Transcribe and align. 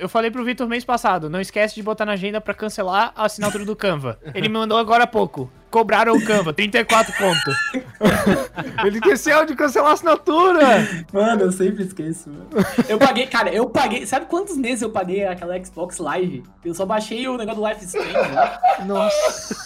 Eu 0.00 0.08
falei 0.08 0.30
pro 0.30 0.42
Vitor 0.42 0.66
mês 0.66 0.86
passado, 0.86 1.28
não 1.28 1.38
esquece 1.38 1.74
de 1.74 1.82
botar 1.82 2.06
na 2.06 2.12
agenda 2.12 2.40
pra 2.40 2.54
cancelar 2.54 3.12
a 3.14 3.26
assinatura 3.26 3.62
do 3.62 3.76
Canva. 3.76 4.18
Ele 4.34 4.48
me 4.48 4.54
mandou 4.54 4.78
agora 4.78 5.04
há 5.04 5.06
pouco. 5.06 5.52
Cobraram 5.72 6.12
o 6.14 6.22
Canva, 6.22 6.52
34 6.52 7.14
conto. 7.16 7.50
Ele 8.84 8.98
esqueceu 8.98 9.46
de 9.46 9.56
cancelar 9.56 9.92
a 9.92 9.94
assinatura. 9.94 10.60
Mano, 11.10 11.40
eu 11.44 11.50
sempre 11.50 11.82
esqueço, 11.84 12.28
mano. 12.28 12.46
Eu 12.86 12.98
paguei, 12.98 13.26
cara, 13.26 13.50
eu 13.50 13.70
paguei. 13.70 14.04
Sabe 14.04 14.26
quantos 14.26 14.54
meses 14.58 14.82
eu 14.82 14.90
paguei 14.90 15.24
aquela 15.26 15.58
Xbox 15.64 15.96
Live? 15.96 16.42
Eu 16.62 16.74
só 16.74 16.84
baixei 16.84 17.26
o 17.26 17.38
negócio 17.38 17.62
do 17.62 17.66
Life 17.66 17.82
Strange, 17.86 18.12
né? 18.12 18.58
Nossa. 18.86 19.56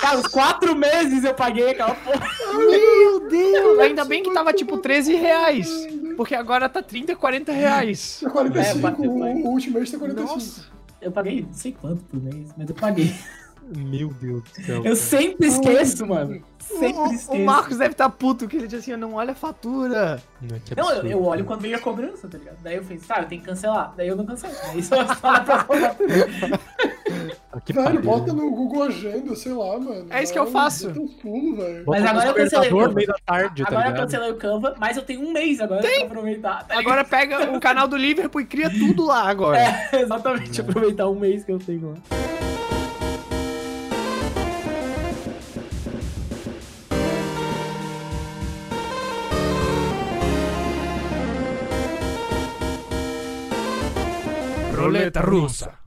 Cara, 0.00 0.18
uns 0.18 0.26
quatro 0.28 0.74
meses 0.74 1.22
eu 1.22 1.34
paguei 1.34 1.70
aquela 1.72 1.94
porra. 1.96 2.26
Meu 2.56 3.28
Deus. 3.28 3.78
Ainda 3.80 4.06
bem 4.06 4.22
que 4.22 4.32
tava 4.32 4.54
tipo 4.54 4.78
13 4.78 5.14
reais. 5.16 5.68
Porque 6.16 6.34
agora 6.34 6.66
tá 6.66 6.82
30, 6.82 7.14
40 7.14 7.52
reais. 7.52 8.20
Tá 8.22 8.30
45, 8.30 8.86
É, 9.04 9.06
o, 9.06 9.18
vai. 9.18 9.32
o 9.34 9.48
último 9.48 9.78
mês 9.78 9.90
tá 9.90 9.98
45. 9.98 10.34
Nossa. 10.34 10.62
Eu 11.00 11.12
paguei 11.12 11.42
não 11.42 11.52
sei 11.52 11.72
quanto 11.72 12.02
por 12.04 12.22
mês, 12.22 12.48
mas 12.56 12.68
eu 12.70 12.74
paguei. 12.74 13.14
Meu 13.76 14.08
Deus 14.20 14.42
do 14.42 14.62
céu. 14.64 14.84
Eu 14.84 14.96
sempre 14.96 15.46
esqueço, 15.48 16.06
mano. 16.06 16.42
O, 16.60 16.64
Sempre 16.78 16.98
o- 17.00 17.06
esqueço. 17.06 17.32
o 17.32 17.44
Marcos 17.44 17.76
deve 17.76 17.92
estar 17.92 18.08
puto, 18.08 18.46
que 18.48 18.56
ele 18.56 18.66
disse 18.68 18.90
assim, 18.92 19.00
não 19.00 19.14
olha 19.14 19.32
a 19.32 19.34
fatura. 19.34 20.22
Não, 20.40 20.48
Não, 20.48 20.56
eu, 20.76 20.88
absurdo. 20.88 21.10
eu 21.10 21.24
olho 21.24 21.44
quando 21.44 21.60
veio 21.60 21.76
a 21.76 21.78
cobrança, 21.80 22.28
tá 22.28 22.38
ligado? 22.38 22.56
Daí 22.62 22.76
eu 22.76 22.82
falei, 22.82 22.98
tá, 23.06 23.20
eu 23.20 23.26
tenho 23.26 23.40
que 23.40 23.46
cancelar. 23.48 23.92
Daí 23.96 24.08
eu 24.08 24.16
não 24.16 24.24
cancelo. 24.24 24.52
Daí 24.72 24.82
só 24.82 24.96
próxima. 25.16 25.66
Ah, 27.52 27.60
que 27.60 27.72
Velho, 27.72 27.84
pariu. 27.86 28.00
bota 28.02 28.32
no 28.32 28.50
Google 28.50 28.84
Agenda, 28.84 29.34
sei 29.36 29.52
lá, 29.52 29.78
mano. 29.78 30.06
É 30.10 30.22
isso 30.22 30.32
que 30.32 30.38
eu 30.38 30.46
faço. 30.46 30.88
Um 30.90 31.06
pulo, 31.08 31.56
velho. 31.56 31.84
Mas 31.86 32.04
agora 32.04 32.28
eu 32.28 32.34
cancelei 32.34 32.72
o 32.72 32.92
meio 32.92 33.06
da 33.08 33.16
tarde, 33.26 33.62
tá 33.62 33.68
Agora 33.68 33.84
eu 33.86 33.90
ligado? 33.92 34.04
cancelei 34.06 34.30
o 34.30 34.36
Canva, 34.36 34.74
mas 34.78 34.96
eu 34.96 35.02
tenho 35.02 35.20
um 35.20 35.32
mês 35.32 35.60
agora 35.60 35.82
pra 35.82 36.04
aproveitar. 36.06 36.64
tá 36.66 36.78
Agora 36.78 37.04
pega 37.04 37.52
o 37.54 37.60
canal 37.60 37.86
do 37.86 37.96
Liverpool 37.96 38.40
e 38.40 38.46
cria 38.46 38.70
tudo 38.70 39.04
lá 39.04 39.28
agora. 39.28 39.58
É, 39.92 40.00
exatamente, 40.00 40.60
aproveitar 40.60 41.08
um 41.08 41.14
mês 41.18 41.44
que 41.44 41.52
eu 41.52 41.58
tenho 41.58 41.90
lá. 41.90 41.96
Roleta 54.92 55.22
russa. 55.22 55.78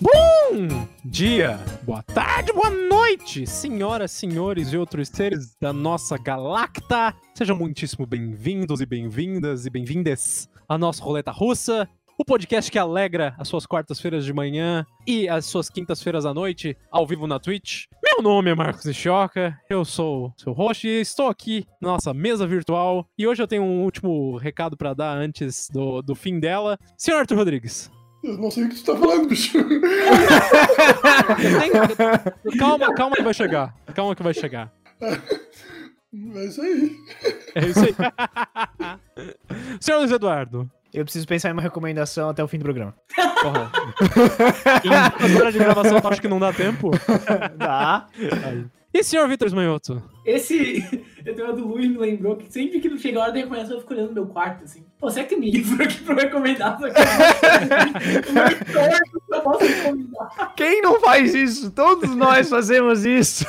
Bom 0.00 0.88
dia, 1.04 1.60
boa 1.84 2.02
tarde, 2.02 2.52
boa 2.52 2.68
noite, 2.68 3.46
senhoras, 3.46 4.10
senhores 4.10 4.72
e 4.72 4.76
outros 4.76 5.08
seres 5.08 5.56
da 5.60 5.72
nossa 5.72 6.18
galacta. 6.18 7.14
Sejam 7.32 7.56
muitíssimo 7.56 8.04
bem-vindos 8.04 8.80
e 8.80 8.86
bem-vindas 8.86 9.66
e 9.66 9.70
bem-vindes 9.70 10.48
à 10.68 10.76
nossa 10.76 11.04
roleta 11.04 11.30
russa, 11.30 11.88
o 12.18 12.24
podcast 12.24 12.68
que 12.72 12.80
alegra 12.80 13.36
as 13.38 13.46
suas 13.46 13.66
quartas-feiras 13.66 14.24
de 14.24 14.32
manhã 14.32 14.84
e 15.06 15.28
as 15.28 15.46
suas 15.46 15.70
quintas-feiras 15.70 16.26
à 16.26 16.34
noite 16.34 16.76
ao 16.90 17.06
vivo 17.06 17.28
na 17.28 17.38
Twitch. 17.38 17.84
Meu 18.14 18.22
nome 18.22 18.50
é 18.50 18.54
Marcos 18.54 18.84
Nishioka, 18.84 19.58
eu 19.68 19.84
sou 19.84 20.32
seu 20.36 20.52
host 20.52 20.86
e 20.86 21.00
estou 21.00 21.28
aqui 21.28 21.66
na 21.82 21.88
nossa 21.90 22.14
mesa 22.14 22.46
virtual. 22.46 23.06
E 23.18 23.26
hoje 23.26 23.42
eu 23.42 23.48
tenho 23.48 23.62
um 23.62 23.82
último 23.82 24.36
recado 24.38 24.76
para 24.76 24.94
dar 24.94 25.16
antes 25.16 25.68
do, 25.70 26.00
do 26.02 26.14
fim 26.14 26.38
dela. 26.38 26.78
Senhor 26.96 27.18
Arthur 27.18 27.36
Rodrigues. 27.36 27.90
Eu 28.22 28.38
não 28.38 28.50
sei 28.50 28.64
o 28.64 28.68
que 28.68 28.76
tu 28.76 28.84
tá 28.84 28.96
falando, 28.96 29.28
bicho. 29.28 29.52
Tem- 29.68 29.80
Calma, 32.58 32.94
calma 32.94 33.16
que 33.16 33.22
vai 33.22 33.34
chegar. 33.34 33.74
Calma 33.94 34.14
que 34.14 34.22
vai 34.22 34.34
chegar. 34.34 34.72
É 35.02 36.44
isso 36.44 36.62
aí. 36.62 36.96
É 37.54 37.66
isso 37.66 37.80
aí. 37.80 37.94
Senhor 39.80 39.98
Luiz 39.98 40.10
Eduardo. 40.12 40.70
Eu 40.96 41.04
preciso 41.04 41.26
pensar 41.26 41.50
em 41.50 41.52
uma 41.52 41.60
recomendação 41.60 42.30
até 42.30 42.42
o 42.42 42.48
fim 42.48 42.56
do 42.56 42.64
programa. 42.64 42.94
Porra. 43.42 43.70
Em 45.28 45.36
horas 45.36 45.52
de 45.52 45.58
gravação, 45.58 46.00
tu 46.00 46.08
acha 46.08 46.20
que 46.22 46.26
não 46.26 46.38
dá 46.38 46.54
tempo? 46.54 46.90
Dá. 47.58 48.06
E 48.94 49.04
senhor 49.04 49.28
Vitor 49.28 49.46
Esmanhoto? 49.46 50.02
Esse. 50.24 50.82
Eu 51.22 51.34
tenho 51.34 51.48
uma 51.48 51.54
do 51.54 51.68
Luiz 51.68 51.90
me 51.90 51.98
lembrou 51.98 52.34
que 52.36 52.50
sempre 52.50 52.80
que 52.80 52.98
chega 52.98 53.18
a 53.18 53.24
hora 53.24 53.32
da 53.32 53.40
recomendação 53.40 53.76
eu 53.76 53.80
fico 53.82 53.92
olhando 53.92 54.08
no 54.08 54.14
meu 54.14 54.26
quarto 54.26 54.64
assim. 54.64 54.86
Pô, 54.98 55.10
será 55.10 55.26
que 55.26 55.36
tem 55.36 55.50
livro 55.50 55.84
aqui 55.84 56.00
pra 56.00 56.14
eu 56.14 56.18
recomendar? 56.18 56.78
Eu 59.28 59.40
posso 59.42 59.66
recomendar. 59.66 60.54
Quem 60.56 60.80
não 60.80 60.98
faz 60.98 61.34
isso? 61.34 61.70
Todos 61.72 62.16
nós 62.16 62.48
fazemos 62.48 63.04
isso. 63.04 63.44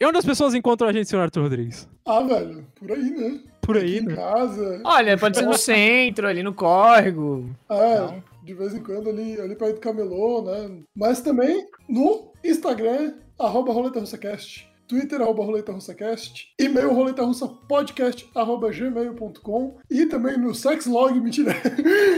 E 0.00 0.04
onde 0.04 0.18
as 0.18 0.24
pessoas 0.24 0.52
encontram 0.52 0.88
a 0.88 0.92
gente, 0.92 1.08
senhor 1.08 1.22
Arthur 1.22 1.42
Rodrigues? 1.42 1.88
Ah, 2.04 2.22
velho, 2.22 2.66
por 2.74 2.90
aí, 2.90 3.10
né? 3.10 3.40
Por 3.72 3.76
aí, 3.82 3.98
Em 3.98 4.02
né? 4.02 4.14
casa. 4.14 4.80
Olha, 4.84 5.16
pode 5.18 5.36
ser 5.38 5.44
no 5.46 5.56
centro, 5.56 6.26
ali 6.26 6.42
no 6.42 6.52
córrego. 6.54 7.48
É, 7.70 8.20
de 8.44 8.54
vez 8.54 8.74
em 8.74 8.82
quando 8.82 9.08
ali, 9.10 9.40
ali 9.40 9.54
perto 9.54 9.74
do 9.74 9.80
camelô, 9.80 10.42
né? 10.42 10.80
Mas 10.96 11.20
também 11.20 11.66
no 11.88 12.32
Instagram, 12.44 13.14
arroba 13.38 13.72
Roleta 13.72 14.00
RussaCast. 14.00 14.68
Twitter, 14.88 15.20
arroba 15.20 15.44
Roleta 15.44 15.70
RussaCast. 15.70 16.48
E-mail, 16.58 16.92
roleta 16.92 17.22
russa 17.22 17.46
podcast, 17.46 18.28
arroba 18.34 18.72
gmail.com. 18.72 19.78
E 19.88 20.04
também 20.06 20.36
no 20.36 20.52
Sexlog, 20.52 21.20
mentira. 21.20 21.54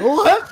Porra! 0.01 0.49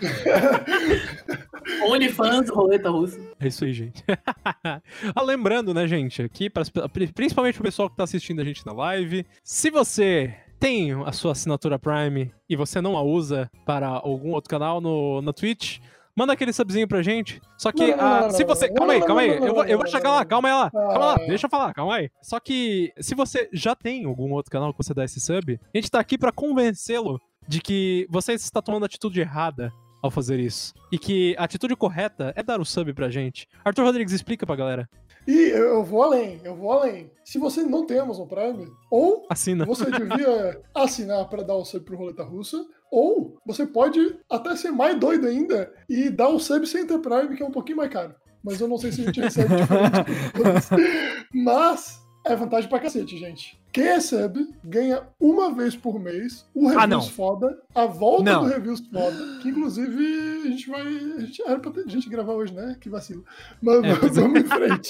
OnlyFans, 1.89 2.51
roleta 2.51 2.91
russa. 2.91 3.19
É 3.41 3.47
isso 3.49 3.65
aí, 3.65 3.73
gente. 3.73 4.05
ah, 5.15 5.23
lembrando, 5.23 5.73
né, 5.73 5.87
gente, 5.87 6.21
aqui, 6.23 6.51
pras- 6.51 6.71
principalmente 7.15 7.59
o 7.59 7.63
pessoal 7.63 7.89
que 7.89 7.97
tá 7.97 8.05
assistindo 8.05 8.41
a 8.41 8.45
gente 8.45 8.67
na 8.67 8.73
live, 8.73 9.25
se 9.43 9.71
você 9.71 10.35
tem 10.61 10.93
a 11.05 11.11
sua 11.13 11.33
assinatura 11.33 11.79
Prime 11.79 12.31
e 12.49 12.55
você 12.55 12.81
não 12.81 12.97
a 12.97 13.03
usa 13.03 13.51
para 13.65 13.89
algum 13.89 14.33
outro 14.33 14.51
canal 14.51 14.81
no, 14.81 15.23
na 15.23 15.33
Twitch, 15.33 15.79
manda 16.15 16.35
aquele 16.35 16.53
subzinho 16.53 16.87
pra 16.87 17.03
gente. 17.03 17.41
Só 17.57 17.73
que, 17.73 17.93
Não, 17.93 17.97
não, 17.97 18.05
ah, 18.05 18.21
não, 18.23 18.31
se 18.31 18.45
você. 18.45 18.69
Calma 18.69 18.93
aí, 18.93 19.01
calma 19.01 19.21
aí. 19.23 19.31
Eu 19.39 19.55
vou, 19.55 19.65
eu 19.65 19.79
vou 19.79 19.87
chegar 19.87 20.11
lá, 20.11 20.25
calma 20.25 20.49
aí 20.49 20.55
lá. 20.55 20.71
Calma 20.71 20.99
lá, 20.99 21.15
Ah. 21.15 21.27
deixa 21.27 21.47
eu 21.47 21.51
falar, 21.51 21.73
calma 21.73 21.97
aí. 21.97 22.11
Só 22.23 22.39
que, 22.39 22.93
se 23.01 23.15
você 23.15 23.49
já 23.53 23.75
tem 23.75 24.05
algum 24.05 24.31
outro 24.33 24.53
canal 24.53 24.73
que 24.73 24.79
você 24.85 24.93
dá 24.93 25.05
esse 25.05 25.19
sub, 25.19 25.59
a 25.75 25.79
gente 25.79 25.91
tá 25.91 25.99
aqui 25.99 26.19
pra 26.19 26.31
convencê-lo 26.31 27.19
de 27.49 27.61
que 27.61 28.07
você 28.11 28.35
está 28.35 28.61
tomando 28.61 28.83
a 28.83 28.87
atitude 28.87 29.19
errada 29.21 29.73
ao 30.03 30.11
fazer 30.11 30.39
isso. 30.39 30.73
E 30.93 30.99
que 30.99 31.35
a 31.39 31.45
atitude 31.45 31.75
correta 31.75 32.33
é 32.37 32.43
dar 32.43 32.61
o 32.61 32.65
sub 32.65 32.93
pra 32.93 33.09
gente. 33.11 33.47
Arthur 33.65 33.85
Rodrigues, 33.85 34.13
explica 34.13 34.47
pra 34.47 34.57
galera. 34.57 34.89
E 35.27 35.51
eu, 35.51 35.85
vou 35.85 36.03
além, 36.03 36.41
eu 36.45 36.55
vou 36.57 36.73
além. 36.73 37.11
Se 37.25 37.39
você 37.39 37.63
não 37.63 37.87
tem 37.87 37.99
Amazon 37.99 38.27
Prime, 38.27 38.67
ou 38.91 39.27
Assina. 39.29 39.65
você 39.65 39.85
devia 39.91 40.61
assinar 40.75 41.29
para 41.29 41.43
dar 41.43 41.55
o 41.55 41.65
sub 41.65 41.85
pro 41.85 41.97
Roleta 41.97 42.23
Russa, 42.25 42.65
ou 42.91 43.37
você 43.47 43.67
pode 43.67 44.19
até 44.29 44.57
ser 44.57 44.71
mais 44.71 44.99
doido 44.99 45.27
ainda 45.27 45.73
e 45.89 46.11
dar 46.11 46.29
o 46.29 46.41
sub 46.41 46.67
sem 46.67 46.87
ter 46.87 46.99
Prime, 46.99 47.37
que 47.37 47.43
é 47.43 47.47
um 47.47 47.53
pouquinho 47.53 47.79
mais 47.79 47.93
caro. 47.93 48.15
Mas 48.43 48.61
eu 48.61 48.67
não 48.67 48.79
sei 48.79 48.91
se 48.91 49.03
a 49.03 49.05
gente 49.05 49.21
recebe 49.21 49.55
diferente. 49.55 51.27
Mas 51.33 52.01
é 52.27 52.35
vantagem 52.35 52.69
pra 52.69 52.81
cacete, 52.81 53.19
gente. 53.19 53.60
Quem 53.73 53.85
é 53.87 54.01
sub 54.01 54.49
ganha 54.65 55.07
uma 55.21 55.55
vez 55.55 55.77
por 55.77 56.01
mês 56.01 56.45
o 56.53 56.69
Reviews 56.69 57.07
Ah. 57.09 57.11
Foda, 57.13 57.63
a 57.75 57.87
volta 57.87 58.25
Não. 58.25 58.43
do 58.45 58.49
Reviews 58.49 58.81
Foda, 58.89 59.39
que 59.41 59.49
inclusive 59.49 60.43
a 60.45 60.49
gente 60.49 60.69
vai. 60.69 60.81
A 60.83 61.21
gente, 61.21 61.43
era 61.43 61.59
pra 61.61 61.71
ter 61.71 61.89
gente 61.89 62.09
gravar 62.09 62.33
hoje, 62.33 62.53
né? 62.53 62.77
Que 62.81 62.89
vacilo. 62.89 63.25
Mas 63.63 63.85
É, 63.85 63.95
pois 63.97 64.17
é. 64.17 64.21
vamos 64.21 64.41
em 64.41 64.45
frente. 64.45 64.89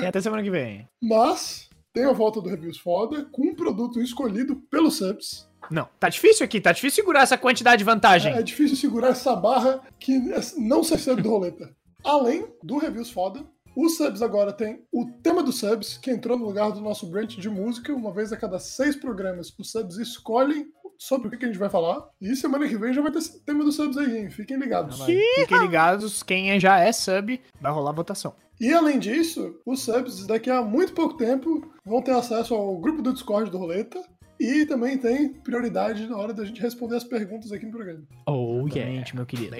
Tem 0.00 0.06
até 0.08 0.20
semana 0.20 0.42
que 0.42 0.50
vem. 0.50 0.86
Mas 1.02 1.70
tem 1.92 2.04
a 2.04 2.12
volta 2.12 2.40
do 2.40 2.48
Reviews 2.50 2.78
Foda 2.78 3.24
com 3.32 3.46
um 3.48 3.54
produto 3.54 4.00
escolhido 4.00 4.56
pelos 4.70 4.96
subs. 4.98 5.48
Não, 5.70 5.88
tá 5.98 6.08
difícil 6.10 6.44
aqui, 6.44 6.60
tá 6.60 6.70
difícil 6.70 6.96
segurar 7.02 7.22
essa 7.22 7.38
quantidade 7.38 7.78
de 7.78 7.84
vantagem. 7.84 8.32
É 8.34 8.42
difícil 8.42 8.76
segurar 8.76 9.08
essa 9.08 9.34
barra 9.34 9.80
que 9.98 10.12
é- 10.32 10.40
não 10.58 10.84
ser 10.84 10.98
sub 10.98 11.20
do 11.22 11.30
roleta. 11.30 11.74
Além 12.04 12.46
do 12.62 12.76
Reviews 12.78 13.10
Foda, 13.10 13.42
os 13.76 13.98
subs 13.98 14.22
agora 14.22 14.54
tem 14.54 14.82
o 14.90 15.04
tema 15.22 15.42
dos 15.42 15.58
subs, 15.58 15.98
que 15.98 16.10
entrou 16.10 16.38
no 16.38 16.46
lugar 16.46 16.72
do 16.72 16.80
nosso 16.80 17.06
branch 17.06 17.36
de 17.36 17.50
música. 17.50 17.92
Uma 17.92 18.10
vez 18.10 18.32
a 18.32 18.36
cada 18.36 18.58
seis 18.58 18.96
programas, 18.96 19.54
os 19.58 19.70
subs 19.70 19.98
escolhem 19.98 20.66
sobre 20.98 21.28
o 21.28 21.30
que 21.30 21.44
a 21.44 21.48
gente 21.48 21.58
vai 21.58 21.68
falar. 21.68 22.08
E 22.18 22.34
semana 22.34 22.66
que 22.66 22.78
vem 22.78 22.94
já 22.94 23.02
vai 23.02 23.12
ter 23.12 23.18
esse 23.18 23.38
tema 23.44 23.62
dos 23.62 23.76
subs 23.76 23.98
aí, 23.98 24.16
hein? 24.16 24.30
Fiquem 24.30 24.56
ligados. 24.56 25.02
Fiquem 25.02 25.58
ligados, 25.60 26.22
quem 26.22 26.58
já 26.58 26.80
é 26.80 26.90
sub, 26.90 27.38
vai 27.60 27.70
rolar 27.70 27.92
votação. 27.92 28.34
E 28.58 28.72
além 28.72 28.98
disso, 28.98 29.60
os 29.66 29.82
subs 29.82 30.26
daqui 30.26 30.48
a 30.48 30.62
muito 30.62 30.94
pouco 30.94 31.18
tempo 31.18 31.70
vão 31.84 32.00
ter 32.00 32.12
acesso 32.12 32.54
ao 32.54 32.78
grupo 32.78 33.02
do 33.02 33.12
Discord 33.12 33.50
do 33.50 33.58
Roleta. 33.58 34.02
E 34.40 34.66
também 34.66 34.98
tem 34.98 35.30
prioridade 35.30 36.06
na 36.06 36.16
hora 36.16 36.32
da 36.32 36.44
gente 36.44 36.60
responder 36.60 36.96
as 36.96 37.04
perguntas 37.04 37.52
aqui 37.52 37.64
no 37.64 37.72
programa. 37.72 38.02
Oh, 38.26 38.60
Obviamente, 38.60 39.16
meu 39.16 39.24
querido. 39.24 39.54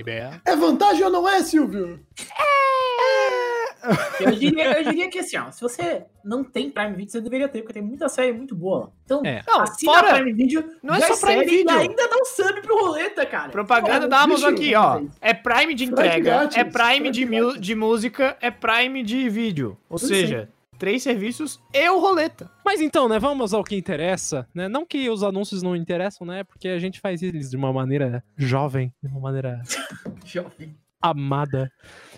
É 0.44 0.56
vantagem 0.56 1.04
ou 1.04 1.10
não 1.10 1.28
é, 1.28 1.42
Silvio? 1.42 2.00
Eu 4.20 4.30
diria, 4.32 4.78
eu 4.78 4.84
diria 4.84 5.10
que 5.10 5.18
assim, 5.18 5.36
ó, 5.36 5.50
se 5.50 5.60
você 5.60 6.04
não 6.24 6.42
tem 6.44 6.70
Prime 6.70 6.94
Video, 6.94 7.10
você 7.10 7.20
deveria 7.20 7.48
ter, 7.48 7.60
porque 7.62 7.74
tem 7.74 7.82
muita 7.82 8.08
série 8.08 8.32
muito 8.32 8.54
boa. 8.54 8.92
Então, 9.04 9.22
É. 9.24 9.42
Não, 9.46 9.60
assina 9.60 9.92
fora- 9.92 10.14
Prime 10.14 10.32
Video, 10.32 10.64
não 10.82 10.94
é 10.94 11.00
só 11.00 11.26
Prime 11.26 11.44
Video. 11.44 11.76
Ainda 11.76 12.08
dá 12.08 12.16
um 12.16 12.24
sub 12.24 12.60
pro 12.62 12.78
roleta, 12.86 13.24
cara. 13.26 13.50
Propaganda 13.50 14.02
Pô, 14.02 14.08
da 14.08 14.20
Amazon 14.20 14.52
aqui, 14.54 14.74
ó. 14.74 15.02
É 15.20 15.32
Prime 15.34 15.74
de 15.74 15.84
entrega, 15.84 16.48
é 16.54 16.64
Prime 16.64 17.10
de, 17.10 17.58
de 17.60 17.74
música, 17.74 18.36
é 18.40 18.50
Prime 18.50 19.02
de 19.02 19.28
vídeo. 19.28 19.76
Ou 19.88 19.98
Sim, 19.98 20.06
seja, 20.08 20.48
três 20.78 21.02
serviços 21.02 21.58
e 21.72 21.88
o 21.88 21.98
roleta. 21.98 22.50
Mas 22.64 22.80
então, 22.80 23.08
né, 23.08 23.18
vamos 23.18 23.54
ao 23.54 23.64
que 23.64 23.76
interessa, 23.76 24.46
né? 24.54 24.68
Não 24.68 24.84
que 24.84 25.08
os 25.08 25.22
anúncios 25.22 25.62
não 25.62 25.74
interessam, 25.74 26.26
né? 26.26 26.44
Porque 26.44 26.68
a 26.68 26.78
gente 26.78 27.00
faz 27.00 27.22
eles 27.22 27.50
de 27.50 27.56
uma 27.56 27.72
maneira 27.72 28.22
jovem, 28.36 28.92
de 29.02 29.08
uma 29.08 29.20
maneira 29.20 29.62
Jovem. 30.24 30.76
amada. 31.00 31.70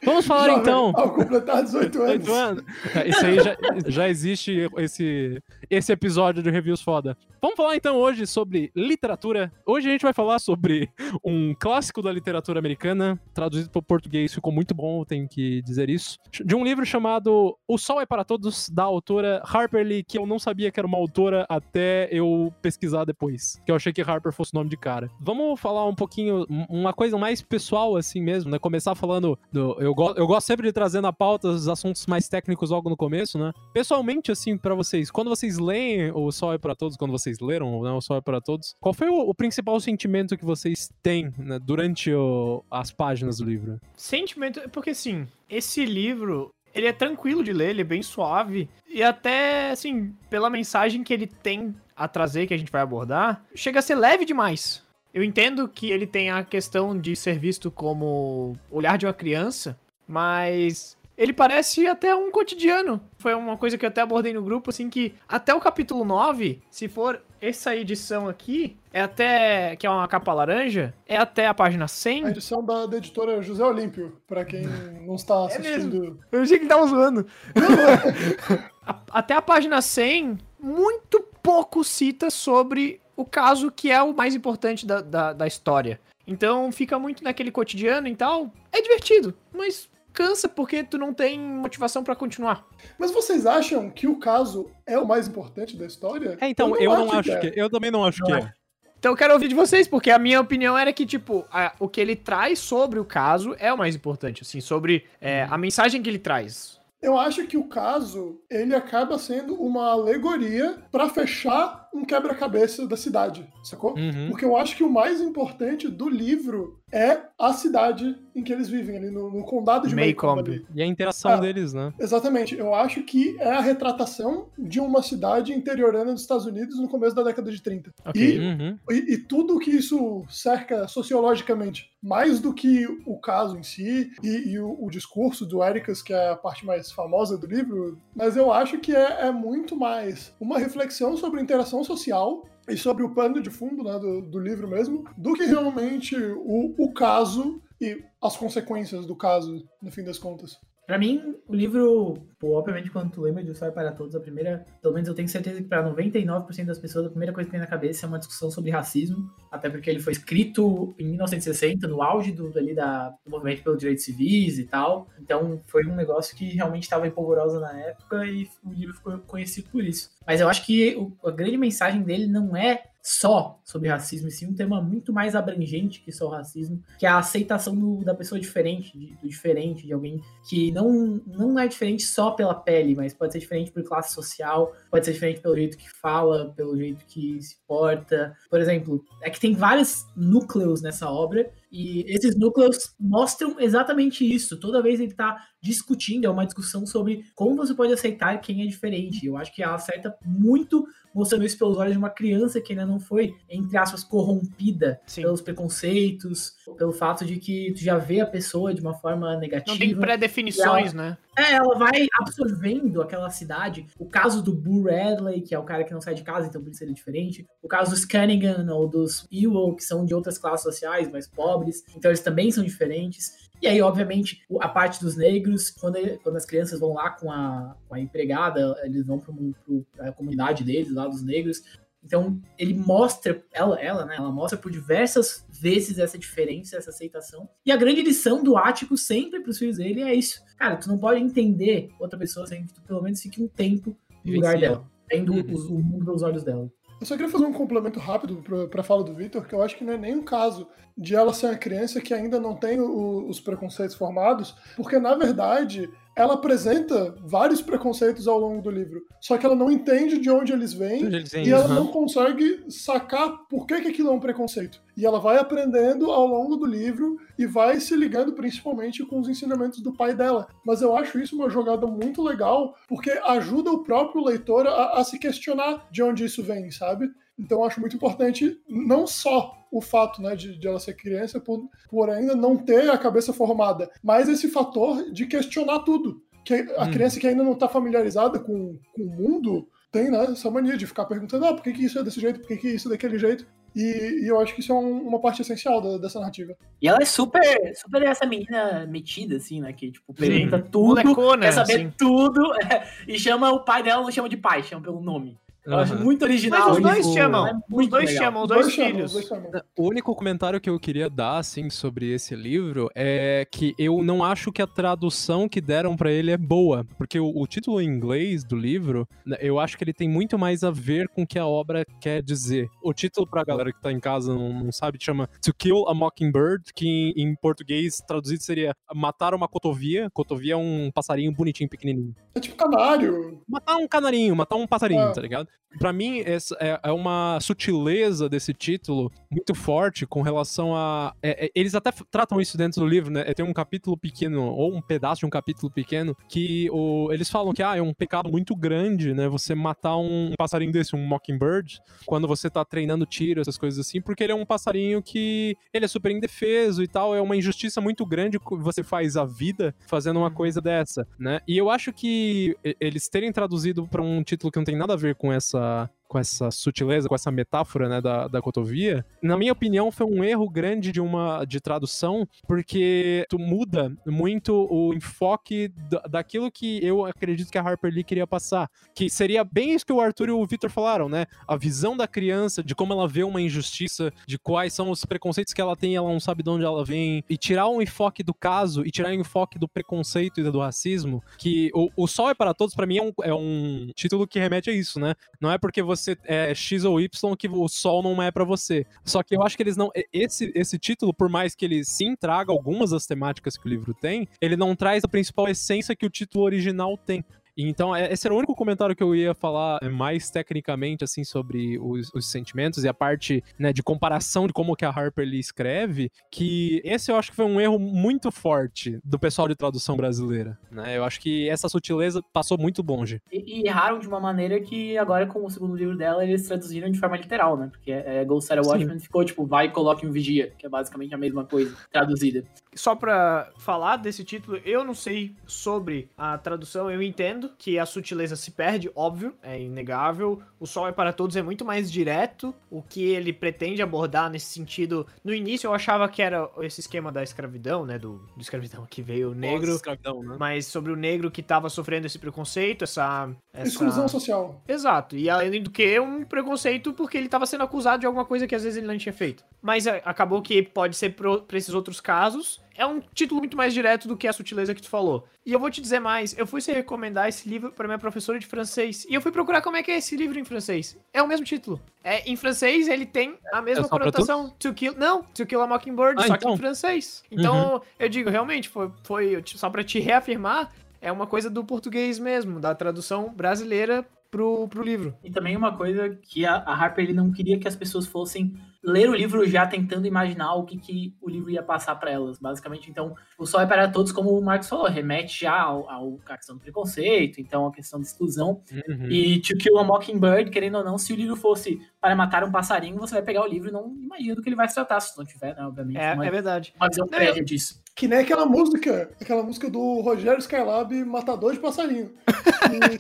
Vamos 0.05 0.27
falar 0.27 0.47
Jovem, 0.47 0.61
então. 0.63 0.93
Ao 0.95 1.11
completar 1.13 1.63
18 1.63 2.03
anos. 2.03 2.19
18 2.25 2.33
anos. 2.33 2.65
Isso 3.07 3.27
aí 3.27 3.37
já, 3.41 3.57
já 3.87 4.09
existe 4.09 4.69
esse, 4.77 5.43
esse 5.71 5.93
episódio 5.93 6.43
de 6.43 6.51
reviews 6.51 6.81
foda. 6.81 7.17
Vamos 7.41 7.57
falar 7.57 7.77
então 7.77 7.97
hoje 7.97 8.27
sobre 8.27 8.71
literatura. 8.75 9.53
Hoje 9.65 9.89
a 9.89 9.93
gente 9.93 10.03
vai 10.03 10.13
falar 10.13 10.39
sobre 10.41 10.91
um 11.25 11.55
clássico 11.55 12.03
da 12.03 12.11
literatura 12.11 12.59
americana, 12.59 13.19
traduzido 13.33 13.71
para 13.71 13.79
o 13.79 13.83
português, 13.83 14.35
ficou 14.35 14.53
muito 14.53 14.75
bom, 14.75 15.03
eu 15.03 15.05
tenho 15.07 15.29
que 15.29 15.63
dizer 15.63 15.89
isso. 15.89 16.19
De 16.45 16.57
um 16.57 16.65
livro 16.65 16.85
chamado 16.85 17.57
O 17.69 17.79
Sol 17.79 18.01
é 18.01 18.07
para 18.07 18.25
Todos, 18.25 18.69
da 18.69 18.83
autora 18.83 19.41
Harper 19.45 19.87
Lee, 19.87 20.03
que 20.03 20.19
eu 20.19 20.27
não 20.27 20.39
sabia 20.39 20.71
que 20.73 20.81
era 20.81 20.87
uma 20.87 20.99
autora 20.99 21.47
até 21.49 22.09
eu 22.11 22.53
pesquisar 22.61 23.05
depois. 23.05 23.61
Que 23.65 23.71
eu 23.71 23.77
achei 23.77 23.93
que 23.93 24.03
Harper 24.03 24.33
fosse 24.33 24.53
o 24.53 24.57
nome 24.59 24.69
de 24.71 24.77
cara. 24.77 25.09
Vamos 25.21 25.61
falar 25.61 25.87
um 25.87 25.95
pouquinho, 25.95 26.45
um- 26.51 26.67
uma 26.69 26.93
coisa 26.93 27.17
mais 27.17 27.41
pessoal 27.41 27.95
assim 27.97 28.21
mesmo, 28.21 28.51
né? 28.51 28.59
Começar 28.59 28.95
falando 28.97 29.39
do. 29.53 29.81
Eu, 29.89 29.95
go- 29.95 30.13
eu 30.17 30.27
gosto 30.27 30.47
sempre 30.47 30.67
de 30.67 30.73
trazer 30.73 31.01
na 31.01 31.13
pauta 31.13 31.49
os 31.49 31.67
assuntos 31.67 32.07
mais 32.07 32.29
técnicos 32.29 32.69
logo 32.71 32.91
no 32.91 32.97
começo, 32.97 33.39
né? 33.39 33.53
Pessoalmente, 33.73 34.31
assim, 34.31 34.57
pra 34.57 34.75
vocês, 34.75 35.11
quando 35.11 35.29
vocês 35.31 35.59
leem 35.59 36.11
O 36.13 36.31
Sol 36.31 36.53
é 36.53 36.59
para 36.59 36.75
Todos, 36.75 36.97
quando 36.97 37.11
vocês 37.11 37.39
leram 37.41 37.83
né, 37.83 37.91
O 37.91 38.01
Sol 38.03 38.19
é 38.19 38.21
para 38.21 38.39
Todos, 38.41 38.75
qual 38.81 38.93
foi 38.93 39.09
o, 39.09 39.15
o 39.31 39.35
principal 39.35 39.81
sentimento 39.81 40.37
que 40.37 40.45
vocês 40.45 40.91
têm 41.03 41.33
né, 41.39 41.59
durante 41.59 42.13
o- 42.13 42.63
as 42.71 42.91
páginas 42.93 43.39
do 43.39 43.45
livro? 43.47 43.81
Sentimento, 43.97 44.61
porque 44.71 44.91
assim, 44.91 45.27
esse 45.49 45.85
livro, 45.87 46.51
ele 46.75 46.87
é 46.87 46.93
tranquilo 46.93 47.43
de 47.43 47.53
ler, 47.55 47.71
ele 47.71 47.81
é 47.81 47.85
bem 47.85 48.03
suave, 48.03 48.69
e 48.87 49.03
até, 49.03 49.71
assim, 49.71 50.15
pela 50.29 50.51
mensagem 50.51 51.03
que 51.03 51.15
ele 51.15 51.27
tem 51.27 51.75
a 51.97 52.07
trazer, 52.07 52.47
que 52.47 52.53
a 52.55 52.59
gente 52.59 52.71
vai 52.71 52.83
abordar, 52.83 53.43
chega 53.55 53.79
a 53.79 53.83
ser 53.83 53.95
leve 53.95 54.25
demais. 54.27 54.87
Eu 55.13 55.23
entendo 55.23 55.69
que 55.69 55.91
ele 55.91 56.07
tem 56.07 56.31
a 56.31 56.45
questão 56.45 56.99
de 56.99 57.17
ser 57.17 57.39
visto 57.39 57.71
como 57.71 58.57
olhar 58.71 58.99
de 58.99 59.07
uma 59.07 59.13
criança, 59.13 59.79
mas 60.07 60.97
ele 61.19 61.33
parece 61.33 61.87
até 61.89 62.15
um 62.15 62.31
cotidiano. 62.31 63.01
Foi 63.19 63.35
uma 63.35 63.57
coisa 63.57 63.77
que 63.77 63.85
eu 63.85 63.89
até 63.89 64.01
abordei 64.01 64.33
no 64.33 64.43
grupo, 64.43 64.71
assim, 64.71 64.89
que 64.89 65.13
até 65.29 65.53
o 65.53 65.61
capítulo 65.61 66.05
9, 66.05 66.61
se 66.71 66.87
for 66.87 67.21
essa 67.41 67.75
edição 67.75 68.29
aqui, 68.29 68.77
é 68.93 69.01
até, 69.01 69.75
que 69.75 69.87
é 69.87 69.91
uma 69.91 70.07
capa 70.07 70.33
laranja, 70.33 70.95
é 71.07 71.17
até 71.17 71.47
a 71.49 71.55
página 71.55 71.89
100, 71.89 72.25
A 72.25 72.31
edição 72.31 72.65
da, 72.65 72.87
da 72.87 72.97
editora 72.99 73.43
José 73.43 73.65
Olímpio, 73.65 74.17
pra 74.29 74.45
quem 74.45 74.63
não 75.05 75.17
está 75.17 75.35
É 75.35 75.47
assistindo. 75.47 76.21
Eu 76.31 76.43
achei 76.43 76.57
que 76.59 76.65
ele 76.65 76.71
tava 76.71 76.87
zoando. 76.87 77.27
Até 79.11 79.35
a 79.35 79.43
página 79.43 79.83
100, 79.83 80.39
muito 80.59 81.21
pouco 81.43 81.85
cita 81.85 82.31
sobre 82.31 83.01
o 83.19 83.25
caso 83.25 83.71
que 83.71 83.91
é 83.91 84.01
o 84.01 84.15
mais 84.15 84.35
importante 84.35 84.87
da, 84.87 85.01
da, 85.01 85.33
da 85.33 85.47
história. 85.47 86.01
Então 86.27 86.71
fica 86.71 86.99
muito 86.99 87.25
naquele 87.25 87.51
cotidiano 87.51 88.07
e 88.07 88.15
tal. 88.15 88.53
É 88.71 88.81
divertido, 88.81 89.35
mas 89.53 89.89
cansa 90.13 90.49
porque 90.49 90.85
tu 90.85 90.97
não 90.99 91.13
tem 91.13 91.39
motivação 91.39 92.05
pra 92.05 92.15
continuar. 92.15 92.65
Mas 92.99 93.11
vocês 93.11 93.45
acham 93.45 93.91
que 93.91 94.07
o 94.07 94.19
caso 94.19 94.71
é 94.87 94.99
o 94.99 95.07
mais 95.07 95.27
importante 95.29 95.77
da 95.77 95.85
história? 95.87 96.39
É, 96.41 96.49
então, 96.49 96.77
eu 96.77 96.91
não 96.97 97.13
acho 97.13 97.41
que. 97.41 97.53
Eu 97.57 97.69
também 97.69 97.91
não 97.91 98.05
acho 98.05 98.23
que 98.25 98.33
é. 98.33 98.53
Então 98.99 99.13
eu 99.13 99.17
quero 99.17 99.33
ouvir 99.33 99.47
de 99.49 99.55
vocês, 99.55 99.87
porque 99.87 100.11
a 100.11 100.19
minha 100.19 100.41
opinião 100.41 100.77
era 100.77 100.93
que, 100.93 101.07
tipo, 101.07 101.45
a- 101.53 101.73
o 101.79 101.89
que 101.89 102.01
ele 102.01 102.17
traz 102.17 102.59
sobre 102.59 102.99
o 102.99 103.05
caso 103.05 103.55
é 103.59 103.73
o 103.73 103.79
mais 103.79 103.95
importante, 103.95 104.43
assim, 104.43 104.61
sobre 104.61 105.07
é, 105.21 105.45
a 105.49 105.57
mensagem 105.57 106.03
que 106.03 106.11
ele 106.11 106.19
traz. 106.19 106.79
Eu 107.01 107.17
acho 107.17 107.47
que 107.47 107.57
o 107.57 107.63
caso 107.69 108.41
ele 108.51 108.75
acaba 108.75 109.17
sendo 109.17 109.55
uma 109.55 109.93
alegoria 109.93 110.79
pra 110.91 111.09
fechar 111.09 111.88
um 111.95 112.05
quebra-cabeça 112.05 112.87
da 112.87 112.97
cidade, 112.97 113.47
sacou? 113.63 113.95
Uhum. 113.97 114.29
Porque 114.31 114.45
eu 114.45 114.57
acho 114.57 114.77
que 114.77 114.85
o 114.85 114.91
mais 114.91 115.21
importante 115.21 115.89
do 115.89 116.09
livro 116.09 116.79
é 116.93 117.21
a 117.39 117.53
cidade 117.53 118.17
em 118.35 118.43
que 118.43 118.53
eles 118.53 118.69
vivem, 118.69 118.97
ali 118.97 119.11
no, 119.11 119.31
no 119.31 119.45
condado 119.45 119.87
de 119.89 119.95
Maycomb. 119.95 120.65
E 120.75 120.83
a 120.83 120.87
interação 120.87 121.33
Ah. 121.33 121.37
deles, 121.37 121.73
né? 121.75 121.93
Exatamente. 121.99 122.57
Eu 122.57 122.75
acho 122.75 123.03
que 123.03 123.37
é 123.41 123.51
a 123.51 123.61
retratação 123.61 124.47
de 124.59 124.81
uma 124.81 125.03
cidade 125.03 125.53
interiorana 125.53 126.13
dos 126.13 126.23
Estados 126.23 126.47
Unidos 126.47 126.79
no 126.79 126.89
começo 126.89 127.15
da 127.15 127.23
década 127.23 127.51
de 127.51 127.61
30. 127.61 127.91
Ok. 128.07 128.23
E, 128.23 128.39
Uhum. 128.39 128.79
e, 128.91 129.15
e 129.15 129.19
tudo 129.19 129.59
que 129.59 129.71
isso 129.71 130.25
cerca 130.31 130.87
sociologicamente. 130.89 131.91
Mais 132.01 132.39
do 132.39 132.55
que 132.55 132.87
o 133.05 133.19
caso 133.19 133.59
em 133.59 133.63
si 133.65 134.11
e, 134.23 134.53
e 134.53 134.59
o, 134.61 134.77
o 134.85 134.89
discurso 134.89 135.45
do 135.45 135.63
Ericas, 135.65 136.01
que 136.01 136.13
é 136.13 136.31
a 136.31 136.37
parte 136.37 136.65
mais 136.65 136.93
famosa 136.93 137.37
do 137.37 137.47
livro. 137.47 137.99
Mas 138.15 138.37
eu 138.37 138.53
acho 138.53 138.79
que 138.79 138.95
é, 138.95 139.27
é 139.27 139.33
muito 139.33 139.75
mais 139.77 140.33
uma 140.41 140.59
reflexão 140.61 141.17
sobre 141.17 141.43
interação 141.43 141.78
social 141.85 142.45
e 142.69 142.77
sobre 142.77 143.03
o 143.03 143.15
pano 143.15 143.43
de 143.43 143.51
fundo 143.51 143.83
né, 143.83 143.99
do, 143.99 144.21
do 144.23 144.39
livro 144.39 144.69
mesmo, 144.69 145.05
do 145.17 145.33
que 145.33 145.45
realmente 145.45 146.17
o, 146.17 146.75
o 146.79 146.93
caso 146.93 147.63
e 147.81 148.05
as 148.21 148.37
consequências 148.37 149.07
do 149.07 149.17
caso, 149.17 149.67
no 149.81 149.91
fim 149.91 150.03
das 150.03 150.19
contas. 150.19 150.59
Pra 150.89 150.97
mim, 150.97 151.35
o 151.47 151.55
livro, 151.55 152.15
pô, 152.39 152.55
obviamente, 152.55 152.89
quando 152.91 153.11
tu 153.13 153.21
lembra 153.21 153.45
de 153.45 153.51
História 153.51 153.75
para 153.75 153.93
Todos, 153.93 154.17
a 154.17 154.21
primeira, 154.21 154.65
pelo 154.81 154.95
menos 154.95 155.07
eu 155.07 155.15
tenho 155.15 155.29
certeza 155.29 155.61
que 155.61 155.69
pra 155.69 155.83
99% 155.83 156.65
das 156.69 156.79
pessoas, 156.79 157.05
a 157.05 157.11
primeira 157.11 157.31
coisa 157.31 157.47
que 157.47 157.51
tem 157.51 157.61
na 157.61 157.67
cabeça 157.67 158.07
é 158.07 158.09
uma 158.09 158.19
discussão 158.19 158.51
sobre 158.51 158.71
racismo, 158.71 159.31
até 159.53 159.69
porque 159.69 159.91
ele 159.91 160.01
foi 160.01 160.15
escrito 160.15 160.95
em 160.99 161.05
1960, 161.09 161.87
no 161.87 162.01
auge 162.03 162.33
do, 162.33 162.57
ali 162.57 162.75
da, 162.75 163.11
do 163.11 163.31
movimento 163.31 163.63
pelos 163.63 163.79
direitos 163.79 164.03
civis 164.03 164.59
e 164.59 164.65
tal. 164.65 165.07
Então, 165.21 165.61
foi 165.67 165.85
um 165.85 165.95
negócio 165.95 166.35
que 166.35 166.47
realmente 166.55 166.85
estava 166.85 167.07
em 167.07 167.11
polvorosa 167.11 167.61
na 167.61 167.79
época 167.79 168.25
e 168.25 168.49
o 168.65 168.73
livro 168.73 168.95
ficou 168.97 169.19
conhecido 169.19 169.69
por 169.69 169.85
isso. 169.85 170.11
Mas 170.27 170.41
eu 170.41 170.49
acho 170.49 170.65
que 170.65 170.97
o- 170.97 171.13
a 171.23 171.31
grande 171.31 171.59
mensagem 171.59 172.01
dele 172.03 172.27
não 172.27 172.57
é 172.57 172.85
só 173.11 173.59
sobre 173.65 173.89
racismo, 173.89 174.29
e 174.29 174.31
sim 174.31 174.47
um 174.47 174.55
tema 174.55 174.83
muito 174.83 175.13
mais 175.15 175.35
abrangente 175.35 176.03
que 176.03 176.13
só 176.13 176.27
o 176.27 176.31
racismo, 176.31 176.83
que 176.99 177.07
é 177.07 177.09
a 177.09 177.19
aceitação 177.19 177.75
do- 177.75 178.05
da 178.05 178.15
pessoa 178.15 178.39
diferente, 178.39 178.97
de- 178.99 179.15
do 179.17 179.27
diferente, 179.27 179.87
de 179.87 179.93
alguém 179.95 180.21
que 180.49 180.71
não, 180.73 181.19
não 181.27 181.59
é 181.59 181.67
diferente 181.67 182.03
só 182.03 182.33
pela 182.33 182.55
pele, 182.55 182.95
mas 182.95 183.15
pode 183.15 183.33
ser 183.33 183.39
diferente 183.39 183.71
por 183.73 183.83
classe 183.83 184.15
social, 184.15 184.73
pode 184.91 185.07
ser 185.07 185.13
diferente 185.15 185.41
pelo 185.41 185.57
jeito 185.57 185.79
que 185.79 185.89
fala, 185.91 186.53
pelo 186.55 186.77
jeito 186.77 187.05
que 187.07 187.41
se 187.41 187.57
porta. 187.67 188.37
Por 188.51 188.61
exemplo, 188.61 189.03
é 189.23 189.31
que 189.31 189.41
tem 189.41 189.55
vários 189.55 190.05
núcleos 190.15 190.83
nessa 190.83 191.11
obra 191.11 191.51
e 191.71 192.05
esses 192.09 192.37
núcleos 192.37 192.95
mostram 192.99 193.61
exatamente 193.61 194.25
isso. 194.25 194.59
Toda 194.59 194.83
vez 194.83 195.01
ele 195.01 195.13
tá 195.13 195.37
discutindo, 195.61 196.25
é 196.25 196.31
uma 196.31 196.47
discussão 196.47 196.87
sobre 196.87 197.25
como 197.35 197.57
você 197.57 197.75
pode 197.75 197.93
aceitar 197.93 198.41
quem 198.41 198.63
é 198.63 198.67
diferente. 198.67 199.27
Eu 199.27 199.37
acho 199.37 199.55
que 199.55 199.63
ela 199.63 199.75
acerta 199.75 200.17
muito 200.25 200.87
mostrando 201.15 201.45
isso 201.45 201.59
pelos 201.59 201.77
olhos 201.77 201.93
de 201.93 201.99
uma 201.99 202.11
criança 202.11 202.61
que 202.61 202.73
ainda 202.73 202.87
não 202.87 203.01
foi, 203.01 203.35
entre 203.49 203.77
aspas, 203.77 204.05
corrompida 204.05 205.01
Sim. 205.07 205.23
pelos 205.23 205.41
preconceitos, 205.41 206.53
pelo 206.77 206.93
fato 206.93 207.25
de 207.25 207.37
que 207.39 207.73
tu 207.73 207.81
já 207.81 207.99
vê 207.99 208.21
a 208.21 208.27
pessoa 208.27 208.73
de 208.73 208.81
uma 208.81 208.95
forma 208.95 209.37
negativa. 209.37 209.73
Não 209.73 209.79
tem 209.79 209.97
pré-definições, 209.97 210.93
né? 210.93 211.17
É, 211.39 211.53
ela 211.53 211.79
vai 211.79 212.09
absorvendo 212.15 213.01
aquela 213.01 213.31
cidade. 213.31 213.87
O 213.97 214.07
caso 214.07 214.43
do 214.43 214.53
Boo 214.53 214.83
Radley, 214.83 215.41
que 215.41 215.55
é 215.55 215.59
o 215.59 215.63
cara 215.63 215.85
que 215.85 215.95
não 215.95 216.01
sai 216.01 216.15
de 216.15 216.25
casa, 216.25 216.49
então 216.49 216.61
por 216.61 216.73
isso 216.73 216.83
ele 216.83 216.91
é 216.91 216.95
diferente. 216.95 217.47
O 217.63 217.69
caso 217.69 217.93
dos 217.93 218.05
Cunningham 218.05 218.67
ou 218.75 218.89
dos 218.89 219.25
Ewell, 219.31 219.77
que 219.77 219.85
são 219.85 220.05
de 220.05 220.13
outras 220.13 220.37
classes 220.37 220.65
sociais, 220.65 221.09
mais 221.13 221.29
pobres. 221.29 221.85
Então 221.97 222.11
eles 222.11 222.21
também 222.21 222.51
são 222.51 222.65
diferentes. 222.65 223.49
E 223.63 223.69
aí, 223.69 223.81
obviamente, 223.81 224.45
a 224.61 224.69
parte 224.69 225.01
dos 225.01 225.17
negros, 225.17 225.71
quando, 225.71 225.97
quando 226.25 226.37
as 226.37 226.45
crianças 226.45 226.81
vão 226.81 226.95
lá 226.95 227.11
com 227.11 227.31
a, 227.31 227.77
com 227.89 227.95
a 227.95 228.01
empregada, 228.01 228.75
eles 228.83 229.07
vão 229.07 229.21
para 229.21 230.09
a 230.09 230.13
comunidade 230.13 230.65
deles, 230.65 230.93
lá 230.93 231.07
dos 231.07 231.23
negros. 231.23 231.63
Então, 232.05 232.41
ele 232.57 232.75
mostra, 232.75 233.45
ela, 233.53 233.79
ela, 233.81 234.07
né? 234.07 234.17
Ela 234.17 234.31
mostra 234.31 234.59
por 234.59 234.71
diversas 234.71 235.45
vezes 235.51 235.99
essa 235.99 236.17
diferença, 236.17 236.77
essa 236.77 236.91
aceitação. 236.91 237.49
E 237.67 237.73
a 237.73 237.77
grande 237.77 238.03
lição 238.03 238.43
do 238.43 238.57
Ático 238.57 238.97
sempre 238.97 239.41
para 239.41 239.51
os 239.51 239.59
filhos 239.59 239.77
dele 239.79 240.03
é 240.03 240.15
isso. 240.15 240.41
Cara, 240.57 240.77
tu 240.77 240.89
não 240.89 240.99
pode 240.99 241.21
entender 241.21 241.91
outra 241.99 242.19
pessoa 242.19 242.47
sem 242.47 242.65
que 242.65 242.73
tu 242.73 242.81
pelo 242.83 243.03
menos 243.03 243.21
fique 243.21 243.43
um 243.43 243.49
tempo 243.49 243.97
no 244.25 244.33
lugar 244.35 244.59
dela. 244.59 244.89
Vendo 245.11 245.33
Uhum. 245.33 245.55
os- 245.55 245.67
o 245.67 245.79
mundo 245.79 246.05
pelos 246.05 246.23
olhos 246.23 246.45
dela. 246.45 246.71
Eu 247.01 247.07
só 247.07 247.15
queria 247.17 247.31
fazer 247.31 247.45
um 247.45 247.53
complemento 247.53 247.99
rápido 248.01 248.37
pra, 248.43 248.67
pra 248.67 248.83
fala 248.83 249.05
do 249.05 249.15
Victor, 249.15 249.47
que 249.47 249.55
eu 249.55 249.63
acho 249.63 249.77
que 249.77 249.85
não 249.85 249.93
é 249.93 249.99
nem 249.99 250.17
um 250.17 250.25
caso 250.25 250.67
de 250.99 251.15
ela 251.15 251.33
ser 251.33 251.47
uma 251.47 251.57
criança 251.57 252.01
que 252.01 252.13
ainda 252.13 252.41
não 252.41 252.55
tem 252.57 252.81
o- 252.81 253.27
os 253.29 253.39
preconceitos 253.41 253.95
formados, 253.97 254.55
porque 254.77 254.99
na 254.99 255.15
verdade 255.15 255.89
ela 256.17 256.35
apresenta 256.35 257.15
vários 257.25 257.63
preconceitos 257.63 258.27
ao 258.27 258.41
longo 258.41 258.61
do 258.61 258.71
livro, 258.73 259.03
só 259.21 259.39
que 259.39 259.47
ela 259.47 259.55
não 259.55 259.71
entende 259.71 260.19
de 260.19 260.29
onde 260.29 260.53
eles 260.53 260.73
vêm 260.73 261.05
eles 261.15 261.33
e 261.33 261.53
ela 261.53 261.69
não 261.69 261.87
consegue 261.93 262.65
sacar 262.69 263.47
por 263.49 263.65
que, 263.69 263.81
que 263.81 263.87
aquilo 263.89 264.09
é 264.09 264.13
um 264.13 264.19
preconceito. 264.19 264.83
E 264.97 265.07
ela 265.07 265.21
vai 265.21 265.39
aprendendo 265.39 266.11
ao 266.11 266.27
longo 266.27 266.57
do 266.57 266.67
livro 266.67 267.17
e 267.39 267.47
vai 267.47 267.79
se 267.79 267.95
ligando 267.95 268.33
principalmente 268.33 269.05
com 269.07 269.21
os 269.21 269.29
ensinamentos 269.29 269.81
do 269.81 269.93
pai 269.93 270.13
dela. 270.13 270.49
Mas 270.67 270.83
eu 270.83 270.97
acho 270.97 271.21
isso 271.21 271.37
uma 271.37 271.49
jogada 271.49 271.87
muito 271.87 272.21
legal, 272.21 272.75
porque 272.89 273.11
ajuda 273.25 273.71
o 273.71 273.85
próprio 273.85 274.25
leitor 274.25 274.67
a, 274.67 274.99
a 274.99 275.05
se 275.05 275.21
questionar 275.21 275.87
de 275.89 276.03
onde 276.03 276.25
isso 276.25 276.43
vem, 276.43 276.69
sabe? 276.73 277.09
Então 277.39 277.59
eu 277.61 277.65
acho 277.65 277.81
muito 277.81 277.95
importante 277.97 278.59
não 278.69 279.07
só 279.07 279.57
o 279.71 279.81
fato 279.81 280.21
né, 280.23 280.35
de, 280.35 280.59
de 280.59 280.67
ela 280.67 280.81
ser 280.81 280.95
criança 280.95 281.39
por, 281.39 281.69
por 281.91 282.09
ainda 282.11 282.35
não 282.35 282.57
ter 282.57 282.91
a 282.91 282.99
cabeça 282.99 283.33
formada, 283.33 283.91
mas 284.03 284.29
esse 284.29 284.49
fator 284.49 285.11
de 285.13 285.27
questionar 285.27 285.81
tudo. 285.81 286.23
que 286.45 286.55
a 286.77 286.85
Hum. 286.85 286.91
criança 286.91 287.21
que 287.21 287.27
ainda 287.27 287.45
não 287.45 287.55
tá 287.55 287.69
familiarizada 287.69 288.39
com, 288.39 288.79
com 288.95 289.03
o 289.03 289.07
mundo 289.07 289.69
tem 289.93 290.11
né, 290.11 290.25
essa 290.33 290.51
mania 290.51 290.77
de 290.77 290.87
ficar 290.87 291.05
perguntando, 291.05 291.45
ah, 291.47 291.55
por 291.55 291.63
que, 291.63 291.73
que 291.73 291.85
isso 291.85 291.99
é 291.99 292.03
desse 292.03 292.21
jeito, 292.21 292.41
por 292.41 292.49
que, 292.49 292.57
que 292.57 292.69
isso 292.69 292.89
é 292.89 292.93
daquele 292.93 293.19
jeito. 293.19 293.47
E, 293.77 294.23
e 294.25 294.27
eu 294.29 294.41
acho 294.41 294.55
que 294.55 294.61
isso 294.61 294.73
é 294.73 294.75
um- 294.75 295.07
uma 295.07 295.21
parte 295.21 295.43
essencial 295.43 295.81
da- 295.81 295.99
dessa 295.99 296.19
narrativa. 296.19 296.57
E 296.81 296.89
ela 296.89 296.99
é 297.03 297.05
super, 297.05 297.73
super 297.77 298.03
essa 298.03 298.25
menina 298.27 298.87
metida, 298.87 299.37
assim, 299.37 299.61
né? 299.61 299.73
Que, 299.75 299.91
tipo, 299.93 300.13
pergunta 300.15 300.59
tudo, 300.59 301.03
Molecona, 301.03 301.43
quer 301.43 301.53
saber 301.53 301.75
assim. 301.75 301.93
tudo, 301.97 302.41
é, 302.71 302.89
e 303.07 303.19
chama 303.19 303.51
o 303.51 303.63
pai 303.65 303.83
dela, 303.83 304.03
não 304.03 304.11
chama 304.11 304.29
de 304.29 304.37
pai, 304.39 304.63
chama 304.63 304.83
pelo 304.83 305.01
nome. 305.03 305.39
Eu 305.69 305.79
acho 305.79 305.97
muito 305.97 306.23
original. 306.25 306.69
Mas 306.69 306.77
os 306.77 306.83
dois 306.83 307.07
chamam. 307.15 307.47
é 307.47 307.53
Os 307.71 307.89
dois 307.89 308.07
legal. 308.11 308.25
chamam, 308.25 308.43
os 308.43 308.49
dois 308.49 308.73
chamam, 308.73 308.91
filhos. 308.91 309.05
os 309.07 309.13
dois 309.13 309.27
chamam. 309.27 309.63
O 309.77 309.89
único 309.89 310.15
comentário 310.15 310.61
que 310.61 310.71
eu 310.71 310.79
queria 310.81 311.11
dar, 311.11 311.39
assim, 311.39 311.69
sobre 311.71 312.11
esse 312.13 312.35
livro 312.35 312.89
é 312.95 313.47
que 313.51 313.75
eu 313.79 314.03
não 314.03 314.25
acho 314.25 314.51
que 314.51 314.63
a 314.63 314.67
tradução 314.67 315.49
que 315.49 315.61
deram 315.61 315.97
pra 315.97 316.11
ele 316.11 316.31
é 316.31 316.37
boa. 316.37 316.85
Porque 316.97 317.21
o, 317.21 317.31
o 317.37 317.47
título 317.47 317.81
em 317.81 317.87
inglês 317.87 318.43
do 318.45 318.57
livro, 318.57 319.07
né, 319.27 319.37
eu 319.41 319.59
acho 319.61 319.77
que 319.77 319.85
ele 319.85 319.93
tem 319.93 320.09
muito 320.09 320.39
mais 320.39 320.65
a 320.65 320.71
ver 320.71 321.09
com 321.09 321.23
o 321.23 321.27
que 321.27 321.39
a 321.39 321.47
obra 321.47 321.85
quer 322.01 322.23
dizer. 322.23 322.67
O 322.83 322.93
título, 322.95 323.27
pra 323.27 323.45
galera 323.45 323.73
que 323.73 323.81
tá 323.81 323.93
em 323.93 324.01
casa 324.01 324.35
não, 324.35 324.65
não 324.65 324.73
sabe, 324.73 324.99
chama 325.01 325.29
To 325.45 325.53
Kill 325.55 325.87
a 325.89 325.95
Mockingbird, 325.95 326.63
que 326.75 326.87
em, 326.89 327.23
em 327.23 327.35
português 327.37 327.99
traduzido 328.07 328.43
seria 328.43 328.73
Matar 328.95 329.35
uma 329.35 329.47
cotovia. 329.47 330.09
Cotovia 330.13 330.55
é 330.55 330.57
um 330.57 330.91
passarinho 330.93 331.31
bonitinho, 331.33 331.69
pequenininho. 331.69 332.15
É 332.35 332.41
tipo 332.41 332.57
canário. 332.57 333.41
Matar 333.49 333.77
um 333.77 333.87
canarinho, 333.87 334.35
matar 334.35 334.57
um 334.57 334.67
passarinho, 334.67 335.03
Ah. 335.03 335.13
tá 335.13 335.21
ligado? 335.21 335.47
Pra 335.79 335.93
mim, 335.93 336.21
essa 336.21 336.57
é, 336.61 336.81
é 336.83 336.93
uma 336.93 337.39
sutileza 337.41 338.29
desse 338.29 338.55
título 338.55 339.13
muito 339.31 339.55
forte 339.55 340.07
com 340.07 340.23
relação 340.23 340.75
a. 340.75 341.15
é, 341.23 341.47
é, 341.47 341.51
eles 341.55 341.75
até 341.75 341.93
tratam 342.11 342.41
isso 342.41 342.57
dentro 342.57 342.81
do 342.81 342.87
livro, 342.87 343.11
né? 343.11 343.23
Tem 343.35 343.45
um 343.45 343.53
capítulo 343.53 343.97
pequeno, 343.97 344.47
ou 344.47 344.75
um 344.75 344.81
pedaço 344.81 345.21
de 345.21 345.27
um 345.27 345.31
capítulo 345.31 345.71
pequeno, 345.71 346.17
que 346.29 346.69
o, 346.71 347.13
eles 347.13 347.31
falam 347.31 347.53
que 347.53 347.63
ah, 347.63 347.77
é 347.77 347.83
um 347.83 347.93
pecado 347.93 348.31
muito 348.31 348.57
grande, 348.57 349.13
né? 349.13 349.29
Você 349.29 349.55
matar 349.55 349.97
um 349.99 350.33
passarinho 350.37 350.73
desse, 350.73 350.97
um 350.97 351.07
mockingbird, 351.07 351.79
quando 352.07 352.27
você 352.27 352.49
tá 352.49 352.65
treinando 352.65 353.07
tiro, 353.07 353.41
essas 353.41 353.59
coisas 353.59 353.87
assim, 353.87 354.01
porque 354.01 354.25
ele 354.25 354.33
é 354.33 354.37
um 354.37 354.47
passarinho 354.47 355.03
que 355.03 355.57
ele 355.73 355.85
é 355.85 355.89
super 355.89 356.11
indefeso 356.11 356.83
e 356.83 356.89
tal. 356.89 357.15
É 357.15 357.21
uma 357.21 357.37
injustiça 357.37 357.81
muito 357.81 358.07
grande 358.07 358.39
que 358.41 358.57
você 358.57 358.83
faz 358.83 359.17
a 359.17 359.25
vida 359.25 359.75
fazendo 359.87 360.19
uma 360.19 360.31
coisa 360.31 360.61
dessa, 360.61 361.07
né? 361.19 361.41
E 361.47 361.57
eu 361.57 361.71
acho 361.71 361.93
que 361.93 362.57
eles 362.81 363.09
terem 363.09 363.31
traduzido 363.31 363.87
pra 363.87 364.03
um 364.03 364.23
título 364.23 364.51
que 364.51 364.59
não 364.59 364.65
tem 364.65 364.77
nada 364.77 364.95
a 364.95 364.97
ver 364.97 365.15
com 365.15 365.33
essa 365.33 365.48
uh, 365.55 365.87
com 366.09 366.19
essa 366.19 366.51
sutileza, 366.51 367.09
com 367.09 367.15
essa 367.15 367.31
metáfora, 367.31 367.89
né, 367.89 368.01
da, 368.01 368.27
da 368.27 368.41
cotovia, 368.41 369.05
na 369.23 369.37
minha 369.37 369.53
opinião, 369.53 369.93
foi 369.93 370.07
um 370.07 370.25
erro 370.25 370.49
grande 370.49 370.91
de 370.91 371.01
uma 371.01 371.45
de 371.45 371.61
tradução, 371.61 372.27
porque 372.47 373.27
tu 373.29 373.39
muda 373.39 373.93
muito 374.07 374.67
o 374.71 374.95
enfoque 374.95 375.69
da- 375.91 376.01
daquilo 376.09 376.51
que 376.51 376.85
eu 376.85 377.05
acredito 377.05 377.51
que 377.51 377.59
a 377.59 377.63
Harper 377.63 377.93
Lee 377.93 378.03
queria 378.05 378.27
passar, 378.27 378.71
que 378.95 379.09
seria 379.11 379.45
bem 379.45 379.75
isso 379.75 379.85
que 379.87 379.93
o 379.93 380.01
Arthur 380.01 380.29
e 380.29 380.33
o 380.33 380.47
Victor 380.47 380.71
falaram, 380.71 381.09
né? 381.09 381.27
A 381.47 381.57
visão 381.57 381.97
da 381.97 382.09
criança, 382.09 382.63
de 382.63 382.75
como 382.75 382.93
ela 382.93 383.07
vê 383.07 383.23
uma 383.23 383.41
injustiça, 383.41 384.11
de 384.27 384.39
quais 384.39 384.73
são 384.73 384.91
os 384.91 385.05
preconceitos 385.05 385.53
que 385.53 385.61
ela 385.61 385.77
tem, 385.77 385.95
ela 385.95 386.09
não 386.09 386.21
sabe 386.21 386.43
de 386.43 386.51
onde 386.51 386.65
ela 386.65 386.85
vem, 386.85 387.23
e 387.29 387.37
tirar 387.37 387.69
o 387.69 387.83
enfoque 387.83 388.23
do 388.23 388.33
caso 388.33 388.85
e 388.85 388.91
tirar 388.91 389.11
o 389.11 389.15
enfoque 389.15 389.59
do 389.59 389.69
preconceito 389.69 390.41
e 390.41 390.45
do 390.51 390.59
racismo, 390.61 391.23
que 391.37 391.71
o, 391.75 391.91
o 391.97 392.07
Sol 392.07 392.31
é 392.31 392.35
para 392.35 392.55
Todos, 392.55 392.75
pra 392.75 392.87
mim, 392.87 392.97
é 392.99 393.03
um, 393.03 393.13
é 393.23 393.35
um 393.35 393.91
título 393.95 394.27
que 394.27 394.39
remete 394.39 394.71
a 394.71 394.73
isso, 394.73 394.99
né? 394.99 395.15
Não 395.41 395.51
é 395.53 395.59
porque 395.59 395.83
você 395.83 395.98
é 396.25 396.55
X 396.55 396.85
ou 396.85 397.01
Y 397.01 397.37
que 397.37 397.49
o 397.49 397.69
Sol 397.69 398.03
não 398.03 398.23
é 398.23 398.31
pra 398.31 398.45
você. 398.45 398.87
Só 399.05 399.23
que 399.23 399.35
eu 399.35 399.43
acho 399.43 399.57
que 399.57 399.63
eles 399.63 399.77
não. 399.77 399.91
Esse, 400.13 400.53
esse 400.55 400.79
título, 400.79 401.13
por 401.13 401.29
mais 401.29 401.55
que 401.55 401.65
ele 401.65 401.85
sim 401.85 402.15
traga 402.15 402.53
algumas 402.53 402.91
das 402.91 403.07
temáticas 403.07 403.57
que 403.57 403.67
o 403.67 403.69
livro 403.69 403.95
tem, 403.95 404.29
ele 404.41 404.57
não 404.57 404.77
traz 404.77 405.05
a 405.05 405.09
principal 405.09 405.49
essência 405.49 405.97
que 405.97 406.07
o 406.07 406.11
título 406.11 406.45
original 406.45 406.97
tem. 406.97 407.25
Então, 407.67 407.95
é- 407.95 408.13
esse 408.13 408.27
era 408.27 408.35
o 408.35 408.39
único 408.39 408.55
comentário 408.55 408.95
que 408.95 409.03
eu 409.03 409.15
ia 409.15 409.35
falar 409.35 409.79
é, 409.83 409.89
mais 409.89 410.31
tecnicamente, 410.31 411.03
assim, 411.03 411.25
sobre 411.25 411.79
os, 411.79 412.13
os 412.15 412.31
sentimentos 412.31 412.85
e 412.85 412.89
a 412.89 412.95
parte, 412.95 413.43
né, 413.59 413.73
de 413.73 413.83
comparação 413.83 414.47
de 414.47 414.53
como 414.53 414.77
que 414.77 414.85
a 414.85 414.91
Harper 414.91 415.27
Lee 415.27 415.41
escreve, 415.41 416.11
que 416.31 416.81
esse 416.85 417.11
eu 417.11 417.17
acho 417.17 417.31
que 417.31 417.37
foi 417.37 417.45
um 417.45 417.61
erro 417.61 417.79
muito 417.79 418.31
forte 418.31 418.99
do 419.05 419.19
pessoal 419.19 419.49
de 419.49 419.57
tradução 419.57 419.97
brasileira, 419.97 420.59
né? 420.71 420.97
Eu 420.97 421.05
acho 421.05 421.21
que 421.21 421.49
essa 421.49 421.69
sutileza 421.69 422.23
passou 422.33 422.57
muito 422.57 422.83
longe. 422.83 423.21
E, 423.33 423.61
e 423.61 423.67
erraram 423.67 423.99
de 423.99 424.07
uma 424.07 424.21
maneira 424.21 424.61
que 424.61 424.97
agora, 424.97 425.27
com 425.27 425.45
o 425.45 425.51
segundo 425.51 425.75
livro 425.75 425.97
dela, 425.97 426.25
eles 426.25 426.47
traduziram 426.47 426.91
de 426.91 426.99
forma 426.99 427.17
literal, 427.17 427.57
né? 427.57 427.69
Porque 427.71 427.91
é, 427.91 428.25
Ghost 428.25 428.47
Sarah 428.47 428.63
Sim. 428.63 428.71
Watchmen 428.71 428.99
ficou 429.01 429.25
tipo, 429.25 429.45
vai 429.45 429.67
e 429.67 429.71
coloque 429.71 430.07
um 430.07 430.13
vigia, 430.13 430.53
que 430.59 430.67
é 430.67 430.69
basicamente 430.69 431.15
a 431.15 431.19
mesma 431.19 431.45
coisa, 431.45 431.77
traduzida. 431.91 432.45
Só 432.75 432.95
pra 432.95 433.51
falar 433.59 433.97
desse 433.97 434.23
título, 434.23 434.59
eu 434.65 434.85
não 434.85 434.95
sei 434.95 435.35
sobre 435.47 436.11
a 436.17 436.39
tradução, 436.39 436.91
eu 436.91 437.03
entendo 437.03 437.48
que 437.49 437.79
a 437.79 437.87
sutileza 437.87 438.37
se 438.37 438.51
perde, 438.51 438.91
óbvio, 438.95 439.35
é 439.43 439.61
inegável. 439.61 440.43
O 440.59 440.67
Sol 440.67 440.89
é 440.89 440.93
para 440.93 441.13
Todos 441.13 441.37
é 441.37 441.43
muito 441.43 441.65
mais 441.65 441.91
direto, 441.91 442.55
o 442.71 442.83
que 442.83 443.03
ele 443.03 443.33
pretende 443.33 443.83
abordar 443.83 444.31
nesse 444.31 444.47
sentido. 444.47 445.07
No 445.25 445.35
início 445.35 445.67
eu 445.69 445.75
achava 445.75 446.09
que 446.09 446.23
era 446.23 446.49
esse 446.61 446.81
esquema 446.81 447.11
da 447.11 447.23
escravidão, 447.23 447.85
né, 447.85 447.99
do, 447.99 448.19
do 448.37 448.41
escravidão 448.41 448.87
que 448.87 449.03
veio 449.03 449.31
o 449.31 449.35
negro, 449.35 449.73
Escravidão, 449.73 450.23
né? 450.23 450.37
mas 450.39 450.67
sobre 450.67 450.93
o 450.93 450.97
negro 450.97 451.31
que 451.31 451.43
tava 451.43 451.69
sofrendo 451.69 452.07
esse 452.07 452.19
preconceito, 452.19 452.85
essa... 452.85 453.31
essa... 453.53 453.69
Exclusão 453.69 454.09
social. 454.09 454.63
Exato, 454.67 455.17
e 455.17 455.29
além 455.31 455.63
do 455.63 455.71
que, 455.71 455.99
um 455.99 456.25
preconceito 456.25 456.93
porque 456.93 457.17
ele 457.17 457.29
tava 457.29 457.47
sendo 457.47 457.65
acusado 457.65 458.01
de 458.01 458.07
alguma 458.07 458.25
coisa 458.25 458.47
que 458.47 458.55
às 458.55 458.63
vezes 458.63 458.79
ele 458.79 458.87
não 458.87 458.99
tinha 458.99 459.13
feito. 459.13 459.45
Mas 459.61 459.87
é, 459.87 460.03
acabou 460.05 460.43
que 460.43 460.63
pode 460.63 460.97
ser 460.97 461.11
pro, 461.11 461.43
pra 461.43 461.59
esses 461.59 461.75
outros 461.75 462.01
casos. 462.01 462.61
É 462.79 462.87
um 462.87 463.01
título 463.13 463.41
muito 463.41 463.57
mais 463.57 463.75
direto 463.75 464.07
do 464.07 464.17
que 464.17 464.29
a 464.29 464.33
sutileza 464.33 464.73
que 464.73 464.81
tu 464.81 464.89
falou. 464.89 465.27
E 465.45 465.53
eu 465.53 465.59
vou 465.59 465.69
te 465.69 465.81
dizer 465.81 465.99
mais, 465.99 466.39
eu 466.39 466.47
fui 466.47 466.61
se 466.61 466.73
recomendar 466.73 467.29
esse 467.29 467.49
livro 467.49 467.73
pra 467.73 467.89
minha 467.89 467.99
professora 467.99 468.39
de 468.39 468.47
francês. 468.47 469.05
E 469.11 469.15
eu 469.15 469.21
fui 469.21 469.33
procurar 469.33 469.61
como 469.61 469.77
é 469.77 469.83
que 469.83 469.91
é 469.91 469.99
esse 469.99 470.17
livro 470.17 470.39
em 470.39 470.45
francês. 470.45 470.97
É 471.13 471.21
o 471.21 471.27
mesmo 471.27 471.45
título. 471.45 471.81
É, 472.05 472.21
em 472.31 472.37
francês 472.37 472.87
ele 472.87 473.05
tem 473.05 473.37
a 473.53 473.61
mesma 473.61 473.89
pra 473.89 473.99
conotação. 473.99 474.51
To 474.61 474.73
kill, 474.73 474.95
não, 474.97 475.25
To 475.25 475.45
Kill 475.45 475.61
a 475.61 475.67
Mockingbird, 475.67 476.23
Ah, 476.23 476.27
só 476.29 476.35
então. 476.37 476.51
que 476.53 476.55
em 476.55 476.59
francês. 476.59 477.25
Então, 477.33 477.83
eu 477.99 478.09
digo, 478.09 478.31
realmente, 478.31 478.69
foi, 478.69 478.93
foi 479.03 479.43
só 479.45 479.69
pra 479.69 479.83
te 479.83 479.99
reafirmar, 479.99 480.71
é 481.01 481.11
uma 481.11 481.27
coisa 481.27 481.51
do 481.51 481.65
português 481.65 482.21
mesmo, 482.21 482.61
da 482.61 482.77
tradução 482.77 483.29
brasileira 483.35 484.07
pro, 484.31 484.69
pro 484.69 484.83
livro. 484.83 485.17
E 485.23 485.31
também 485.31 485.57
uma 485.57 485.77
coisa 485.77 486.11
que 486.11 486.45
a, 486.45 486.57
a 486.57 486.75
Harper 486.75 487.05
ele 487.05 487.15
não 487.15 487.31
queria 487.33 487.59
que 487.59 487.69
as 487.69 487.77
pessoas 487.77 488.07
fossem 488.07 488.55
ler 488.83 489.11
o 489.11 489.15
livro 489.15 489.47
já 489.47 489.67
tentando 489.67 490.07
imaginar 490.07 490.55
o 490.55 490.65
que, 490.65 490.79
que 490.79 491.15
o 491.21 491.29
livro 491.29 491.51
ia 491.51 491.63
passar 491.63 491.97
pra 491.97 492.11
elas. 492.11 492.39
Basicamente, 492.39 492.91
então, 492.91 493.15
o 493.37 493.45
Sol 493.45 493.61
é 493.61 493.67
para 493.67 493.89
Todos, 493.89 494.13
como 494.13 494.31
o 494.31 494.45
Marcos 494.45 494.69
falou, 494.69 494.87
remete 494.87 495.41
já 495.41 495.61
ao, 495.61 495.91
ao 495.91 496.19
à 496.27 496.37
questão 496.37 496.57
do 496.57 496.61
preconceito, 496.61 497.41
então 497.41 497.67
a 497.67 497.73
questão 497.73 497.99
da 497.99 498.07
exclusão. 498.07 498.63
Uhum. 498.89 499.11
E 499.11 499.41
To 499.41 499.57
Kill 499.57 499.79
a 499.79 499.85
Mockingbird, 499.85 500.51
querendo 500.51 500.79
ou 500.79 500.85
não, 500.85 500.97
se 500.97 501.13
o 501.13 501.17
livro 501.17 501.35
fosse 501.35 501.81
para 502.01 502.15
matar 502.15 502.45
um 502.45 502.53
passarinho, 502.53 502.99
você 502.99 503.15
vai 503.15 503.23
pegar 503.23 503.43
o 503.43 503.49
livro 503.49 503.69
e 503.69 503.73
não 503.73 503.93
imagina 504.01 504.37
do 504.37 504.43
que 504.43 504.49
ele 504.49 504.57
vai 504.57 504.69
se 504.69 504.75
tratar, 504.75 505.01
se 505.01 505.19
não 505.19 505.25
tiver, 505.25 505.57
né, 505.57 505.67
obviamente, 505.67 505.99
É, 505.99 506.15
uma, 506.15 506.27
é 506.27 506.31
verdade. 506.31 506.73
uma 506.77 506.89
visão 506.89 507.07
prévia 507.07 507.45
disso. 507.45 507.83
Que 507.99 508.07
nem 508.07 508.21
aquela 508.21 508.47
música, 508.47 509.11
aquela 509.21 509.43
música 509.43 509.69
do 509.69 510.01
Rogério 510.01 510.39
Skylab, 510.39 510.93
Matador 511.05 511.53
de 511.53 511.59
Passarinho. 511.59 512.15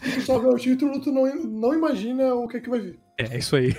E 0.02 0.10
se 0.10 0.22
só 0.22 0.40
vê 0.40 0.48
o 0.48 0.56
título, 0.56 1.00
tu 1.00 1.12
não, 1.12 1.24
não 1.44 1.72
imagina 1.72 2.34
o 2.34 2.48
que, 2.48 2.60
que 2.60 2.68
vai 2.68 2.80
vir. 2.80 2.98
É 3.16 3.38
isso 3.38 3.54
aí. 3.54 3.76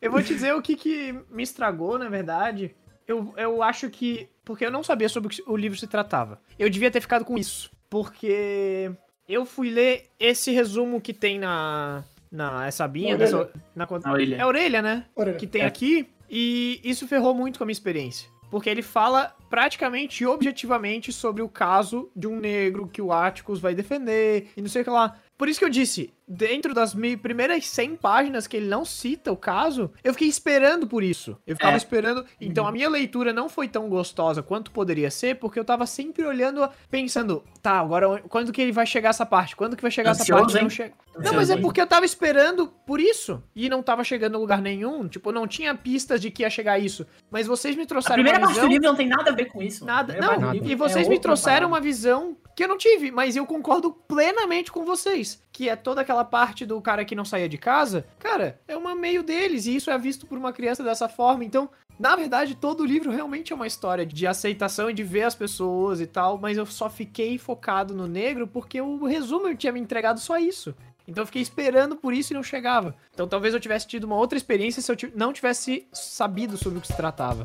Eu 0.00 0.12
vou 0.12 0.22
te 0.22 0.32
dizer 0.32 0.54
o 0.54 0.62
que, 0.62 0.76
que 0.76 1.12
me 1.28 1.42
estragou, 1.42 1.98
na 1.98 2.08
verdade. 2.08 2.72
Eu, 3.06 3.34
eu 3.36 3.62
acho 3.64 3.90
que. 3.90 4.28
Porque 4.44 4.64
eu 4.64 4.70
não 4.70 4.84
sabia 4.84 5.08
sobre 5.08 5.26
o 5.26 5.30
que 5.30 5.42
o 5.44 5.56
livro 5.56 5.76
se 5.76 5.88
tratava. 5.88 6.40
Eu 6.56 6.70
devia 6.70 6.90
ter 6.90 7.00
ficado 7.00 7.24
com 7.24 7.36
isso. 7.36 7.68
Porque 7.90 8.90
eu 9.28 9.44
fui 9.44 9.70
ler 9.70 10.04
esse 10.20 10.52
resumo 10.52 11.00
que 11.00 11.12
tem 11.12 11.38
na. 11.38 12.04
Na 12.30 12.66
essa 12.66 12.84
abinha, 12.84 13.18
Na 13.18 13.26
na, 13.74 13.86
Na 13.98 14.12
orelha. 14.12 14.36
É 14.36 14.40
a 14.40 14.46
orelha, 14.46 14.80
né? 14.80 15.04
Orelha. 15.16 15.36
que 15.36 15.46
tem 15.46 15.62
É. 15.62 15.66
aqui, 15.66 16.08
e 16.30 16.80
isso 16.82 17.06
ferrou 17.06 17.34
muito 17.34 17.58
com 17.58 17.64
a 17.64 17.66
minha 17.66 17.72
experiência. 17.72 18.30
Porque 18.50 18.70
ele 18.70 18.82
fala 18.82 19.34
praticamente 19.52 20.24
e 20.24 20.26
objetivamente 20.26 21.12
sobre 21.12 21.42
o 21.42 21.48
caso 21.48 22.10
de 22.16 22.26
um 22.26 22.40
negro 22.40 22.88
que 22.88 23.02
o 23.02 23.12
Atticus 23.12 23.60
vai 23.60 23.74
defender 23.74 24.50
e 24.56 24.62
não 24.62 24.68
sei 24.70 24.80
o 24.80 24.84
que 24.84 24.90
lá. 24.90 25.14
Por 25.38 25.48
isso 25.48 25.58
que 25.58 25.64
eu 25.64 25.68
disse, 25.70 26.12
dentro 26.28 26.72
das 26.72 26.94
primeiras 27.20 27.66
100 27.66 27.96
páginas 27.96 28.46
que 28.46 28.56
ele 28.56 28.68
não 28.68 28.84
cita 28.84 29.32
o 29.32 29.36
caso, 29.36 29.90
eu 30.04 30.12
fiquei 30.12 30.28
esperando 30.28 30.86
por 30.86 31.02
isso. 31.02 31.36
Eu 31.46 31.56
ficava 31.56 31.74
É. 31.74 31.76
esperando. 31.76 32.24
Então 32.40 32.66
a 32.66 32.70
minha 32.70 32.88
leitura 32.88 33.32
não 33.32 33.48
foi 33.48 33.66
tão 33.66 33.88
gostosa 33.88 34.40
quanto 34.42 34.70
poderia 34.70 35.10
ser, 35.10 35.36
porque 35.36 35.58
eu 35.58 35.64
tava 35.64 35.84
sempre 35.84 36.24
olhando, 36.24 36.68
pensando, 36.88 37.42
tá, 37.60 37.72
agora 37.80 38.22
quando 38.28 38.52
que 38.52 38.62
ele 38.62 38.70
vai 38.72 38.86
chegar 38.86 39.08
essa 39.10 39.26
parte? 39.26 39.56
Quando 39.56 39.74
que 39.76 39.82
vai 39.82 39.90
chegar 39.90 40.10
essa 40.12 40.22
Ansioso, 40.22 40.42
parte? 40.44 40.56
hein? 40.58 40.62
Não 40.62 40.70
chega. 40.70 40.94
Não, 41.18 41.34
mas 41.34 41.50
é 41.50 41.56
porque 41.58 41.80
eu 41.80 41.86
tava 41.86 42.06
esperando 42.06 42.68
por 42.86 42.98
isso. 43.00 43.42
E 43.54 43.68
não 43.68 43.82
tava 43.82 44.02
chegando 44.04 44.36
em 44.36 44.40
lugar 44.40 44.62
nenhum. 44.62 45.06
Tipo, 45.08 45.30
não 45.32 45.46
tinha 45.46 45.74
pistas 45.74 46.20
de 46.20 46.30
que 46.30 46.42
ia 46.42 46.48
chegar 46.50 46.78
isso. 46.78 47.06
Mas 47.30 47.46
vocês 47.46 47.76
me 47.76 47.82
A 47.82 47.86
trouxeram 47.86 48.14
primeira 48.14 48.38
uma 48.38 48.46
parte 48.46 48.54
visão. 48.54 48.68
do 48.68 48.72
livro 48.72 48.88
não 48.88 48.96
tem 48.96 49.08
nada 49.08 49.30
a 49.30 49.34
ver 49.34 49.46
com 49.46 49.60
isso. 49.62 49.84
A 49.84 49.86
Nada. 49.88 50.14
Não, 50.18 50.52
livro 50.52 50.68
e 50.68 50.72
é 50.72 50.76
vocês 50.76 51.06
me 51.08 51.16
outra 51.16 51.28
trouxeram 51.28 51.54
parada. 51.54 51.66
uma 51.74 51.80
visão 51.80 52.36
que 52.56 52.64
eu 52.64 52.68
não 52.68 52.78
tive, 52.78 53.10
mas 53.10 53.36
eu 53.36 53.44
concordo 53.44 53.92
plenamente 53.92 54.70
com 54.72 54.84
vocês. 54.86 55.21
Que 55.52 55.68
é 55.68 55.76
toda 55.76 56.00
aquela 56.00 56.24
parte 56.24 56.64
do 56.66 56.80
cara 56.80 57.04
que 57.04 57.14
não 57.14 57.24
saía 57.24 57.48
de 57.48 57.58
casa. 57.58 58.04
Cara, 58.18 58.60
é 58.66 58.76
uma 58.76 58.94
meio 58.94 59.22
deles. 59.22 59.66
E 59.66 59.76
isso 59.76 59.90
é 59.90 59.98
visto 59.98 60.26
por 60.26 60.38
uma 60.38 60.52
criança 60.52 60.82
dessa 60.82 61.08
forma. 61.08 61.44
Então, 61.44 61.68
Na 61.98 62.16
verdade, 62.16 62.56
todo 62.56 62.80
o 62.80 62.86
livro 62.86 63.10
realmente 63.10 63.52
é 63.52 63.56
uma 63.56 63.66
história 63.66 64.04
de 64.04 64.26
aceitação 64.26 64.90
e 64.90 64.94
de 64.94 65.04
ver 65.04 65.22
as 65.22 65.34
pessoas 65.34 66.00
e 66.00 66.06
tal, 66.06 66.38
mas 66.38 66.56
eu 66.56 66.66
só 66.66 66.90
fiquei 66.90 67.38
focado 67.38 67.94
no 67.94 68.08
negro 68.08 68.46
porque 68.46 68.80
o 68.80 69.04
resumo 69.04 69.54
tinha 69.54 69.72
me 69.72 69.78
entregado 69.78 70.18
só 70.18 70.38
isso. 70.38 70.74
Então 71.06 71.22
eu 71.22 71.26
fiquei 71.26 71.42
esperando 71.42 71.94
por 71.94 72.12
isso 72.14 72.32
e 72.32 72.34
não 72.34 72.42
chegava. 72.42 72.94
Então 73.12 73.28
talvez 73.28 73.54
eu 73.54 73.60
tivesse 73.60 73.86
tido 73.86 74.04
uma 74.04 74.16
outra 74.16 74.36
experiência 74.36 74.80
se 74.82 74.90
eu 74.90 74.96
não 75.14 75.32
tivesse 75.32 75.86
sabido 75.92 76.56
sobre 76.56 76.78
o 76.78 76.80
que 76.80 76.88
se 76.88 76.96
tratava. 76.96 77.44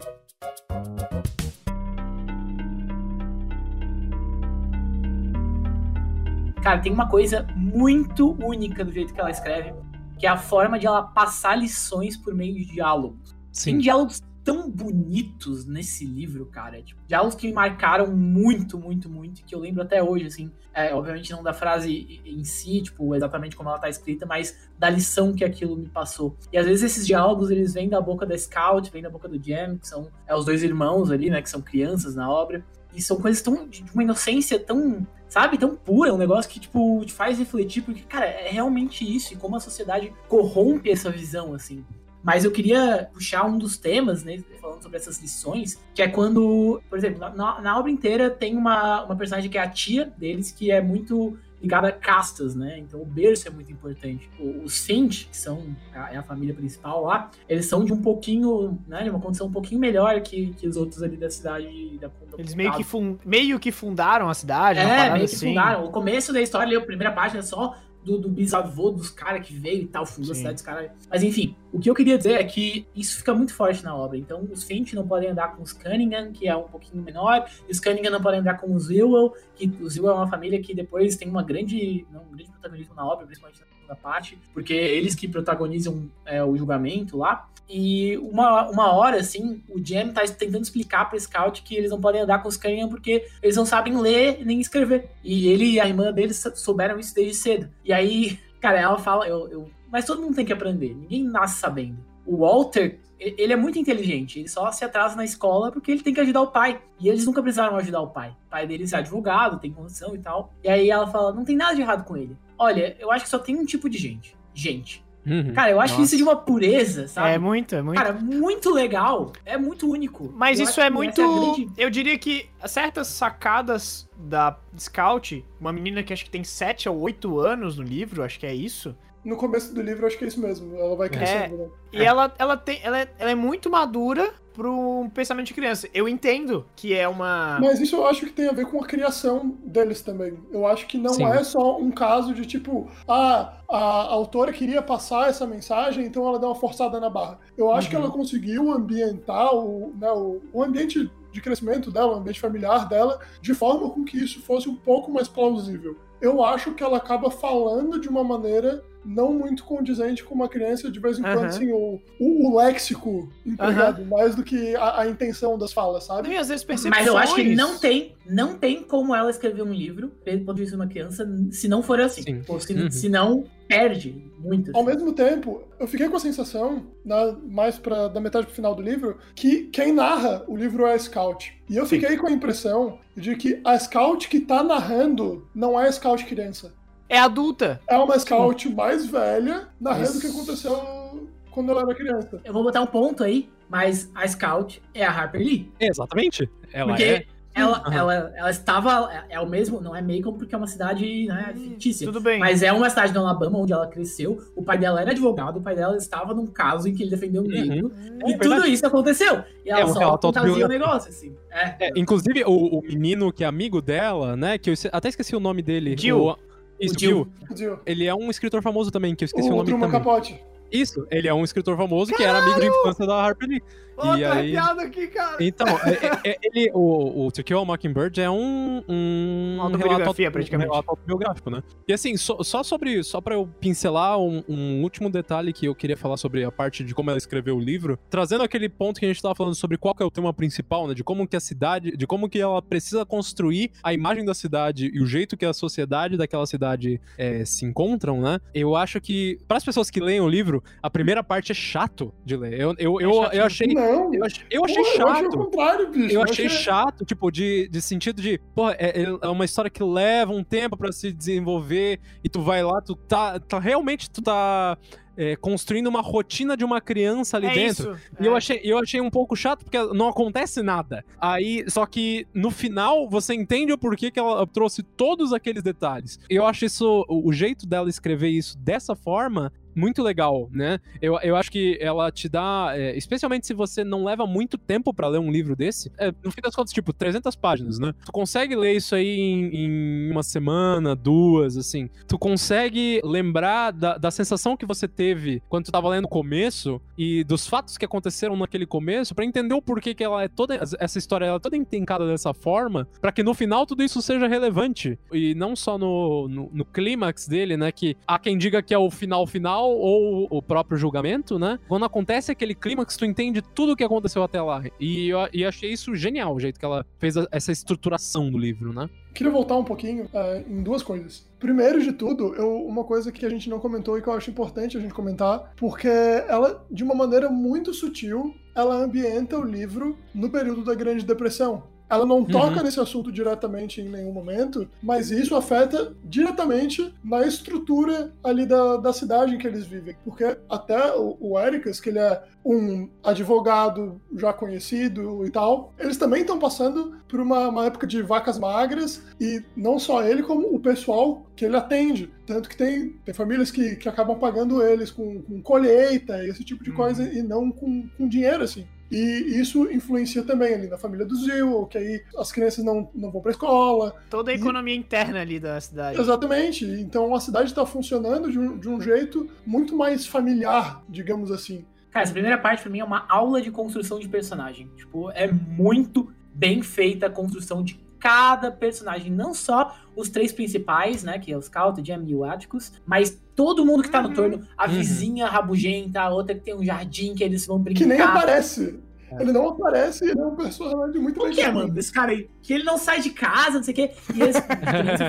Cara, 6.68 6.82
tem 6.82 6.92
uma 6.92 7.08
coisa 7.08 7.48
muito 7.56 8.36
única 8.44 8.84
do 8.84 8.92
jeito 8.92 9.14
que 9.14 9.22
ela 9.22 9.32
escreve, 9.32 9.74
que 10.20 10.28
é 10.28 10.30
a 10.30 10.36
forma 10.36 10.78
de 10.78 10.86
ela 10.86 11.02
passar 11.02 11.56
lições 11.56 12.18
por 12.18 12.36
meio 12.36 12.54
de 12.56 12.66
diálogos. 12.66 13.34
Sim. 13.54 13.72
Tem 13.72 13.80
diálogos 13.80 14.22
tão 14.44 14.70
bonitos 14.70 15.66
nesse 15.66 16.06
livro, 16.06 16.46
cara. 16.48 16.82
Tipo, 16.82 17.00
diálogos 17.08 17.36
que 17.36 17.48
me 17.48 17.54
marcaram 17.54 18.14
muito, 18.14 18.78
muito, 18.78 19.10
muito, 19.10 19.46
que 19.46 19.56
eu 19.56 19.60
lembro 19.60 19.82
até 19.82 20.04
hoje, 20.04 20.26
assim. 20.26 20.52
É, 20.74 20.94
obviamente 20.94 21.32
não 21.32 21.42
da 21.42 21.54
frase 21.54 22.22
em 22.26 22.44
si, 22.44 22.82
tipo, 22.82 23.16
exatamente 23.16 23.56
como 23.56 23.70
ela 23.70 23.80
tá 23.80 23.88
escrita, 23.88 24.26
mas 24.26 24.70
da 24.78 24.90
lição 24.90 25.34
que 25.34 25.46
aquilo 25.46 25.78
me 25.78 25.88
passou. 25.88 26.36
E 26.52 26.58
às 26.58 26.66
vezes 26.66 26.84
esses 26.84 27.08
diálogos, 27.08 27.50
eles 27.50 27.74
vêm 27.76 27.88
da 27.88 28.02
boca 28.02 28.26
da 28.26 28.38
Scout, 28.38 28.92
vêm 28.92 29.02
da 29.02 29.10
boca 29.10 29.30
do 29.30 29.42
Jam, 29.42 29.78
que 29.78 29.88
são 29.88 30.10
é, 30.28 30.36
os 30.36 30.44
dois 30.44 30.62
irmãos 30.64 31.12
ali, 31.12 31.30
né, 31.30 31.42
que 31.42 31.50
são 31.50 31.62
crianças 31.62 32.14
na 32.14 32.30
obra. 32.30 32.62
E 32.94 33.02
são 33.02 33.22
coisas 33.22 33.42
tão, 33.42 33.70
de 33.70 33.86
uma 33.94 34.04
inocência 34.04 34.60
tão, 34.60 35.06
sabe, 35.28 35.58
tão 35.58 35.76
pura, 35.76 36.14
um 36.14 36.18
negócio 36.18 36.50
que, 36.50 36.60
tipo, 36.60 37.04
te 37.06 37.14
faz 37.14 37.38
refletir, 37.38 37.84
porque, 37.84 38.02
cara, 38.02 38.26
é 38.26 38.50
realmente 38.50 39.04
isso, 39.04 39.34
e 39.34 39.38
como 39.38 39.56
a 39.56 39.60
sociedade 39.60 40.14
corrompe 40.28 40.90
essa 40.90 41.10
visão, 41.10 41.54
assim. 41.54 41.86
Mas 42.24 42.44
eu 42.44 42.52
queria 42.52 43.10
puxar 43.14 43.46
um 43.46 43.58
dos 43.58 43.78
temas, 43.78 44.24
né, 44.24 44.44
falando 44.60 44.82
sobre 44.82 44.98
essas 44.98 45.22
lições, 45.22 45.80
que 45.94 46.02
é 46.02 46.08
quando, 46.08 46.82
por 46.90 46.98
exemplo, 46.98 47.20
na, 47.20 47.62
na 47.62 47.80
obra 47.80 47.92
inteira 47.92 48.30
tem 48.30 48.56
uma, 48.56 49.04
uma 49.06 49.16
personagem 49.16 49.50
que 49.50 49.58
é 49.58 49.62
a 49.62 49.70
tia 49.70 50.12
deles, 50.18 50.52
que 50.52 50.72
é 50.72 50.82
muito 50.82 51.38
ligada 51.62 51.88
a 51.88 51.92
castas, 51.92 52.56
né? 52.56 52.78
Então 52.78 53.02
o 53.02 53.06
berço 53.06 53.48
é 53.48 53.52
muito 53.52 53.72
importante. 53.72 54.30
Os 54.64 54.86
Finch, 54.86 55.28
que 55.30 55.38
são 55.38 55.76
a, 55.94 56.14
é 56.14 56.18
a 56.18 56.24
família 56.24 56.54
principal 56.54 57.04
lá, 57.04 57.32
eles 57.50 57.66
são 57.66 57.84
de 57.84 57.92
um 57.92 58.02
pouquinho, 58.02 58.78
né? 58.88 59.04
De 59.04 59.10
uma 59.10 59.20
condição 59.20 59.48
um 59.48 59.52
pouquinho 59.52 59.80
melhor 59.80 60.22
que, 60.22 60.54
que 60.54 60.68
os 60.68 60.78
outros 60.78 61.02
ali 61.02 61.18
da 61.18 61.30
cidade. 61.30 61.98
Da, 62.00 62.08
da 62.08 62.38
eles 62.38 62.54
meio 62.54 62.74
que, 62.74 62.84
fun, 62.84 63.18
meio 63.26 63.60
que 63.60 63.72
fundaram 63.72 64.30
a 64.30 64.34
cidade. 64.34 64.80
É, 64.80 65.12
meio 65.12 65.28
que 65.28 65.36
assim. 65.36 65.50
fundaram. 65.50 65.86
O 65.86 65.92
começo 65.92 66.32
da 66.32 66.42
história, 66.42 66.68
ali, 66.68 66.76
a 66.76 66.86
primeira 66.86 67.12
página 67.12 67.40
é 67.40 67.44
só 67.44 67.76
do, 68.08 68.18
do 68.18 68.30
bisavô 68.30 68.90
dos 68.90 69.10
caras 69.10 69.46
que 69.46 69.54
veio 69.54 69.82
e 69.82 69.88
tal, 69.88 70.06
fundou 70.06 70.32
a 70.32 70.36
cidade 70.36 70.56
dos 70.56 70.64
caras. 70.64 70.90
Mas 71.10 71.22
enfim, 71.22 71.56
o 71.74 71.80
que 71.80 71.90
eu 71.90 71.94
queria 71.94 72.18
dizer 72.18 72.40
é 72.40 72.44
que 72.46 72.88
isso 72.96 73.18
fica 73.18 73.34
muito 73.34 73.54
forte 73.54 73.84
na 73.84 73.94
obra. 73.94 74.18
Então, 74.18 74.48
os 74.50 74.64
Finch 74.64 74.96
não 74.96 75.06
podem 75.06 75.30
andar 75.30 75.56
com 75.56 75.62
os 75.62 75.74
Cunningham, 75.74 76.32
que 76.32 76.48
é 76.48 76.56
um 76.56 76.64
pouquinho 76.64 77.04
menor, 77.04 77.50
e 77.68 77.72
os 77.72 77.80
Cunningham 77.80 78.12
não 78.12 78.22
podem 78.22 78.40
andar 78.40 78.58
com 78.60 78.74
os 78.74 78.88
Willow, 78.88 79.36
que 79.56 79.68
os 79.82 79.98
Willow 79.98 80.12
é 80.12 80.16
uma 80.16 80.28
família 80.28 80.62
que 80.62 80.74
depois 80.74 81.18
tem 81.18 81.28
uma 81.28 81.44
grande, 81.44 82.08
um 82.10 82.36
grande 82.36 82.52
protagonismo 82.52 82.96
na 82.96 83.06
obra, 83.06 83.26
principalmente 83.26 83.60
na 83.60 83.77
segunda 83.88 83.96
parte, 83.96 84.38
porque 84.54 84.74
eles 84.74 85.16
que 85.16 85.28
protagonizam 85.28 86.10
é, 86.26 86.44
o 86.44 86.56
julgamento 86.58 87.18
lá. 87.18 87.48
E 87.70 88.18
uma, 88.20 88.70
uma 88.70 88.94
hora, 88.94 89.18
assim, 89.18 89.62
o 89.68 89.84
Jam 89.84 90.14
tá 90.14 90.22
tentando 90.26 90.64
explicar 90.64 91.10
pra 91.10 91.20
Scout 91.20 91.62
que 91.64 91.76
eles 91.76 91.92
não 91.92 92.00
podem 92.00 92.22
andar 92.22 92.42
com 92.42 92.48
os 92.48 92.56
Cunningham 92.56 92.88
porque 92.88 93.28
eles 93.42 93.58
não 93.58 93.66
sabem 93.66 93.98
ler 94.00 94.46
nem 94.46 94.62
escrever. 94.62 95.10
E 95.24 95.50
ele 95.50 95.72
e 95.72 95.80
a 95.80 95.88
irmã 95.88 96.14
deles 96.14 96.42
souberam 96.56 96.98
isso 96.98 97.14
desde 97.14 97.34
cedo. 97.34 97.70
E 97.84 97.92
aí, 97.92 98.40
cara, 98.62 98.80
ela 98.80 98.98
fala, 98.98 99.28
eu, 99.28 99.50
eu 99.50 99.72
mas 99.92 100.06
todo 100.06 100.22
mundo 100.22 100.36
tem 100.36 100.46
que 100.46 100.54
aprender, 100.54 100.94
ninguém 100.94 101.24
nasce 101.24 101.60
sabendo. 101.60 101.98
O 102.26 102.38
Walter, 102.38 103.00
ele 103.20 103.54
é 103.54 103.56
muito 103.56 103.80
inteligente, 103.80 104.40
ele 104.40 104.50
só 104.50 104.72
se 104.72 104.84
atrasa 104.84 105.16
na 105.16 105.24
escola 105.24 105.72
porque 105.72 105.92
ele 105.92 106.04
tem 106.04 106.14
que 106.14 106.20
ajudar 106.20 106.42
o 106.42 106.52
pai. 106.52 106.82
E 107.00 107.08
eles 107.08 107.26
nunca 107.26 107.42
precisaram 107.42 107.76
ajudar 107.78 108.02
o 108.02 108.10
pai. 108.10 108.36
O 108.48 108.50
pai 108.50 108.68
deles 108.68 108.94
é 108.94 108.98
advogado, 108.98 109.60
tem 109.60 109.72
condição 109.72 110.14
e 110.14 110.20
tal. 110.20 110.54
E 110.64 110.70
aí 110.70 110.90
ela 110.90 111.08
fala: 111.08 111.34
não 111.34 111.46
tem 111.46 111.56
nada 111.56 111.76
de 111.76 111.82
errado 111.82 112.04
com 112.04 112.18
ele. 112.18 112.36
Olha, 112.58 112.96
eu 113.00 113.12
acho 113.12 113.26
que 113.26 113.30
só 113.30 113.40
tem 113.40 113.56
um 113.56 113.66
tipo 113.66 113.90
de 113.90 113.98
gente. 113.98 114.36
Gente. 114.54 115.06
Uhum. 115.26 115.54
Cara, 115.54 115.72
eu 115.72 115.82
acho 115.82 115.94
Nossa. 115.94 116.06
isso 116.06 116.18
de 116.18 116.24
uma 116.24 116.38
pureza, 116.38 117.08
sabe? 117.10 117.32
É 117.32 117.38
muito, 117.38 117.76
é 117.76 117.82
muito. 117.82 117.98
Cara, 117.98 118.14
muito 118.14 118.74
legal. 118.74 119.34
É 119.46 119.58
muito 119.58 119.90
único. 119.90 120.32
Mas 120.34 120.58
eu 120.58 120.66
isso 120.66 120.80
é 120.80 120.90
muito. 120.90 121.20
É 121.20 121.26
grande... 121.26 121.70
Eu 121.78 121.90
diria 121.90 122.18
que 122.18 122.50
certas 122.66 123.08
sacadas 123.08 124.10
da 124.18 124.58
Scout, 124.80 125.46
uma 125.60 125.74
menina 125.74 126.02
que 126.02 126.14
acho 126.14 126.24
que 126.24 126.32
tem 126.32 126.46
7 126.46 126.88
ou 126.88 126.98
8 127.02 127.40
anos 127.40 127.78
no 127.78 127.84
livro, 127.84 128.24
acho 128.24 128.40
que 128.40 128.46
é 128.46 128.56
isso 128.56 128.96
no 129.28 129.36
começo 129.36 129.76
do 129.76 129.82
livro, 129.82 130.08
acho 130.08 130.18
que 130.18 130.24
é 130.24 130.28
isso 130.30 130.40
mesmo. 130.40 130.74
Ela 130.78 130.96
vai 130.96 131.10
crescendo, 131.10 131.56
é, 131.56 131.58
né? 131.58 131.68
E 131.92 132.02
ela, 132.02 132.34
ela, 132.40 132.56
tem, 132.56 132.80
ela, 132.82 133.02
é, 133.02 133.10
ela 133.20 133.32
é 133.32 133.36
muito 133.36 133.70
madura 133.70 134.34
para 134.54 134.70
um 134.72 135.10
pensamento 135.10 135.48
de 135.48 135.54
criança. 135.54 135.90
Eu 135.94 136.08
entendo 136.08 136.66
que 136.78 136.94
é 136.94 137.06
uma. 137.08 137.60
Mas 137.60 137.82
isso 137.82 137.98
eu 137.98 138.08
acho 138.08 138.26
que 138.26 138.32
tem 138.32 138.48
a 138.48 138.54
ver 138.54 138.66
com 138.68 138.82
a 138.82 138.88
criação 138.88 139.58
deles 139.66 140.02
também. 140.02 140.40
Eu 140.50 140.66
acho 140.66 140.88
que 140.88 140.98
não 140.98 141.14
Sim. 141.14 141.26
é 141.26 141.44
só 141.44 141.78
um 141.78 141.92
caso 141.92 142.34
de 142.34 142.46
tipo, 142.46 142.90
ah, 143.06 143.58
a 143.70 144.04
autora 144.14 144.54
queria 144.54 144.82
passar 144.82 145.30
essa 145.30 145.46
mensagem, 145.46 146.06
então 146.06 146.26
ela 146.26 146.40
deu 146.40 146.48
uma 146.48 146.56
forçada 146.56 146.98
na 146.98 147.10
barra. 147.10 147.38
Eu 147.58 147.70
acho 147.74 147.88
uhum. 147.88 147.92
que 147.92 147.96
ela 147.98 148.10
conseguiu 148.10 148.72
ambientar 148.72 149.54
o, 149.54 149.94
né, 150.00 150.10
o, 150.10 150.42
o 150.54 150.64
ambiente 150.64 151.12
de 151.34 151.42
crescimento 151.42 151.92
dela, 151.92 152.14
o 152.14 152.16
ambiente 152.16 152.40
familiar 152.40 152.88
dela, 152.88 153.20
de 153.42 153.54
forma 153.54 153.90
com 153.90 154.06
que 154.06 154.18
isso 154.18 154.42
fosse 154.42 154.70
um 154.70 154.76
pouco 154.76 155.12
mais 155.12 155.28
plausível. 155.28 155.98
Eu 156.22 156.44
acho 156.44 156.74
que 156.74 156.82
ela 156.82 156.98
acaba 156.98 157.30
falando 157.30 158.00
de 158.00 158.08
uma 158.08 158.24
maneira 158.24 158.84
não 159.06 159.34
muito 159.34 159.64
condizente 159.64 160.24
com 160.24 160.36
uma 160.36 160.50
criança, 160.50 160.92
de 160.92 161.00
vez 161.00 161.18
em 161.18 161.22
quando, 161.22 161.46
assim, 161.46 161.72
o, 161.72 162.00
o, 162.20 162.50
o 162.50 162.58
léxico 162.58 163.30
empregado, 163.46 164.06
mais 164.06 164.36
do 164.36 164.44
que 164.44 164.76
a, 164.76 165.02
a, 165.02 165.08
intenção 165.08 165.58
das 165.58 165.72
falas, 165.72 166.04
sabe? 166.04 166.30
E 166.30 166.38
às 166.38 166.50
vezes 166.50 166.66
Mas 166.90 167.08
eu 167.08 167.18
acho 167.18 167.36
que 167.36 167.56
não 167.56 167.78
tem, 167.78 168.16
não 168.30 168.58
tem 168.58 168.84
como 168.84 169.16
ela 169.16 169.30
escrever 169.30 169.62
um 169.62 169.74
livro, 169.74 170.10
pelo 170.24 170.42
ponto 170.42 170.56
de 170.56 170.62
vista 170.62 170.76
de 170.76 170.82
uma 170.82 170.90
criança, 170.90 171.28
se 171.52 171.68
não 171.68 171.82
for 171.82 172.00
assim. 172.02 172.44
Ou 172.48 172.60
se, 172.60 172.74
uhum. 172.74 172.92
se 172.92 173.10
não, 173.10 173.46
perde 173.68 174.32
muito. 174.40 174.76
Ao 174.76 174.84
mesmo 174.84 175.14
tempo, 175.14 175.64
eu 175.80 175.88
fiquei 175.88 176.08
com 176.10 176.18
a 176.18 176.20
sensação, 176.20 176.88
na, 177.04 177.34
mais 177.34 177.78
pra, 177.78 178.08
da 178.08 178.20
metade 178.20 178.46
pro 178.46 178.56
final 178.56 178.74
do 178.74 178.82
livro, 178.82 179.18
que 179.36 179.64
quem 179.66 179.92
narra 179.92 180.44
o 180.48 180.56
livro 180.56 180.86
é 180.86 180.94
a 180.94 181.00
Scout. 181.00 181.54
E 181.70 181.76
eu 181.76 181.86
Sim. 181.86 182.00
fiquei 182.00 182.18
com 182.18 182.28
a 182.28 182.32
impressão 182.32 183.00
de 183.16 183.36
que 183.36 183.60
a 183.64 183.78
Scout 183.78 184.28
que 184.30 184.40
tá 184.40 184.64
narrando 184.64 185.48
não 185.54 185.80
é 185.80 185.88
a 185.88 185.92
Scout 185.92 186.26
criança 186.26 186.74
é 187.10 187.20
adulta. 187.20 187.80
É 187.88 187.98
uma 187.98 188.18
scout 188.20 188.70
mais 188.70 189.06
velha, 189.06 189.68
narrando 189.80 190.18
o 190.18 190.22
que 190.22 190.28
aconteceu 190.28 191.30
quando 191.52 191.72
ela 191.72 191.82
era 191.82 191.96
criança. 191.96 192.42
Eu 192.44 192.54
vou 192.54 192.64
botar 192.64 192.82
um 192.82 192.88
ponto 192.88 193.24
aí, 193.24 193.50
mas 193.70 194.10
a 194.14 194.28
scout 194.28 194.82
é 194.94 195.04
a 195.04 195.12
Harper 195.12 195.42
Lee. 195.42 195.72
Exatamente. 195.80 196.50
Ela 196.72 196.90
Porque 196.90 197.04
é. 197.04 197.26
Ela, 197.58 197.84
uhum. 197.88 197.94
ela, 197.94 198.34
ela 198.36 198.52
estava. 198.52 199.12
É, 199.12 199.36
é 199.36 199.40
o 199.40 199.50
mesmo, 199.50 199.82
não 199.82 199.96
é 199.96 200.02
Macon 200.02 200.34
porque 200.34 200.54
é 200.54 200.58
uma 200.58 200.68
cidade 200.68 201.26
né, 201.26 201.54
hum, 201.56 201.60
fictícia. 201.60 202.06
Tudo 202.06 202.22
bem. 202.22 202.40
Mas 202.40 202.62
é 202.62 202.72
uma 202.72 202.88
cidade 202.88 203.12
do 203.12 203.20
Alabama 203.20 203.58
onde 203.58 203.74
ela 203.74 203.88
cresceu. 203.88 204.40
O 204.56 204.64
pai 204.64 204.78
dela 204.78 205.02
era 205.02 205.10
advogado, 205.10 205.58
o 205.58 205.62
pai 205.62 205.76
dela 205.76 205.98
estava 205.98 206.36
num 206.36 206.46
caso 206.46 206.88
em 206.88 206.94
que 206.94 207.02
ele 207.02 207.10
defendeu 207.10 207.42
um 207.42 207.48
negro. 207.48 207.88
Uhum. 207.88 208.30
E 208.30 208.34
é 208.34 208.38
tudo 208.38 208.68
isso 208.68 208.86
aconteceu. 208.86 209.44
E 209.66 209.72
ela 209.72 209.82
é, 209.82 209.88
só 209.88 210.20
fazia 210.32 210.66
o 210.66 210.70
negócio, 210.70 211.10
assim. 211.10 211.36
É. 211.52 211.88
é 211.88 211.92
inclusive, 211.96 212.44
o, 212.46 212.78
o, 212.78 212.82
menino 212.84 213.34
que 213.34 213.44
é 213.44 213.48
amigo 213.48 213.82
dela, 213.82 214.38
né? 214.38 214.60
Que 214.60 214.70
eu 214.70 214.76
até 214.92 215.10
esqueci 215.10 215.36
o 215.36 215.40
nome 215.40 215.64
dele. 215.64 215.96
Jill. 215.98 216.28
O, 216.28 216.38
isso, 216.80 216.96
o 216.96 217.00
Jill. 217.00 217.28
Jill. 217.56 217.80
Ele 217.86 218.06
é 218.06 218.14
um 218.14 218.30
escritor 218.30 218.62
famoso 218.62 218.92
também, 218.92 219.16
que 219.16 219.24
eu 219.24 219.28
esqueci 219.28 219.50
o, 219.50 219.54
o 219.54 219.56
nome 219.58 219.70
Truman 219.70 219.88
também. 219.88 220.00
Capote. 220.00 220.44
Isso, 220.72 221.08
ele 221.10 221.28
é 221.28 221.34
um 221.34 221.44
escritor 221.44 221.78
famoso 221.78 222.12
Caralho! 222.12 222.18
que 222.18 222.38
era 222.38 222.46
amigo 222.46 222.60
de 222.60 222.80
infância 222.80 223.06
da 223.06 223.16
Harper 223.16 223.48
Lee. 223.50 223.64
Oh, 223.98 224.16
e 224.16 224.24
aí... 224.24 224.56
aqui, 224.56 225.08
cara. 225.08 225.38
Então, 225.40 225.68
é, 225.68 226.30
é, 226.30 226.30
é, 226.32 226.38
ele, 226.44 226.72
o, 226.72 227.26
o 227.26 227.32
To 227.32 227.44
Kill 227.44 227.58
a 227.58 227.66
Mockingbird 227.66 228.22
é 228.22 228.30
um, 228.30 228.84
um 228.88 229.58
autobiografia, 229.60 230.30
praticamente. 230.30 230.70
Um 230.70 230.72
relato 230.72 230.92
autobiográfico, 230.92 231.50
né? 231.50 231.64
E 231.88 231.94
assim, 231.94 232.16
só, 232.16 232.44
só 232.44 232.62
sobre, 232.62 233.04
só 233.04 233.20
pra 233.20 233.34
eu 233.34 233.50
pincelar 233.60 234.20
um, 234.20 234.44
um, 234.48 234.84
último 234.84 235.10
detalhe 235.10 235.52
que 235.52 235.66
eu 235.66 235.74
queria 235.74 235.98
falar 235.98 236.18
sobre 236.18 236.44
a 236.44 236.52
parte 236.52 236.84
de 236.84 236.94
como 236.94 237.10
ela 237.10 237.18
escreveu 237.18 237.58
o 237.58 237.60
livro, 237.60 237.98
trazendo 238.08 238.44
aquele 238.44 238.70
ponto 238.70 239.00
que 239.00 239.06
a 239.06 239.10
gente 239.10 239.22
tava 239.22 239.34
falando 239.34 239.56
sobre 239.56 239.78
qual 239.78 239.96
que 239.96 240.04
é 240.04 240.06
o 240.06 240.12
tema 240.12 240.32
principal, 240.32 240.88
né? 240.88 240.94
De 240.94 241.04
como 241.04 241.28
que 241.28 241.36
a 241.36 241.40
cidade, 241.40 241.98
de 241.98 242.06
como 242.06 242.30
que 242.30 242.40
ela 242.40 242.62
precisa 242.62 243.04
construir 243.04 243.72
a 243.82 243.94
imagem 243.94 244.24
da 244.24 244.36
cidade 244.36 244.92
e 244.94 245.02
o 245.02 245.08
jeito 245.08 245.36
que 245.36 245.46
a 245.46 245.54
sociedade 245.54 246.18
daquela 246.18 246.46
cidade 246.46 247.02
é, 247.18 247.44
se 247.46 247.66
encontram, 247.66 248.22
né? 248.22 248.40
Eu 248.54 248.76
acho 248.76 249.02
que, 249.02 249.40
para 249.48 249.58
as 249.58 249.66
pessoas 249.66 249.90
que 249.90 250.00
leem 250.00 250.22
o 250.22 250.28
livro, 250.28 250.64
a 250.84 250.90
primeira 250.90 251.24
parte 251.24 251.52
é 251.52 251.56
chato 251.56 252.14
de 252.24 252.38
ler. 252.38 252.54
Eu, 252.60 252.76
eu, 252.78 253.02
eu, 253.02 253.24
eu 253.32 253.46
achei. 253.46 253.68
Não. 253.68 253.87
Eu 253.88 254.26
achei, 254.26 254.46
eu 254.50 254.66
achei 254.66 254.84
chato. 254.84 255.00
Eu 255.00 255.08
achei 255.08 255.28
o 255.28 255.32
contrário, 255.32 255.90
bicho. 255.90 256.16
Eu 256.16 256.24
achei 256.24 256.50
chato, 256.50 257.06
tipo, 257.06 257.32
de, 257.32 257.68
de 257.70 257.82
sentido 257.82 258.22
de, 258.22 258.40
pô, 258.56 258.70
é, 258.70 259.06
é 259.22 259.28
uma 259.28 259.46
história 259.46 259.70
que 259.70 259.84
leva 259.84 260.32
um 260.32 260.44
tempo 260.44 260.78
para 260.78 260.92
se 260.92 261.12
desenvolver 261.12 262.00
e 262.24 262.30
tu 262.30 262.42
vai 262.42 262.64
lá, 262.64 262.82
tu 262.82 262.96
tá, 262.96 263.40
tá 263.40 263.60
realmente, 263.60 264.10
tu 264.10 264.22
tá 264.22 264.78
é, 265.18 265.36
construindo 265.36 265.88
uma 265.88 266.02
rotina 266.02 266.56
de 266.56 266.64
uma 266.64 266.80
criança 266.80 267.38
ali 267.38 267.48
é 267.48 267.54
dentro. 267.54 267.92
Isso, 267.92 268.02
e 268.20 268.24
é. 268.24 268.28
eu, 268.28 268.36
achei, 268.36 268.62
eu 268.64 268.78
achei 268.78 269.02
um 269.02 269.10
pouco 269.10 269.36
chato 269.36 269.64
porque 269.64 269.78
não 269.94 270.08
acontece 270.08 270.62
nada. 270.62 271.04
Aí, 271.20 271.66
só 271.68 271.86
que 271.86 272.28
no 272.34 272.52
final 272.52 273.10
você 273.10 273.34
entende 273.34 273.74
o 273.74 273.78
porquê 273.78 274.12
que 274.12 274.20
ela 274.20 274.46
trouxe 274.46 274.84
todos 274.84 275.34
aqueles 275.34 275.64
detalhes. 275.64 276.20
Eu 276.30 276.46
acho 276.46 276.66
isso, 276.66 277.06
o 277.10 277.34
jeito 277.34 277.66
dela 277.66 277.90
escrever 277.90 278.30
isso 278.30 278.58
dessa 278.60 278.96
forma 278.96 279.52
muito 279.78 280.02
legal, 280.02 280.50
né? 280.52 280.80
Eu, 281.02 281.20
eu 281.22 281.36
acho 281.36 281.52
que 281.52 281.78
ela 281.80 282.12
te 282.12 282.28
dá, 282.28 282.72
é, 282.74 282.98
especialmente 282.98 283.46
se 283.46 283.54
você 283.54 283.84
não 283.84 284.04
leva 284.04 284.26
muito 284.26 284.58
tempo 284.58 284.94
para 284.94 285.08
ler 285.08 285.20
um 285.20 285.32
livro 285.32 285.56
desse, 285.56 285.92
é, 285.98 286.12
no 286.24 286.32
fim 286.32 286.42
das 286.42 286.56
contas, 286.56 286.74
tipo, 286.74 286.92
300 286.92 287.36
páginas, 287.36 287.80
né? 287.80 287.94
Tu 288.06 288.12
consegue 288.12 288.56
ler 288.56 288.76
isso 288.76 288.96
aí 288.96 289.20
em, 289.20 289.56
em 289.56 290.12
uma 290.12 290.24
semana, 290.24 290.96
duas, 290.96 291.58
assim. 291.58 291.90
Tu 292.08 292.18
consegue 292.18 293.00
lembrar 293.04 293.72
da, 293.72 293.98
da 293.98 294.10
sensação 294.10 294.58
que 294.58 294.66
você 294.66 294.88
teve 294.88 295.42
quando 295.48 295.66
tu 295.66 295.72
tava 295.72 295.90
lendo 295.90 296.06
o 296.06 296.10
começo 296.10 296.82
e 296.98 297.24
dos 297.24 297.48
fatos 297.48 297.78
que 297.78 297.86
aconteceram 297.86 298.36
naquele 298.36 298.66
começo 298.66 299.14
para 299.14 299.26
entender 299.26 299.54
o 299.54 299.62
porquê 299.62 299.94
que 299.94 300.04
ela 300.04 300.24
é 300.24 300.28
toda, 300.28 300.60
essa 300.80 300.98
história 300.98 301.26
ela 301.26 301.38
é 301.38 301.40
toda 301.40 301.56
entencada 301.56 302.08
dessa 302.08 302.34
forma, 302.34 302.88
para 303.00 303.12
que 303.12 303.22
no 303.22 303.34
final 303.34 303.66
tudo 303.66 303.84
isso 303.84 304.02
seja 304.02 304.28
relevante. 304.28 304.98
E 305.12 305.36
não 305.36 305.56
só 305.56 305.78
no, 305.78 306.28
no, 306.28 306.50
no 306.52 306.66
clímax 306.66 307.28
dele, 307.28 307.56
né? 307.56 307.72
Que 307.72 307.96
há 308.08 308.18
quem 308.18 308.38
diga 308.38 308.64
que 308.64 308.74
é 308.74 308.78
o 308.78 308.90
final 308.90 309.28
final 309.28 309.67
ou 309.68 310.28
o 310.30 310.42
próprio 310.42 310.78
julgamento, 310.78 311.38
né? 311.38 311.60
Quando 311.68 311.86
acontece 311.86 312.32
aquele 312.32 312.56
clímax, 312.56 312.96
tu 312.96 313.06
entende 313.06 313.42
tudo 313.42 313.74
o 313.74 313.76
que 313.76 313.84
aconteceu 313.84 314.24
até 314.24 314.42
lá. 314.42 314.64
E 314.80 315.10
eu 315.10 315.28
e 315.34 315.46
achei 315.46 315.72
isso 315.72 315.96
genial, 315.96 316.36
o 316.36 316.40
jeito 316.40 316.60
que 316.60 316.66
ela 316.66 316.86
fez 316.98 317.16
essa 317.32 317.52
estruturação 317.52 318.30
do 318.30 318.38
livro, 318.38 318.74
né? 318.74 318.90
Queria 319.14 319.32
voltar 319.32 319.58
um 319.58 319.64
pouquinho 319.64 320.06
uh, 320.06 320.44
em 320.48 320.62
duas 320.62 320.84
coisas. 320.84 321.28
Primeiro 321.40 321.82
de 321.82 321.92
tudo, 321.92 322.36
eu, 322.36 322.56
uma 322.66 322.84
coisa 322.84 323.12
que 323.12 323.26
a 323.26 323.30
gente 323.30 323.50
não 323.50 323.60
comentou 323.60 323.98
e 323.98 324.02
que 324.02 324.08
eu 324.08 324.14
acho 324.14 324.30
importante 324.30 324.78
a 324.78 324.80
gente 324.80 324.94
comentar, 324.94 325.54
porque 325.56 325.88
ela, 325.88 326.64
de 326.70 326.84
uma 326.84 326.94
maneira 326.94 327.28
muito 327.30 327.74
sutil, 327.74 328.36
ela 328.56 328.76
ambienta 328.76 329.38
o 329.38 329.44
livro 329.44 329.98
no 330.14 330.30
período 330.30 330.64
da 330.64 330.76
Grande 330.76 331.04
Depressão. 331.04 331.64
Ela 331.90 332.06
não 332.06 332.24
toca 332.24 332.58
uhum. 332.58 332.64
nesse 332.64 332.80
assunto 332.80 333.12
diretamente 333.12 333.82
em 333.82 333.90
nenhum 333.90 334.12
momento, 334.12 334.68
mas 334.82 335.10
isso 335.12 335.36
afeta 335.36 335.96
diretamente 336.04 336.94
na 337.04 337.26
estrutura 337.26 338.14
ali 338.24 338.46
da, 338.46 338.78
da 338.78 338.92
cidade 338.92 339.36
em 339.36 339.38
que 339.38 339.48
eles 339.48 339.66
vivem. 339.66 339.96
Porque 340.04 340.38
até 340.50 340.96
o, 340.96 341.18
o 341.20 341.40
Ericas, 341.40 341.80
que 341.80 341.90
ele 341.90 342.00
é 342.00 342.22
um 342.44 342.90
advogado 343.04 344.02
já 344.16 344.32
conhecido 344.34 345.26
e 345.26 345.30
tal, 345.30 345.74
eles 345.78 345.98
também 345.98 346.22
estão 346.22 346.40
passando 346.40 346.98
por 347.08 347.20
uma, 347.20 347.48
uma 347.50 347.66
época 347.66 347.88
de 347.88 348.02
vacas 348.02 348.38
magras, 348.38 349.04
e 349.20 349.44
não 349.56 349.80
só 349.80 350.04
ele, 350.04 350.24
como 350.24 350.54
o 350.54 350.60
pessoal 350.60 351.26
que 351.36 351.46
ele 351.46 351.56
atende. 351.56 352.12
Tanto 352.26 352.50
que 352.50 352.58
tem, 352.58 352.90
tem 353.06 353.14
famílias 353.14 353.52
que, 353.52 353.76
que 353.78 353.88
acabam 353.88 354.18
pagando 354.18 354.62
eles 354.62 354.92
com, 354.92 355.22
com 355.22 355.42
colheita 355.42 356.24
e 356.24 356.30
esse 356.30 356.44
tipo 356.44 356.64
de 356.64 356.72
uhum. 356.72 356.76
coisa, 356.76 357.04
e 357.04 357.22
não 357.22 357.52
com, 357.52 357.88
com 357.98 358.08
dinheiro, 358.08 358.44
assim. 358.44 358.66
E 358.90 359.40
isso 359.40 359.70
influencia 359.72 360.24
também 360.24 360.54
ali 360.54 360.68
na 360.68 360.78
família 360.78 361.06
do 361.06 361.16
Zil, 361.16 361.66
que 361.66 361.78
aí 361.78 362.04
as 362.18 362.32
crianças 362.32 362.64
não, 362.64 362.90
não 362.96 363.12
vão 363.12 363.22
pra 363.22 363.32
escola. 363.32 363.94
Toda 364.10 364.32
a 364.32 364.34
e... 364.34 364.38
economia 364.38 364.76
interna 364.76 365.22
ali 365.22 365.40
da 365.40 365.60
cidade. 365.60 366.00
Exatamente. 366.00 366.66
Então 366.66 367.14
a 367.14 367.20
cidade 367.20 367.50
está 367.50 367.66
funcionando 367.66 368.32
de 368.32 368.40
um, 368.40 368.58
de 368.58 368.70
um 368.70 368.82
jeito 368.82 369.30
muito 369.46 369.76
mais 369.76 370.08
familiar, 370.08 370.82
digamos 370.88 371.32
assim. 371.32 371.66
Cara, 371.92 372.04
essa 372.04 372.14
primeira 372.14 372.38
parte 372.38 372.62
pra 372.62 372.72
mim 372.72 372.80
é 372.80 372.84
uma 372.84 373.06
aula 373.10 373.42
de 373.42 373.52
construção 373.52 374.00
de 374.00 374.08
personagem. 374.08 374.70
Tipo, 374.76 375.12
é 375.12 375.32
muito 375.32 376.12
bem 376.34 376.62
feita 376.62 377.08
a 377.08 377.10
construção 377.10 377.64
de 377.64 377.88
cada 378.00 378.52
personagem, 378.52 379.12
não 379.12 379.34
só 379.34 379.76
os 379.96 380.08
três 380.10 380.32
principais, 380.32 381.04
né, 381.04 381.18
que 381.18 381.32
é 381.32 381.38
os 381.38 381.46
Scout, 381.46 381.84
Jam 381.84 382.04
e 382.06 382.14
o 382.14 382.24
Atticus, 382.24 382.72
mas 382.86 383.20
todo 383.38 383.64
mundo 383.64 383.84
que 383.84 383.92
tá 383.92 384.02
no 384.02 384.16
torno, 384.16 384.42
a 384.58 384.66
uhum. 384.66 384.72
vizinha 384.72 385.28
rabugenta, 385.28 386.02
a 386.02 386.10
outra 386.10 386.34
que 386.34 386.42
tem 386.42 386.56
um 386.56 386.66
jardim 386.66 387.14
que 387.14 387.24
eles 387.24 387.46
vão 387.46 387.60
brincar. 387.60 387.82
Que 387.82 387.86
nem 387.86 388.02
aparece. 388.02 388.80
É. 389.12 389.22
Ele 389.22 389.32
não 389.32 389.50
aparece, 389.50 390.04
ele 390.04 390.20
é 390.20 390.26
um 390.26 390.36
personagem 390.36 391.00
muito 391.00 391.18
legal. 391.22 391.32
O 391.32 391.36
que 391.36 391.42
é, 391.42 391.52
mano? 391.52 391.80
Esse 391.80 391.94
cara 391.94 392.12
aí. 392.12 392.28
Que 392.42 392.54
ele 392.54 392.64
não 392.64 392.78
sai 392.78 393.00
de 393.00 393.12
casa, 393.12 393.58
não 393.58 393.64
sei 393.64 393.74
o 393.74 393.76
quê. 393.76 393.92
E 394.14 394.22
eles, 394.22 394.36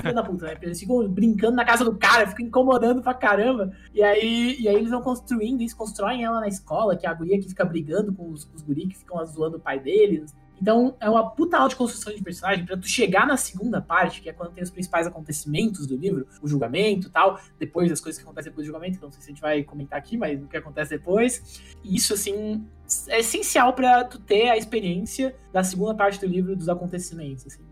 filho 0.01 0.15
da 0.15 0.23
puta, 0.23 0.45
né? 0.45 0.57
Eles 0.61 0.79
ficam 0.79 1.05
brincando 1.09 1.55
na 1.55 1.65
casa 1.65 1.83
do 1.83 1.97
cara, 1.97 2.27
ficam 2.27 2.45
incomodando 2.45 3.01
pra 3.01 3.13
caramba. 3.13 3.73
E 3.93 4.01
aí, 4.01 4.55
e 4.59 4.69
aí 4.69 4.75
eles 4.75 4.91
vão 4.91 5.01
construindo 5.01 5.61
isso, 5.61 5.75
constroem 5.75 6.23
ela 6.23 6.39
na 6.39 6.47
escola, 6.47 6.95
que 6.95 7.05
é 7.05 7.09
a 7.09 7.13
guria 7.13 7.39
que 7.39 7.49
fica 7.49 7.65
brigando 7.65 8.13
com 8.13 8.29
os, 8.29 8.45
com 8.45 8.55
os 8.55 8.61
guri 8.61 8.87
que 8.87 8.97
ficam 8.97 9.25
zoando 9.25 9.57
o 9.57 9.59
pai 9.59 9.79
deles. 9.79 10.33
Então, 10.61 10.95
é 10.99 11.09
uma 11.09 11.29
puta 11.29 11.57
aula 11.57 11.69
de 11.69 11.75
construção 11.75 12.13
de 12.13 12.21
personagem 12.21 12.65
para 12.65 12.77
tu 12.77 12.87
chegar 12.87 13.25
na 13.25 13.37
segunda 13.37 13.81
parte, 13.81 14.21
que 14.21 14.29
é 14.29 14.33
quando 14.33 14.51
tem 14.51 14.63
os 14.63 14.69
principais 14.69 15.07
acontecimentos 15.07 15.87
do 15.87 15.95
livro, 15.95 16.27
o 16.41 16.47
julgamento 16.47 17.07
e 17.07 17.09
tal, 17.09 17.39
depois 17.57 17.89
das 17.89 18.01
coisas 18.01 18.19
que 18.19 18.25
acontecem 18.25 18.51
depois 18.51 18.65
do 18.65 18.71
julgamento, 18.71 18.99
não 19.01 19.11
sei 19.11 19.21
se 19.21 19.27
a 19.27 19.31
gente 19.31 19.41
vai 19.41 19.63
comentar 19.63 19.97
aqui, 19.97 20.17
mas 20.17 20.41
o 20.41 20.47
que 20.47 20.57
acontece 20.57 20.91
depois. 20.91 21.61
E 21.83 21.95
isso, 21.95 22.13
assim, 22.13 22.65
é 23.07 23.19
essencial 23.19 23.73
para 23.73 24.03
tu 24.03 24.19
ter 24.19 24.49
a 24.49 24.57
experiência 24.57 25.35
da 25.53 25.63
segunda 25.63 25.95
parte 25.95 26.19
do 26.19 26.27
livro 26.27 26.55
dos 26.55 26.67
acontecimentos, 26.67 27.45
assim. 27.45 27.68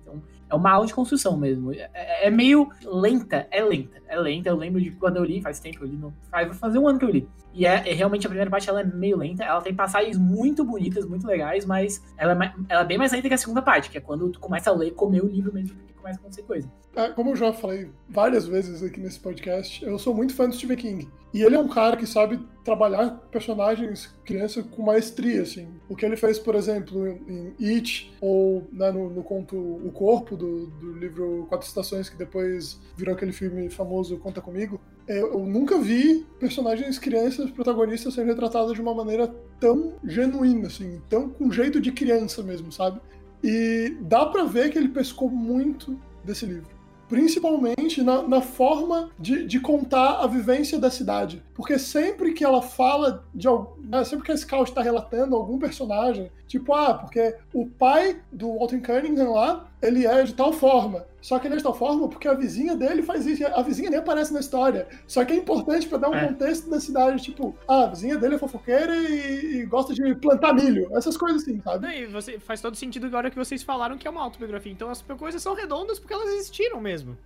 É 0.49 0.55
uma 0.55 0.71
aula 0.71 0.85
de 0.85 0.93
construção 0.93 1.37
mesmo. 1.37 1.73
É, 1.73 1.89
é, 1.93 2.27
é, 2.27 2.29
meio 2.29 2.69
lenta, 2.85 3.47
é 3.51 3.63
lenta, 3.63 4.01
é 4.07 4.17
lenta. 4.17 4.49
Eu 4.49 4.55
lembro 4.55 4.81
de 4.81 4.91
quando 4.91 5.17
eu 5.17 5.23
li, 5.23 5.41
faz 5.41 5.59
tempo, 5.59 5.83
eu 5.83 5.87
li, 5.87 5.97
no, 5.97 6.13
faz, 6.31 6.57
fazer 6.57 6.79
um 6.79 6.87
ano 6.87 6.99
que 6.99 7.05
eu 7.05 7.09
li. 7.09 7.27
E 7.53 7.65
é, 7.65 7.89
é, 7.89 7.93
realmente 7.93 8.25
a 8.25 8.29
primeira 8.29 8.49
parte 8.49 8.69
ela 8.69 8.81
é 8.81 8.83
meio 8.83 9.17
lenta. 9.17 9.43
Ela 9.43 9.61
tem 9.61 9.73
passagens 9.73 10.17
muito 10.17 10.63
bonitas, 10.63 11.05
muito 11.05 11.25
legais, 11.25 11.65
mas 11.65 12.03
ela 12.17 12.33
é, 12.33 12.53
ela 12.69 12.81
é 12.81 12.85
bem 12.85 12.97
mais 12.97 13.11
lenta 13.11 13.27
que 13.27 13.33
a 13.33 13.37
segunda 13.37 13.61
parte, 13.61 13.89
que 13.89 13.97
é 13.97 14.01
quando 14.01 14.29
tu 14.29 14.39
começa 14.39 14.69
a 14.69 14.73
ler, 14.73 14.91
comer 14.91 15.23
o 15.23 15.27
livro 15.27 15.53
mesmo, 15.53 15.75
porque 15.75 15.93
começa 15.93 16.19
a 16.19 16.21
acontecer 16.21 16.43
coisa. 16.43 16.71
É, 16.95 17.09
como 17.09 17.31
eu 17.31 17.35
já 17.35 17.53
falei 17.53 17.91
várias 18.09 18.47
vezes 18.47 18.81
aqui 18.81 18.99
nesse 18.99 19.19
podcast, 19.19 19.83
eu 19.83 19.99
sou 19.99 20.15
muito 20.15 20.33
fã 20.33 20.47
do 20.47 20.55
Stephen 20.55 20.77
King. 20.77 21.09
E 21.33 21.41
ele 21.43 21.55
é 21.55 21.59
um 21.59 21.67
cara 21.67 21.97
que 21.97 22.07
sabe 22.07 22.39
trabalhar 22.63 23.11
personagens 23.31 24.13
criança 24.25 24.63
com 24.63 24.83
maestria, 24.83 25.41
assim. 25.41 25.67
O 25.89 25.95
que 25.95 26.05
ele 26.05 26.17
fez, 26.17 26.39
por 26.39 26.55
exemplo, 26.55 27.07
em 27.27 27.53
It, 27.59 28.13
ou 28.19 28.67
né, 28.71 28.91
no, 28.91 29.09
no, 29.09 29.23
conto 29.23 29.55
O 29.55 29.91
Corpo, 29.91 30.35
do, 30.35 30.67
do 30.67 30.93
livro 30.93 31.45
Quatro 31.49 31.67
Estações, 31.67 32.09
que 32.09 32.17
depois 32.17 32.79
virou 32.95 33.15
aquele 33.15 33.31
filme 33.31 33.69
famoso 33.69 34.17
Conta 34.17 34.41
Comigo, 34.41 34.79
é, 35.07 35.19
eu 35.19 35.39
nunca 35.45 35.77
vi 35.77 36.25
personagens 36.39 36.99
crianças 36.99 37.49
protagonistas 37.51 38.13
sendo 38.13 38.27
retratados 38.27 38.73
de 38.73 38.81
uma 38.81 38.93
maneira 38.93 39.33
tão 39.59 39.93
genuína, 40.03 40.67
assim, 40.67 41.01
tão 41.07 41.29
com 41.29 41.51
jeito 41.51 41.79
de 41.79 41.91
criança 41.91 42.43
mesmo, 42.43 42.71
sabe? 42.71 42.99
E 43.43 43.95
dá 44.01 44.25
para 44.25 44.43
ver 44.43 44.69
que 44.69 44.77
ele 44.77 44.89
pescou 44.89 45.29
muito 45.29 45.97
desse 46.25 46.45
livro 46.45 46.76
principalmente 47.09 48.03
na, 48.03 48.21
na 48.21 48.41
forma 48.41 49.09
de, 49.17 49.45
de, 49.45 49.59
contar 49.59 50.21
a 50.21 50.27
vivência 50.27 50.77
da 50.77 50.89
cidade. 50.89 51.41
Porque 51.53 51.79
sempre 51.79 52.33
que 52.33 52.43
ela 52.43 52.61
fala 52.61 53.23
de 53.33 53.47
né, 53.83 54.03
sempre 54.03 54.25
que 54.25 54.31
a 54.31 54.37
Scout 54.37 54.69
está 54.69 54.81
relatando 54.81 55.35
algum 55.35 55.57
personagem, 55.57 56.29
tipo, 56.47 56.73
ah, 56.73 56.93
porque 56.93 57.35
o 57.53 57.65
pai 57.65 58.19
do 58.31 58.57
Walter 58.57 58.81
Cunningham 58.81 59.31
lá, 59.31 59.67
ele 59.81 60.05
é 60.05 60.23
de 60.23 60.33
tal 60.33 60.51
forma. 60.51 61.05
Só 61.21 61.37
que 61.39 61.47
ele 61.47 61.55
é 61.55 61.57
de 61.57 61.63
tal 61.63 61.73
forma 61.73 62.07
porque 62.07 62.27
a 62.27 62.33
vizinha 62.33 62.75
dele 62.75 63.03
faz 63.03 63.25
isso. 63.25 63.45
A 63.45 63.61
vizinha 63.61 63.89
nem 63.89 63.99
aparece 63.99 64.33
na 64.33 64.39
história. 64.39 64.87
Só 65.05 65.23
que 65.25 65.33
é 65.33 65.35
importante 65.35 65.87
para 65.87 65.97
dar 65.97 66.09
um 66.09 66.15
é. 66.15 66.27
contexto 66.27 66.69
da 66.69 66.79
cidade, 66.79 67.21
tipo, 67.21 67.55
ah, 67.67 67.83
a 67.83 67.87
vizinha 67.87 68.17
dele 68.17 68.35
é 68.35 68.37
fofoqueira 68.37 68.95
e, 68.95 69.57
e, 69.57 69.65
gosta 69.65 69.93
de 69.93 70.15
plantar 70.15 70.53
milho. 70.53 70.89
Essas 70.95 71.17
coisas 71.17 71.41
assim, 71.41 71.61
sabe? 71.61 71.87
e 71.87 72.05
você, 72.07 72.39
faz 72.39 72.61
todo 72.61 72.75
sentido 72.75 73.05
agora 73.05 73.29
que 73.29 73.35
vocês 73.35 73.61
falaram 73.61 73.97
que 73.97 74.07
é 74.07 74.11
uma 74.11 74.21
autobiografia. 74.23 74.71
Então 74.71 74.89
as 74.89 75.01
coisas 75.01 75.41
são 75.41 75.53
redondas 75.53 75.99
porque 75.99 76.13
elas 76.13 76.29
existiram 76.29 76.79
mesmo. 76.79 77.17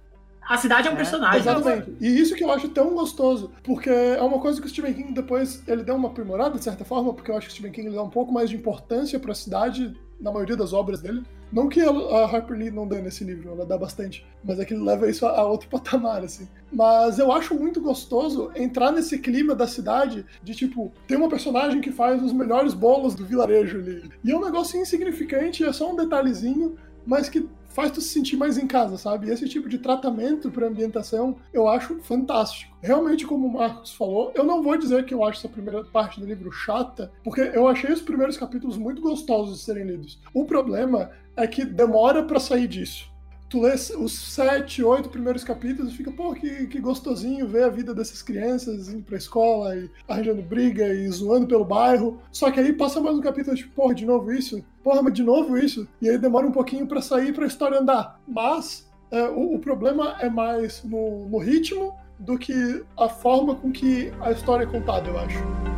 A 0.49 0.57
cidade 0.57 0.87
é 0.87 0.91
um 0.91 0.95
é, 0.95 0.97
personagem. 0.97 1.39
Exatamente. 1.39 1.95
E 2.01 2.07
isso 2.19 2.35
que 2.35 2.43
eu 2.43 2.51
acho 2.51 2.67
tão 2.69 2.95
gostoso, 2.95 3.51
porque 3.63 3.89
é 3.89 4.21
uma 4.21 4.39
coisa 4.39 4.59
que 4.59 4.65
o 4.65 4.69
Stephen 4.69 4.93
King 4.93 5.13
depois 5.13 5.63
ele 5.67 5.83
deu 5.83 5.95
uma 5.95 6.09
aprimorada, 6.09 6.57
de 6.57 6.63
certa 6.63 6.83
forma, 6.83 7.13
porque 7.13 7.29
eu 7.29 7.37
acho 7.37 7.47
que 7.47 7.53
o 7.53 7.55
Stephen 7.55 7.71
King 7.71 7.95
dá 7.95 8.01
um 8.01 8.09
pouco 8.09 8.33
mais 8.33 8.49
de 8.49 8.55
importância 8.55 9.19
para 9.19 9.31
a 9.31 9.35
cidade 9.35 9.95
na 10.19 10.31
maioria 10.31 10.57
das 10.57 10.73
obras 10.73 11.01
dele. 11.01 11.23
Não 11.51 11.67
que 11.67 11.81
a 11.81 12.25
Harper 12.25 12.57
Lee 12.57 12.71
não 12.71 12.87
dê 12.87 13.01
nesse 13.01 13.23
livro, 13.23 13.51
ela 13.51 13.65
dá 13.65 13.77
bastante, 13.77 14.25
mas 14.43 14.59
é 14.59 14.65
que 14.65 14.73
ele 14.73 14.83
leva 14.83 15.09
isso 15.09 15.25
a 15.25 15.43
outro 15.45 15.67
patamar, 15.69 16.23
assim. 16.23 16.47
Mas 16.71 17.19
eu 17.19 17.31
acho 17.31 17.53
muito 17.55 17.81
gostoso 17.81 18.51
entrar 18.55 18.91
nesse 18.91 19.19
clima 19.19 19.53
da 19.53 19.67
cidade 19.67 20.25
de 20.41 20.55
tipo, 20.55 20.91
tem 21.07 21.17
uma 21.17 21.29
personagem 21.29 21.81
que 21.81 21.91
faz 21.91 22.23
os 22.23 22.31
melhores 22.31 22.73
bolos 22.73 23.13
do 23.15 23.25
vilarejo 23.25 23.79
ali. 23.79 24.09
E 24.23 24.31
é 24.31 24.35
um 24.35 24.43
negócio 24.43 24.79
insignificante, 24.79 25.63
é 25.63 25.73
só 25.73 25.91
um 25.91 25.95
detalhezinho, 25.95 26.75
mas 27.05 27.27
que 27.27 27.47
faz 27.73 27.91
tu 27.91 28.01
se 28.01 28.09
sentir 28.09 28.37
mais 28.37 28.57
em 28.57 28.67
casa, 28.67 28.97
sabe? 28.97 29.29
Esse 29.29 29.47
tipo 29.47 29.67
de 29.69 29.77
tratamento 29.77 30.51
para 30.51 30.67
ambientação 30.67 31.35
eu 31.53 31.67
acho 31.67 31.99
fantástico. 32.01 32.71
Realmente, 32.81 33.25
como 33.25 33.47
o 33.47 33.53
Marcos 33.53 33.93
falou, 33.93 34.31
eu 34.35 34.43
não 34.43 34.61
vou 34.61 34.77
dizer 34.77 35.05
que 35.05 35.13
eu 35.13 35.23
acho 35.23 35.39
essa 35.39 35.49
primeira 35.49 35.83
parte 35.85 36.19
do 36.19 36.25
livro 36.25 36.51
chata, 36.51 37.11
porque 37.23 37.41
eu 37.41 37.67
achei 37.67 37.91
os 37.91 38.01
primeiros 38.01 38.37
capítulos 38.37 38.77
muito 38.77 39.01
gostosos 39.01 39.59
de 39.59 39.63
serem 39.63 39.85
lidos. 39.85 40.19
O 40.33 40.45
problema 40.45 41.11
é 41.35 41.47
que 41.47 41.65
demora 41.65 42.23
para 42.23 42.39
sair 42.39 42.67
disso 42.67 43.11
tu 43.51 43.59
lê 43.59 43.73
os 43.73 44.33
sete, 44.33 44.81
oito 44.81 45.09
primeiros 45.09 45.43
capítulos 45.43 45.91
e 45.91 45.97
fica, 45.97 46.09
pô, 46.09 46.33
que, 46.33 46.67
que 46.67 46.79
gostosinho 46.79 47.45
ver 47.45 47.65
a 47.65 47.69
vida 47.69 47.93
dessas 47.93 48.21
crianças 48.21 48.87
indo 48.87 49.03
pra 49.03 49.17
escola 49.17 49.75
e 49.75 49.89
arranjando 50.07 50.41
briga 50.41 50.87
e 50.87 51.05
zoando 51.09 51.47
pelo 51.47 51.65
bairro. 51.65 52.17
Só 52.31 52.49
que 52.49 52.61
aí 52.61 52.71
passa 52.71 53.01
mais 53.01 53.17
um 53.17 53.21
capítulo, 53.21 53.55
tipo, 53.57 53.75
porra, 53.75 53.93
de 53.93 54.05
novo 54.05 54.31
isso? 54.31 54.63
Porra, 54.81 55.03
mas 55.03 55.13
de 55.13 55.21
novo 55.21 55.57
isso? 55.57 55.85
E 56.01 56.09
aí 56.09 56.17
demora 56.17 56.47
um 56.47 56.51
pouquinho 56.51 56.87
para 56.87 57.01
sair 57.01 57.33
pra 57.33 57.45
história 57.45 57.79
andar. 57.79 58.21
Mas 58.25 58.89
é, 59.11 59.27
o, 59.27 59.55
o, 59.55 59.59
problema 59.59 60.15
é 60.21 60.29
mais 60.29 60.81
no, 60.85 61.27
no 61.27 61.37
ritmo 61.37 61.93
do 62.17 62.37
que 62.37 62.85
a 62.97 63.09
forma 63.09 63.53
com 63.53 63.69
que 63.69 64.13
a 64.21 64.31
história 64.31 64.63
é 64.63 64.67
contada, 64.67 65.09
eu 65.09 65.19
acho. 65.19 65.70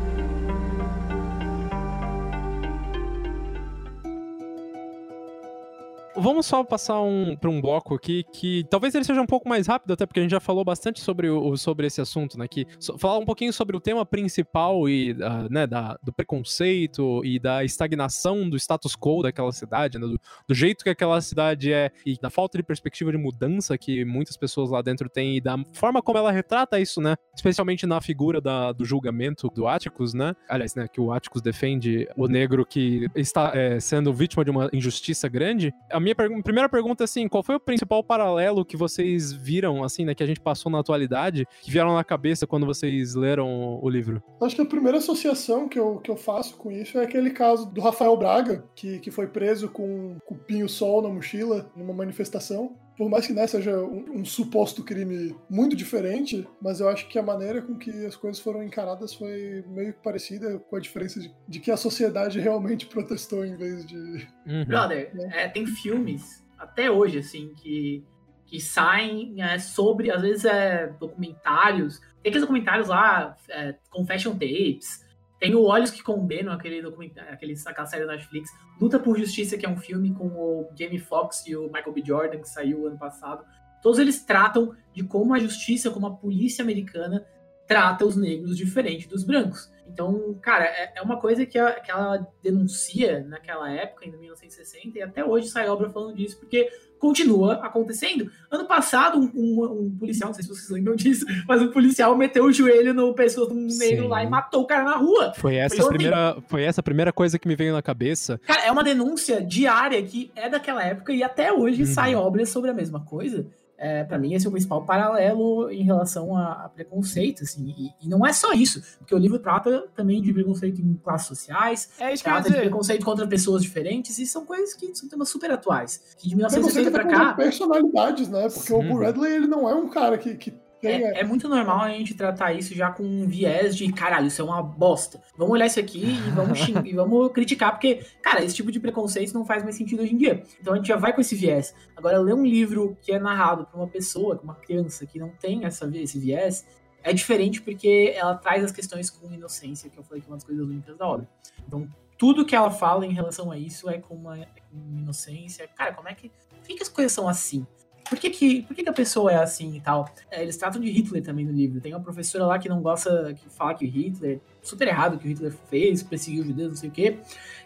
Vamos 6.24 6.46
só 6.46 6.64
passar 6.64 7.02
um, 7.02 7.36
para 7.36 7.50
um 7.50 7.60
bloco 7.60 7.94
aqui 7.94 8.24
que 8.32 8.66
talvez 8.70 8.96
ele 8.96 9.04
seja 9.04 9.22
um 9.22 9.26
pouco 9.26 9.48
mais 9.48 9.68
rápido, 9.68 9.92
até 9.92 10.06
porque 10.06 10.22
a 10.22 10.24
gente 10.24 10.32
já 10.32 10.40
falou 10.40 10.64
bastante 10.64 11.02
sobre, 11.02 11.30
o, 11.30 11.58
sobre 11.58 11.86
esse 11.86 12.00
assunto, 12.00 12.40
né? 12.40 12.48
Que, 12.48 12.66
so, 12.80 12.98
falar 12.98 13.18
um 13.18 13.26
pouquinho 13.26 13.52
sobre 13.52 13.76
o 13.76 13.80
tema 13.80 14.06
principal 14.06 14.88
e 14.88 15.12
uh, 15.12 15.52
né, 15.52 15.68
da, 15.68 16.00
do 16.02 16.14
preconceito 16.14 17.22
e 17.26 17.38
da 17.40 17.66
estagnação 17.66 18.50
do 18.50 18.56
status 18.56 18.96
quo 18.96 19.22
daquela 19.22 19.52
cidade, 19.52 20.00
né, 20.00 20.08
do, 20.08 20.20
do, 20.48 20.56
jeito 20.56 20.84
que 20.84 20.90
aquela 20.90 21.20
cidade 21.20 21.74
é 21.74 21.92
e 22.06 22.18
da 22.18 22.30
falta 22.30 22.58
de 22.58 22.64
perspectiva 22.64 23.12
de 23.12 23.18
mudança 23.18 23.78
que 23.78 24.06
muitas 24.06 24.38
pessoas 24.38 24.70
lá 24.70 24.82
dentro 24.82 25.10
têm 25.10 25.36
e 25.38 25.42
da 25.42 25.58
forma 25.74 26.02
como 26.02 26.18
ela 26.18 26.32
retrata 26.32 26.80
isso, 26.80 27.02
né? 27.02 27.16
Especialmente 27.36 27.86
na 27.86 28.00
figura 28.00 28.40
da, 28.40 28.72
do 28.72 28.86
julgamento 28.86 29.50
do 29.54 29.68
Atticus, 29.68 30.14
né? 30.14 30.34
Aliás, 30.48 30.74
né, 30.74 30.88
que 30.88 31.02
o 31.02 31.12
Atticus 31.12 31.42
defende 31.42 32.08
o 32.16 32.28
negro 32.28 32.66
que 32.66 33.08
está 33.14 33.52
é, 33.54 33.78
sendo 33.82 34.14
vítima 34.14 34.46
de 34.46 34.52
uma 34.52 34.70
injustiça 34.72 35.28
grande. 35.28 35.74
A 35.92 36.00
minha 36.00 36.13
primeira 36.16 36.70
pergunta 36.70 37.04
assim, 37.04 37.28
qual 37.28 37.44
foi 37.44 37.56
o 37.56 37.60
principal 37.60 38.04
paralelo 38.04 38.66
que 38.66 38.78
vocês 38.78 39.32
viram, 39.32 39.84
assim, 39.84 40.06
né, 40.06 40.16
que 40.16 40.24
a 40.24 40.26
gente 40.26 40.40
passou 40.40 40.72
na 40.72 40.80
atualidade, 40.80 41.46
que 41.62 41.72
vieram 41.72 41.94
na 41.94 42.04
cabeça 42.04 42.48
quando 42.48 42.66
vocês 42.66 43.16
leram 43.16 43.80
o 43.82 43.90
livro? 43.90 44.22
Acho 44.42 44.56
que 44.56 44.62
a 44.62 44.66
primeira 44.66 44.98
associação 44.98 45.68
que 45.68 45.80
eu, 45.80 45.98
que 45.98 46.12
eu 46.12 46.18
faço 46.18 46.58
com 46.58 46.72
isso 46.72 46.98
é 46.98 47.04
aquele 47.04 47.32
caso 47.32 47.72
do 47.72 47.82
Rafael 47.82 48.16
Braga, 48.18 48.64
que, 48.76 49.00
que 49.00 49.12
foi 49.12 49.28
preso 49.28 49.70
com 49.70 49.84
um 49.84 50.18
cupinho 50.26 50.68
sol 50.68 51.02
na 51.02 51.10
mochila 51.10 51.72
numa 51.76 51.94
manifestação 51.94 52.76
por 52.98 53.10
mais 53.10 53.26
que 53.26 53.34
né, 53.34 53.46
seja 53.48 53.78
um, 53.78 54.20
um, 54.20 54.26
suposto 54.26 54.84
crime 54.84 55.36
muito 55.50 55.76
diferente, 55.76 56.48
mas 56.62 56.80
eu 56.80 56.88
acho 56.88 57.08
que 57.08 57.18
a 57.18 57.24
maneira 57.24 57.62
com 57.62 57.76
que 57.76 58.06
as 58.06 58.16
coisas 58.16 58.42
foram 58.42 58.64
encaradas 58.64 59.14
foi 59.14 59.64
meio 59.68 59.94
que 59.94 60.04
parecida, 60.04 60.60
com 60.60 60.76
a 60.76 60.80
diferença 60.80 61.20
de, 61.20 61.34
de 61.48 61.60
que 61.60 61.72
a 61.72 61.78
sociedade 61.78 62.40
realmente 62.40 62.86
protestou 62.88 63.46
em 63.46 63.56
vez 63.56 63.86
de. 63.86 64.28
Uhum. 64.46 64.66
Brother, 64.66 65.14
né? 65.16 65.30
é, 65.34 65.48
tem 65.48 65.66
filmes, 65.66 66.44
até 66.58 66.90
hoje, 66.90 67.20
assim, 67.20 67.54
que, 67.56 68.04
que 68.46 68.60
saem 68.60 69.42
é, 69.42 69.58
sobre, 69.58 70.12
às 70.12 70.22
vezes, 70.22 70.46
é, 70.46 70.88
documentários. 71.00 72.00
Tem 72.22 72.30
aqueles 72.30 72.42
documentários 72.42 72.88
lá, 72.88 73.36
é, 73.50 73.76
confession 73.90 74.34
tapes, 74.34 75.03
tem 75.44 75.54
o 75.56 75.64
Olhos 75.66 75.92
que 75.92 76.02
Condenam, 76.02 76.54
aquele 76.54 76.82
documentário, 76.82 77.34
aquele, 77.34 77.54
série 77.58 78.06
da 78.06 78.14
Netflix. 78.14 78.50
Luta 78.80 78.98
por 78.98 79.20
Justiça, 79.20 79.58
que 79.58 79.66
é 79.66 79.70
um 79.70 79.76
filme 79.76 80.14
com 80.14 80.28
o 80.28 80.70
Jamie 80.74 81.00
Foxx 81.00 81.46
e 81.46 81.54
o 81.54 81.64
Michael 81.64 81.92
B. 81.92 82.02
Jordan, 82.02 82.40
que 82.40 82.48
saiu 82.48 82.88
ano 82.88 82.98
passado. 82.98 83.44
Todos 83.82 84.00
eles 84.00 84.24
tratam 84.24 84.74
de 84.94 85.04
como 85.04 85.34
a 85.34 85.40
justiça, 85.40 85.92
como 85.92 86.08
a 86.08 86.16
polícia 86.16 86.64
americana 86.64 87.26
trata 87.68 88.06
os 88.06 88.16
negros 88.16 88.58
diferente 88.58 89.08
dos 89.08 89.24
brancos. 89.24 89.72
Então, 89.88 90.36
cara, 90.42 90.66
é, 90.66 90.94
é 90.96 91.02
uma 91.02 91.18
coisa 91.18 91.46
que, 91.46 91.58
a, 91.58 91.72
que 91.80 91.92
ela 91.92 92.26
denuncia 92.42 93.24
naquela 93.28 93.72
época, 93.72 94.08
em 94.08 94.12
1960, 94.12 94.98
e 94.98 95.02
até 95.02 95.24
hoje 95.24 95.48
sai 95.50 95.70
obra 95.70 95.90
falando 95.90 96.16
disso, 96.16 96.40
porque 96.40 96.70
continua 96.98 97.56
acontecendo. 97.56 98.32
Ano 98.50 98.66
passado, 98.66 99.20
um, 99.20 99.30
um, 99.36 99.64
um, 99.64 99.98
policial, 100.00 100.30
não 100.30 100.34
sei 100.34 100.44
se 100.44 100.50
vocês 100.50 100.70
lembram 100.70 100.96
disso, 100.96 101.26
mas 101.48 101.62
um 101.62 101.70
policial 101.70 102.18
meteu 102.18 102.46
o 102.46 102.52
joelho 102.52 102.94
no 102.94 103.14
pescoço 103.14 103.52
de 103.52 103.58
um 103.58 103.68
negro 103.78 104.04
Sim. 104.04 104.10
lá 104.10 104.24
e 104.24 104.30
matou 104.30 104.62
o 104.62 104.66
cara 104.66 104.86
na 104.86 104.96
rua. 104.96 105.34
Foi 105.36 105.56
essa, 105.56 105.84
a 105.84 105.88
primeira, 105.88 106.38
foi 106.48 106.64
essa 106.64 106.80
a 106.80 106.84
primeira 106.84 107.12
coisa 107.12 107.38
que 107.38 107.48
me 107.48 107.58
veio 107.58 107.74
na 107.74 107.82
cabeça. 107.82 108.40
Cara, 108.48 108.66
é 108.66 108.72
uma 108.72 108.84
denúncia 108.84 109.42
diária 109.42 110.02
que 110.02 110.32
é 110.34 110.48
daquela 110.48 110.82
época 110.82 111.12
e 111.12 111.22
até 111.22 111.52
hoje 111.52 111.82
uhum. 111.82 111.88
sai 111.88 112.16
obras 112.16 112.50
sobre 112.50 112.72
a 112.72 112.74
mesma 112.74 113.02
coisa 113.02 113.46
é, 113.84 114.02
para 114.06 114.18
mim, 114.18 114.34
esse 114.34 114.46
é 114.46 114.50
o 114.50 114.52
principal 114.52 114.86
paralelo 114.86 115.70
em 115.70 115.84
relação 115.84 116.38
a, 116.38 116.54
a 116.54 116.70
preconceito, 116.70 117.44
assim, 117.44 117.76
e, 117.78 118.06
e, 118.06 118.08
não 118.08 118.26
é 118.26 118.32
só 118.32 118.54
isso, 118.54 118.82
porque 118.98 119.14
o 119.14 119.18
livro 119.18 119.38
trata 119.38 119.86
também 119.94 120.22
de 120.22 120.32
preconceito 120.32 120.80
em 120.80 120.94
classes 120.94 121.28
sociais, 121.28 121.90
é 122.00 122.14
isso 122.14 122.24
trata 122.24 122.50
de 122.50 122.56
preconceito 122.56 123.04
contra 123.04 123.28
pessoas 123.28 123.62
diferentes, 123.62 124.18
e 124.20 124.26
são 124.26 124.46
coisas 124.46 124.74
que 124.74 124.96
são 124.96 125.10
temas 125.10 125.28
super 125.28 125.52
atuais, 125.52 126.16
que 126.18 126.30
de 126.30 126.36
1960 126.38 126.92
para 126.92 127.06
cá... 127.06 127.34
personalidades, 127.34 128.30
né, 128.30 128.48
porque 128.48 128.72
o 128.72 128.80
Paul 128.80 129.00
Redley, 129.00 129.34
ele 129.34 129.48
não 129.48 129.70
é 129.70 129.76
um 129.76 129.90
cara 129.90 130.18
que, 130.18 130.34
que 130.36 130.63
é, 130.88 131.20
é, 131.20 131.24
muito 131.24 131.48
normal 131.48 131.82
a 131.82 131.90
gente 131.90 132.14
tratar 132.14 132.54
isso 132.54 132.74
já 132.76 132.92
com 132.92 133.04
um 133.04 133.28
viés 133.28 133.76
de 133.76 133.92
caralho, 133.92 134.28
isso 134.28 134.42
é 134.42 134.46
uma 134.46 134.62
bosta. 134.62 135.22
Vamos 135.38 135.54
olhar 135.54 135.66
isso 135.66 135.80
aqui 135.80 136.04
e 136.04 136.32
vamos, 136.32 136.58
xing, 136.60 136.76
e 136.86 136.94
vamos 136.94 137.32
criticar, 137.32 137.72
porque, 137.72 138.06
cara, 138.22 138.44
esse 138.44 138.56
tipo 138.56 138.72
de 138.72 138.80
preconceito 138.80 139.34
não 139.34 139.46
faz 139.46 139.64
mais 139.64 139.76
sentido 139.76 140.02
hoje 140.02 140.14
em 140.14 140.18
dia. 140.18 140.44
Então 140.60 140.74
a 140.74 140.78
gente 140.78 140.88
já 140.88 140.96
vai 140.96 141.14
com 141.14 141.22
esse 141.22 141.36
viés. 141.36 141.74
Agora, 141.96 142.20
ler 142.20 142.34
um 142.34 142.46
livro 142.46 142.98
que 143.02 143.12
é 143.12 143.20
narrado 143.20 143.66
por 143.66 143.78
uma 143.78 143.88
pessoa, 143.88 144.40
uma 144.44 144.56
criança 144.56 145.06
que 145.06 145.20
não 145.20 145.30
tem 145.30 145.66
essa, 145.66 145.90
esse 145.96 146.20
viés, 146.20 146.66
é 147.04 147.12
diferente 147.12 147.62
porque 147.62 148.14
ela 148.16 148.36
traz 148.36 148.64
as 148.64 148.72
questões 148.72 149.10
com 149.10 149.32
inocência, 149.32 149.90
que 149.90 149.98
eu 149.98 150.04
falei 150.04 150.22
que 150.22 150.28
é 150.28 150.30
uma 150.30 150.38
das 150.38 150.46
coisas 150.46 150.66
únicas 150.66 150.98
da 150.98 151.08
obra. 151.08 151.28
Então, 151.68 151.88
tudo 152.18 152.46
que 152.46 152.56
ela 152.56 152.72
fala 152.72 153.06
em 153.06 153.14
relação 153.14 153.52
a 153.52 153.58
isso 153.58 153.90
é 153.90 153.98
com 153.98 154.16
uma, 154.16 154.38
com 154.38 154.98
inocência. 154.98 155.68
Cara, 155.68 155.94
como 155.94 156.08
é 156.08 156.14
que. 156.14 156.30
Por 156.50 156.68
que, 156.68 156.76
que 156.76 156.84
as 156.84 156.90
coisas 156.90 157.12
são 157.12 157.28
assim? 157.28 157.68
Por 158.10 158.18
que, 158.18 158.30
que, 158.30 158.62
por 158.64 158.76
que, 158.76 158.84
que 158.84 158.90
a 158.90 158.94
pessoa 158.94 159.32
é 159.32 159.38
assim 159.38 159.76
e 159.76 159.82
tal? 159.82 160.10
É, 160.30 160.42
eles 160.42 160.58
tratam 160.58 160.82
de 160.82 160.90
Hitler 160.90 161.24
também 161.24 161.46
no 161.46 161.52
livro. 161.52 161.82
Tem 161.82 161.94
uma 161.94 162.02
professora 162.02 162.46
lá 162.46 162.60
que 162.60 162.70
não 162.70 162.82
gosta, 162.82 163.34
que 163.34 163.50
fala 163.50 163.74
que 163.74 163.86
Hitler, 163.86 164.40
super 164.62 164.88
errado 164.88 165.18
que 165.18 165.26
o 165.26 165.30
Hitler 165.30 165.52
fez, 165.70 166.04
perseguiu 166.04 166.42
os 166.42 166.48
judeus, 166.48 166.70
não 166.70 166.78
sei 166.78 166.90
o 166.90 166.92
quê. 166.92 167.20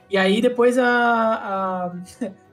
E 0.09 0.17
aí 0.17 0.41
depois 0.41 0.77
a, 0.77 0.87
a, 0.87 1.91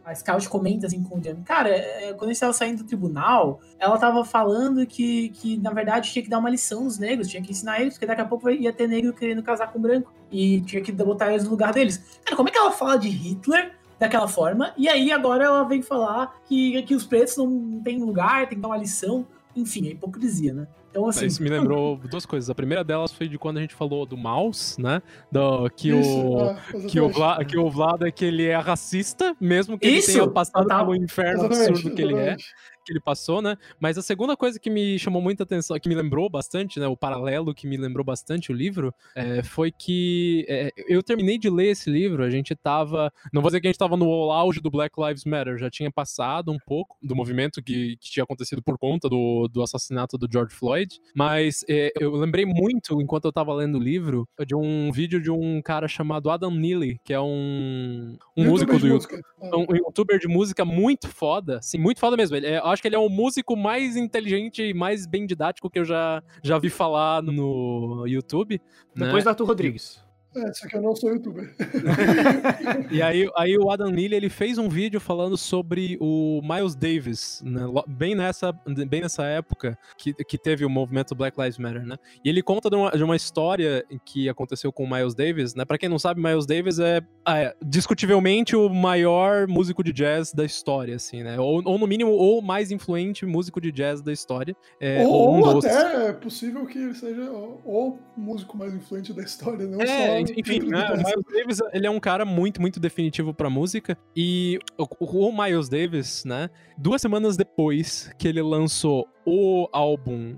a 0.11 0.15
Scout 0.15 0.49
comenta 0.49 0.87
assim 0.87 1.03
com 1.03 1.19
o 1.19 1.23
Jamie, 1.23 1.43
cara, 1.45 1.69
é, 1.69 2.13
quando 2.13 2.25
eles 2.25 2.37
estavam 2.37 2.53
saindo 2.53 2.83
do 2.83 2.87
tribunal, 2.87 3.61
ela 3.79 3.97
tava 3.97 4.25
falando 4.25 4.87
que, 4.87 5.31
que, 5.31 5.57
na 5.59 5.71
verdade, 5.71 6.11
tinha 6.11 6.23
que 6.23 6.29
dar 6.29 6.39
uma 6.39 6.51
lição 6.51 6.85
nos 6.85 6.99
negros, 6.99 7.29
tinha 7.29 7.43
que 7.43 7.53
ensinar 7.53 7.81
eles, 7.81 7.95
porque 7.95 8.07
daqui 8.07 8.21
a 8.21 8.27
pouco 8.27 8.51
ia 8.51 8.73
ter 8.73 8.89
negro 8.89 9.13
querendo 9.13 9.43
casar 9.43 9.73
com 9.73 9.81
branco. 9.81 10.13
E 10.31 10.61
tinha 10.63 10.83
que 10.83 10.91
botar 10.91 11.31
eles 11.31 11.45
no 11.45 11.51
lugar 11.51 11.73
deles. 11.73 12.21
Cara, 12.25 12.37
como 12.37 12.49
é 12.49 12.53
que 12.53 12.59
ela 12.59 12.73
fala 12.73 12.97
de 12.97 13.09
Hitler 13.09 13.73
daquela 14.05 14.29
forma. 14.29 14.73
E 14.77 14.89
aí 14.89 15.11
agora 15.11 15.45
ela 15.45 15.65
vem 15.65 15.83
falar 15.83 16.35
que, 16.47 16.83
que 16.83 16.95
os 16.95 17.05
pretos 17.05 17.37
não 17.37 17.81
têm 17.83 17.99
lugar, 17.99 18.49
tem 18.49 18.57
que 18.57 18.63
dar 18.63 18.69
uma 18.69 18.77
lição. 18.77 19.27
Enfim, 19.57 19.89
é 19.89 19.91
hipocrisia, 19.93 20.53
né? 20.53 20.67
Então, 20.91 21.09
assim. 21.09 21.27
Isso 21.27 21.43
me 21.43 21.49
lembrou 21.51 21.97
duas 21.97 22.25
coisas. 22.25 22.49
A 22.49 22.55
primeira 22.55 22.85
delas 22.85 23.13
foi 23.13 23.29
de 23.29 23.39
quando 23.39 23.59
a 23.59 23.61
gente 23.61 23.75
falou 23.75 24.07
do 24.07 24.17
Mouse, 24.17 24.81
né? 24.81 25.03
Do, 25.31 25.69
que, 25.71 25.91
Isso, 25.91 26.09
o, 26.09 26.51
é, 26.51 26.87
que, 26.89 27.01
o 27.01 27.09
Vlad, 27.09 27.47
que 27.47 27.59
o 27.59 27.69
Vlad 27.69 28.03
é 28.03 28.11
que 28.11 28.25
ele 28.25 28.47
é 28.47 28.57
racista, 28.57 29.37
mesmo 29.41 29.79
que 29.79 29.89
Isso, 29.89 30.11
ele 30.11 30.21
tenha 30.21 30.31
passado 30.31 30.67
pelo 30.69 30.95
inferno 30.95 31.45
absurdo 31.47 31.95
que 31.95 32.03
ele 32.03 32.15
é 32.15 32.37
que 32.85 32.93
ele 32.93 33.01
passou, 33.01 33.41
né? 33.41 33.57
Mas 33.81 33.99
a 33.99 34.03
segunda 34.03 34.37
coisa 34.37 34.59
que 34.59 34.71
me 34.71 34.99
chamou 34.99 35.21
muita 35.21 35.43
atenção, 35.43 35.79
que 35.79 35.89
me 35.89 35.95
lembrou 35.95 36.29
bastante, 36.29 36.79
né? 36.79 36.87
O 36.87 36.97
paralelo 36.97 37.55
que 37.55 37.67
me 37.67 37.77
lembrou 37.77 38.05
bastante 38.05 38.53
o 38.53 38.55
livro, 38.55 38.95
é, 39.15 39.43
foi 39.43 39.71
que 39.71 40.45
é, 40.49 40.71
eu 40.89 41.03
terminei 41.03 41.39
de 41.39 41.51
ler 41.51 41.69
esse 41.69 41.91
livro, 41.91 42.23
a 42.23 42.31
gente 42.31 42.55
tava. 42.55 43.13
Não 43.33 43.43
vou 43.43 43.51
dizer 43.51 43.61
que 43.61 43.67
a 43.67 43.71
gente 43.71 43.79
tava 43.79 43.97
no 43.97 44.31
auge 44.31 44.61
do 44.61 44.71
Black 44.71 44.95
Lives 45.01 45.25
Matter, 45.25 45.59
já 45.59 45.71
tinha 45.71 45.91
passado 45.91 46.53
um 46.53 46.59
pouco 46.67 46.97
do 47.03 47.15
movimento 47.15 47.63
que, 47.63 47.97
que 47.97 48.11
tinha 48.11 48.25
acontecido 48.25 48.63
por 48.63 48.79
conta 48.79 49.09
do, 49.09 49.49
do 49.49 49.63
assassinato 49.63 50.19
do 50.19 50.29
George 50.31 50.55
Floyd, 50.55 51.01
mas 51.15 51.65
é, 51.69 51.93
eu 51.99 52.13
lembrei 52.15 52.45
muito, 52.45 53.01
enquanto 53.01 53.27
eu 53.27 53.33
tava 53.33 53.53
lendo 53.55 53.79
o 53.79 53.83
livro, 53.83 54.29
de 54.47 54.55
um 54.55 54.91
vídeo 54.93 55.21
de 55.21 55.31
um 55.31 55.61
cara 55.63 55.89
chamado 55.89 56.31
Adam 56.31 56.51
Neely, 56.51 57.01
que 57.05 57.13
é 57.13 57.21
um, 57.21 58.17
um 58.37 58.45
músico 58.45 58.79
do 58.79 58.87
YouTube. 58.87 59.23
Um, 59.41 59.67
um 59.71 59.77
youtuber 59.77 60.19
de 60.19 60.29
música 60.29 60.65
muito 60.65 61.09
foda, 61.09 61.59
assim, 61.59 61.79
muito 61.79 62.01
foda 62.01 62.17
mesmo. 62.17 62.37
Ele 62.37 62.47
é, 62.47 62.61
acho 62.75 62.83
que 62.83 62.89
ele 62.89 62.97
é 62.97 62.99
o 62.99 63.09
músico 63.09 63.57
mais 63.57 63.97
inteligente 63.97 64.63
e 64.63 64.75
mais 64.75 65.07
bem 65.07 65.27
didático 65.27 65.71
que 65.71 65.79
eu 65.79 65.85
já, 65.85 66.23
já 66.43 66.59
vi 66.59 66.69
falar 66.69 67.23
no 67.23 68.07
YouTube. 68.07 68.61
Depois 68.95 69.17
né? 69.17 69.23
do 69.23 69.29
Arthur 69.31 69.47
Rodrigues. 69.47 70.04
É, 70.37 70.53
só 70.53 70.67
que 70.67 70.77
eu 70.77 70.83
não 70.83 70.95
sou 70.97 71.11
youtuber. 71.11 71.55
e 72.91 73.01
aí, 73.01 73.29
aí 73.37 73.57
o 73.57 73.71
Adam 73.71 73.91
Neely, 73.91 74.17
ele 74.17 74.29
fez 74.29 74.59
um 74.59 74.69
vídeo 74.69 75.01
falando 75.01 75.37
sobre 75.37 75.97
o 76.01 76.41
Miles 76.43 76.75
Davis, 76.75 77.43
né? 77.45 77.63
bem, 77.87 78.15
nessa, 78.15 78.53
bem 78.53 79.01
nessa 79.03 79.25
época 79.25 79.79
que, 79.97 80.13
que 80.13 80.37
teve 80.37 80.65
o 80.65 80.71
movimento 80.71 81.15
Black 81.15 81.41
Lives 81.41 81.59
Matter, 81.59 81.87
né? 81.87 81.97
E 82.25 82.29
ele 82.29 82.43
conta 82.43 82.69
de 82.69 82.77
uma, 82.77 82.91
de 82.91 83.03
uma 83.03 83.17
história 83.17 83.85
que 84.05 84.29
aconteceu 84.29 84.73
com 84.73 84.85
o 84.85 84.91
Miles 84.91 85.15
Davis, 85.15 85.55
né? 85.55 85.65
Pra 85.65 85.79
quem 85.79 85.89
não 85.89 85.99
sabe, 85.99 86.21
Miles 86.21 86.47
Davis 86.47 86.79
é, 86.79 87.01
é 87.29 87.55
discutivelmente 87.65 88.57
o 88.57 88.69
maior 88.69 89.47
músico 89.47 89.85
de 89.85 89.93
jazz 89.93 90.33
da 90.33 90.45
história, 90.45 90.97
assim, 90.97 91.23
né? 91.23 91.39
Ou, 91.39 91.63
ou 91.65 91.79
no 91.79 91.87
mínimo, 91.87 92.13
o 92.13 92.43
mais 92.43 92.71
influente 92.71 93.25
músico 93.25 93.61
de 93.61 93.71
jazz 93.71 94.03
da 94.03 94.13
história. 94.13 94.57
É, 94.81 95.07
ou, 95.07 95.13
ou 95.13 95.37
um 95.37 95.59
até 95.59 96.09
é 96.09 96.13
possível 96.13 96.67
que 96.67 96.79
ele 96.79 96.95
seja 96.95 97.31
o 97.31 97.99
músico 98.17 98.57
mais 98.57 98.75
influente 98.75 99.13
da 99.13 99.23
história, 99.23 99.67
não 99.67 99.81
é, 99.81 99.87
só 99.87 100.24
enfim, 100.37 100.61
né, 100.61 100.91
o 100.91 100.97
Miles 100.97 101.25
Davis, 101.33 101.59
ele 101.73 101.87
é 101.87 101.91
um 101.91 102.01
cara 102.01 102.25
muito, 102.25 102.61
muito 102.61 102.81
definitivo 102.81 103.35
pra 103.35 103.51
música. 103.51 103.97
E 104.17 104.59
o, 104.79 105.29
o 105.29 105.43
Miles 105.43 105.69
Davis, 105.69 106.25
né, 106.25 106.51
duas 106.79 107.01
semanas 107.01 107.37
depois 107.37 108.11
que 108.19 108.29
ele 108.29 108.43
lançou 108.43 109.09
o 109.27 109.69
álbum 109.73 110.37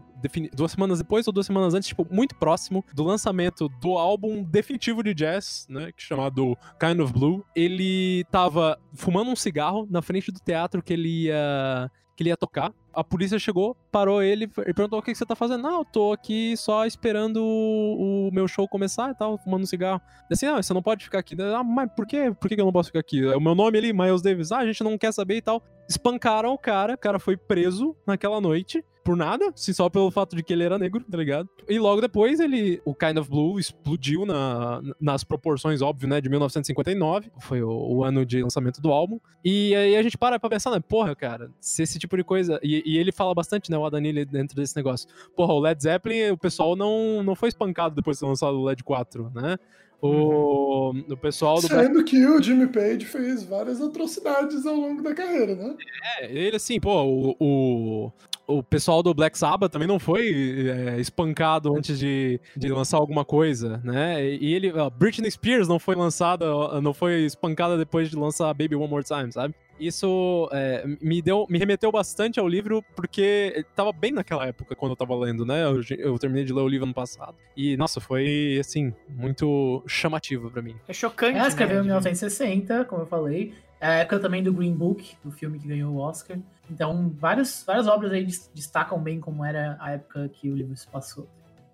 duas 0.54 0.72
semanas 0.72 0.98
depois 0.98 1.26
ou 1.26 1.32
duas 1.32 1.46
semanas 1.46 1.74
antes, 1.74 1.88
tipo, 1.88 2.06
muito 2.10 2.34
próximo 2.34 2.84
do 2.94 3.04
lançamento 3.04 3.68
do 3.80 3.96
álbum 3.96 4.42
definitivo 4.42 5.02
de 5.02 5.14
jazz, 5.14 5.66
né, 5.68 5.92
que 5.92 6.02
é 6.02 6.06
chamado 6.06 6.56
Kind 6.80 7.00
of 7.00 7.12
Blue, 7.12 7.44
ele 7.54 8.24
tava 8.30 8.78
fumando 8.94 9.30
um 9.30 9.36
cigarro 9.36 9.86
na 9.90 10.02
frente 10.02 10.32
do 10.32 10.40
teatro 10.40 10.82
que 10.82 10.92
ele 10.92 11.26
ia 11.26 11.90
que 12.16 12.22
ele 12.22 12.30
ia 12.30 12.36
tocar. 12.36 12.72
A 12.92 13.04
polícia 13.04 13.38
chegou, 13.38 13.76
parou 13.92 14.22
ele 14.22 14.44
e 14.44 14.48
perguntou: 14.48 14.98
o 14.98 15.02
que, 15.02 15.12
que 15.12 15.18
você 15.18 15.26
tá 15.26 15.36
fazendo? 15.36 15.62
Não, 15.62 15.80
eu 15.80 15.84
tô 15.84 16.12
aqui 16.12 16.56
só 16.56 16.86
esperando 16.86 17.42
o, 17.42 18.28
o 18.28 18.30
meu 18.32 18.48
show 18.48 18.66
começar 18.66 19.10
e 19.10 19.14
tal, 19.14 19.36
fumando 19.38 19.62
um 19.62 19.66
cigarro. 19.66 20.00
Ele 20.06 20.32
Assim, 20.32 20.46
ah, 20.46 20.62
você 20.62 20.72
não 20.72 20.82
pode 20.82 21.04
ficar 21.04 21.18
aqui. 21.18 21.36
Ah, 21.40 21.62
mas 21.62 21.90
por 21.94 22.06
quê? 22.06 22.32
Por 22.40 22.48
que 22.48 22.54
que 22.54 22.60
eu 22.60 22.64
não 22.64 22.72
posso 22.72 22.88
ficar 22.88 23.00
aqui? 23.00 23.24
É 23.24 23.36
o 23.36 23.40
meu 23.40 23.54
nome 23.54 23.76
ali, 23.76 23.92
Miles 23.92 24.22
Davis. 24.22 24.50
Ah, 24.50 24.58
a 24.58 24.66
gente 24.66 24.82
não 24.82 24.96
quer 24.96 25.12
saber 25.12 25.36
e 25.36 25.42
tal. 25.42 25.62
Espancaram 25.88 26.52
o 26.52 26.58
cara, 26.58 26.94
o 26.94 26.98
cara 26.98 27.18
foi 27.18 27.36
preso 27.36 27.94
naquela 28.06 28.40
noite. 28.40 28.82
Por 29.06 29.16
nada, 29.16 29.52
se 29.54 29.72
só 29.72 29.88
pelo 29.88 30.10
fato 30.10 30.34
de 30.34 30.42
que 30.42 30.52
ele 30.52 30.64
era 30.64 30.76
negro, 30.76 31.04
tá 31.08 31.16
ligado? 31.16 31.48
E 31.68 31.78
logo 31.78 32.00
depois 32.00 32.40
ele, 32.40 32.82
o 32.84 32.92
Kind 32.92 33.16
of 33.18 33.30
Blue 33.30 33.56
explodiu 33.56 34.26
na, 34.26 34.82
nas 35.00 35.22
proporções, 35.22 35.80
óbvio, 35.80 36.08
né, 36.08 36.20
de 36.20 36.28
1959, 36.28 37.30
foi 37.38 37.62
o, 37.62 37.70
o 37.70 38.02
ano 38.02 38.26
de 38.26 38.42
lançamento 38.42 38.80
do 38.82 38.90
álbum. 38.90 39.20
E 39.44 39.76
aí 39.76 39.94
a 39.94 40.02
gente 40.02 40.18
para 40.18 40.40
pra 40.40 40.50
pensar, 40.50 40.72
né, 40.72 40.80
porra, 40.80 41.14
cara, 41.14 41.52
se 41.60 41.84
esse 41.84 42.00
tipo 42.00 42.16
de 42.16 42.24
coisa. 42.24 42.58
E, 42.64 42.82
e 42.84 42.98
ele 42.98 43.12
fala 43.12 43.32
bastante, 43.32 43.70
né, 43.70 43.78
o 43.78 43.86
Adanili 43.86 44.24
dentro 44.24 44.56
desse 44.56 44.74
negócio. 44.74 45.08
Porra, 45.36 45.54
o 45.54 45.60
Led 45.60 45.80
Zeppelin, 45.80 46.30
o 46.32 46.36
pessoal 46.36 46.74
não, 46.74 47.22
não 47.22 47.36
foi 47.36 47.48
espancado 47.48 47.94
depois 47.94 48.16
de 48.16 48.22
ter 48.22 48.26
lançado 48.26 48.58
o 48.58 48.64
Led 48.64 48.82
4, 48.82 49.30
né? 49.32 49.56
O, 50.02 50.90
o 50.90 51.16
pessoal 51.16 51.60
do 51.60 51.68
Sendo 51.68 52.04
que 52.04 52.26
o 52.26 52.42
Jimmy 52.42 52.66
Page 52.66 53.06
fez 53.06 53.42
várias 53.44 53.80
atrocidades 53.80 54.66
ao 54.66 54.74
longo 54.74 55.02
da 55.02 55.14
carreira, 55.14 55.54
né? 55.54 55.74
É, 56.20 56.30
ele 56.30 56.56
assim, 56.56 56.78
pô, 56.78 57.02
o, 57.02 57.36
o, 57.40 58.12
o 58.46 58.62
pessoal 58.62 59.02
do 59.02 59.12
Black 59.12 59.36
Sabbath 59.36 59.72
também 59.72 59.88
não 59.88 59.98
foi 59.98 60.68
é, 60.68 61.00
espancado 61.00 61.76
antes 61.76 61.98
de, 61.98 62.40
de 62.56 62.68
lançar 62.68 62.98
alguma 62.98 63.24
coisa, 63.24 63.80
né? 63.82 64.24
E 64.24 64.54
ele, 64.54 64.72
Britney 64.96 65.30
Spears 65.30 65.66
não 65.66 65.78
foi 65.78 65.96
lançada, 65.96 66.46
não 66.80 66.94
foi 66.94 67.24
espancada 67.24 67.76
depois 67.76 68.08
de 68.08 68.16
lançar 68.16 68.52
Baby 68.54 68.76
One 68.76 68.88
More 68.88 69.04
Time, 69.04 69.32
sabe? 69.32 69.54
Isso 69.78 70.48
é, 70.52 70.84
me 71.02 71.20
deu, 71.20 71.46
me 71.50 71.58
remeteu 71.58 71.92
bastante 71.92 72.40
ao 72.40 72.48
livro 72.48 72.82
porque 72.94 73.64
tava 73.74 73.92
bem 73.92 74.10
naquela 74.10 74.46
época 74.46 74.74
quando 74.74 74.92
eu 74.92 74.96
tava 74.96 75.14
lendo, 75.14 75.44
né? 75.44 75.64
Eu, 75.64 75.82
eu 75.98 76.18
terminei 76.18 76.44
de 76.44 76.52
ler 76.52 76.62
o 76.62 76.68
livro 76.68 76.86
ano 76.86 76.94
passado 76.94 77.34
e 77.54 77.76
nossa, 77.76 78.00
foi 78.00 78.56
assim 78.58 78.94
muito 79.08 79.82
chamativo 79.86 80.50
pra 80.50 80.62
mim. 80.62 80.76
É 80.88 80.92
chocante. 80.94 81.38
Ela 81.38 81.48
escreveu 81.48 81.76
em 81.76 81.80
né? 81.80 81.86
1960, 81.88 82.86
como 82.86 83.02
eu 83.02 83.06
falei. 83.06 83.52
É 83.80 83.86
a 83.86 83.94
época 83.96 84.18
também 84.18 84.42
do 84.42 84.52
Green 84.52 84.74
Book, 84.74 85.16
do 85.22 85.30
filme 85.30 85.58
que 85.58 85.68
ganhou 85.68 85.94
o 85.94 85.98
Oscar. 85.98 86.38
Então, 86.70 87.12
várias, 87.18 87.62
várias 87.66 87.86
obras 87.86 88.12
aí 88.12 88.24
des- 88.24 88.50
destacam 88.54 88.98
bem 89.00 89.20
como 89.20 89.44
era 89.44 89.76
a 89.80 89.92
época 89.92 90.28
que 90.28 90.50
o 90.50 90.56
livro 90.56 90.76
se 90.76 90.86
passou. 90.88 91.28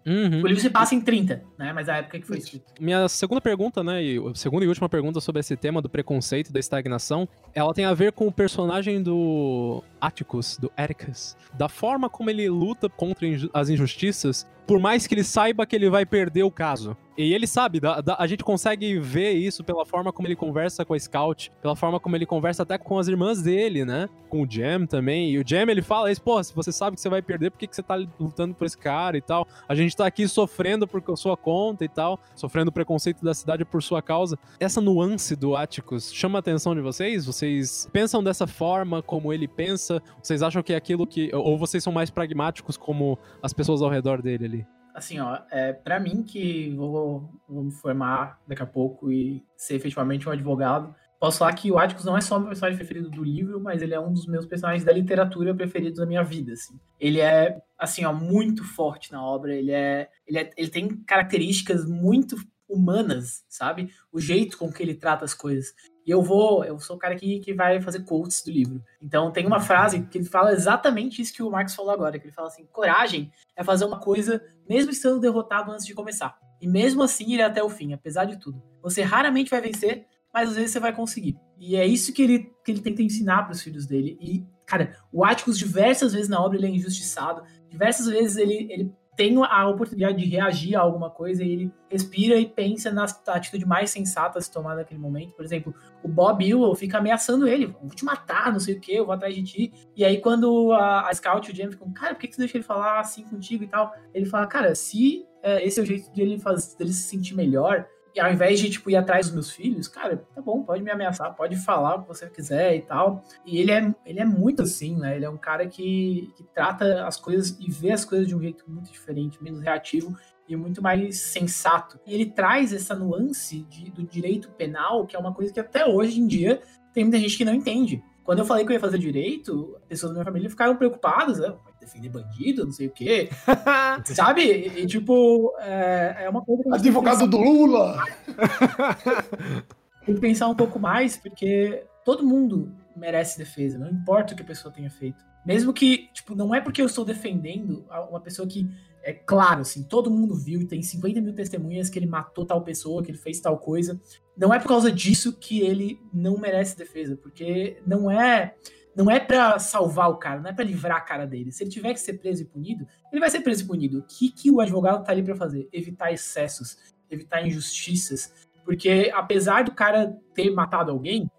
Uhum. 0.04 0.42
O 0.42 0.46
livro 0.48 0.60
se 0.60 0.68
passa 0.68 0.96
em 0.96 1.00
30, 1.00 1.44
né? 1.56 1.72
Mas 1.72 1.88
a 1.88 1.98
época 1.98 2.18
que 2.18 2.26
foi 2.26 2.38
escrito. 2.38 2.64
Minha 2.80 3.08
segunda 3.08 3.40
pergunta, 3.40 3.84
né, 3.84 4.02
e 4.02 4.18
a 4.18 4.34
segunda 4.34 4.64
e 4.64 4.68
última 4.68 4.88
pergunta 4.88 5.20
sobre 5.20 5.38
esse 5.38 5.56
tema 5.56 5.80
do 5.80 5.88
preconceito 5.88 6.48
e 6.50 6.52
da 6.52 6.58
estagnação, 6.58 7.28
ela 7.54 7.72
tem 7.72 7.84
a 7.84 7.94
ver 7.94 8.10
com 8.10 8.26
o 8.26 8.32
personagem 8.32 9.00
do 9.00 9.82
Atticus, 10.00 10.58
do 10.58 10.72
Atticus, 10.76 11.36
da 11.54 11.68
forma 11.68 12.10
como 12.10 12.30
ele 12.30 12.48
luta 12.48 12.88
contra 12.88 13.28
as 13.54 13.68
injustiças, 13.68 14.44
por 14.66 14.78
mais 14.80 15.06
que 15.06 15.14
ele 15.14 15.24
saiba 15.24 15.66
que 15.66 15.74
ele 15.76 15.90
vai 15.90 16.04
perder 16.06 16.42
o 16.42 16.50
caso. 16.50 16.96
E 17.18 17.34
ele 17.34 17.46
sabe, 17.46 17.78
da- 17.78 18.00
da- 18.00 18.16
a 18.18 18.26
gente 18.26 18.42
consegue 18.42 18.98
ver 18.98 19.32
isso 19.32 19.62
pela 19.62 19.84
forma 19.84 20.10
como 20.10 20.26
ele 20.26 20.34
conversa 20.34 20.82
com 20.82 20.94
a 20.94 20.98
Scout, 20.98 21.52
pela 21.60 21.76
forma 21.76 22.00
como 22.00 22.16
ele 22.16 22.24
conversa 22.24 22.62
até 22.62 22.78
com 22.78 22.98
as 22.98 23.06
irmãs 23.06 23.42
dele, 23.42 23.84
né? 23.84 24.08
Com 24.30 24.42
o 24.42 24.50
Jam 24.50 24.86
também. 24.86 25.30
E 25.30 25.38
o 25.38 25.44
Jam, 25.46 25.68
ele 25.68 25.82
fala 25.82 26.10
isso, 26.10 26.22
pô, 26.22 26.42
se 26.42 26.54
você 26.54 26.72
sabe 26.72 26.94
que 26.96 27.02
você 27.02 27.10
vai 27.10 27.20
perder, 27.20 27.50
por 27.50 27.58
que, 27.58 27.66
que 27.66 27.76
você 27.76 27.82
tá 27.82 27.96
lutando 28.18 28.54
por 28.54 28.64
esse 28.64 28.78
cara 28.78 29.18
e 29.18 29.20
tal? 29.20 29.46
A 29.68 29.74
gente 29.74 29.94
tá 29.94 30.06
aqui 30.06 30.26
sofrendo 30.26 30.88
por 30.88 31.02
sua 31.18 31.36
conta 31.36 31.84
e 31.84 31.88
tal, 31.88 32.18
sofrendo 32.34 32.72
preconceito 32.72 33.22
da 33.22 33.34
cidade 33.34 33.62
por 33.62 33.82
sua 33.82 34.00
causa. 34.00 34.38
Essa 34.58 34.80
nuance 34.80 35.36
do 35.36 35.54
Atticus 35.54 36.10
chama 36.14 36.38
a 36.38 36.40
atenção 36.40 36.74
de 36.74 36.80
vocês? 36.80 37.26
Vocês 37.26 37.90
pensam 37.92 38.24
dessa 38.24 38.46
forma 38.46 39.02
como 39.02 39.34
ele 39.34 39.46
pensa? 39.46 40.02
Vocês 40.22 40.42
acham 40.42 40.62
que 40.62 40.72
é 40.72 40.76
aquilo 40.76 41.06
que. 41.06 41.30
Ou 41.34 41.58
vocês 41.58 41.84
são 41.84 41.92
mais 41.92 42.08
pragmáticos 42.08 42.78
como 42.78 43.18
as 43.42 43.52
pessoas 43.52 43.82
ao 43.82 43.90
redor 43.90 44.22
dele 44.22 44.44
ali? 44.46 44.61
Assim, 44.94 45.18
ó, 45.20 45.38
é, 45.50 45.72
pra 45.72 45.98
mim 45.98 46.22
que 46.22 46.74
vou, 46.74 47.30
vou 47.48 47.64
me 47.64 47.72
formar 47.72 48.40
daqui 48.46 48.62
a 48.62 48.66
pouco 48.66 49.10
e 49.10 49.42
ser 49.56 49.74
efetivamente 49.74 50.28
um 50.28 50.32
advogado, 50.32 50.94
posso 51.18 51.38
falar 51.38 51.54
que 51.54 51.70
o 51.70 51.78
Atticus 51.78 52.04
não 52.04 52.16
é 52.16 52.20
só 52.20 52.38
meu 52.38 52.48
personagem 52.48 52.76
preferido 52.76 53.08
do 53.08 53.22
livro, 53.22 53.60
mas 53.60 53.80
ele 53.80 53.94
é 53.94 54.00
um 54.00 54.12
dos 54.12 54.26
meus 54.26 54.44
personagens 54.44 54.84
da 54.84 54.92
literatura 54.92 55.54
preferidos 55.54 55.98
da 55.98 56.06
minha 56.06 56.22
vida, 56.22 56.52
assim. 56.52 56.78
Ele 56.98 57.20
é, 57.20 57.62
assim, 57.78 58.04
ó, 58.04 58.12
muito 58.12 58.64
forte 58.64 59.12
na 59.12 59.24
obra, 59.24 59.54
ele 59.54 59.70
é, 59.70 60.08
ele, 60.26 60.38
é, 60.38 60.50
ele 60.56 60.68
tem 60.68 60.88
características 61.04 61.86
muito 61.86 62.36
humanas, 62.68 63.44
sabe? 63.48 63.90
O 64.10 64.20
jeito 64.20 64.58
com 64.58 64.72
que 64.72 64.82
ele 64.82 64.94
trata 64.94 65.24
as 65.24 65.32
coisas. 65.32 65.72
E 66.06 66.10
eu 66.10 66.22
vou, 66.22 66.64
eu 66.64 66.78
sou 66.78 66.96
o 66.96 66.98
cara 66.98 67.14
que, 67.14 67.40
que 67.40 67.54
vai 67.54 67.80
fazer 67.80 68.04
quotes 68.04 68.42
do 68.42 68.50
livro. 68.50 68.82
Então 69.00 69.30
tem 69.30 69.46
uma 69.46 69.60
frase 69.60 70.02
que 70.02 70.18
ele 70.18 70.24
fala 70.24 70.52
exatamente 70.52 71.22
isso 71.22 71.32
que 71.32 71.42
o 71.42 71.50
Marcos 71.50 71.74
falou 71.74 71.92
agora, 71.92 72.18
que 72.18 72.26
ele 72.26 72.34
fala 72.34 72.48
assim, 72.48 72.66
coragem 72.66 73.30
é 73.56 73.62
fazer 73.62 73.84
uma 73.84 74.00
coisa 74.00 74.42
mesmo 74.68 74.90
estando 74.90 75.20
derrotado 75.20 75.70
antes 75.70 75.86
de 75.86 75.94
começar. 75.94 76.36
E 76.60 76.66
mesmo 76.66 77.02
assim 77.02 77.26
ir 77.28 77.42
até 77.42 77.62
o 77.62 77.68
fim, 77.68 77.92
apesar 77.92 78.24
de 78.24 78.38
tudo. 78.38 78.62
Você 78.80 79.02
raramente 79.02 79.50
vai 79.50 79.60
vencer, 79.60 80.06
mas 80.32 80.48
às 80.50 80.56
vezes 80.56 80.70
você 80.70 80.80
vai 80.80 80.94
conseguir. 80.94 81.36
E 81.58 81.76
é 81.76 81.86
isso 81.86 82.12
que 82.12 82.22
ele, 82.22 82.52
que 82.64 82.70
ele 82.70 82.80
tenta 82.80 83.02
ensinar 83.02 83.44
para 83.44 83.52
os 83.52 83.62
filhos 83.62 83.86
dele. 83.86 84.16
E, 84.20 84.44
cara, 84.66 84.96
o 85.12 85.24
Atticus 85.24 85.58
diversas 85.58 86.12
vezes 86.12 86.28
na 86.28 86.42
obra 86.42 86.56
ele 86.58 86.66
é 86.66 86.70
injustiçado, 86.70 87.42
diversas 87.68 88.06
vezes 88.06 88.36
ele, 88.36 88.66
ele 88.70 88.92
tem 89.16 89.36
a 89.44 89.68
oportunidade 89.68 90.16
de 90.16 90.24
reagir 90.24 90.74
a 90.74 90.80
alguma 90.80 91.10
coisa 91.10 91.44
e 91.44 91.50
ele 91.50 91.72
respira 91.90 92.36
e 92.36 92.46
pensa 92.46 92.90
na 92.90 93.04
atitude 93.04 93.66
mais 93.66 93.90
sensata 93.90 94.38
a 94.38 94.74
naquele 94.74 94.98
momento. 94.98 95.34
Por 95.34 95.44
exemplo, 95.44 95.74
o 96.02 96.08
Bob 96.08 96.42
Ewell 96.42 96.74
fica 96.74 96.98
ameaçando 96.98 97.46
ele, 97.46 97.66
vou 97.66 97.90
te 97.90 98.04
matar, 98.04 98.50
não 98.50 98.58
sei 98.58 98.74
o 98.74 98.80
que, 98.80 98.94
eu 98.94 99.04
vou 99.04 99.14
atrás 99.14 99.34
de 99.34 99.42
ti. 99.42 99.72
E 99.94 100.04
aí 100.04 100.18
quando 100.20 100.72
a, 100.72 101.08
a 101.08 101.14
Scout 101.14 101.48
e 101.48 101.52
o 101.52 101.56
James 101.56 101.74
ficam, 101.74 101.92
cara, 101.92 102.14
por 102.14 102.20
que, 102.20 102.28
que 102.28 102.38
deixa 102.38 102.56
ele 102.56 102.64
falar 102.64 103.00
assim 103.00 103.22
contigo 103.24 103.64
e 103.64 103.68
tal? 103.68 103.94
Ele 104.14 104.24
fala, 104.24 104.46
cara, 104.46 104.74
se 104.74 105.26
é, 105.42 105.66
esse 105.66 105.78
é 105.78 105.82
o 105.82 105.86
jeito 105.86 106.10
de 106.12 106.22
ele, 106.22 106.38
faz, 106.38 106.74
dele 106.74 106.92
se 106.92 107.02
sentir 107.02 107.34
melhor, 107.34 107.86
e 108.14 108.20
ao 108.20 108.30
invés 108.30 108.60
de, 108.60 108.68
tipo, 108.68 108.90
ir 108.90 108.96
atrás 108.96 109.26
dos 109.26 109.34
meus 109.34 109.50
filhos, 109.50 109.88
cara, 109.88 110.24
tá 110.34 110.42
bom, 110.42 110.62
pode 110.62 110.82
me 110.82 110.90
ameaçar, 110.90 111.34
pode 111.34 111.56
falar 111.56 111.96
o 111.96 112.02
que 112.02 112.08
você 112.08 112.28
quiser 112.28 112.76
e 112.76 112.82
tal. 112.82 113.24
E 113.44 113.58
ele 113.58 113.72
é, 113.72 113.94
ele 114.04 114.20
é 114.20 114.24
muito 114.24 114.62
assim, 114.62 114.96
né? 114.96 115.16
Ele 115.16 115.24
é 115.24 115.30
um 115.30 115.38
cara 115.38 115.66
que, 115.66 116.30
que 116.36 116.44
trata 116.54 117.06
as 117.06 117.16
coisas 117.16 117.56
e 117.58 117.70
vê 117.70 117.90
as 117.90 118.04
coisas 118.04 118.28
de 118.28 118.36
um 118.36 118.40
jeito 118.40 118.64
muito 118.68 118.90
diferente, 118.92 119.42
menos 119.42 119.60
reativo 119.60 120.14
e 120.46 120.54
muito 120.56 120.82
mais 120.82 121.18
sensato. 121.18 121.98
E 122.06 122.12
ele 122.14 122.26
traz 122.26 122.72
essa 122.72 122.94
nuance 122.94 123.62
de, 123.62 123.90
do 123.90 124.02
direito 124.02 124.50
penal, 124.50 125.06
que 125.06 125.16
é 125.16 125.18
uma 125.18 125.32
coisa 125.32 125.52
que 125.52 125.60
até 125.60 125.86
hoje 125.86 126.20
em 126.20 126.26
dia 126.26 126.60
tem 126.92 127.04
muita 127.04 127.18
gente 127.18 127.36
que 127.36 127.44
não 127.44 127.54
entende. 127.54 128.02
Quando 128.22 128.40
eu 128.40 128.44
falei 128.44 128.64
que 128.64 128.70
eu 128.70 128.74
ia 128.74 128.80
fazer 128.80 128.98
direito, 128.98 129.76
pessoas 129.88 130.12
da 130.12 130.14
minha 130.14 130.24
família 130.24 130.50
ficaram 130.50 130.76
preocupadas, 130.76 131.38
né? 131.38 131.54
Defender 131.82 132.10
bandido, 132.10 132.64
não 132.64 132.70
sei 132.70 132.86
o 132.86 132.90
quê. 132.90 133.28
Sabe? 134.06 134.42
E, 134.42 134.86
tipo, 134.86 135.52
é, 135.58 136.18
é 136.20 136.28
uma 136.28 136.40
coisa 136.40 136.62
Advogado 136.72 137.26
do 137.26 137.38
Lula! 137.38 138.04
tem 140.06 140.14
que 140.14 140.20
pensar 140.20 140.46
um 140.46 140.54
pouco 140.54 140.78
mais, 140.78 141.16
porque 141.16 141.84
todo 142.04 142.24
mundo 142.24 142.72
merece 142.94 143.36
defesa, 143.36 143.78
não 143.78 143.90
importa 143.90 144.32
o 144.32 144.36
que 144.36 144.44
a 144.44 144.46
pessoa 144.46 144.72
tenha 144.72 144.90
feito. 144.90 145.24
Mesmo 145.44 145.72
que, 145.72 146.08
tipo, 146.12 146.36
não 146.36 146.54
é 146.54 146.60
porque 146.60 146.80
eu 146.80 146.86
estou 146.86 147.04
defendendo 147.04 147.84
uma 148.08 148.20
pessoa 148.20 148.46
que, 148.46 148.70
é 149.02 149.12
claro, 149.12 149.62
assim, 149.62 149.82
todo 149.82 150.08
mundo 150.08 150.36
viu 150.36 150.60
e 150.60 150.66
tem 150.66 150.80
50 150.80 151.20
mil 151.20 151.34
testemunhas 151.34 151.90
que 151.90 151.98
ele 151.98 152.06
matou 152.06 152.46
tal 152.46 152.62
pessoa, 152.62 153.02
que 153.02 153.10
ele 153.10 153.18
fez 153.18 153.40
tal 153.40 153.58
coisa. 153.58 154.00
Não 154.36 154.54
é 154.54 154.60
por 154.60 154.68
causa 154.68 154.92
disso 154.92 155.32
que 155.32 155.60
ele 155.60 156.00
não 156.14 156.38
merece 156.38 156.78
defesa, 156.78 157.16
porque 157.16 157.82
não 157.84 158.08
é 158.08 158.54
não 158.94 159.10
é 159.10 159.18
para 159.18 159.58
salvar 159.58 160.10
o 160.10 160.16
cara, 160.16 160.40
não 160.40 160.50
é 160.50 160.52
para 160.52 160.64
livrar 160.64 160.98
a 160.98 161.00
cara 161.00 161.26
dele. 161.26 161.50
Se 161.50 161.64
ele 161.64 161.70
tiver 161.70 161.92
que 161.94 162.00
ser 162.00 162.14
preso 162.14 162.42
e 162.42 162.46
punido, 162.46 162.86
ele 163.10 163.20
vai 163.20 163.30
ser 163.30 163.40
preso 163.40 163.64
e 163.64 163.66
punido. 163.66 163.98
O 163.98 164.02
que, 164.02 164.30
que 164.30 164.50
o 164.50 164.60
advogado 164.60 165.04
tá 165.04 165.12
ali 165.12 165.22
para 165.22 165.36
fazer? 165.36 165.68
Evitar 165.72 166.12
excessos, 166.12 166.76
evitar 167.10 167.46
injustiças. 167.46 168.32
Porque 168.64 169.10
apesar 169.14 169.64
do 169.64 169.72
cara 169.72 170.16
ter 170.34 170.50
matado 170.50 170.90
alguém, 170.90 171.30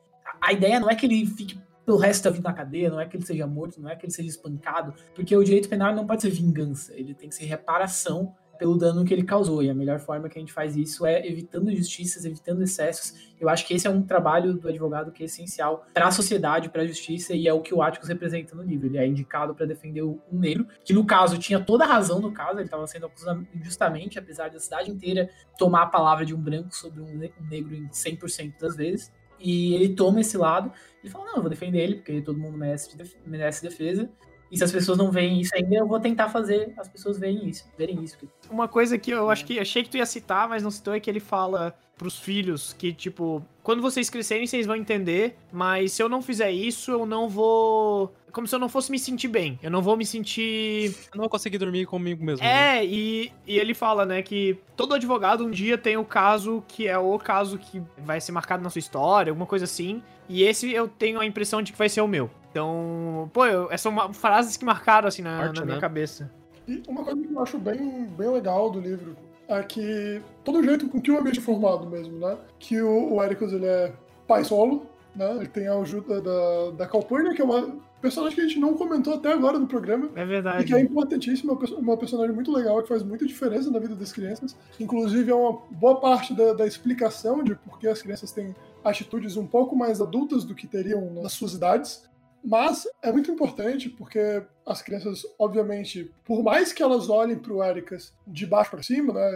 a 0.41 0.51
ideia 0.51 0.79
não 0.79 0.89
é 0.89 0.95
que 0.95 1.05
ele 1.05 1.25
fique 1.25 1.61
pelo 1.85 1.97
resto 1.97 2.23
da 2.23 2.29
vida 2.29 2.49
na 2.49 2.55
cadeia, 2.55 2.89
não 2.89 2.99
é 2.99 3.05
que 3.05 3.17
ele 3.17 3.25
seja 3.25 3.45
morto, 3.45 3.81
não 3.81 3.89
é 3.89 3.95
que 3.95 4.05
ele 4.05 4.13
seja 4.13 4.29
espancado, 4.29 4.93
porque 5.13 5.35
o 5.35 5.43
direito 5.43 5.67
penal 5.67 5.93
não 5.93 6.07
pode 6.07 6.21
ser 6.21 6.29
vingança, 6.29 6.93
ele 6.95 7.13
tem 7.13 7.27
que 7.27 7.35
ser 7.35 7.45
reparação 7.45 8.33
pelo 8.63 8.77
dano 8.77 9.03
que 9.03 9.13
ele 9.13 9.23
causou. 9.23 9.61
E 9.61 9.69
a 9.69 9.73
melhor 9.73 9.99
forma 9.99 10.29
que 10.29 10.39
a 10.39 10.41
gente 10.41 10.53
faz 10.53 10.77
isso 10.77 11.05
é 11.05 11.27
evitando 11.27 11.69
injustiças, 11.69 12.23
evitando 12.23 12.63
excessos. 12.63 13.33
Eu 13.37 13.49
acho 13.49 13.67
que 13.67 13.73
esse 13.73 13.85
é 13.85 13.89
um 13.89 14.01
trabalho 14.01 14.53
do 14.53 14.69
advogado 14.69 15.11
que 15.11 15.21
é 15.21 15.25
essencial 15.25 15.85
para 15.93 16.07
a 16.07 16.11
sociedade, 16.11 16.69
para 16.69 16.83
a 16.83 16.87
justiça, 16.87 17.33
e 17.33 17.45
é 17.45 17.51
o 17.51 17.59
que 17.59 17.73
o 17.73 17.81
Atticus 17.81 18.07
representa 18.07 18.55
no 18.55 18.63
livro. 18.63 18.87
Ele 18.87 18.97
é 18.97 19.05
indicado 19.05 19.53
para 19.53 19.65
defender 19.65 20.01
um 20.01 20.17
negro, 20.31 20.65
que 20.85 20.93
no 20.93 21.05
caso 21.05 21.37
tinha 21.37 21.59
toda 21.59 21.83
a 21.83 21.87
razão 21.87 22.21
no 22.21 22.31
caso, 22.31 22.57
ele 22.57 22.63
estava 22.63 22.87
sendo 22.87 23.07
acusado 23.07 23.45
injustamente, 23.53 24.17
apesar 24.17 24.49
da 24.49 24.61
cidade 24.61 24.89
inteira 24.89 25.29
tomar 25.57 25.81
a 25.81 25.87
palavra 25.87 26.25
de 26.25 26.33
um 26.33 26.39
branco 26.39 26.73
sobre 26.73 27.01
um 27.01 27.17
negro 27.17 27.75
em 27.75 27.89
100% 27.89 28.57
das 28.61 28.77
vezes. 28.77 29.11
E 29.41 29.73
ele 29.73 29.89
toma 29.93 30.21
esse 30.21 30.37
lado, 30.37 30.71
ele 31.03 31.11
fala, 31.11 31.25
não, 31.25 31.35
eu 31.35 31.41
vou 31.41 31.49
defender 31.49 31.79
ele, 31.79 31.95
porque 31.95 32.21
todo 32.21 32.39
mundo 32.39 32.57
merece 32.57 33.61
defesa. 33.61 34.09
E 34.53 34.57
se 34.57 34.63
as 34.63 34.71
pessoas 34.71 34.99
não 34.99 35.09
veem 35.09 35.41
isso 35.41 35.51
ainda, 35.55 35.75
eu 35.75 35.87
vou 35.87 35.99
tentar 35.99 36.29
fazer 36.29 36.71
as 36.77 36.87
pessoas 36.87 37.17
verem 37.17 37.49
isso, 37.49 37.65
verem 37.75 38.03
isso. 38.03 38.15
Uma 38.51 38.67
coisa 38.67 38.99
que 38.99 39.09
eu 39.09 39.31
acho 39.31 39.43
que 39.45 39.59
achei 39.59 39.81
que 39.81 39.89
tu 39.89 39.97
ia 39.97 40.05
citar, 40.05 40.47
mas 40.47 40.61
não 40.61 40.69
citou, 40.69 40.93
é 40.93 40.99
que 40.99 41.09
ele 41.09 41.19
fala 41.19 41.75
pros 41.97 42.19
filhos 42.19 42.71
que, 42.73 42.93
tipo, 42.93 43.43
quando 43.63 43.81
vocês 43.81 44.11
crescerem, 44.11 44.45
vocês 44.45 44.67
vão 44.67 44.75
entender, 44.75 45.35
mas 45.51 45.93
se 45.93 46.03
eu 46.03 46.07
não 46.07 46.21
fizer 46.21 46.51
isso, 46.51 46.91
eu 46.91 47.03
não 47.03 47.27
vou. 47.27 48.13
Como 48.31 48.47
se 48.47 48.53
eu 48.53 48.59
não 48.59 48.69
fosse 48.69 48.91
me 48.91 48.99
sentir 48.99 49.27
bem. 49.27 49.59
Eu 49.63 49.71
não 49.71 49.81
vou 49.81 49.97
me 49.97 50.05
sentir. 50.05 50.91
Eu 51.11 51.15
não 51.15 51.21
vou 51.21 51.29
conseguir 51.29 51.57
dormir 51.57 51.87
comigo 51.87 52.23
mesmo. 52.23 52.45
né? 52.45 52.77
É, 52.77 52.85
e, 52.85 53.31
e 53.47 53.57
ele 53.57 53.73
fala, 53.73 54.05
né, 54.05 54.21
que 54.21 54.57
todo 54.75 54.93
advogado 54.93 55.43
um 55.45 55.49
dia 55.51 55.79
tem 55.79 55.97
o 55.97 56.05
caso 56.05 56.63
que 56.67 56.87
é 56.87 56.97
o 56.97 57.17
caso 57.17 57.57
que 57.57 57.81
vai 57.99 58.21
ser 58.21 58.31
marcado 58.31 58.61
na 58.63 58.69
sua 58.69 58.79
história, 58.79 59.31
alguma 59.31 59.47
coisa 59.47 59.65
assim. 59.65 60.03
E 60.29 60.43
esse 60.43 60.71
eu 60.71 60.87
tenho 60.87 61.19
a 61.19 61.25
impressão 61.25 61.61
de 61.61 61.71
que 61.71 61.77
vai 61.77 61.89
ser 61.89 62.01
o 62.01 62.07
meu. 62.07 62.29
Então, 62.53 63.31
pô, 63.33 63.47
eu, 63.47 63.65
essas 63.65 63.81
são 63.81 63.91
uma- 63.91 64.13
frases 64.13 64.55
que 64.55 64.63
marcaram, 64.63 65.07
assim, 65.07 65.23
na, 65.23 65.37
Forte, 65.45 65.59
na 65.59 65.65
minha 65.65 65.75
né? 65.77 65.81
cabeça. 65.81 66.31
E 66.67 66.83
uma 66.87 67.03
coisa 67.03 67.19
que 67.19 67.33
eu 67.33 67.41
acho 67.41 67.57
bem, 67.57 68.05
bem 68.15 68.29
legal 68.29 68.69
do 68.69 68.79
livro 68.79 69.17
é 69.47 69.61
que 69.63 70.21
todo 70.43 70.59
o 70.59 70.63
jeito 70.63 70.87
com 70.87 71.01
que 71.01 71.11
o 71.11 71.17
ambiente 71.19 71.39
é 71.39 71.41
formado 71.41 71.89
mesmo, 71.89 72.19
né? 72.19 72.37
Que 72.59 72.79
o, 72.79 73.15
o 73.15 73.23
Ericus, 73.23 73.51
ele 73.51 73.65
é 73.65 73.91
pai 74.27 74.43
solo, 74.43 74.85
né? 75.15 75.31
Ele 75.37 75.47
tem 75.47 75.67
a 75.67 75.73
ajuda 75.79 76.21
da, 76.21 76.71
da 76.77 76.87
Calpurnia, 76.87 77.33
que 77.33 77.41
é 77.41 77.45
uma 77.45 77.75
personagem 77.99 78.35
que 78.35 78.41
a 78.41 78.47
gente 78.47 78.59
não 78.59 78.75
comentou 78.75 79.15
até 79.15 79.33
agora 79.33 79.57
no 79.57 79.65
programa. 79.65 80.09
É 80.15 80.21
E 80.21 80.25
verdade. 80.25 80.63
que 80.65 80.75
é 80.75 80.79
importantíssima, 80.79 81.53
uma 81.77 81.97
personagem 81.97 82.35
muito 82.35 82.51
legal, 82.51 82.81
que 82.83 82.87
faz 82.87 83.01
muita 83.01 83.25
diferença 83.25 83.71
na 83.71 83.79
vida 83.79 83.95
das 83.95 84.11
crianças. 84.13 84.55
Inclusive, 84.79 85.31
é 85.31 85.35
uma 85.35 85.57
boa 85.71 85.99
parte 85.99 86.35
da, 86.35 86.53
da 86.53 86.67
explicação 86.67 87.43
de 87.43 87.55
por 87.55 87.79
que 87.79 87.87
as 87.87 88.01
crianças 88.01 88.31
têm 88.31 88.55
atitudes 88.83 89.37
um 89.37 89.47
pouco 89.47 89.75
mais 89.75 89.99
adultas 89.99 90.43
do 90.43 90.53
que 90.53 90.67
teriam 90.67 91.09
nas 91.15 91.33
suas 91.33 91.53
idades. 91.53 92.03
Mas 92.43 92.85
é 93.01 93.11
muito 93.11 93.31
importante 93.31 93.89
porque 93.89 94.43
as 94.65 94.81
crianças, 94.81 95.23
obviamente, 95.39 96.11
por 96.25 96.43
mais 96.43 96.73
que 96.73 96.83
elas 96.83 97.09
olhem 97.09 97.39
para 97.39 97.53
o 97.53 97.63
Ericas 97.63 98.13
de 98.27 98.45
baixo 98.45 98.71
para 98.71 98.83
cima, 98.83 99.13
né, 99.13 99.31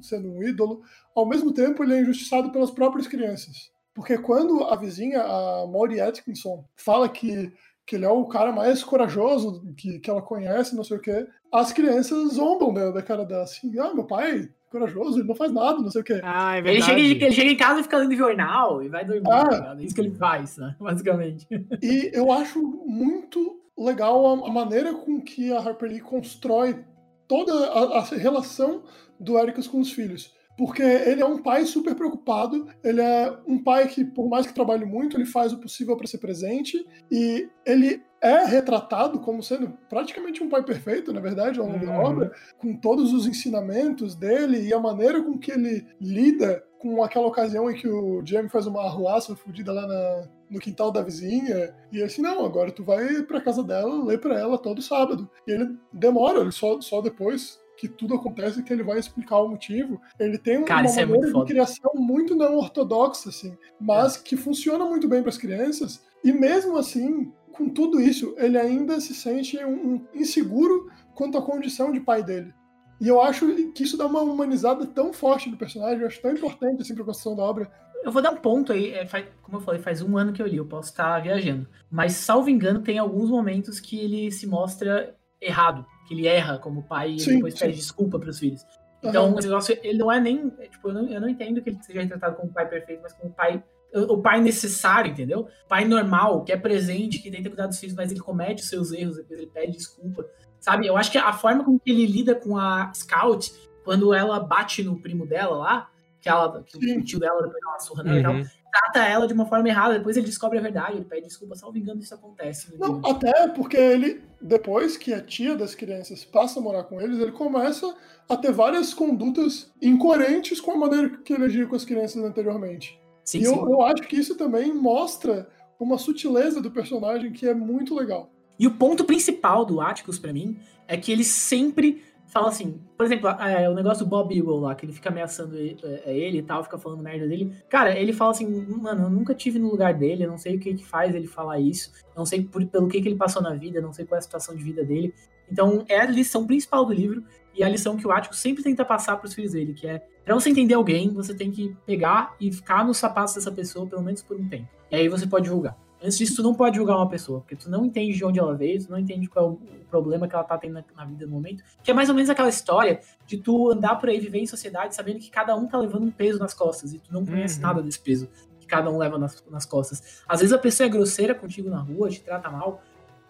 sendo 0.00 0.28
um 0.28 0.42
ídolo, 0.42 0.82
ao 1.14 1.26
mesmo 1.26 1.52
tempo 1.52 1.82
ele 1.82 1.94
é 1.94 2.00
injustiçado 2.00 2.52
pelas 2.52 2.70
próprias 2.70 3.08
crianças. 3.08 3.72
Porque 3.92 4.16
quando 4.16 4.62
a 4.64 4.76
vizinha, 4.76 5.20
a 5.20 5.66
Maury 5.66 6.00
Atkinson, 6.00 6.64
fala 6.76 7.08
que 7.08 7.52
que 7.88 7.96
ele 7.96 8.04
é 8.04 8.10
o 8.10 8.26
cara 8.26 8.52
mais 8.52 8.84
corajoso 8.84 9.64
que, 9.74 9.98
que 9.98 10.10
ela 10.10 10.20
conhece, 10.20 10.76
não 10.76 10.84
sei 10.84 10.98
o 10.98 11.00
quê. 11.00 11.26
As 11.50 11.72
crianças 11.72 12.34
zombam 12.34 12.72
da, 12.72 12.90
da 12.90 13.02
cara 13.02 13.24
dela, 13.24 13.44
assim, 13.44 13.72
ah, 13.78 13.94
meu 13.94 14.04
pai, 14.04 14.50
corajoso, 14.70 15.18
ele 15.18 15.28
não 15.28 15.34
faz 15.34 15.52
nada, 15.52 15.78
não 15.80 15.90
sei 15.90 16.00
o 16.00 16.04
quê. 16.04 16.20
Ah, 16.22 16.54
é 16.56 16.58
Ele 16.58 16.72
verdade. 16.72 16.84
chega, 16.92 17.24
ele 17.26 17.34
chega 17.34 17.50
em 17.50 17.56
casa 17.56 17.80
e 17.80 17.82
fica 17.82 17.96
lendo 17.98 18.14
jornal 18.16 18.82
e 18.82 18.88
vai 18.88 19.04
dormir. 19.04 19.22
Ah. 19.30 19.44
tá 19.44 19.56
ligado? 19.56 19.80
É 19.80 19.84
isso 19.84 19.94
que 19.94 20.00
ele 20.00 20.14
faz, 20.14 20.56
né? 20.56 20.76
Basicamente. 20.80 21.46
E 21.82 22.10
eu 22.12 22.30
acho 22.32 22.60
muito 22.86 23.60
legal 23.76 24.26
a, 24.26 24.48
a 24.48 24.52
maneira 24.52 24.92
com 24.94 25.20
que 25.20 25.52
a 25.52 25.58
Harper 25.60 25.88
Lee 25.90 26.00
constrói 26.00 26.84
toda 27.26 27.52
a, 27.70 27.98
a 27.98 28.04
relação 28.04 28.82
do 29.18 29.38
Ericus 29.38 29.66
com 29.66 29.80
os 29.80 29.92
filhos. 29.92 30.32
Porque 30.58 30.82
ele 30.82 31.22
é 31.22 31.24
um 31.24 31.40
pai 31.40 31.64
super 31.64 31.94
preocupado, 31.94 32.66
ele 32.82 33.00
é 33.00 33.32
um 33.46 33.62
pai 33.62 33.86
que, 33.86 34.04
por 34.04 34.28
mais 34.28 34.44
que 34.44 34.52
trabalhe 34.52 34.84
muito, 34.84 35.16
ele 35.16 35.24
faz 35.24 35.52
o 35.52 35.60
possível 35.60 35.96
para 35.96 36.08
ser 36.08 36.18
presente, 36.18 36.84
e 37.10 37.48
ele 37.64 38.02
é 38.20 38.44
retratado 38.44 39.20
como 39.20 39.40
sendo 39.40 39.72
praticamente 39.88 40.42
um 40.42 40.48
pai 40.48 40.64
perfeito, 40.64 41.12
na 41.12 41.20
verdade, 41.20 41.60
ao 41.60 41.66
longo 41.66 41.86
da 41.86 41.92
Uhum. 41.92 42.04
obra, 42.04 42.32
com 42.58 42.74
todos 42.76 43.12
os 43.12 43.24
ensinamentos 43.24 44.16
dele 44.16 44.60
e 44.66 44.74
a 44.74 44.80
maneira 44.80 45.22
com 45.22 45.38
que 45.38 45.52
ele 45.52 45.86
lida 46.00 46.64
com 46.80 47.04
aquela 47.04 47.28
ocasião 47.28 47.70
em 47.70 47.74
que 47.74 47.88
o 47.88 48.20
Jamie 48.24 48.50
faz 48.50 48.66
uma 48.66 48.82
arruaça 48.82 49.36
fudida 49.36 49.72
lá 49.72 49.86
na, 49.86 50.28
no 50.50 50.58
quintal 50.58 50.90
da 50.90 51.02
vizinha, 51.02 51.72
e 51.92 51.96
ele 51.98 52.04
assim, 52.04 52.22
não, 52.22 52.44
agora 52.44 52.72
tu 52.72 52.82
vai 52.82 53.22
pra 53.22 53.40
casa 53.40 53.62
dela, 53.62 54.04
lê 54.04 54.18
pra 54.18 54.36
ela 54.36 54.58
todo 54.58 54.82
sábado. 54.82 55.30
E 55.46 55.52
ele 55.52 55.76
demora, 55.92 56.40
ele 56.40 56.50
só, 56.52 56.80
só 56.80 57.00
depois 57.00 57.60
que 57.78 57.88
tudo 57.88 58.14
acontece 58.14 58.62
que 58.62 58.72
ele 58.72 58.82
vai 58.82 58.98
explicar 58.98 59.38
o 59.40 59.48
motivo. 59.48 60.00
Ele 60.18 60.36
tem 60.36 60.64
Cara, 60.64 60.88
uma 60.88 61.00
é 61.00 61.06
maneira 61.06 61.26
muito 61.30 61.44
de 61.46 61.52
criação 61.52 61.92
muito 61.94 62.34
não 62.34 62.56
ortodoxa, 62.56 63.28
assim, 63.28 63.56
mas 63.80 64.16
que 64.16 64.36
funciona 64.36 64.84
muito 64.84 65.08
bem 65.08 65.20
para 65.22 65.30
as 65.30 65.38
crianças, 65.38 66.02
e 66.24 66.32
mesmo 66.32 66.76
assim, 66.76 67.32
com 67.52 67.68
tudo 67.68 68.00
isso, 68.00 68.34
ele 68.36 68.58
ainda 68.58 69.00
se 69.00 69.14
sente 69.14 69.56
um, 69.64 69.94
um 69.94 70.06
inseguro 70.12 70.90
quanto 71.14 71.38
à 71.38 71.42
condição 71.42 71.92
de 71.92 72.00
pai 72.00 72.22
dele. 72.22 72.52
E 73.00 73.06
eu 73.06 73.20
acho 73.22 73.46
que 73.72 73.84
isso 73.84 73.96
dá 73.96 74.06
uma 74.06 74.20
humanizada 74.22 74.84
tão 74.84 75.12
forte 75.12 75.48
no 75.48 75.56
personagem, 75.56 76.00
eu 76.00 76.06
acho 76.08 76.20
tão 76.20 76.32
importante 76.32 76.82
assim, 76.82 76.94
pra 76.96 77.04
construção 77.04 77.36
da 77.36 77.44
obra. 77.44 77.70
Eu 78.04 78.10
vou 78.12 78.22
dar 78.22 78.30
um 78.32 78.36
ponto 78.36 78.72
aí, 78.72 78.92
é, 78.92 79.06
faz- 79.06 79.26
como 79.42 79.58
eu 79.58 79.60
falei, 79.60 79.80
faz 79.80 80.02
um 80.02 80.16
ano 80.16 80.32
que 80.32 80.40
eu 80.42 80.46
li, 80.46 80.56
eu 80.56 80.66
posso 80.66 80.90
estar 80.90 81.20
viajando. 81.20 81.68
Mas, 81.90 82.12
salvo 82.14 82.48
engano, 82.48 82.80
tem 82.82 82.98
alguns 82.98 83.28
momentos 83.30 83.80
que 83.80 83.98
ele 83.98 84.30
se 84.30 84.46
mostra 84.46 85.14
errado, 85.40 85.84
que 86.06 86.14
ele 86.14 86.26
erra 86.26 86.58
como 86.58 86.82
pai 86.82 87.12
e 87.12 87.20
Sim, 87.20 87.34
depois 87.36 87.54
sim. 87.54 87.60
pede 87.60 87.76
desculpa 87.76 88.18
pros 88.18 88.38
filhos. 88.38 88.64
Então, 89.02 89.26
Aham. 89.26 89.38
esse 89.38 89.48
negócio, 89.48 89.78
ele 89.82 89.98
não 89.98 90.10
é 90.10 90.20
nem. 90.20 90.50
Tipo, 90.50 90.88
eu 90.88 90.94
não, 90.94 91.08
eu 91.08 91.20
não 91.20 91.28
entendo 91.28 91.62
que 91.62 91.70
ele 91.70 91.82
seja 91.82 92.00
retratado 92.02 92.36
como 92.36 92.52
pai 92.52 92.68
perfeito, 92.68 93.00
mas 93.02 93.12
como 93.12 93.32
pai. 93.32 93.62
O 93.94 94.20
pai 94.20 94.40
necessário, 94.40 95.12
entendeu? 95.12 95.48
Pai 95.66 95.86
normal, 95.86 96.44
que 96.44 96.52
é 96.52 96.56
presente, 96.58 97.20
que 97.20 97.30
tenta 97.30 97.48
cuidar 97.48 97.66
dos 97.68 97.78
filhos, 97.78 97.94
mas 97.96 98.10
ele 98.10 98.20
comete 98.20 98.62
os 98.62 98.68
seus 98.68 98.92
erros, 98.92 99.16
depois 99.16 99.38
ele 99.40 99.50
pede 99.50 99.72
desculpa. 99.72 100.26
Sabe? 100.60 100.86
Eu 100.86 100.96
acho 100.96 101.10
que 101.10 101.16
a 101.16 101.32
forma 101.32 101.64
com 101.64 101.78
que 101.78 101.90
ele 101.90 102.04
lida 102.04 102.34
com 102.34 102.58
a 102.58 102.92
Scout, 102.92 103.50
quando 103.84 104.12
ela 104.12 104.40
bate 104.40 104.82
no 104.82 105.00
primo 105.00 105.24
dela 105.26 105.56
lá, 105.56 105.90
que, 106.20 106.28
ela, 106.28 106.62
que 106.64 106.76
o 106.76 107.02
tio 107.02 107.18
dela 107.18 107.40
depois 107.42 107.62
uma 107.64 107.78
surra 107.78 108.02
nela 108.02 108.18
e 108.18 108.22
tal, 108.22 108.34
Uhum. 108.34 108.46
Trata 108.70 109.06
ela 109.06 109.26
de 109.26 109.32
uma 109.32 109.46
forma 109.46 109.68
errada, 109.68 109.98
depois 109.98 110.16
ele 110.16 110.26
descobre 110.26 110.58
a 110.58 110.62
verdade, 110.62 110.96
ele 110.96 111.04
pede 111.04 111.26
desculpa, 111.26 111.54
salvo 111.54 111.78
engano, 111.78 112.00
isso 112.00 112.14
acontece. 112.14 112.72
no 112.72 112.78
Não, 112.78 112.94
livro. 112.96 113.10
até 113.10 113.48
porque 113.48 113.76
ele, 113.76 114.22
depois 114.40 114.96
que 114.96 115.12
a 115.12 115.22
tia 115.22 115.56
das 115.56 115.74
crianças 115.74 116.24
passa 116.24 116.60
a 116.60 116.62
morar 116.62 116.84
com 116.84 117.00
eles, 117.00 117.18
ele 117.18 117.32
começa 117.32 117.94
a 118.28 118.36
ter 118.36 118.52
várias 118.52 118.92
condutas 118.92 119.70
incoerentes 119.80 120.60
com 120.60 120.72
a 120.72 120.76
maneira 120.76 121.10
que 121.24 121.32
ele 121.32 121.44
agia 121.44 121.66
com 121.66 121.76
as 121.76 121.84
crianças 121.84 122.22
anteriormente. 122.22 123.00
Sim, 123.24 123.38
e 123.38 123.46
sim. 123.46 123.54
eu, 123.54 123.68
eu 123.68 123.82
acho 123.82 124.02
que 124.02 124.16
isso 124.16 124.36
também 124.36 124.72
mostra 124.72 125.48
uma 125.78 125.98
sutileza 125.98 126.60
do 126.60 126.70
personagem 126.70 127.32
que 127.32 127.46
é 127.46 127.54
muito 127.54 127.94
legal. 127.94 128.30
E 128.58 128.66
o 128.66 128.72
ponto 128.72 129.04
principal 129.04 129.64
do 129.64 129.80
Atticus, 129.80 130.18
pra 130.18 130.32
mim, 130.32 130.58
é 130.88 130.96
que 130.96 131.12
ele 131.12 131.22
sempre 131.22 132.02
fala 132.28 132.48
assim, 132.48 132.80
por 132.96 133.06
exemplo, 133.06 133.28
é, 133.28 133.68
o 133.68 133.74
negócio 133.74 134.04
do 134.04 134.08
Bob 134.08 134.36
Eagle 134.36 134.60
lá, 134.60 134.74
que 134.74 134.84
ele 134.84 134.92
fica 134.92 135.08
ameaçando 135.08 135.56
ele, 135.56 135.78
é, 135.82 136.16
ele 136.16 136.38
e 136.38 136.42
tal, 136.42 136.62
fica 136.62 136.78
falando 136.78 137.02
merda 137.02 137.26
dele. 137.26 137.52
Cara, 137.68 137.98
ele 137.98 138.12
fala 138.12 138.30
assim, 138.30 138.46
mano, 138.46 139.04
eu 139.04 139.10
nunca 139.10 139.34
tive 139.34 139.58
no 139.58 139.70
lugar 139.70 139.94
dele, 139.94 140.24
eu 140.24 140.30
não 140.30 140.38
sei 140.38 140.56
o 140.56 140.60
que 140.60 140.74
que 140.74 140.84
faz 140.84 141.14
ele 141.14 141.26
falar 141.26 141.58
isso, 141.58 141.90
não 142.16 142.26
sei 142.26 142.42
por, 142.42 142.64
pelo 142.66 142.88
que 142.88 143.00
que 143.00 143.08
ele 143.08 143.16
passou 143.16 143.42
na 143.42 143.54
vida, 143.54 143.80
não 143.80 143.92
sei 143.92 144.04
qual 144.04 144.16
é 144.16 144.18
a 144.18 144.22
situação 144.22 144.54
de 144.54 144.62
vida 144.62 144.84
dele. 144.84 145.14
Então, 145.50 145.84
é 145.88 146.00
a 146.00 146.06
lição 146.06 146.46
principal 146.46 146.84
do 146.84 146.92
livro 146.92 147.24
e 147.54 147.64
a 147.64 147.68
lição 147.68 147.96
que 147.96 148.06
o 148.06 148.12
Atticus 148.12 148.38
sempre 148.38 148.62
tenta 148.62 148.84
passar 148.84 149.16
pros 149.16 149.32
filhos 149.34 149.52
dele, 149.52 149.72
que 149.72 149.86
é, 149.86 150.06
pra 150.24 150.34
você 150.34 150.50
entender 150.50 150.74
alguém, 150.74 151.10
você 151.12 151.34
tem 151.34 151.50
que 151.50 151.74
pegar 151.86 152.36
e 152.38 152.52
ficar 152.52 152.84
nos 152.84 152.98
sapatos 152.98 153.34
dessa 153.34 153.50
pessoa 153.50 153.86
pelo 153.86 154.02
menos 154.02 154.22
por 154.22 154.38
um 154.38 154.46
tempo. 154.46 154.68
E 154.90 154.96
aí 154.96 155.08
você 155.08 155.26
pode 155.26 155.48
julgar. 155.48 155.87
Antes 156.02 156.16
disso, 156.18 156.36
tu 156.36 156.42
não 156.44 156.54
pode 156.54 156.76
julgar 156.76 156.96
uma 156.96 157.08
pessoa, 157.08 157.40
porque 157.40 157.56
tu 157.56 157.68
não 157.68 157.84
entende 157.84 158.16
de 158.16 158.24
onde 158.24 158.38
ela 158.38 158.54
veio, 158.54 158.84
tu 158.84 158.90
não 158.90 158.98
entende 158.98 159.26
qual 159.28 159.46
é 159.46 159.48
o 159.48 159.58
problema 159.90 160.28
que 160.28 160.34
ela 160.34 160.44
tá 160.44 160.56
tendo 160.56 160.74
na, 160.74 160.84
na 160.96 161.04
vida 161.04 161.26
no 161.26 161.32
momento. 161.32 161.64
Que 161.82 161.90
é 161.90 161.94
mais 161.94 162.08
ou 162.08 162.14
menos 162.14 162.30
aquela 162.30 162.48
história 162.48 163.00
de 163.26 163.36
tu 163.38 163.70
andar 163.72 163.96
por 163.96 164.08
aí, 164.08 164.20
viver 164.20 164.38
em 164.38 164.46
sociedade, 164.46 164.94
sabendo 164.94 165.18
que 165.18 165.28
cada 165.30 165.56
um 165.56 165.66
tá 165.66 165.76
levando 165.76 166.04
um 166.04 166.10
peso 166.10 166.38
nas 166.38 166.54
costas, 166.54 166.92
e 166.94 166.98
tu 167.00 167.12
não 167.12 167.26
conhece 167.26 167.56
Uhum. 167.56 167.62
nada 167.62 167.82
desse 167.82 167.98
peso 168.00 168.28
que 168.60 168.66
cada 168.66 168.88
um 168.90 168.96
leva 168.98 169.18
nas, 169.18 169.42
nas 169.50 169.66
costas. 169.66 170.22
Às 170.28 170.38
vezes 170.40 170.52
a 170.54 170.58
pessoa 170.58 170.86
é 170.86 170.90
grosseira 170.90 171.34
contigo 171.34 171.68
na 171.68 171.80
rua, 171.80 172.08
te 172.10 172.20
trata 172.20 172.48
mal, 172.48 172.80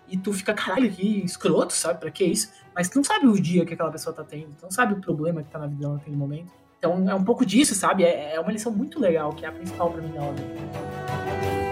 e 0.07 0.16
tu 0.19 0.33
fica, 0.33 0.53
caralho, 0.55 0.91
que 0.91 1.25
escroto, 1.25 1.73
sabe? 1.73 2.01
Pra 2.01 2.11
que 2.11 2.25
isso? 2.25 2.51
Mas 2.75 2.89
tu 2.91 2.97
não 2.97 3.05
sabe 3.05 3.27
o 3.27 3.41
dia 3.41 3.64
que 3.64 3.73
aquela 3.75 3.91
pessoa 3.91 4.14
tá 4.14 4.25
tendo, 4.25 4.55
tu 4.57 4.62
não 4.64 4.71
sabe 4.71 4.93
o 4.95 5.01
problema 5.01 5.43
que 5.43 5.51
tá 5.51 5.59
na 5.59 5.66
vida 5.66 5.81
dela 5.81 5.95
naquele 5.95 6.16
momento. 6.16 6.51
Então 6.79 7.09
é 7.11 7.14
um 7.14 7.25
pouco 7.25 7.45
disso, 7.45 7.75
sabe? 7.75 8.05
É, 8.05 8.35
é 8.35 8.41
uma 8.41 8.53
lição 8.53 8.71
muito 8.73 9.01
legal, 9.01 9.33
que 9.33 9.45
é 9.45 9.49
a 9.49 9.53
principal 9.53 9.91
pra 9.91 10.01
mim 10.01 10.12
da 10.12 10.23
obra. 10.23 11.68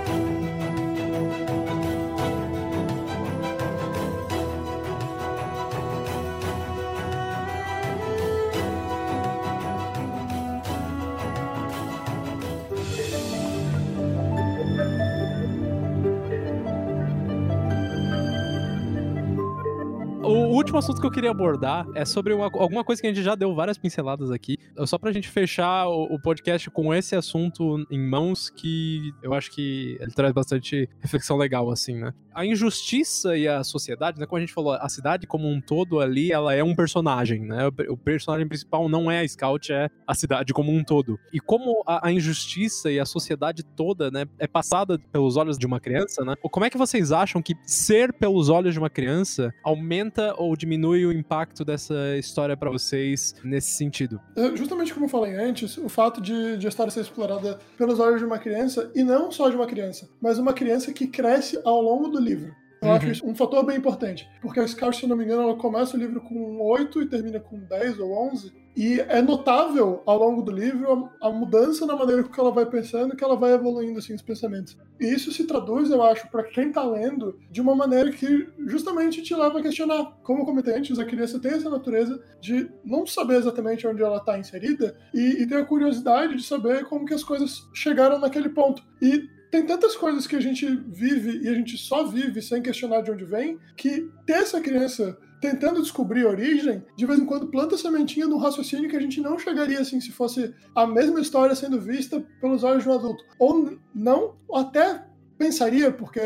Último 20.77 20.79
assunto 20.79 21.01
que 21.01 21.07
eu 21.07 21.11
queria 21.11 21.31
abordar 21.31 21.87
é 21.95 22.05
sobre 22.05 22.33
uma- 22.35 22.47
alguma 22.47 22.85
coisa 22.85 23.01
que 23.01 23.07
a 23.09 23.13
gente 23.13 23.23
já 23.25 23.35
deu 23.35 23.55
várias 23.55 23.79
pinceladas 23.79 24.31
aqui. 24.31 24.57
Só 24.85 24.99
pra 24.99 25.11
gente 25.13 25.29
fechar 25.29 25.87
o, 25.89 26.15
o 26.15 26.21
podcast 26.21 26.71
com 26.71 26.93
esse 26.93 27.15
assunto 27.17 27.87
em 27.91 27.99
mãos, 27.99 28.51
que 28.51 29.13
eu 29.23 29.33
acho 29.33 29.51
que 29.51 29.97
ele 30.01 30.13
traz 30.13 30.33
bastante 30.35 30.89
reflexão 31.01 31.37
legal, 31.37 31.71
assim, 31.71 31.95
né? 31.95 32.13
A 32.37 32.45
injustiça 32.45 33.35
e 33.35 33.49
a 33.49 33.65
sociedade, 33.65 34.21
né? 34.21 34.27
Como 34.27 34.37
a 34.37 34.41
gente 34.41 34.53
falou, 34.53 34.75
a 34.75 34.89
cidade 34.91 35.27
como 35.27 35.49
um 35.49 35.59
todo 35.59 36.01
ali, 36.01 36.31
ela 36.31 36.55
é 36.55 36.63
um 36.63 36.75
personagem, 36.77 37.41
né? 37.41 37.69
O, 37.89 37.97
personagem 37.97 38.47
principal 38.47 38.91
não 38.91 39.11
é 39.11 39.21
a 39.21 39.29
Scout, 39.29 39.73
é 39.73 39.89
a 40.07 40.15
cidade 40.15 40.53
como 40.53 40.71
um 40.71 40.85
todo. 40.85 41.19
E 41.33 41.41
como 41.41 41.83
a, 41.87 42.09
a, 42.09 42.13
injustiça 42.13 42.93
e 42.93 43.01
a 43.01 43.07
sociedade 43.07 43.65
toda, 43.65 44.11
né, 44.11 44.27
é 44.39 44.47
passada 44.47 44.99
pelos 45.11 45.37
olhos 45.37 45.57
de 45.57 45.65
uma 45.65 45.81
criança, 45.81 46.25
né? 46.25 46.35
Como 46.43 46.67
é 46.67 46.69
que 46.69 46.77
vocês 46.77 47.11
acham 47.11 47.41
que 47.41 47.55
ser 47.65 48.13
pelos 48.13 48.51
olhos 48.51 48.75
de 48.75 48.79
uma 48.79 48.91
criança 48.91 49.51
aumenta 49.65 50.35
ou 50.37 50.55
diminui 50.55 51.07
o 51.07 51.13
impacto 51.13 51.65
dessa 51.65 52.17
história 52.19 52.55
para 52.55 52.71
vocês 52.71 53.35
nesse 53.43 53.71
sentido? 53.71 54.21
É, 54.37 54.55
justamente 54.55 54.93
como 54.93 55.07
eu 55.07 55.11
falei 55.11 55.35
antes, 55.37 55.79
o 55.79 55.89
fato 55.89 56.21
de, 56.21 56.59
de 56.59 56.67
a 56.67 56.69
história 56.69 56.91
ser 56.91 57.01
explorada 57.01 57.59
pelos 57.79 57.99
olhos 57.99 58.21
de 58.21 58.27
uma 58.27 58.39
criança, 58.39 58.91
e 58.95 59.03
não 59.03 59.31
só 59.31 59.49
de 59.49 59.57
uma 59.57 59.67
criança, 59.67 60.07
mas 60.21 60.39
uma 60.39 60.53
criança 60.53 60.93
que 60.93 61.07
cresce 61.07 61.59
ao 61.65 61.81
longo 61.81 62.09
do 62.09 62.26
livro. 62.27 62.55
Eu 62.81 62.89
uhum. 62.89 62.95
acho 62.95 63.09
isso 63.09 63.27
um 63.27 63.35
fator 63.35 63.65
bem 63.65 63.77
importante. 63.77 64.29
Porque 64.41 64.61
a 64.61 64.67
Scout, 64.67 64.97
se 64.97 65.07
não 65.07 65.17
me 65.17 65.25
engano, 65.25 65.43
ela 65.43 65.57
começa 65.57 65.97
o 65.97 66.01
livro 66.01 66.21
com 66.21 66.61
8 66.61 67.03
e 67.03 67.07
termina 67.07 67.41
com 67.41 67.59
10 67.59 67.99
ou 67.99 68.13
11. 68.29 68.53
E 68.77 69.01
é 69.01 69.23
notável 69.23 70.03
ao 70.05 70.19
longo 70.19 70.43
do 70.43 70.53
livro 70.53 71.11
a, 71.23 71.29
a 71.29 71.33
mudança 71.33 71.87
na 71.87 71.97
maneira 71.97 72.23
que 72.23 72.39
ela 72.39 72.51
vai 72.51 72.67
pensando 72.67 73.17
que 73.17 73.25
ela 73.25 73.35
vai 73.35 73.55
evoluindo 73.55 73.99
assim, 73.99 74.15
os 74.15 74.21
pensamentos. 74.21 74.77
E 75.01 75.07
isso 75.07 75.33
se 75.33 75.45
traduz, 75.45 75.91
eu 75.91 76.03
acho, 76.03 76.31
para 76.31 76.45
quem 76.45 76.71
tá 76.71 76.85
lendo, 76.85 77.39
de 77.51 77.63
uma 77.63 77.75
maneira 77.75 78.13
que 78.13 78.47
justamente 78.67 79.23
te 79.23 79.35
leva 79.35 79.59
a 79.59 79.63
questionar. 79.63 80.19
Como 80.23 80.45
antes, 80.69 80.99
a 80.99 81.07
criança 81.07 81.39
tem 81.39 81.53
essa 81.53 81.71
natureza 81.71 82.23
de 82.39 82.71
não 82.85 83.07
saber 83.07 83.37
exatamente 83.37 83.87
onde 83.87 84.03
ela 84.03 84.19
está 84.19 84.39
inserida 84.39 84.95
e, 85.15 85.43
e 85.43 85.47
ter 85.47 85.57
a 85.57 85.65
curiosidade 85.65 86.37
de 86.37 86.43
saber 86.43 86.85
como 86.85 87.07
que 87.07 87.15
as 87.15 87.25
coisas 87.25 87.67
chegaram 87.73 88.19
naquele 88.19 88.51
ponto. 88.51 88.83
E 89.01 89.27
tem 89.51 89.65
tantas 89.65 89.97
coisas 89.97 90.27
que 90.27 90.37
a 90.37 90.41
gente 90.41 90.67
vive 90.89 91.41
e 91.43 91.49
a 91.49 91.55
gente 91.55 91.77
só 91.77 92.05
vive 92.05 92.43
sem 92.43 92.63
questionar 92.63 93.03
de 93.03 93.11
onde 93.11 93.25
vem, 93.25 93.59
que 93.77 94.09
ter 94.27 94.35
essa 94.35 94.61
criança 94.61 95.17
tentando 95.41 95.83
descobrir 95.83 96.27
a 96.27 96.31
origem, 96.31 96.83
de 96.97 97.07
vez 97.07 97.19
em 97.19 97.27
quando 97.27 97.49
planta 97.49 97.77
sementinha 97.77 98.27
no 98.27 98.39
raciocínio 98.39 98.89
que 98.89 98.97
a 98.97 99.01
gente 99.01 99.21
não 99.21 99.39
chegaria 99.39 99.81
assim 99.81 100.01
se 100.01 100.11
fosse 100.11 100.55
a 100.75 100.87
mesma 100.87 101.21
história 101.21 101.55
sendo 101.55 101.81
vista 101.81 102.25
pelos 102.41 102.65
olhos 102.65 102.83
de 102.83 102.89
um 102.89 102.95
adulto. 102.95 103.23
Ou 103.39 103.79
não, 103.95 104.35
até 104.53 105.05
pensaria, 105.39 105.93
porque 105.93 106.21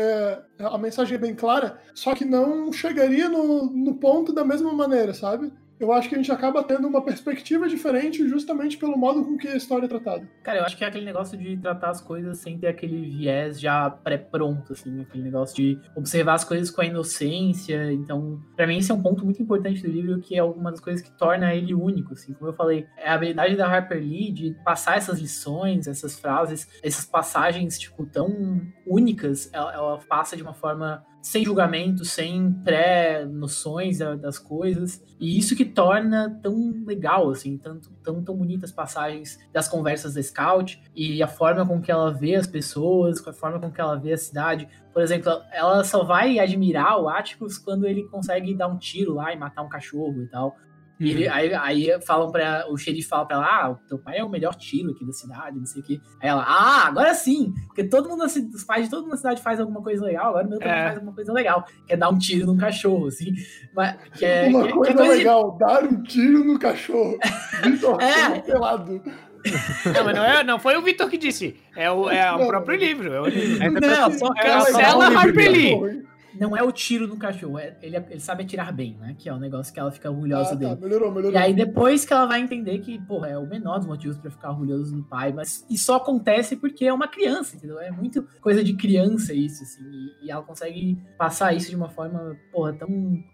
a 0.57 0.77
mensagem 0.77 1.15
é 1.15 1.19
bem 1.19 1.35
clara, 1.35 1.79
só 1.93 2.15
que 2.15 2.23
não 2.23 2.71
chegaria 2.71 3.27
no, 3.27 3.65
no 3.65 3.95
ponto 3.95 4.33
da 4.33 4.45
mesma 4.45 4.73
maneira, 4.73 5.13
sabe? 5.13 5.51
Eu 5.81 5.91
acho 5.91 6.07
que 6.07 6.13
a 6.13 6.17
gente 6.17 6.31
acaba 6.31 6.63
tendo 6.63 6.87
uma 6.87 7.03
perspectiva 7.03 7.67
diferente 7.67 8.27
justamente 8.27 8.77
pelo 8.77 8.95
modo 8.95 9.25
com 9.25 9.35
que 9.35 9.47
a 9.47 9.57
história 9.57 9.87
é 9.87 9.89
tratada. 9.89 10.29
Cara, 10.43 10.59
eu 10.59 10.63
acho 10.63 10.77
que 10.77 10.83
é 10.83 10.87
aquele 10.87 11.05
negócio 11.05 11.35
de 11.35 11.57
tratar 11.57 11.89
as 11.89 11.99
coisas 11.99 12.37
sem 12.37 12.59
ter 12.59 12.67
aquele 12.67 13.01
viés 13.09 13.59
já 13.59 13.89
pré-pronto, 13.89 14.73
assim, 14.73 15.01
aquele 15.01 15.23
negócio 15.23 15.55
de 15.55 15.79
observar 15.95 16.35
as 16.35 16.43
coisas 16.43 16.69
com 16.69 16.81
a 16.81 16.85
inocência. 16.85 17.91
Então, 17.91 18.39
para 18.55 18.67
mim 18.67 18.77
esse 18.77 18.91
é 18.91 18.93
um 18.93 19.01
ponto 19.01 19.25
muito 19.25 19.41
importante 19.41 19.81
do 19.81 19.89
livro, 19.89 20.19
que 20.21 20.37
é 20.37 20.43
uma 20.43 20.69
das 20.69 20.79
coisas 20.79 21.01
que 21.01 21.11
torna 21.17 21.53
ele 21.55 21.73
único, 21.73 22.13
assim, 22.13 22.33
como 22.33 22.51
eu 22.51 22.53
falei, 22.53 22.85
é 22.95 23.09
a 23.09 23.15
habilidade 23.15 23.55
da 23.55 23.67
Harper 23.67 23.97
Lee 23.97 24.31
de 24.31 24.55
passar 24.63 24.97
essas 24.97 25.19
lições, 25.19 25.87
essas 25.87 26.19
frases, 26.19 26.67
essas 26.83 27.05
passagens, 27.05 27.79
tipo, 27.79 28.05
tão 28.05 28.61
únicas, 28.85 29.49
ela, 29.51 29.73
ela 29.73 29.97
passa 30.07 30.37
de 30.37 30.43
uma 30.43 30.53
forma 30.53 31.03
sem 31.21 31.45
julgamento, 31.45 32.03
sem 32.03 32.51
pré-noções 32.51 33.99
das 33.99 34.39
coisas. 34.39 35.03
E 35.19 35.37
isso 35.37 35.55
que 35.55 35.63
torna 35.63 36.39
tão 36.41 36.83
legal, 36.85 37.29
assim, 37.29 37.57
tanto, 37.57 37.89
tão, 38.03 38.23
tão 38.23 38.35
bonitas 38.35 38.71
passagens 38.71 39.37
das 39.53 39.67
conversas 39.67 40.15
da 40.15 40.23
Scout 40.23 40.81
e 40.95 41.21
a 41.21 41.27
forma 41.27 41.65
com 41.65 41.79
que 41.79 41.91
ela 41.91 42.11
vê 42.11 42.35
as 42.35 42.47
pessoas, 42.47 43.25
a 43.27 43.33
forma 43.33 43.59
com 43.59 43.71
que 43.71 43.79
ela 43.79 43.95
vê 43.95 44.13
a 44.13 44.17
cidade. 44.17 44.67
Por 44.91 45.01
exemplo, 45.01 45.31
ela 45.51 45.83
só 45.83 46.03
vai 46.03 46.39
admirar 46.39 46.99
o 46.99 47.07
Atticus 47.07 47.57
quando 47.57 47.85
ele 47.85 48.03
consegue 48.07 48.53
dar 48.55 48.67
um 48.67 48.77
tiro 48.77 49.13
lá 49.13 49.31
e 49.31 49.37
matar 49.37 49.61
um 49.61 49.69
cachorro 49.69 50.23
e 50.23 50.27
tal. 50.27 50.57
E 51.01 51.25
uhum. 51.25 51.33
aí, 51.33 51.53
aí 51.55 52.01
falam 52.05 52.31
para 52.31 52.71
o 52.71 52.77
xerife 52.77 53.09
fala 53.09 53.25
pra 53.25 53.37
ela: 53.37 53.45
Ah, 53.45 53.75
teu 53.87 53.97
pai 53.97 54.19
é 54.19 54.23
o 54.23 54.29
melhor 54.29 54.53
tiro 54.53 54.91
aqui 54.91 55.03
da 55.03 55.11
cidade, 55.11 55.57
não 55.57 55.65
sei 55.65 55.81
o 55.81 55.85
quê. 55.85 55.99
Aí 56.21 56.29
ela, 56.29 56.43
ah, 56.43 56.85
agora 56.85 57.11
sim! 57.15 57.51
Porque 57.65 57.83
todo 57.83 58.07
mundo, 58.07 58.23
os 58.23 58.63
pais 58.63 58.85
de 58.85 58.91
todo 58.91 59.01
mundo 59.01 59.11
na 59.11 59.17
cidade 59.17 59.41
faz 59.41 59.59
alguma 59.59 59.81
coisa 59.81 60.05
legal, 60.05 60.29
agora 60.29 60.45
o 60.45 60.49
meu 60.51 60.59
também 60.59 60.75
é. 60.75 60.83
faz 60.83 60.95
alguma 60.97 61.15
coisa 61.15 61.33
legal, 61.33 61.65
que 61.87 61.93
é 61.93 61.97
dar 61.97 62.09
um 62.09 62.19
tiro 62.19 62.45
num 62.45 62.55
cachorro, 62.55 63.07
assim. 63.07 63.33
Mas, 63.75 63.97
que 64.13 64.23
é, 64.23 64.47
uma 64.47 64.67
que, 64.67 64.73
coisa, 64.73 64.93
que 64.93 65.01
é 65.01 65.05
coisa 65.05 65.17
legal, 65.17 65.51
de... 65.53 65.57
dar 65.57 65.83
um 65.83 66.03
tiro 66.03 66.43
no 66.43 66.59
cachorro. 66.59 67.17
Vitor 67.63 67.97
é. 67.99 68.39
pelado. 68.41 69.01
Não, 69.03 70.05
mas 70.05 70.15
não, 70.15 70.23
é, 70.23 70.43
não 70.43 70.59
foi 70.59 70.77
o 70.77 70.83
Vitor 70.83 71.09
que 71.09 71.17
disse. 71.17 71.59
É 71.75 71.89
o, 71.89 72.07
é 72.11 72.31
o 72.31 72.45
próprio 72.45 72.77
livro. 72.77 73.11
É 73.11 73.21
o 73.21 73.25
livro. 73.25 73.81
Não, 73.81 74.11
só, 74.11 74.31
cancela 74.35 75.07
a 75.07 75.19
Harper 75.19 75.51
Lee 75.51 76.11
não 76.35 76.55
é 76.55 76.63
o 76.63 76.71
tiro 76.71 77.07
no 77.07 77.17
cachorro, 77.17 77.59
é, 77.59 77.77
ele, 77.81 77.97
ele 78.09 78.19
sabe 78.19 78.43
atirar 78.43 78.73
bem, 78.73 78.97
né? 78.99 79.15
Que 79.17 79.29
é 79.29 79.33
o 79.33 79.35
um 79.35 79.39
negócio 79.39 79.73
que 79.73 79.79
ela 79.79 79.91
fica 79.91 80.09
orgulhosa 80.09 80.53
ah, 80.53 80.57
tá, 80.57 80.75
dele. 80.75 80.81
Melhorou, 80.81 81.11
melhorou. 81.11 81.33
E 81.33 81.37
aí 81.37 81.53
depois 81.53 82.05
que 82.05 82.13
ela 82.13 82.25
vai 82.25 82.41
entender 82.41 82.79
que, 82.79 82.99
porra, 82.99 83.29
é 83.29 83.37
o 83.37 83.47
menor 83.47 83.77
dos 83.77 83.87
motivos 83.87 84.17
para 84.17 84.31
ficar 84.31 84.51
orgulhoso 84.51 84.95
do 84.95 85.03
pai, 85.03 85.31
mas 85.33 85.65
isso 85.69 85.93
acontece 85.93 86.55
porque 86.55 86.85
é 86.85 86.93
uma 86.93 87.07
criança, 87.07 87.55
entendeu? 87.55 87.79
É 87.79 87.91
muito 87.91 88.27
coisa 88.39 88.63
de 88.63 88.73
criança 88.73 89.33
isso, 89.33 89.63
assim. 89.63 89.83
E, 89.83 90.25
e 90.25 90.31
ela 90.31 90.43
consegue 90.43 90.97
passar 91.17 91.53
isso 91.53 91.69
de 91.69 91.75
uma 91.75 91.89
forma, 91.89 92.35
porra, 92.51 92.73
tão 92.73 92.87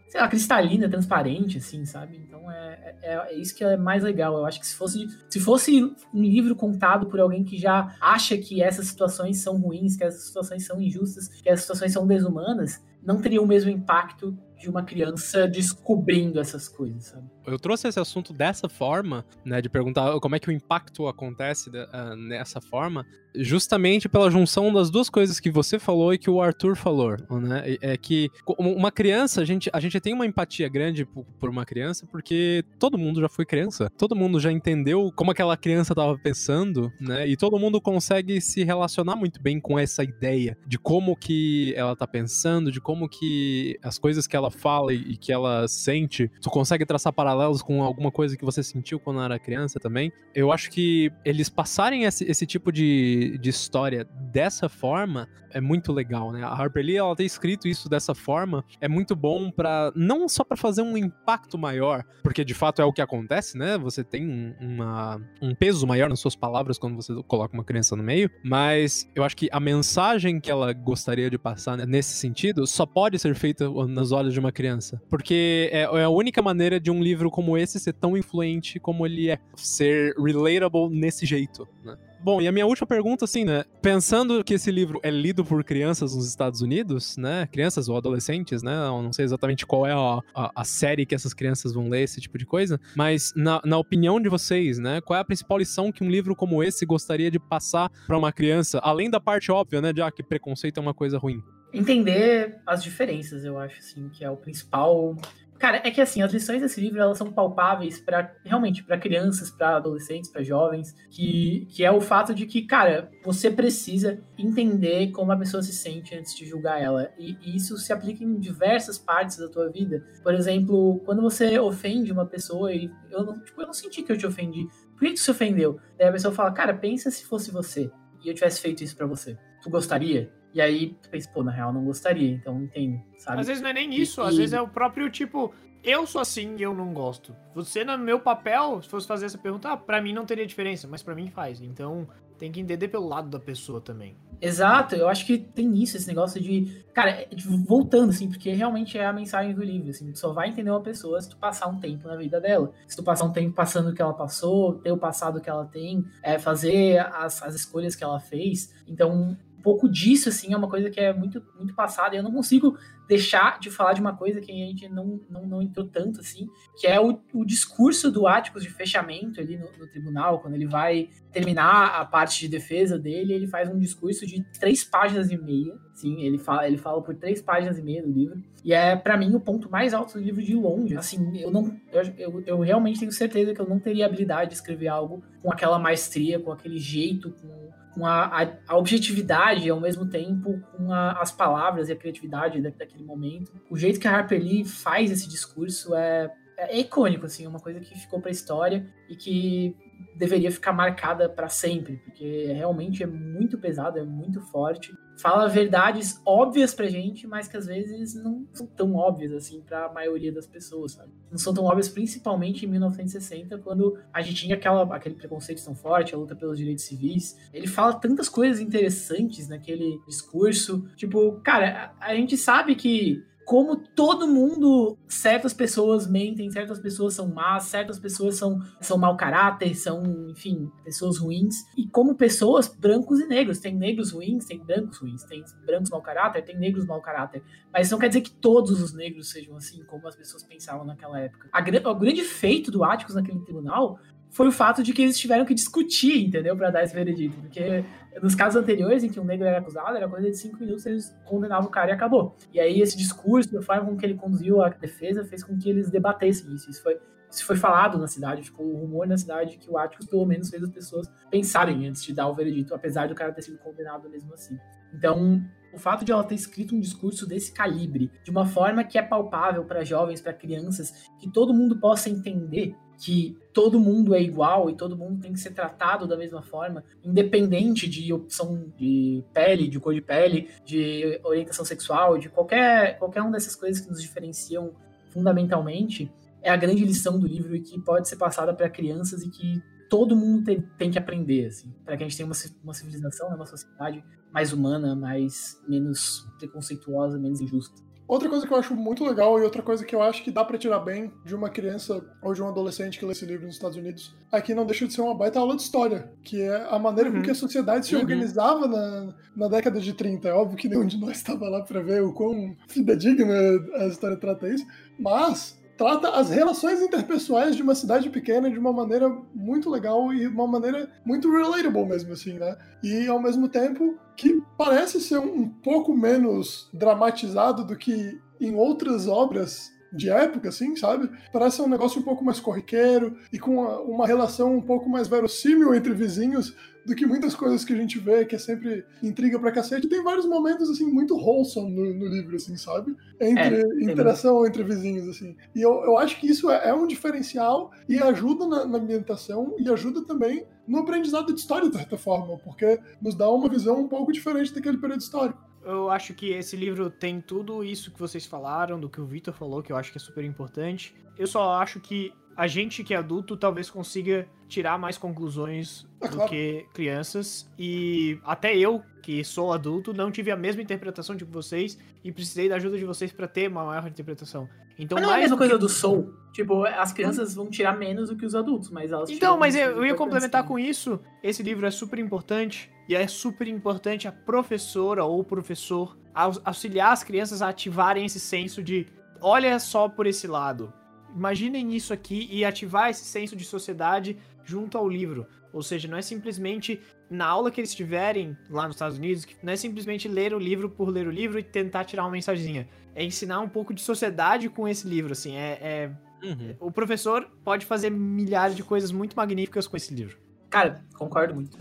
sei 0.09 0.21
lá, 0.21 0.27
cristalina, 0.27 0.89
transparente, 0.89 1.57
assim, 1.57 1.85
sabe? 1.85 2.17
Então 2.17 2.49
é, 2.49 2.95
é, 3.01 3.13
é, 3.13 3.35
isso 3.35 3.55
que 3.55 3.63
é 3.63 3.75
mais 3.75 4.03
legal. 4.03 4.37
Eu 4.37 4.45
acho 4.45 4.59
que 4.59 4.67
se 4.67 4.75
fosse, 4.75 5.05
se 5.29 5.39
fosse 5.39 5.83
um 6.13 6.21
livro 6.21 6.55
contado 6.55 7.07
por 7.07 7.19
alguém 7.19 7.43
que 7.43 7.57
já 7.57 7.95
acha 7.99 8.37
que 8.37 8.61
essas 8.61 8.87
situações 8.87 9.39
são 9.39 9.57
ruins, 9.57 9.97
que 9.97 10.03
essas 10.03 10.23
situações 10.23 10.65
são 10.65 10.81
injustas, 10.81 11.27
que 11.27 11.49
essas 11.49 11.61
situações 11.61 11.91
são 11.91 12.07
desumanas, 12.07 12.81
não 13.07 13.21
teria 13.21 13.41
o 13.41 13.47
mesmo 13.47 13.71
impacto 13.71 14.37
de 14.59 14.69
uma 14.69 14.83
criança 14.83 15.47
descobrindo 15.47 16.41
essas 16.41 16.67
coisas, 16.67 17.05
sabe? 17.05 17.25
Eu 17.47 17.57
trouxe 17.57 17.87
esse 17.87 17.99
assunto 17.99 18.33
dessa 18.33 18.67
forma, 18.67 19.25
né, 19.45 19.61
de 19.61 19.69
perguntar 19.69 20.19
como 20.19 20.35
é 20.35 20.39
que 20.39 20.49
o 20.49 20.51
impacto 20.51 21.07
acontece 21.07 21.69
uh, 21.69 22.15
nessa 22.15 22.59
forma, 22.59 23.05
justamente 23.33 24.09
pela 24.09 24.29
junção 24.29 24.73
das 24.73 24.89
duas 24.89 25.09
coisas 25.09 25.39
que 25.39 25.49
você 25.49 25.79
falou 25.79 26.13
e 26.13 26.17
que 26.17 26.29
o 26.29 26.41
Arthur 26.41 26.75
falou, 26.75 27.15
né? 27.29 27.77
É 27.81 27.95
que 27.95 28.31
uma 28.57 28.91
criança, 28.91 29.41
a 29.41 29.45
gente, 29.45 29.69
a 29.71 29.79
gente 29.79 29.99
tem 29.99 30.13
uma 30.13 30.25
empatia 30.25 30.67
grande 30.67 31.05
por 31.05 31.49
uma 31.49 31.63
criança 31.63 32.07
porque 32.07 32.63
todo 32.79 32.97
mundo 32.97 33.21
já 33.21 33.29
foi 33.29 33.45
criança, 33.45 33.91
todo 33.95 34.15
mundo 34.15 34.39
já 34.39 34.51
entendeu 34.51 35.11
como 35.15 35.29
aquela 35.29 35.55
criança 35.55 35.93
estava 35.93 36.17
pensando, 36.17 36.91
né? 36.99 37.27
E 37.27 37.37
todo 37.37 37.59
mundo 37.59 37.79
consegue 37.79 38.41
se 38.41 38.63
relacionar 38.63 39.15
muito 39.15 39.39
bem 39.39 39.59
com 39.59 39.77
essa 39.77 40.03
ideia 40.03 40.57
de 40.65 40.79
como 40.79 41.15
que 41.15 41.73
ela 41.75 41.95
tá 41.95 42.07
pensando, 42.07 42.71
de 42.71 42.81
como 42.81 43.07
que 43.07 43.77
as 43.83 43.99
coisas 43.99 44.25
que 44.25 44.35
ela 44.35 44.49
fala 44.49 44.93
e 44.93 45.15
que 45.15 45.31
ela 45.31 45.67
sente, 45.67 46.31
tu 46.41 46.49
consegue 46.49 46.85
traçar 46.85 47.13
paralelos 47.13 47.36
paralelos 47.37 47.61
com 47.61 47.83
alguma 47.83 48.11
coisa 48.11 48.35
que 48.35 48.43
você 48.43 48.63
sentiu 48.63 48.99
quando 48.99 49.21
era 49.21 49.37
criança 49.37 49.79
também. 49.79 50.11
Eu 50.33 50.51
acho 50.51 50.71
que 50.71 51.11
eles 51.23 51.49
passarem 51.49 52.03
esse, 52.03 52.25
esse 52.25 52.45
tipo 52.45 52.71
de, 52.71 53.37
de 53.37 53.49
história 53.49 54.05
dessa 54.31 54.67
forma 54.67 55.27
é 55.51 55.61
muito 55.61 55.91
legal, 55.91 56.31
né? 56.31 56.43
A 56.43 56.49
Harper 56.49 56.83
Lee, 56.83 56.97
ela 56.97 57.15
ter 57.15 57.23
escrito 57.23 57.67
isso 57.67 57.89
dessa 57.89 58.13
forma 58.13 58.63
é 58.79 58.87
muito 58.87 59.15
bom 59.15 59.49
para 59.49 59.91
não 59.95 60.27
só 60.27 60.43
para 60.43 60.57
fazer 60.57 60.81
um 60.81 60.97
impacto 60.97 61.57
maior, 61.57 62.03
porque 62.23 62.43
de 62.43 62.53
fato 62.53 62.81
é 62.81 62.85
o 62.85 62.93
que 62.93 63.01
acontece, 63.01 63.57
né? 63.57 63.77
Você 63.77 64.03
tem 64.03 64.27
um, 64.27 64.53
uma, 64.59 65.21
um 65.41 65.55
peso 65.55 65.85
maior 65.87 66.09
nas 66.09 66.19
suas 66.19 66.35
palavras 66.35 66.77
quando 66.77 66.95
você 66.95 67.13
coloca 67.27 67.53
uma 67.53 67.63
criança 67.63 67.95
no 67.95 68.03
meio, 68.03 68.29
mas 68.43 69.09
eu 69.15 69.23
acho 69.23 69.35
que 69.35 69.49
a 69.51 69.59
mensagem 69.59 70.39
que 70.39 70.51
ela 70.51 70.73
gostaria 70.73 71.29
de 71.29 71.37
passar 71.37 71.77
nesse 71.77 72.15
sentido 72.15 72.67
só 72.67 72.85
pode 72.85 73.17
ser 73.19 73.33
feita 73.35 73.69
nos 73.69 74.11
olhos 74.11 74.33
de 74.33 74.39
uma 74.39 74.51
criança, 74.51 75.01
porque 75.09 75.69
é, 75.71 75.81
é 75.81 76.03
a 76.03 76.09
única 76.09 76.41
maneira 76.41 76.79
de 76.79 76.91
um 76.91 77.01
livro 77.01 77.26
livro 77.27 77.31
como 77.31 77.57
esse 77.57 77.79
ser 77.79 77.93
tão 77.93 78.17
influente 78.17 78.79
como 78.79 79.05
ele 79.05 79.29
é. 79.29 79.39
Ser 79.55 80.15
relatable 80.17 80.89
nesse 80.89 81.25
jeito, 81.25 81.67
né? 81.83 81.97
Bom, 82.19 82.41
e 82.41 82.47
a 82.47 82.51
minha 82.51 82.65
última 82.65 82.87
pergunta, 82.87 83.25
assim, 83.25 83.45
né? 83.45 83.63
Pensando 83.79 84.43
que 84.43 84.55
esse 84.55 84.71
livro 84.71 84.99
é 85.03 85.09
lido 85.11 85.45
por 85.45 85.63
crianças 85.63 86.15
nos 86.15 86.27
Estados 86.27 86.61
Unidos, 86.61 87.15
né? 87.15 87.47
Crianças 87.51 87.87
ou 87.87 87.95
adolescentes, 87.95 88.63
né? 88.63 88.73
Eu 88.73 89.03
não 89.03 89.13
sei 89.13 89.23
exatamente 89.23 89.67
qual 89.67 89.85
é 89.85 89.93
a, 89.93 90.19
a, 90.33 90.51
a, 90.55 90.63
série 90.63 91.05
que 91.05 91.13
essas 91.13 91.31
crianças 91.31 91.73
vão 91.73 91.87
ler, 91.87 92.01
esse 92.01 92.19
tipo 92.19 92.37
de 92.39 92.45
coisa. 92.45 92.81
Mas, 92.95 93.33
na, 93.35 93.61
na 93.63 93.77
opinião 93.77 94.19
de 94.19 94.29
vocês, 94.29 94.79
né? 94.79 94.99
Qual 94.99 95.15
é 95.15 95.21
a 95.21 95.25
principal 95.25 95.59
lição 95.59 95.91
que 95.91 96.03
um 96.03 96.09
livro 96.09 96.35
como 96.35 96.63
esse 96.63 96.87
gostaria 96.87 97.29
de 97.29 97.39
passar 97.39 97.91
para 98.07 98.17
uma 98.17 98.33
criança? 98.33 98.79
Além 98.79 99.11
da 99.11 99.19
parte 99.19 99.51
óbvia, 99.51 99.79
né? 99.79 99.93
De 99.93 100.01
ah, 100.01 100.11
que 100.11 100.23
preconceito 100.23 100.79
é 100.79 100.81
uma 100.81 100.95
coisa 100.95 101.19
ruim. 101.19 101.41
Entender 101.71 102.57
as 102.65 102.83
diferenças, 102.83 103.45
eu 103.45 103.59
acho, 103.59 103.77
assim, 103.79 104.09
que 104.09 104.23
é 104.23 104.29
o 104.29 104.37
principal 104.37 105.15
Cara, 105.59 105.81
é 105.83 105.91
que 105.91 105.99
assim, 105.99 106.21
as 106.21 106.31
lições 106.31 106.61
desse 106.61 106.79
livro 106.79 106.99
elas 106.99 107.17
são 107.17 107.31
palpáveis 107.31 107.99
para 107.99 108.33
realmente 108.43 108.83
para 108.83 108.97
crianças, 108.97 109.49
para 109.49 109.77
adolescentes, 109.77 110.29
para 110.29 110.43
jovens, 110.43 110.93
que, 111.09 111.67
que 111.69 111.83
é 111.83 111.91
o 111.91 111.99
fato 111.99 112.33
de 112.33 112.45
que, 112.45 112.61
cara, 112.63 113.09
você 113.23 113.49
precisa 113.49 114.19
entender 114.37 115.11
como 115.11 115.31
a 115.31 115.37
pessoa 115.37 115.63
se 115.63 115.73
sente 115.73 116.15
antes 116.15 116.35
de 116.35 116.45
julgar 116.45 116.81
ela. 116.81 117.11
E, 117.17 117.37
e 117.41 117.55
isso 117.55 117.77
se 117.77 117.91
aplica 117.91 118.23
em 118.23 118.39
diversas 118.39 118.99
partes 118.99 119.37
da 119.37 119.49
tua 119.49 119.69
vida. 119.69 120.05
Por 120.23 120.33
exemplo, 120.33 121.01
quando 121.05 121.21
você 121.21 121.59
ofende 121.59 122.11
uma 122.11 122.25
pessoa 122.25 122.71
e 122.73 122.91
eu 123.09 123.23
não, 123.23 123.43
tipo, 123.43 123.61
eu 123.61 123.67
não 123.67 123.73
senti 123.73 124.03
que 124.03 124.11
eu 124.11 124.17
te 124.17 124.27
ofendi. 124.27 124.67
Por 124.91 125.07
que 125.07 125.13
tu 125.13 125.19
se 125.19 125.31
ofendeu? 125.31 125.79
Daí 125.97 126.07
a 126.07 126.11
pessoa 126.11 126.33
fala, 126.33 126.51
cara, 126.51 126.73
pensa 126.73 127.09
se 127.09 127.25
fosse 127.25 127.51
você. 127.51 127.89
e 128.23 128.29
eu 128.29 128.33
tivesse 128.33 128.61
feito 128.61 128.83
isso 128.83 128.95
pra 128.95 129.07
você, 129.07 129.37
tu 129.61 129.69
gostaria? 129.69 130.31
E 130.53 130.61
aí 130.61 130.95
tu 131.01 131.09
pensa, 131.09 131.29
pô, 131.33 131.43
na 131.43 131.51
real 131.51 131.71
não 131.73 131.83
gostaria, 131.85 132.31
então 132.31 132.61
entendo, 132.63 133.01
sabe? 133.17 133.41
Às 133.41 133.47
vezes 133.47 133.61
não 133.61 133.69
é 133.69 133.73
nem 133.73 133.93
isso, 133.93 134.21
às 134.21 134.33
E- 134.35 134.37
vezes 134.37 134.53
é 134.53 134.61
o 134.61 134.67
próprio 134.67 135.09
tipo, 135.09 135.53
eu 135.83 136.07
sou 136.07 136.21
assim 136.21 136.55
e 136.57 136.63
eu 136.63 136.73
não 136.73 136.93
gosto. 136.93 137.35
Você, 137.53 137.83
no 137.83 137.97
meu 137.97 138.19
papel, 138.19 138.81
se 138.81 138.89
fosse 138.89 139.05
fazer 139.07 139.25
essa 139.27 139.37
pergunta, 139.37 139.69
ah, 139.71 139.77
pra 139.77 140.01
mim 140.01 140.13
não 140.13 140.25
teria 140.25 140.45
diferença, 140.47 140.87
mas 140.87 141.03
pra 141.03 141.13
mim 141.13 141.27
faz. 141.29 141.61
Então 141.61 142.07
tem 142.39 142.51
que 142.51 142.59
entender 142.59 142.87
pelo 142.87 143.07
lado 143.07 143.29
da 143.29 143.39
pessoa 143.39 143.81
também. 143.81 144.15
Exato, 144.39 144.93
eu 144.95 145.07
acho 145.09 145.25
que 145.25 145.39
tem 145.39 145.73
isso, 145.81 145.97
esse 145.97 146.07
negócio 146.07 146.39
de. 146.39 146.85
Cara, 146.93 147.09
é, 147.09 147.25
tipo, 147.25 147.57
voltando, 147.57 148.11
assim, 148.11 148.29
porque 148.29 148.51
realmente 148.51 148.95
é 148.95 149.05
a 149.07 149.11
mensagem 149.13 149.55
do 149.55 149.63
livro. 149.63 149.89
Assim, 149.89 150.11
tu 150.11 150.19
só 150.19 150.31
vai 150.31 150.49
entender 150.49 150.69
uma 150.69 150.81
pessoa 150.81 151.19
se 151.19 151.27
tu 151.29 151.37
passar 151.37 151.67
um 151.67 151.79
tempo 151.79 152.07
na 152.07 152.15
vida 152.15 152.39
dela. 152.39 152.71
Se 152.87 152.95
tu 152.95 153.01
passar 153.03 153.25
um 153.25 153.31
tempo 153.31 153.55
passando 153.55 153.89
o 153.89 153.93
que 153.95 154.01
ela 154.01 154.13
passou, 154.13 154.75
ter 154.75 154.91
o 154.91 154.97
passado 154.97 155.41
que 155.41 155.49
ela 155.49 155.65
tem, 155.65 156.05
é, 156.21 156.37
fazer 156.37 156.99
as, 157.15 157.41
as 157.41 157.55
escolhas 157.55 157.95
que 157.95 158.03
ela 158.03 158.19
fez. 158.19 158.71
Então, 158.87 159.35
pouco 159.67 159.89
disso, 159.89 160.29
assim, 160.29 160.53
é 160.53 160.57
uma 160.57 160.69
coisa 160.69 160.89
que 160.89 160.97
é 160.97 161.11
muito, 161.11 161.43
muito 161.57 161.75
passada. 161.75 162.15
E 162.15 162.19
eu 162.19 162.23
não 162.23 162.31
consigo 162.31 162.77
deixar 163.05 163.59
de 163.59 163.69
falar 163.69 163.91
de 163.91 163.99
uma 163.99 164.15
coisa 164.15 164.39
que 164.39 164.49
a 164.49 164.55
gente 164.55 164.87
não, 164.87 165.19
não, 165.29 165.45
não 165.45 165.61
entrou 165.61 165.85
tanto, 165.85 166.21
assim, 166.21 166.47
que 166.79 166.87
é 166.87 167.01
o, 167.01 167.19
o 167.33 167.43
discurso 167.43 168.09
do 168.09 168.25
Áticos 168.27 168.63
de 168.63 168.69
fechamento 168.69 169.41
ali 169.41 169.57
no, 169.57 169.69
no 169.77 169.85
tribunal, 169.87 170.39
quando 170.39 170.53
ele 170.53 170.67
vai 170.67 171.09
terminar 171.33 171.99
a 171.99 172.05
parte 172.05 172.39
de 172.39 172.47
defesa 172.47 172.97
dele, 172.97 173.33
ele 173.33 173.45
faz 173.45 173.69
um 173.69 173.77
discurso 173.77 174.25
de 174.25 174.41
três 174.57 174.85
páginas 174.85 175.29
e 175.29 175.37
meia. 175.37 175.75
Sim, 175.93 176.21
ele 176.21 176.37
fala, 176.37 176.65
ele 176.65 176.77
fala 176.77 177.01
por 177.01 177.13
três 177.15 177.41
páginas 177.41 177.77
e 177.77 177.81
meia 177.81 178.01
do 178.01 178.09
livro. 178.09 178.41
E 178.63 178.71
é, 178.71 178.95
pra 178.95 179.17
mim, 179.17 179.35
o 179.35 179.39
ponto 179.39 179.69
mais 179.69 179.93
alto 179.93 180.13
do 180.13 180.23
livro 180.23 180.41
de 180.41 180.55
longe. 180.55 180.95
Assim, 180.95 181.37
eu 181.41 181.51
não. 181.51 181.77
Eu, 181.91 182.03
eu, 182.17 182.43
eu 182.45 182.59
realmente 182.59 183.01
tenho 183.01 183.11
certeza 183.11 183.53
que 183.53 183.59
eu 183.59 183.67
não 183.67 183.79
teria 183.79 184.05
habilidade 184.05 184.51
de 184.51 184.55
escrever 184.55 184.87
algo 184.87 185.21
com 185.41 185.51
aquela 185.51 185.77
maestria, 185.77 186.39
com 186.39 186.53
aquele 186.53 186.77
jeito, 186.77 187.31
com, 187.31 187.69
com 187.97 188.05
a, 188.05 188.25
a, 188.43 188.47
a 188.67 188.77
objetividade 188.77 189.65
e 189.65 189.69
ao 189.69 189.79
mesmo 189.79 190.07
tempo 190.07 190.59
com 190.71 190.91
a- 190.91 191.13
as 191.13 191.31
palavras 191.31 191.89
e 191.89 191.91
a 191.91 191.95
criatividade 191.95 192.61
da- 192.61 192.69
daquele 192.69 193.03
momento. 193.03 193.51
O 193.69 193.77
jeito 193.77 193.99
que 193.99 194.07
a 194.07 194.15
Harper 194.15 194.39
Lee 194.41 194.63
faz 194.65 195.09
esse 195.11 195.27
discurso 195.27 195.95
é, 195.95 196.31
é 196.57 196.79
icônico, 196.79 197.25
assim, 197.25 197.45
é 197.45 197.49
uma 197.49 197.59
coisa 197.59 197.79
que 197.79 197.97
ficou 197.97 198.21
pra 198.21 198.29
história 198.31 198.85
e 199.09 199.15
que 199.15 199.75
deveria 200.15 200.51
ficar 200.51 200.73
marcada 200.73 201.27
pra 201.29 201.49
sempre, 201.49 201.97
porque 202.05 202.45
realmente 202.53 203.01
é 203.03 203.07
muito 203.07 203.57
pesado, 203.57 203.97
é 203.99 204.03
muito 204.03 204.41
forte. 204.41 204.91
Fala 205.17 205.47
verdades 205.47 206.21
óbvias 206.25 206.73
pra 206.73 206.87
gente, 206.87 207.25
mas 207.25 207.47
que 207.47 207.57
às 207.57 207.65
vezes 207.65 208.13
não 208.13 208.47
são 208.53 208.67
tão 208.67 208.95
óbvias 208.95 209.33
assim 209.33 209.61
pra 209.61 209.91
maioria 209.91 210.31
das 210.31 210.45
pessoas, 210.45 210.93
sabe? 210.93 211.11
Não 211.31 211.37
são 211.37 211.53
tão 211.53 211.65
óbvias 211.65 211.89
principalmente 211.89 212.65
em 212.65 212.69
1960, 212.69 213.57
quando 213.59 213.97
a 214.13 214.21
gente 214.21 214.43
tinha 214.43 214.55
aquela, 214.55 214.83
aquele 214.95 215.15
preconceito 215.15 215.63
tão 215.63 215.75
forte, 215.75 216.13
a 216.13 216.17
luta 216.17 216.35
pelos 216.35 216.57
direitos 216.57 216.85
civis. 216.85 217.37
Ele 217.53 217.67
fala 217.67 217.93
tantas 217.93 218.29
coisas 218.29 218.59
interessantes 218.59 219.47
naquele 219.47 219.99
discurso. 220.07 220.87
Tipo, 220.95 221.33
cara, 221.43 221.93
a, 221.99 222.11
a 222.11 222.15
gente 222.15 222.37
sabe 222.37 222.75
que 222.75 223.23
como 223.47 223.77
todo 223.77 224.27
mundo, 224.27 224.97
certas 225.07 225.53
pessoas 225.53 226.05
mentem, 226.05 226.51
certas 226.51 226.81
pessoas 226.81 227.13
são 227.13 227.29
más, 227.29 227.63
certas 227.63 227.97
pessoas 227.97 228.35
são, 228.35 228.59
são 228.81 228.97
mau 228.97 229.15
caráter, 229.15 229.73
são, 229.73 230.03
enfim, 230.31 230.69
pessoas 230.83 231.17
ruins. 231.17 231.55
E 231.77 231.87
como 231.87 232.13
pessoas, 232.13 232.67
brancos 232.67 233.21
e 233.21 233.25
negros. 233.25 233.59
Tem 233.61 233.73
negros 233.73 234.11
ruins, 234.11 234.45
tem 234.45 234.61
brancos 234.61 234.97
ruins, 234.97 235.23
tem 235.23 235.45
brancos 235.65 235.89
mau 235.89 236.01
caráter, 236.01 236.43
tem 236.43 236.59
negros 236.59 236.85
mau 236.85 237.01
caráter. 237.01 237.41
Mas 237.71 237.87
isso 237.87 237.95
não 237.95 238.01
quer 238.01 238.09
dizer 238.09 238.19
que 238.19 238.31
todos 238.31 238.81
os 238.81 238.93
negros 238.93 239.29
sejam 239.29 239.55
assim, 239.55 239.81
como 239.85 240.05
as 240.09 240.15
pessoas 240.17 240.43
pensavam 240.43 240.83
naquela 240.85 241.17
época. 241.17 241.47
A 241.53 241.61
o 241.89 241.95
grande 241.95 242.23
feito 242.23 242.69
do 242.69 242.83
Áticos 242.83 243.15
naquele 243.15 243.39
tribunal 243.39 243.97
foi 244.37 244.49
o 244.49 244.51
fato 244.51 244.83
de 244.83 244.93
que 244.93 245.01
eles 245.01 245.17
tiveram 245.17 245.43
que 245.43 245.53
discutir, 245.55 246.27
entendeu? 246.27 246.55
Pra 246.55 246.69
dar 246.69 246.83
esse 246.83 246.93
veredito. 246.93 247.35
Porque 247.37 247.83
nos 248.21 248.35
casos 248.35 248.61
anteriores, 248.61 249.03
em 249.03 249.09
que 249.09 249.19
um 249.19 249.23
negro 249.23 249.47
era 249.47 249.57
acusado, 249.57 249.97
era 249.97 250.07
coisa 250.07 250.29
de 250.29 250.37
cinco 250.37 250.59
minutos, 250.59 250.85
eles 250.85 251.11
condenavam 251.25 251.67
o 251.67 251.71
cara 251.71 251.89
e 251.89 251.93
acabou. 251.95 252.35
E 252.53 252.59
aí 252.59 252.79
esse 252.79 252.95
discurso, 252.95 253.57
a 253.57 253.63
forma 253.63 253.85
com 253.85 253.97
que 253.97 254.05
ele 254.05 254.13
conduziu 254.13 254.61
a 254.61 254.69
defesa, 254.69 255.25
fez 255.25 255.43
com 255.43 255.57
que 255.57 255.67
eles 255.67 255.89
debatessem 255.89 256.53
isso. 256.53 256.69
Isso 256.69 256.83
foi, 256.83 256.99
isso 257.31 257.43
foi 257.47 257.55
falado 257.55 257.97
na 257.97 258.05
cidade, 258.05 258.43
ficou 258.43 258.71
um 258.71 258.77
rumor 258.77 259.07
na 259.07 259.17
cidade 259.17 259.57
que 259.57 259.71
o 259.71 259.75
Áticos, 259.75 260.05
pelo 260.05 260.23
menos, 260.23 260.51
fez 260.51 260.61
as 260.61 260.69
pessoas 260.69 261.11
pensarem 261.31 261.87
antes 261.87 262.03
de 262.03 262.13
dar 262.13 262.27
o 262.27 262.35
veredito, 262.35 262.75
apesar 262.75 263.07
do 263.07 263.15
cara 263.15 263.33
ter 263.33 263.41
sido 263.41 263.57
condenado 263.57 264.07
mesmo 264.07 264.31
assim. 264.35 264.55
Então, 264.93 265.43
o 265.73 265.79
fato 265.79 266.05
de 266.05 266.11
ela 266.11 266.23
ter 266.23 266.35
escrito 266.35 266.75
um 266.75 266.79
discurso 266.79 267.27
desse 267.27 267.51
calibre, 267.51 268.11
de 268.23 268.29
uma 268.29 268.45
forma 268.45 268.83
que 268.83 268.99
é 268.99 269.01
palpável 269.01 269.65
para 269.65 269.83
jovens, 269.83 270.21
para 270.21 270.31
crianças, 270.31 271.09
que 271.19 271.27
todo 271.27 271.55
mundo 271.55 271.79
possa 271.79 272.07
entender 272.07 272.75
que 272.97 273.37
todo 273.53 273.79
mundo 273.79 274.15
é 274.15 274.21
igual 274.21 274.69
e 274.69 274.75
todo 274.75 274.97
mundo 274.97 275.21
tem 275.21 275.31
que 275.31 275.39
ser 275.39 275.51
tratado 275.51 276.07
da 276.07 276.17
mesma 276.17 276.41
forma, 276.41 276.83
independente 277.03 277.87
de 277.87 278.11
opção 278.11 278.71
de 278.75 279.23
pele, 279.33 279.67
de 279.67 279.79
cor 279.79 279.93
de 279.93 280.01
pele, 280.01 280.49
de 280.65 281.19
orientação 281.23 281.63
sexual, 281.63 282.17
de 282.17 282.29
qualquer, 282.29 282.97
qualquer 282.97 283.21
uma 283.21 283.31
dessas 283.31 283.55
coisas 283.55 283.81
que 283.81 283.89
nos 283.89 284.01
diferenciam 284.01 284.73
fundamentalmente, 285.11 286.11
é 286.41 286.49
a 286.49 286.57
grande 286.57 286.83
lição 286.83 287.19
do 287.19 287.27
livro 287.27 287.55
e 287.55 287.61
que 287.61 287.79
pode 287.81 288.07
ser 288.07 288.15
passada 288.15 288.53
para 288.53 288.69
crianças 288.69 289.23
e 289.23 289.29
que 289.29 289.61
todo 289.89 290.15
mundo 290.15 290.43
tem, 290.43 290.61
tem 290.77 290.91
que 290.91 290.97
aprender, 290.97 291.47
assim, 291.47 291.73
para 291.85 291.95
que 291.95 292.03
a 292.03 292.07
gente 292.07 292.17
tenha 292.17 292.27
uma, 292.27 292.35
uma 292.63 292.73
civilização, 292.73 293.29
né, 293.29 293.35
uma 293.35 293.45
sociedade 293.45 294.03
mais 294.31 294.53
humana, 294.53 294.95
mais 294.95 295.61
menos 295.67 296.27
preconceituosa, 296.37 297.17
menos 297.17 297.41
injusta. 297.41 297.86
Outra 298.07 298.29
coisa 298.29 298.47
que 298.47 298.53
eu 298.53 298.57
acho 298.57 298.73
muito 298.73 299.03
legal 299.03 299.37
e 299.37 299.43
outra 299.43 299.61
coisa 299.61 299.83
que 299.83 299.93
eu 299.93 300.01
acho 300.01 300.23
que 300.23 300.31
dá 300.31 300.45
pra 300.45 300.57
tirar 300.57 300.79
bem 300.79 301.11
de 301.25 301.35
uma 301.35 301.49
criança 301.49 302.01
ou 302.21 302.33
de 302.33 302.41
um 302.41 302.47
adolescente 302.47 302.97
que 302.97 303.05
lê 303.05 303.11
esse 303.11 303.25
livro 303.25 303.45
nos 303.45 303.55
Estados 303.55 303.75
Unidos 303.77 304.15
é 304.31 304.39
que 304.39 304.55
não 304.55 304.65
deixa 304.65 304.87
de 304.87 304.93
ser 304.93 305.01
uma 305.01 305.13
baita 305.13 305.39
aula 305.39 305.55
de 305.57 305.61
história, 305.63 306.09
que 306.23 306.41
é 306.41 306.67
a 306.69 306.79
maneira 306.79 307.11
com 307.11 307.17
Uhum. 307.17 307.23
que 307.23 307.31
a 307.31 307.35
sociedade 307.35 307.85
se 307.85 307.95
Uhum. 307.95 308.01
organizava 308.01 308.65
na, 308.67 309.13
na 309.35 309.47
década 309.49 309.81
de 309.81 309.91
30. 309.93 310.29
É 310.29 310.33
óbvio 310.33 310.57
que 310.57 310.69
nenhum 310.69 310.85
de 310.87 310.97
nós 310.97 311.17
estava 311.17 311.49
lá 311.49 311.61
pra 311.63 311.81
ver 311.81 312.01
o 312.01 312.13
quão 312.13 312.55
fidedigna 312.69 313.33
a 313.75 313.87
história 313.87 314.15
trata 314.15 314.47
isso, 314.47 314.65
mas 314.97 315.59
trata 315.77 316.09
as 316.09 316.29
relações 316.29 316.81
interpessoais 316.81 317.55
de 317.55 317.61
uma 317.61 317.75
cidade 317.75 318.09
pequena 318.09 318.49
de 318.49 318.57
uma 318.57 318.73
maneira 318.73 319.09
muito 319.33 319.69
legal 319.69 320.11
e 320.11 320.27
uma 320.27 320.47
maneira 320.47 320.89
muito 321.05 321.31
relatable 321.31 321.85
mesmo, 321.85 322.13
assim, 322.13 322.33
né? 322.33 322.57
E 322.83 323.07
ao 323.07 323.21
mesmo 323.21 323.47
tempo 323.47 323.97
que 324.15 324.41
parece 324.57 324.99
ser 324.99 325.19
um 325.19 325.47
pouco 325.47 325.95
menos 325.95 326.69
dramatizado 326.73 327.63
do 327.63 327.77
que 327.77 328.19
em 328.41 328.55
outras 328.55 329.07
obras 329.07 329.71
de 329.93 330.09
época, 330.09 330.49
assim, 330.49 330.75
sabe? 330.75 331.09
Parece 331.31 331.61
um 331.61 331.69
negócio 331.69 332.01
um 332.01 332.03
pouco 332.03 332.23
mais 332.23 332.39
corriqueiro 332.39 333.17
e 333.31 333.39
com 333.39 333.57
uma, 333.57 333.79
uma 333.79 334.07
relação 334.07 334.55
um 334.55 334.61
pouco 334.61 334.89
mais 334.89 335.07
verossímil 335.07 335.73
entre 335.73 335.93
vizinhos 335.93 336.55
do 336.87 336.95
que 336.95 337.05
muitas 337.05 337.35
coisas 337.35 337.65
que 337.65 337.73
a 337.73 337.75
gente 337.75 337.99
vê, 337.99 338.25
que 338.25 338.33
é 338.33 338.39
sempre 338.39 338.85
intriga 339.03 339.37
pra 339.37 339.51
cacete. 339.51 339.89
Tem 339.89 340.01
vários 340.01 340.25
momentos, 340.25 340.69
assim, 340.69 340.85
muito 340.85 341.17
wholesome 341.17 341.69
no, 341.69 341.93
no 341.93 342.05
livro, 342.07 342.37
assim, 342.37 342.55
sabe? 342.55 342.95
Entre 343.19 343.61
interação 343.83 344.45
entre 344.45 344.63
vizinhos, 344.63 345.05
assim. 345.09 345.35
E 345.53 345.61
eu, 345.61 345.83
eu 345.83 345.97
acho 345.97 346.17
que 346.17 346.27
isso 346.27 346.49
é, 346.49 346.69
é 346.69 346.73
um 346.73 346.87
diferencial 346.87 347.71
e 347.89 348.01
ajuda 348.01 348.47
na, 348.47 348.65
na 348.65 348.77
ambientação 348.77 349.53
e 349.59 349.69
ajuda 349.69 350.05
também 350.05 350.45
no 350.65 350.77
aprendizado 350.77 351.33
de 351.33 351.41
história, 351.41 351.69
de 351.69 351.75
certa 351.75 351.97
forma, 351.97 352.37
porque 352.37 352.79
nos 353.01 353.15
dá 353.15 353.29
uma 353.29 353.49
visão 353.49 353.81
um 353.81 353.87
pouco 353.89 354.13
diferente 354.13 354.53
daquele 354.53 354.77
período 354.77 355.01
histórico. 355.01 355.45
Eu 355.65 355.89
acho 355.91 356.13
que 356.13 356.29
esse 356.29 356.55
livro 356.55 356.89
tem 356.89 357.19
tudo 357.19 357.65
isso 357.65 357.91
que 357.91 357.99
vocês 357.99 358.25
falaram, 358.25 358.79
do 358.79 358.89
que 358.89 359.01
o 359.01 359.05
Victor 359.05 359.33
falou, 359.33 359.61
que 359.61 359.73
eu 359.73 359.75
acho 359.75 359.91
que 359.91 359.97
é 359.97 360.01
super 360.01 360.23
importante. 360.23 360.95
Eu 361.17 361.27
só 361.27 361.55
acho 361.55 361.81
que 361.81 362.13
a 362.37 362.47
gente 362.47 362.81
que 362.81 362.93
é 362.93 362.97
adulto 362.97 363.35
talvez 363.35 363.69
consiga 363.69 364.25
tirar 364.47 364.77
mais 364.77 364.97
conclusões 364.97 365.85
É 366.01 366.07
do 366.07 366.15
claro. 366.15 366.29
que 366.29 366.65
crianças. 366.73 367.49
E 367.57 368.19
até 368.23 368.55
eu, 368.57 368.81
que 369.01 369.23
sou 369.23 369.51
adulto, 369.53 369.93
não 369.93 370.11
tive 370.11 370.31
a 370.31 370.35
mesma 370.37 370.61
interpretação 370.61 371.15
de 371.15 371.25
vocês 371.25 371.77
e 372.03 372.11
precisei 372.11 372.47
da 372.49 372.55
ajuda 372.55 372.77
de 372.77 372.85
vocês 372.85 373.11
pra 373.11 373.27
ter 373.27 373.49
uma 373.49 373.65
maior 373.65 373.87
interpretação. 373.87 374.47
Então, 374.79 374.95
Mas 374.97 375.03
não 375.03 375.09
é 375.09 375.13
a 375.13 375.17
mais 375.17 375.23
mesma 375.23 375.35
do 375.35 375.39
coisa 375.39 375.53
que- 375.55 375.59
do 375.59 375.69
Soul. 375.69 376.13
Tipo, 376.31 376.63
as 376.65 376.93
crianças 376.93 377.33
vão 377.33 377.49
tirar 377.49 377.75
menos 377.77 378.09
do 378.09 378.15
que 378.15 378.25
os 378.25 378.35
adultos, 378.35 378.69
mas 378.69 378.91
elas 378.91 379.09
Então, 379.09 379.35
mas 379.37 379.55
eu, 379.55 379.71
eu 379.77 379.85
ia 379.85 379.95
complementar 379.95 380.43
com 380.45 380.59
isso. 380.59 380.99
Esse 381.23 381.41
livro 381.41 381.65
é 381.65 381.71
super 381.71 381.97
importante. 381.97 382.69
E 382.87 382.93
é 382.95 383.07
super 383.07 383.47
importante 383.47 384.07
a 384.07 384.11
professora 384.11 385.03
ou 385.03 385.19
o 385.19 385.23
professor 385.23 385.97
aux- 386.13 386.39
auxiliar 386.45 386.93
as 386.93 387.03
crianças 387.03 387.41
a 387.41 387.49
ativarem 387.49 388.05
esse 388.05 388.19
senso 388.19 388.61
de 388.63 388.85
olha 389.19 389.57
só 389.59 389.89
por 389.89 390.05
esse 390.05 390.27
lado. 390.27 390.71
Imaginem 391.15 391.73
isso 391.75 391.91
aqui 391.91 392.27
e 392.31 392.45
ativar 392.45 392.89
esse 392.91 393.03
senso 393.03 393.35
de 393.35 393.43
sociedade 393.45 394.15
junto 394.47 394.77
ao 394.77 394.87
livro. 394.89 395.27
Ou 395.53 395.61
seja, 395.61 395.87
não 395.87 395.97
é 395.97 396.01
simplesmente 396.01 396.79
na 397.09 397.25
aula 397.25 397.51
que 397.51 397.59
eles 397.59 397.73
tiverem 397.75 398.35
lá 398.49 398.65
nos 398.67 398.75
Estados 398.75 398.97
Unidos, 398.97 399.25
que 399.25 399.35
não 399.43 399.51
é 399.53 399.55
simplesmente 399.55 400.07
ler 400.07 400.33
o 400.33 400.39
livro 400.39 400.69
por 400.69 400.89
ler 400.89 401.07
o 401.07 401.11
livro 401.11 401.37
e 401.39 401.43
tentar 401.43 401.83
tirar 401.85 402.03
uma 402.03 402.11
mensagenzinha. 402.11 402.67
É 402.95 403.03
ensinar 403.03 403.39
um 403.41 403.49
pouco 403.49 403.73
de 403.73 403.81
sociedade 403.81 404.49
com 404.49 404.67
esse 404.67 404.87
livro, 404.87 405.11
assim. 405.11 405.35
É, 405.35 405.59
é- 405.61 405.91
Uhum. 406.23 406.55
o 406.59 406.71
professor 406.71 407.29
pode 407.43 407.63
fazer 407.63 407.91
milhares 407.91 408.55
de 408.55 408.63
coisas 408.63 408.91
muito 408.91 409.15
magníficas 409.15 409.67
com 409.67 409.77
esse 409.77 409.93
livro. 409.93 410.17
Cara, 410.49 410.81
concordo 410.97 411.35
muito. 411.35 411.55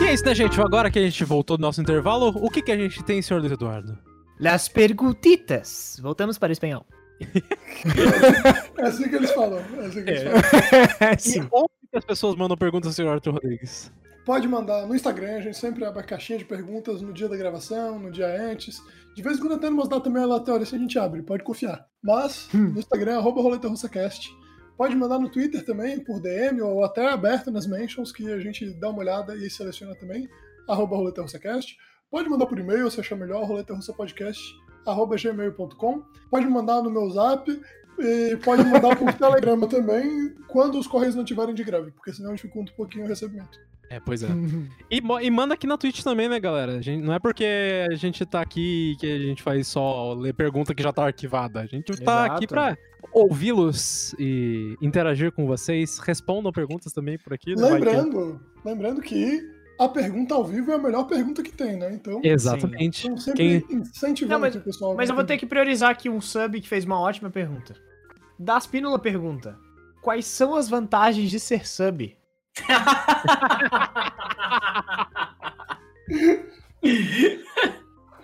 E 0.00 0.04
é 0.04 0.12
isso, 0.14 0.24
né, 0.24 0.34
gente? 0.34 0.60
Agora 0.60 0.90
que 0.90 0.98
a 0.98 1.02
gente 1.02 1.24
voltou 1.24 1.56
do 1.56 1.60
nosso 1.60 1.80
intervalo, 1.80 2.28
o 2.28 2.50
que, 2.50 2.62
que 2.62 2.72
a 2.72 2.76
gente 2.76 3.02
tem, 3.04 3.20
senhor 3.20 3.40
Luiz 3.40 3.52
Eduardo? 3.52 3.98
Las 4.38 4.68
perguntitas. 4.68 5.98
Voltamos 6.02 6.38
para 6.38 6.50
o 6.50 6.52
espanhol. 6.52 6.86
É 8.78 8.82
assim 8.82 9.08
que 9.08 9.16
eles 9.16 9.30
falam. 9.32 9.58
É 9.58 9.86
assim 9.86 10.04
que 10.04 10.10
eles 10.10 10.22
É. 10.22 10.30
falam. 10.30 11.12
E 11.16 11.18
Sim. 11.20 11.48
que 11.48 11.88
que 11.90 11.96
as 11.98 12.04
pessoas 12.04 12.36
mandam 12.36 12.56
perguntas 12.56 12.88
ao 12.88 12.92
senhor 12.94 13.12
Arthur 13.12 13.34
Rodrigues? 13.34 13.90
Pode 14.24 14.48
mandar 14.48 14.86
no 14.86 14.94
Instagram, 14.94 15.36
a 15.36 15.40
gente 15.40 15.56
sempre 15.56 15.84
abre 15.84 16.00
a 16.00 16.02
caixinha 16.04 16.36
de 16.38 16.44
perguntas 16.44 17.00
no 17.00 17.12
dia 17.12 17.28
da 17.28 17.36
gravação, 17.36 17.98
no 17.98 18.10
dia 18.10 18.26
antes. 18.26 18.82
De 19.14 19.22
vez 19.22 19.38
em 19.38 19.40
quando 19.40 19.54
até 19.54 19.68
umas 19.68 19.88
datas 19.88 20.04
também 20.04 20.22
aleatórias 20.22 20.74
a 20.74 20.78
gente 20.78 20.98
abre, 20.98 21.22
pode 21.22 21.44
confiar. 21.44 21.86
Mas 22.02 22.48
no 22.52 22.78
Instagram, 22.78 23.18
arroba 23.18 23.40
Roleta 23.40 23.68
Russacast. 23.68 24.28
Pode 24.76 24.94
mandar 24.96 25.18
no 25.20 25.30
Twitter 25.30 25.64
também, 25.64 26.00
por 26.00 26.20
DM, 26.20 26.60
ou 26.60 26.84
até 26.84 27.08
aberto 27.08 27.50
nas 27.50 27.66
mentions, 27.66 28.12
que 28.12 28.30
a 28.30 28.38
gente 28.40 28.68
dá 28.78 28.90
uma 28.90 28.98
olhada 28.98 29.34
e 29.36 29.48
seleciona 29.48 29.94
também, 29.94 30.28
arroba 30.68 30.96
Roleta 30.96 31.22
Russacast. 31.22 31.76
Pode 32.10 32.28
mandar 32.28 32.46
por 32.46 32.58
e-mail, 32.58 32.90
se 32.90 33.00
achar 33.00 33.16
melhor, 33.16 33.44
roletarrussapodcast, 33.46 34.42
arroba 34.42 34.65
gmail.com. 34.94 36.02
Pode 36.30 36.46
mandar 36.46 36.82
no 36.82 36.90
meu 36.90 37.08
zap, 37.10 37.50
e 37.98 38.36
pode 38.44 38.62
mandar 38.64 38.96
por 38.96 39.12
telegrama 39.14 39.66
também, 39.66 40.34
quando 40.48 40.78
os 40.78 40.86
correios 40.86 41.14
não 41.14 41.24
tiverem 41.24 41.54
de 41.54 41.64
greve, 41.64 41.90
porque 41.92 42.12
senão 42.12 42.34
dificulta 42.34 42.72
um 42.72 42.76
pouquinho 42.76 43.04
o 43.04 43.08
recebimento. 43.08 43.58
É, 43.88 44.00
pois 44.00 44.22
é. 44.22 44.28
E, 44.90 44.98
e 44.98 45.30
manda 45.30 45.54
aqui 45.54 45.66
na 45.66 45.78
Twitch 45.78 46.02
também, 46.02 46.28
né, 46.28 46.38
galera? 46.40 46.76
A 46.78 46.80
gente- 46.82 47.02
não 47.04 47.12
é 47.14 47.18
porque 47.18 47.86
a 47.90 47.94
gente 47.94 48.24
tá 48.26 48.40
aqui 48.40 48.96
que 49.00 49.06
a 49.10 49.18
gente 49.18 49.42
faz 49.42 49.66
só 49.68 50.12
ler 50.14 50.34
pergunta 50.34 50.74
que 50.74 50.82
já 50.82 50.92
tá 50.92 51.04
arquivada. 51.06 51.60
A 51.60 51.66
gente 51.66 51.86
tá 52.02 52.24
Exato. 52.26 52.32
aqui 52.34 52.46
pra 52.46 52.76
ouvi-los 53.12 54.14
e 54.18 54.76
interagir 54.82 55.32
com 55.32 55.46
vocês. 55.46 55.98
Respondam 55.98 56.52
perguntas 56.52 56.92
também 56.92 57.16
por 57.18 57.32
aqui. 57.32 57.54
né? 57.54 57.62
Que- 57.66 57.72
Lembrando, 57.74 58.40
lembrando 58.64 59.00
que 59.00 59.40
a 59.78 59.88
pergunta 59.88 60.34
ao 60.34 60.44
vivo 60.44 60.72
é 60.72 60.74
a 60.74 60.78
melhor 60.78 61.04
pergunta 61.04 61.42
que 61.42 61.52
tem, 61.52 61.76
né? 61.76 61.92
Então, 61.92 62.20
Exatamente. 62.22 62.98
estamos 62.98 63.24
sempre 63.24 63.64
incentivando 63.70 64.34
Não, 64.34 64.40
mas- 64.40 64.56
o 64.56 64.60
pessoal. 64.60 64.94
Mas 64.96 65.08
eu 65.08 65.14
vou 65.14 65.24
ter 65.24 65.38
que 65.38 65.46
priorizar 65.46 65.90
aqui 65.90 66.08
um 66.08 66.20
sub 66.20 66.60
que 66.60 66.68
fez 66.68 66.84
uma 66.84 67.00
ótima 67.00 67.30
pergunta. 67.30 67.74
Daspínola 68.38 68.98
pergunta: 68.98 69.58
Quais 70.02 70.26
são 70.26 70.54
as 70.54 70.68
vantagens 70.68 71.30
de 71.30 71.40
ser 71.40 71.66
sub? 71.66 72.16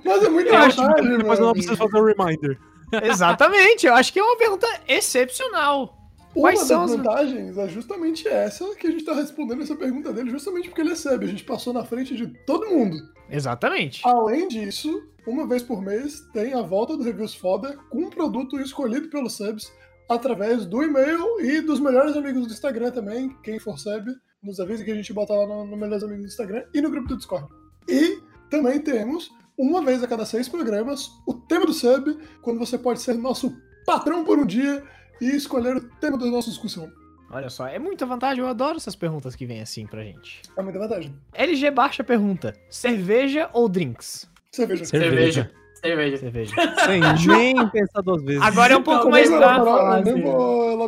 Mas 0.05 0.23
é 0.23 0.29
muito 0.29 0.49
Eu 0.49 0.57
acho 0.59 0.77
vantagem, 0.77 1.11
que 1.11 1.17
depois 1.19 1.39
eu 1.39 1.47
não 1.47 1.53
mano. 1.53 1.53
preciso 1.53 1.77
fazer 1.77 1.97
um 1.97 2.05
reminder. 2.05 2.59
Exatamente, 3.03 3.87
eu 3.87 3.95
acho 3.95 4.13
que 4.13 4.19
é 4.19 4.23
uma 4.23 4.37
pergunta 4.37 4.67
excepcional. 4.87 5.97
Uma 6.35 6.43
Quais 6.49 6.61
das 6.61 6.69
são 6.69 6.83
as- 6.85 6.91
vantagens 6.95 7.59
é 7.59 7.69
justamente 7.69 8.27
essa 8.27 8.75
que 8.75 8.87
a 8.87 8.91
gente 8.91 9.05
tá 9.05 9.15
respondendo 9.15 9.63
essa 9.63 9.77
pergunta 9.77 10.13
dele, 10.13 10.31
justamente 10.31 10.69
porque 10.69 10.81
ele 10.81 10.91
recebe. 10.91 11.27
A 11.27 11.29
gente 11.29 11.45
passou 11.45 11.73
na 11.73 11.85
frente 11.85 12.17
de 12.17 12.27
todo 12.47 12.69
mundo. 12.71 12.97
Exatamente. 13.31 14.01
Além 14.05 14.49
disso, 14.49 15.03
uma 15.27 15.47
vez 15.47 15.63
por 15.63 15.83
mês 15.83 16.21
tem 16.33 16.55
a 16.55 16.63
volta 16.63 16.97
do 16.97 17.05
Reviews 17.05 17.35
Foda 17.35 17.77
com 17.91 18.05
um 18.05 18.11
produto 18.11 18.59
escolhido 18.61 19.09
pelos 19.09 19.35
subs 19.35 19.71
através 20.09 20.67
do 20.67 20.83
e-mail 20.83 21.41
e 21.41 21.61
dos 21.61 21.81
melhores 21.81 22.17
amigos 22.17 22.47
do 22.47 22.53
Instagram 22.53 22.91
também. 22.91 23.35
Quem 23.43 23.59
for 23.59 23.79
sub, 23.79 24.11
nos 24.43 24.59
avisa 24.59 24.85
que 24.85 24.91
a 24.91 24.95
gente 24.95 25.13
bota 25.13 25.33
lá 25.35 25.47
no, 25.47 25.65
no 25.67 25.77
Melhores 25.77 26.03
Amigos 26.03 26.25
do 26.25 26.29
Instagram 26.29 26.65
e 26.75 26.81
no 26.81 26.91
grupo 26.91 27.09
do 27.09 27.17
Discord. 27.17 27.47
E 27.89 28.19
também 28.51 28.81
temos, 28.81 29.31
uma 29.57 29.81
vez 29.83 30.03
a 30.03 30.09
cada 30.09 30.25
seis 30.27 30.49
programas, 30.49 31.09
o 31.27 31.35
tema 31.35 31.65
do 31.65 31.73
sub, 31.73 32.19
quando 32.43 32.59
você 32.59 32.77
pode 32.77 33.01
ser 33.01 33.15
nosso 33.15 33.55
patrão 33.87 34.25
por 34.25 34.39
um 34.39 34.45
dia 34.47 34.83
e 35.23 35.37
escolher 35.37 35.77
o 35.77 35.81
tema 36.01 36.19
da 36.19 36.27
nossa 36.27 36.51
discussão. 36.51 36.91
Olha 37.31 37.49
só, 37.49 37.69
é 37.69 37.79
muita 37.79 38.05
vantagem, 38.05 38.43
eu 38.43 38.49
adoro 38.49 38.77
essas 38.77 38.97
perguntas 38.97 39.37
que 39.37 39.47
vêm 39.47 39.63
assim 39.63 39.87
pra 39.87 40.03
gente. 40.03 40.43
É 40.57 40.63
muita 40.63 40.79
vantagem. 40.79 41.15
LG 41.33 41.71
Baixa 41.71 42.05
pergunta: 42.05 42.55
cerveja 42.69 43.49
ou 43.53 43.69
drinks? 43.69 44.29
Cerveja. 44.51 44.85
Cerveja. 44.85 45.51
Cerveja. 45.81 46.17
Cerveja. 46.19 46.55
Sem 46.85 47.01
nem 47.27 47.69
pensar 47.71 48.03
duas 48.03 48.23
vezes. 48.23 48.43
Agora 48.43 48.75
é 48.75 48.77
um 48.77 48.83
pouco 48.83 49.05
Não, 49.05 49.11
mais 49.11 49.29
assim. 49.29 49.37
elaborar 49.37 50.05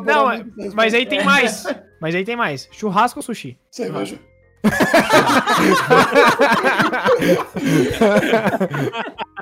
Não, 0.04 0.28
muito 0.28 0.58
nessa 0.58 0.74
mas 0.74 0.92
aí 0.92 1.06
tem 1.06 1.24
mais. 1.24 1.64
Mas 2.00 2.14
aí 2.14 2.24
tem 2.24 2.36
mais. 2.36 2.68
Churrasco 2.72 3.20
ou 3.20 3.22
sushi? 3.22 3.56
Cerveja. 3.70 4.18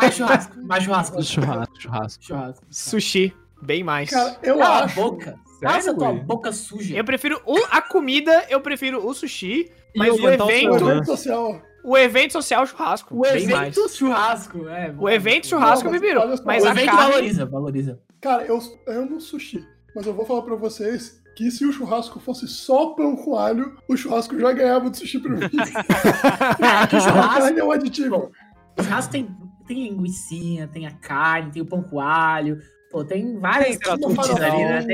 Mais 0.00 0.14
churrasco. 0.14 0.56
Mais 0.64 0.82
churrasco. 0.84 1.22
Churrasco, 1.22 1.80
churrasco. 1.80 2.24
Churrasco. 2.24 2.64
Sushi. 2.70 3.34
Bem 3.62 3.82
mais. 3.84 4.08
Cara, 4.10 4.36
eu 4.42 4.58
Cala 4.58 4.68
a 4.80 4.84
acho. 4.84 4.94
boca. 4.96 5.34
Sério, 5.58 5.74
Nossa, 5.76 5.94
tua 5.94 6.12
boca 6.14 6.52
suja. 6.52 6.96
Eu 6.96 7.04
prefiro 7.04 7.40
o- 7.44 7.58
a 7.70 7.82
comida, 7.82 8.46
eu 8.48 8.60
prefiro 8.62 9.06
o 9.06 9.12
sushi, 9.12 9.70
mas 9.94 10.18
o 10.18 10.24
oriental 10.24 10.46
O 10.46 10.50
evento, 10.50 10.78
seu, 10.78 10.86
né? 10.86 10.92
evento 10.92 11.06
social. 11.06 11.62
o 11.84 11.98
evento 11.98 12.32
social 12.32 12.66
churrasco. 12.66 13.14
O 13.14 13.20
bem 13.20 13.46
mais. 13.48 13.76
evento 13.76 13.88
churrasco. 13.90 14.66
É, 14.68 14.94
O 14.98 15.06
evento 15.08 15.46
churrasco 15.46 15.84
Não, 15.84 15.90
mas 15.90 16.00
prefiro, 16.00 16.20
olha 16.20 16.36
só, 16.38 16.42
mas 16.46 16.64
o 16.64 16.68
a 16.68 16.70
evento 16.70 16.86
carne 16.86 17.02
valoriza, 17.12 17.44
valoriza. 17.46 18.00
Cara, 18.22 18.44
eu 18.44 18.58
amo 18.88 19.20
sushi. 19.20 19.62
Mas 19.94 20.06
eu 20.06 20.14
vou 20.14 20.24
falar 20.24 20.42
pra 20.42 20.54
vocês 20.56 21.20
que 21.36 21.50
se 21.50 21.66
o 21.66 21.72
churrasco 21.72 22.18
fosse 22.20 22.46
só 22.48 22.86
pão 22.94 23.14
com 23.16 23.34
alho, 23.36 23.76
o 23.88 23.96
churrasco 23.96 24.38
já 24.38 24.52
ganhava 24.52 24.88
do 24.88 24.96
sushi 24.96 25.18
pra 25.18 25.30
mim. 25.32 25.48
Que 25.48 25.56
a 26.96 27.00
churrasco. 27.00 27.58
é 27.58 27.64
um 27.64 27.70
aditivo. 27.72 28.10
Bom, 28.10 28.30
O 28.49 28.49
churrasco 28.82 29.12
tem, 29.12 29.28
tem 29.66 29.88
linguiça, 29.88 30.66
tem 30.72 30.86
a 30.86 30.90
carne, 30.92 31.50
tem 31.52 31.62
o 31.62 31.66
pão 31.66 31.82
com 31.82 32.00
alho. 32.00 32.58
Pô, 32.90 33.04
tem 33.04 33.38
várias 33.38 33.76
Tem 33.78 33.92
quitutes 33.96 34.30
ali, 34.30 34.40
né? 34.64 34.82
farofinha, 34.82 34.84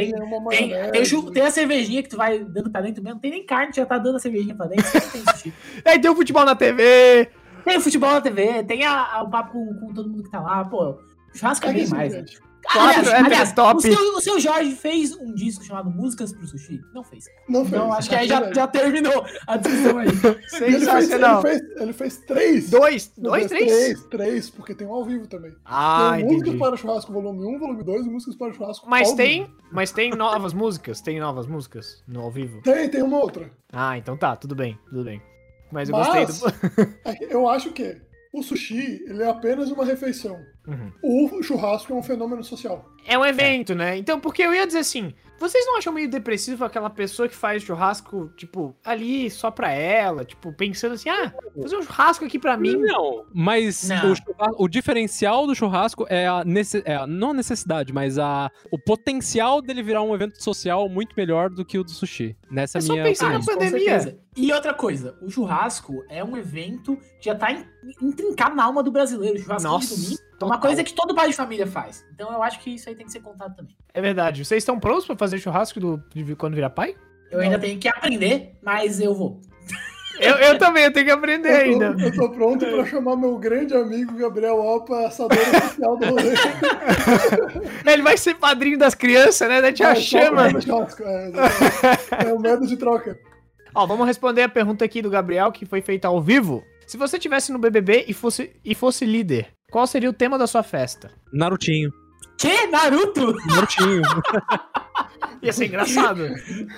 Tem, 0.51 0.69
tem, 0.69 0.91
tem, 0.93 1.05
chu- 1.07 1.31
tem 1.31 1.43
a 1.45 1.51
cervejinha 1.51 2.03
que 2.03 2.11
tu 2.11 2.17
vai 2.19 2.39
dando 2.45 2.71
pra 2.71 2.83
dentro 2.83 3.03
mesmo. 3.03 3.15
Não 3.15 3.21
tem 3.21 3.31
nem 3.31 3.47
carne, 3.47 3.73
tu 3.73 3.77
já 3.77 3.87
tá 3.87 3.97
dando 3.97 4.17
a 4.17 4.19
cervejinha 4.19 4.55
pra 4.55 4.67
dentro. 4.67 4.85
Tem 5.11 5.23
sushi. 5.33 5.53
Aí 5.83 5.99
tem 5.99 6.11
o 6.11 6.15
futebol 6.15 6.45
na 6.45 6.55
TV. 6.55 7.31
Tem 7.65 7.79
o 7.79 7.81
futebol 7.81 8.11
na 8.11 8.21
TV, 8.21 8.63
tem 8.65 8.85
a, 8.85 9.15
a- 9.17 9.23
o 9.23 9.31
papo 9.31 9.53
com, 9.53 9.75
com 9.81 9.95
todo 9.95 10.11
mundo 10.11 10.25
que 10.25 10.31
tá 10.31 10.41
lá. 10.41 10.63
Pô, 10.67 10.99
churrasco 11.35 11.65
é 11.67 11.71
É 11.71 11.73
bem 11.73 11.87
mais. 11.89 12.13
né? 12.13 12.25
Quatro 12.73 13.11
héteros 13.11 13.53
top. 13.53 13.79
O, 13.79 13.81
seu, 13.81 14.17
o 14.17 14.21
seu 14.21 14.41
Jorge 14.41 14.73
fez 14.77 15.15
um 15.17 15.33
disco 15.35 15.65
chamado 15.65 15.91
Músicas 15.91 16.33
pro 16.33 16.47
Sushi? 16.47 16.81
Não 16.95 17.03
fez. 17.05 17.25
Não 17.49 17.65
fez. 17.65 17.75
Então 17.75 17.93
acho 17.93 18.09
que 18.09 18.15
aí 18.15 18.27
é 18.27 18.29
já, 18.29 18.53
já 18.53 18.67
terminou 18.67 19.25
a 19.47 19.57
discussão 19.57 19.99
aí. 19.99 20.09
Ele 20.67 20.81
fez, 20.81 21.11
ele, 21.11 21.25
ele 21.81 21.93
fez 21.93 22.17
três. 22.19 22.71
Dois, 22.71 23.13
dois, 23.17 23.47
três. 23.47 23.67
Três, 23.67 24.03
três, 24.05 24.51
porque 24.51 24.75
tem 24.75 24.87
um 24.87 24.93
ao 24.93 25.05
vivo 25.05 25.27
também. 25.27 25.55
Ah, 25.65 26.13
tem 26.17 26.25
Músicas 26.25 26.43
entendi. 26.49 26.59
para 26.59 26.75
o 26.75 26.77
Churrasco, 26.79 27.13
volume 27.13 27.45
1, 27.57 27.59
volume 27.59 27.85
2 27.85 28.07
e 28.07 28.11
Músicas 28.11 28.37
para 28.37 28.49
o 28.51 28.55
Churrasco. 28.55 28.89
Mas 28.89 29.11
ao 29.11 29.17
tem, 29.17 29.43
vivo. 29.45 29.57
mas 29.73 29.93
tem 29.93 30.11
novas 30.11 30.53
músicas? 30.53 31.01
Tem 31.01 31.21
novas 31.21 31.47
músicas 31.47 32.03
no 32.09 32.21
ao 32.23 32.31
vivo? 32.31 32.63
Tem, 32.63 32.89
tem 32.89 33.03
uma 33.03 33.19
outra. 33.19 33.51
Ah, 33.73 33.97
então 33.99 34.17
tá, 34.17 34.35
tudo 34.37 34.55
bem, 34.55 34.79
tudo 34.89 35.05
bem. 35.05 35.21
Mas 35.71 35.89
eu 35.89 35.97
Mas- 35.97 36.41
gostei 36.41 36.51
do. 36.87 36.95
É 37.05 37.35
Eu 37.35 37.49
acho 37.49 37.71
que 37.73 38.01
o 38.33 38.43
sushi, 38.43 39.05
ele 39.07 39.23
é 39.23 39.29
apenas 39.29 39.71
uma 39.71 39.85
refeição. 39.85 40.39
Uhum. 40.67 40.91
O 41.39 41.43
churrasco 41.43 41.93
é 41.93 41.97
um 41.97 42.03
fenômeno 42.03 42.43
social. 42.43 42.85
É 43.07 43.17
um 43.17 43.25
evento, 43.25 43.75
né? 43.75 43.97
Então, 43.97 44.19
porque 44.19 44.43
eu 44.43 44.53
ia 44.53 44.67
dizer 44.67 44.81
assim, 44.81 45.15
vocês 45.39 45.65
não 45.65 45.77
acham 45.79 45.93
meio 45.93 46.11
depressivo 46.11 46.65
aquela 46.65 46.91
pessoa 46.91 47.29
que 47.29 47.37
faz 47.37 47.63
churrasco, 47.63 48.29
tipo, 48.37 48.75
ali 48.85 49.31
só 49.31 49.49
pra 49.49 49.71
ela, 49.71 50.25
tipo, 50.25 50.53
pensando 50.53 50.95
assim, 50.95 51.09
ah, 51.09 51.33
vou 51.55 51.63
fazer 51.63 51.77
um 51.77 51.83
churrasco 51.83 52.25
aqui 52.25 52.37
pra 52.37 52.57
mim. 52.57 52.77
Não, 52.77 53.25
mas 53.33 53.89
Não. 53.89 54.13
O, 54.59 54.65
o 54.65 54.69
diferencial 54.69 55.47
do 55.47 55.55
churrasco 55.55 56.05
é 56.09 56.27
a, 56.27 56.43
nesse, 56.45 56.83
é 56.85 56.97
a- 56.97 57.07
não 57.07 57.31
a 57.31 57.35
necessidade, 57.35 57.93
mas 57.93 58.19
a, 58.19 58.51
o 58.73 58.79
potencial 58.79 59.63
dele 59.63 59.85
virar 59.85 60.03
um 60.03 60.13
evento 60.13 60.43
social 60.43 60.89
muito 60.89 61.15
melhor 61.17 61.49
do 61.49 61.65
que 61.65 61.79
o 61.79 61.85
do 61.85 61.91
sushi. 61.93 62.37
Nessa 62.51 62.79
É 62.79 62.81
só 62.81 62.93
minha 62.95 63.05
pensar 63.05 63.27
opinião. 63.37 63.41
na 63.47 63.53
pandemia. 63.71 64.19
E 64.37 64.53
outra 64.53 64.75
coisa, 64.75 65.17
o 65.23 65.31
churrasco 65.31 66.05
é 66.11 66.25
um 66.25 66.37
evento 66.37 66.97
que 67.21 67.27
já 67.27 67.35
tá 67.37 67.57
intrincado 68.03 68.55
na 68.57 68.65
alma 68.65 68.83
do 68.83 68.91
brasileiro. 68.91 69.37
O 69.37 69.43
churrasco 69.43 69.63
de 69.69 69.73
Nossa, 69.75 69.95
domingo 69.95 70.21
é 70.21 70.36
total. 70.39 70.49
uma 70.49 70.61
coisa 70.61 70.83
que 70.85 70.93
todo 70.95 71.15
pai 71.15 71.29
de 71.31 71.35
família 71.37 71.67
faz. 71.67 72.05
Então 72.15 72.33
eu 72.33 72.43
acho 72.43 72.61
que 72.61 72.71
isso 72.75 72.89
aí 72.89 72.95
tem 72.95 73.07
que 73.07 73.13
ser 73.13 73.21
contado 73.21 73.55
também. 73.57 73.75
É 73.95 74.01
verdade. 74.01 74.45
Vocês 74.45 74.63
estão 74.63 74.79
prontos 74.79 75.07
pra 75.07 75.17
fazer 75.17 75.39
churrasco 75.39 75.79
do, 75.81 76.03
de 76.15 76.35
quando 76.37 76.55
virar 76.55 76.71
pai? 76.71 76.95
Eu 77.31 77.41
ainda 77.41 77.59
tenho 77.59 77.79
que 77.79 77.89
aprender, 77.89 78.53
mas 78.63 79.01
eu 79.01 79.15
vou. 79.15 79.41
Eu, 80.19 80.35
eu 80.37 80.57
também, 80.59 80.85
eu 80.85 80.93
tenho 80.93 81.05
que 81.05 81.13
aprender 81.13 81.51
Eu 81.51 81.79
tô, 81.79 81.85
ainda. 81.85 82.03
eu 82.05 82.15
tô 82.15 82.31
pronto 82.31 82.65
pra 82.65 82.87
chamar 82.87 83.17
meu 83.17 83.37
grande 83.37 83.75
amigo 83.75 84.17
Gabriel 84.17 84.57
Opa, 84.59 85.07
assador 85.09 85.37
oficial 85.39 85.97
do 85.99 86.07
rolê. 86.07 86.33
Ele 87.87 88.03
vai 88.03 88.17
ser 88.17 88.35
padrinho 88.37 88.79
das 88.79 88.95
crianças, 88.95 89.47
né? 89.49 89.61
Daí 89.61 89.73
te 89.75 89.83
É, 89.83 89.95
chama. 89.95 90.49
churrasco, 90.61 91.03
É, 91.03 91.29
exatamente. 91.29 92.27
é 92.29 92.33
o 92.33 92.39
método 92.41 92.67
de 92.67 92.77
troca. 92.77 93.19
Ó, 93.75 93.87
vamos 93.87 94.07
responder 94.07 94.43
a 94.43 94.49
pergunta 94.49 94.85
aqui 94.85 95.03
do 95.03 95.11
Gabriel, 95.11 95.53
que 95.53 95.67
foi 95.67 95.83
feita 95.83 96.09
ao 96.09 96.21
vivo. 96.21 96.65
Se 96.87 96.97
você 96.97 97.19
tivesse 97.19 97.53
no 97.53 97.59
BBB 97.59 98.07
e 98.09 98.15
fosse, 98.15 98.53
e 98.65 98.75
fosse 98.75 99.05
líder, 99.05 99.49
qual 99.77 99.87
seria 99.87 100.09
o 100.09 100.13
tema 100.15 100.39
da 100.39 100.47
sua 100.47 100.63
festa? 100.63 101.11
Narutinho. 101.31 101.93
Que? 102.39 102.67
Naruto? 102.69 103.35
Narutinho. 103.47 104.01
Ia 105.43 105.53
ser 105.53 105.67
engraçado. 105.67 106.23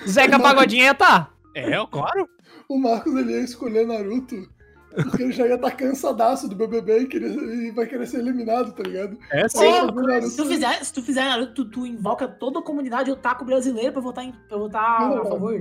Zeca 0.05 0.37
Pagodinho 0.37 0.83
ia 0.83 0.93
tá. 0.93 1.29
é, 1.55 1.71
claro. 1.89 2.27
O 2.67 2.77
Marcos 2.77 3.15
ele 3.15 3.31
ia 3.31 3.39
escolher 3.39 3.87
Naruto. 3.87 4.35
Porque 4.93 5.23
ele 5.23 5.31
já 5.31 5.47
ia 5.47 5.55
estar 5.55 5.71
cansadaço 5.71 6.49
do 6.49 6.55
BBB 6.57 6.99
e, 7.03 7.05
queria- 7.07 7.29
e 7.29 7.71
vai 7.71 7.85
querer 7.87 8.05
ser 8.05 8.19
eliminado, 8.19 8.73
tá 8.73 8.83
ligado? 8.83 9.17
É 9.31 9.47
Sim, 9.47 9.65
o 9.65 9.91
Naruto- 9.93 10.27
se, 10.27 10.35
tu 10.35 10.45
fizer, 10.45 10.83
se 10.83 10.93
tu 10.93 11.01
fizer 11.01 11.23
Naruto, 11.23 11.53
tu, 11.53 11.65
tu 11.71 11.85
invoca 11.85 12.27
toda 12.27 12.59
a 12.59 12.61
comunidade 12.61 13.09
otaku 13.09 13.45
brasileira 13.45 13.93
pra 13.93 14.01
votar, 14.01 14.25
em, 14.25 14.33
pra 14.49 14.57
votar 14.57 15.09
Não, 15.09 15.21
a 15.21 15.25
favor. 15.25 15.53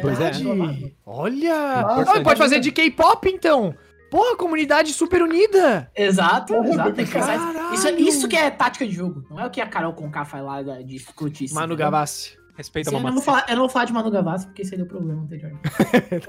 Pois 0.00 0.18
é. 0.20 0.30
Verdade. 0.30 0.96
Olha. 1.04 1.82
Nossa, 1.82 2.12
Ah, 2.12 2.22
pode 2.22 2.38
fazer 2.38 2.60
de 2.60 2.72
K-pop, 2.72 3.28
então. 3.28 3.74
Porra, 4.10 4.36
comunidade 4.36 4.92
super 4.92 5.22
unida. 5.22 5.90
Exato, 5.94 6.54
Porra, 6.54 6.68
exato. 6.68 6.92
Tem 6.92 7.04
que 7.04 7.12
pensar 7.12 7.38
caralho. 7.38 7.74
isso, 7.74 7.88
isso 7.88 8.28
que 8.28 8.36
é 8.36 8.50
tática 8.50 8.86
de 8.86 8.92
jogo. 8.92 9.24
Não 9.30 9.40
é 9.40 9.46
o 9.46 9.50
que 9.50 9.60
a 9.60 9.66
Carol 9.66 9.92
Conká 9.92 10.24
faz 10.24 10.44
lá 10.44 10.62
de 10.62 10.96
escrotice. 10.96 11.54
Manu 11.54 11.74
entendeu? 11.74 11.86
Gavassi. 11.86 12.36
Respeita 12.56 12.88
a 12.88 12.90
Sim, 12.90 12.96
eu, 12.96 13.02
não 13.02 13.12
vou 13.12 13.22
falar, 13.22 13.44
eu 13.48 13.54
não 13.54 13.62
vou 13.62 13.68
falar 13.68 13.84
de 13.84 13.92
Manu 13.92 14.10
Gavassi, 14.10 14.46
porque 14.46 14.64
seria 14.64 14.84
o 14.84 14.88
problema 14.88 15.22
anterior. 15.22 15.52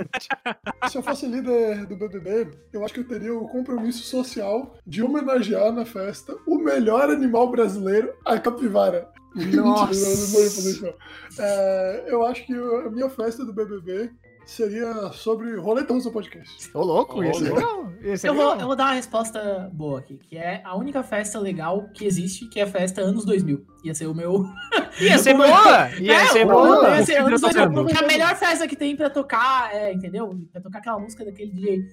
Se 0.89 0.97
eu 0.97 1.01
fosse 1.01 1.25
líder 1.25 1.85
do 1.85 1.95
BBB, 1.95 2.51
eu 2.73 2.83
acho 2.83 2.93
que 2.93 2.99
eu 2.99 3.07
teria 3.07 3.33
o 3.33 3.47
compromisso 3.47 4.03
social 4.03 4.75
de 4.85 5.01
homenagear 5.01 5.71
na 5.71 5.85
festa 5.85 6.35
o 6.45 6.57
melhor 6.57 7.09
animal 7.09 7.49
brasileiro, 7.49 8.13
a 8.25 8.37
capivara. 8.37 9.09
Nossa. 9.35 9.55
Eu 9.55 9.63
não 9.63 10.45
isso. 10.45 10.83
não. 10.83 10.93
É, 11.39 12.05
eu 12.07 12.25
acho 12.25 12.45
que 12.45 12.53
a 12.53 12.89
minha 12.89 13.09
festa 13.09 13.45
do 13.45 13.53
BBB 13.53 14.11
seria 14.47 15.11
sobre 15.11 15.55
Roleta 15.57 15.93
Russa 15.93 16.09
Podcast. 16.09 16.69
Ô, 16.73 16.81
louco, 16.83 17.23
ia 17.23 17.33
ser 17.33 17.51
Ô, 17.51 17.55
legal. 17.55 17.87
Eu 18.23 18.33
vou, 18.33 18.55
eu 18.55 18.67
vou 18.67 18.75
dar 18.75 18.85
uma 18.85 18.93
resposta 18.93 19.69
boa 19.73 19.99
aqui, 19.99 20.17
que 20.17 20.37
é 20.37 20.61
a 20.63 20.75
única 20.77 21.03
festa 21.03 21.37
legal 21.39 21.89
que 21.93 22.05
existe, 22.05 22.47
que 22.47 22.59
é 22.59 22.63
a 22.63 22.67
festa 22.67 23.01
anos 23.01 23.25
2000. 23.25 23.65
Ia 23.83 23.93
ser 23.93 24.07
o 24.07 24.15
meu. 24.15 24.45
Ia 25.01 25.17
ser 25.17 25.33
boa! 25.35 25.89
Ia 25.99 26.13
É, 26.13 26.27
ser 26.27 26.45
boa! 26.45 26.89
Ia 26.97 27.05
ser 27.05 27.15
anos 27.17 27.41
Tá 27.41 27.47
2000. 27.51 27.63
sendo. 27.77 27.85
Que 27.87 27.97
é 27.97 28.05
a 28.05 28.07
melhor 28.07 28.35
festa 28.35 28.67
que 28.67 28.75
tem 28.75 28.95
pra 28.95 29.09
tocar, 29.09 29.73
é, 29.73 29.93
entendeu? 29.93 30.33
Pra 30.51 30.61
tocar 30.61 30.79
aquela 30.79 30.99
música 30.99 31.25
daquele 31.25 31.51
DJ. 31.51 31.85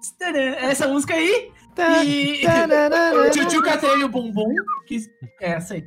Tstaran. 0.00 0.54
Essa 0.60 0.88
música 0.88 1.14
aí. 1.14 1.50
E. 2.04 2.42
Tchutchuca 3.32 3.78
o 4.04 4.08
bumbum. 4.08 4.54
Que, 4.86 4.98
é, 5.40 5.52
essa 5.52 5.74
aí. 5.74 5.84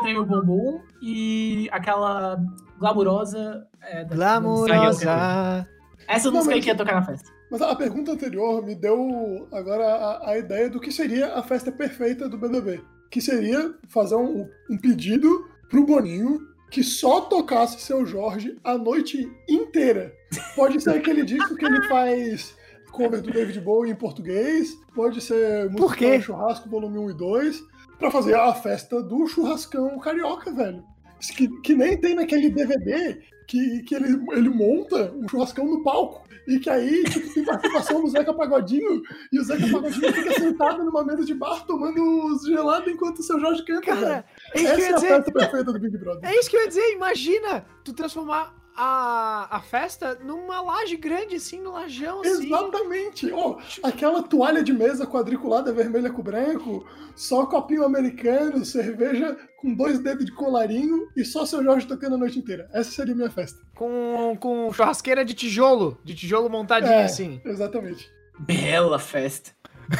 Treme 0.00 0.18
o 0.18 0.24
bumbum. 0.26 0.80
E 1.00 1.68
aquela 1.72 2.38
glamurosa. 2.78 3.66
É, 3.80 4.04
da- 4.04 4.14
Glamurosa. 4.14 5.66
Essa 6.08 6.30
Não, 6.30 6.36
música 6.36 6.54
aí 6.54 6.58
mas- 6.58 6.64
que 6.64 6.70
ia 6.70 6.76
tocar 6.76 6.94
na 6.96 7.02
festa. 7.02 7.30
Mas 7.50 7.60
a 7.62 7.74
pergunta 7.76 8.12
anterior 8.12 8.64
me 8.64 8.74
deu 8.74 9.46
agora 9.52 9.84
a, 9.86 10.30
a 10.30 10.38
ideia 10.38 10.70
do 10.70 10.80
que 10.80 10.90
seria 10.90 11.34
a 11.34 11.42
festa 11.42 11.70
perfeita 11.70 12.28
do 12.28 12.38
BBB. 12.38 12.82
Que 13.10 13.20
seria 13.20 13.74
fazer 13.88 14.14
um, 14.16 14.48
um 14.70 14.78
pedido 14.78 15.46
pro 15.68 15.84
Boninho 15.84 16.40
que 16.70 16.82
só 16.82 17.20
tocasse 17.22 17.78
seu 17.82 18.06
Jorge 18.06 18.56
a 18.64 18.78
noite 18.78 19.30
inteira. 19.46 20.12
Pode 20.56 20.80
ser 20.80 20.90
aquele 20.90 21.22
disco 21.22 21.54
que 21.54 21.66
ele 21.66 21.82
faz 21.88 22.56
cover 22.90 23.20
do 23.20 23.30
David 23.30 23.60
Bowie 23.60 23.90
em 23.92 23.94
português, 23.94 24.74
pode 24.94 25.20
ser 25.20 25.70
Por 25.72 25.80
música 25.82 25.98
quê? 25.98 26.08
para 26.12 26.20
churrasco 26.20 26.68
volume 26.70 26.98
1 26.98 27.10
e 27.10 27.14
2, 27.14 27.62
pra 28.02 28.10
fazer 28.10 28.34
a 28.34 28.52
festa 28.52 29.02
do 29.02 29.26
churrascão 29.26 29.98
carioca, 29.98 30.52
velho. 30.52 30.84
Que, 31.36 31.48
que 31.60 31.74
nem 31.74 31.96
tem 31.96 32.16
naquele 32.16 32.50
DVD 32.50 33.22
que, 33.46 33.82
que 33.84 33.94
ele, 33.94 34.20
ele 34.32 34.48
monta 34.48 35.12
um 35.14 35.28
churrascão 35.28 35.64
no 35.64 35.82
palco. 35.84 36.22
E 36.48 36.58
que 36.58 36.68
aí, 36.68 37.04
tipo, 37.04 37.32
tem 37.32 37.44
participação 37.44 38.02
do 38.02 38.08
Zeca 38.08 38.34
Pagodinho, 38.34 39.00
e 39.32 39.38
o 39.38 39.44
Zeca 39.44 39.62
Pagodinho 39.70 40.12
fica 40.12 40.32
sentado 40.32 40.82
numa 40.84 41.04
mesa 41.04 41.24
de 41.24 41.34
bar 41.34 41.64
tomando 41.64 42.02
os 42.26 42.44
gelados 42.44 42.92
enquanto 42.92 43.20
o 43.20 43.22
seu 43.22 43.38
Jorge 43.38 43.64
canta, 43.64 43.94
velho. 43.94 44.00
Cara, 44.00 44.24
é 44.52 44.58
que 44.58 44.64
eu 44.64 44.70
Essa 44.72 44.82
é 44.82 44.88
a 44.88 44.94
dizer. 44.96 45.08
festa 45.08 45.32
perfeita 45.32 45.72
do 45.72 45.78
Big 45.78 45.96
Brother. 45.96 46.28
É 46.28 46.36
isso 46.36 46.50
que 46.50 46.56
eu 46.56 46.62
ia 46.62 46.68
dizer. 46.68 46.92
Imagina 46.94 47.64
tu 47.84 47.92
transformar 47.92 48.52
a, 48.76 49.48
a 49.56 49.60
festa 49.60 50.18
numa 50.24 50.60
laje 50.60 50.96
grande, 50.96 51.36
assim, 51.36 51.60
no 51.60 51.72
lajão, 51.72 52.20
assim. 52.20 52.46
Exatamente! 52.46 53.30
Ó, 53.32 53.58
aquela 53.82 54.22
toalha 54.22 54.62
de 54.62 54.72
mesa 54.72 55.06
quadriculada 55.06 55.72
vermelha 55.72 56.10
com 56.10 56.22
branco, 56.22 56.86
só 57.14 57.46
copinho 57.46 57.84
americano, 57.84 58.64
cerveja 58.64 59.36
com 59.58 59.74
dois 59.74 59.98
dedos 59.98 60.24
de 60.24 60.32
colarinho 60.32 61.08
e 61.16 61.24
só 61.24 61.44
seu 61.44 61.62
Jorge 61.62 61.86
tocando 61.86 62.14
a 62.14 62.18
noite 62.18 62.38
inteira. 62.38 62.68
Essa 62.72 62.90
seria 62.90 63.12
a 63.12 63.16
minha 63.16 63.30
festa. 63.30 63.60
Com, 63.74 64.36
com 64.40 64.72
churrasqueira 64.72 65.24
de 65.24 65.34
tijolo. 65.34 65.98
De 66.04 66.14
tijolo 66.14 66.48
montadinho, 66.48 66.92
É. 66.92 67.04
assim. 67.04 67.40
Exatamente. 67.44 68.10
Bela 68.38 68.98
festa. 68.98 69.50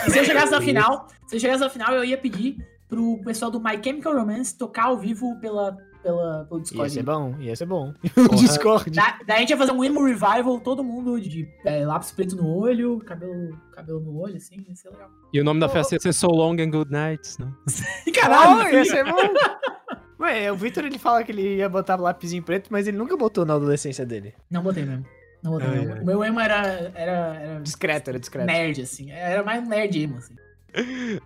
E 0.07 0.11
se 0.11 0.19
eu 0.19 0.25
chegasse 0.25 0.51
na 0.51 0.61
final, 0.61 1.09
se 1.27 1.37
eu 1.37 1.41
chegasse 1.41 1.61
na 1.61 1.69
final, 1.69 1.93
eu 1.95 2.05
ia 2.05 2.17
pedir 2.17 2.57
pro 2.89 3.21
pessoal 3.25 3.51
do 3.51 3.61
My 3.61 3.79
Chemical 3.83 4.15
Romance 4.15 4.57
tocar 4.57 4.85
ao 4.87 4.97
vivo 4.99 5.39
pela, 5.41 5.77
pela, 6.03 6.45
pelo 6.45 6.61
Ia 6.61 6.63
Discord. 6.63 6.91
ser 6.91 7.03
bom, 7.03 7.35
ia 7.41 7.57
ser 7.57 7.67
bom. 7.67 7.95
O 8.33 8.35
Discord. 8.37 8.91
Da, 8.91 9.19
daí 9.27 9.37
a 9.37 9.41
gente 9.41 9.51
ia 9.51 9.57
fazer 9.57 9.73
um 9.73 9.83
emo 9.85 10.05
revival, 10.05 10.61
todo 10.61 10.83
mundo 10.83 11.21
de 11.21 11.49
é, 11.65 11.87
lápis 11.87 12.11
preto 12.13 12.37
no 12.37 12.47
olho, 12.57 12.99
cabelo, 13.01 13.57
cabelo 13.73 14.01
no 14.01 14.19
olho, 14.21 14.37
assim, 14.37 14.65
ia 14.69 14.75
ser 14.75 14.91
legal. 14.91 15.09
E 15.33 15.41
o 15.41 15.45
nome 15.45 15.61
da 15.61 15.69
festa 15.69 15.95
ia 15.95 16.01
ser 16.01 16.13
So 16.13 16.27
Long 16.29 16.55
and 16.61 16.71
Good 16.71 16.91
Nights, 16.91 17.39
né? 17.39 17.53
Caralho, 18.15 18.75
ia 18.75 18.85
ser 18.85 19.05
bom. 19.05 19.17
Ué, 20.21 20.53
o 20.53 20.57
Victor 20.57 20.85
ele 20.85 20.99
fala 20.99 21.25
que 21.25 21.33
ele 21.33 21.57
ia 21.57 21.69
botar 21.69 21.97
lápisinho 21.97 22.43
preto, 22.43 22.69
mas 22.71 22.87
ele 22.87 22.97
nunca 22.97 23.17
botou 23.17 23.45
na 23.45 23.55
adolescência 23.55 24.07
dele. 24.07 24.33
Não 24.51 24.63
botei 24.63 24.85
mesmo. 24.85 25.05
Não 25.43 25.51
botei 25.53 25.69
mesmo. 25.69 25.95
ai. 25.95 26.01
O 26.01 26.07
meu 26.07 26.25
emo 26.25 26.39
era, 26.39 26.93
era, 26.95 27.35
era 27.35 27.61
Discreto, 27.61 28.11
era 28.11 28.21
discreto. 28.21 28.47
nerd, 28.47 28.81
assim. 28.83 29.11
Era 29.11 29.43
mais 29.43 29.61
um 29.65 29.69
nerd 29.69 30.01
emo, 30.01 30.19
assim. 30.19 30.37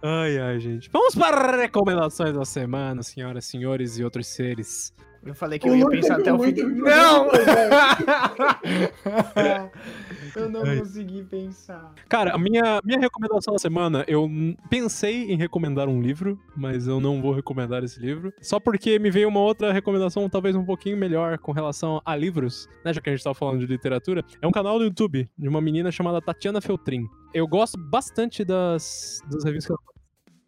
Ai, 0.02 0.38
ai, 0.38 0.58
gente. 0.58 0.90
Vamos 0.92 1.14
para 1.14 1.56
recomendações 1.56 2.34
da 2.34 2.44
semana, 2.44 3.02
senhoras, 3.02 3.44
senhores 3.44 3.98
e 3.98 4.04
outros 4.04 4.26
seres. 4.26 4.92
Eu 5.26 5.34
falei 5.34 5.58
que 5.58 5.68
eu 5.68 5.76
ia 5.76 5.84
Lu 5.84 5.90
pensar 5.90 6.20
até 6.20 6.32
o 6.32 6.38
fim. 6.38 6.52
Não! 6.52 7.26
eu 10.36 10.48
não 10.48 10.62
Ai. 10.62 10.78
consegui 10.78 11.24
pensar. 11.24 11.92
Cara, 12.08 12.32
a 12.32 12.38
minha, 12.38 12.80
minha 12.84 13.00
recomendação 13.00 13.52
da 13.54 13.58
semana, 13.58 14.04
eu 14.06 14.30
pensei 14.70 15.32
em 15.32 15.36
recomendar 15.36 15.88
um 15.88 16.00
livro, 16.00 16.40
mas 16.56 16.86
eu 16.86 17.00
não 17.00 17.20
vou 17.20 17.32
recomendar 17.32 17.82
esse 17.82 17.98
livro. 17.98 18.32
Só 18.40 18.60
porque 18.60 19.00
me 19.00 19.10
veio 19.10 19.28
uma 19.28 19.40
outra 19.40 19.72
recomendação, 19.72 20.28
talvez 20.28 20.54
um 20.54 20.64
pouquinho 20.64 20.96
melhor 20.96 21.38
com 21.38 21.50
relação 21.50 22.00
a 22.04 22.14
livros, 22.14 22.68
né? 22.84 22.92
Já 22.92 23.00
que 23.00 23.10
a 23.10 23.12
gente 23.12 23.24
tava 23.24 23.34
falando 23.34 23.58
de 23.58 23.66
literatura. 23.66 24.24
É 24.40 24.46
um 24.46 24.52
canal 24.52 24.78
do 24.78 24.84
YouTube 24.84 25.28
de 25.36 25.48
uma 25.48 25.60
menina 25.60 25.90
chamada 25.90 26.22
Tatiana 26.22 26.60
Feltrin. 26.60 27.04
Eu 27.34 27.48
gosto 27.48 27.76
bastante 27.76 28.44
das, 28.44 29.20
das 29.28 29.42
reviews 29.42 29.66
que 29.66 29.72
ela 29.72 29.80
faz. 29.84 29.96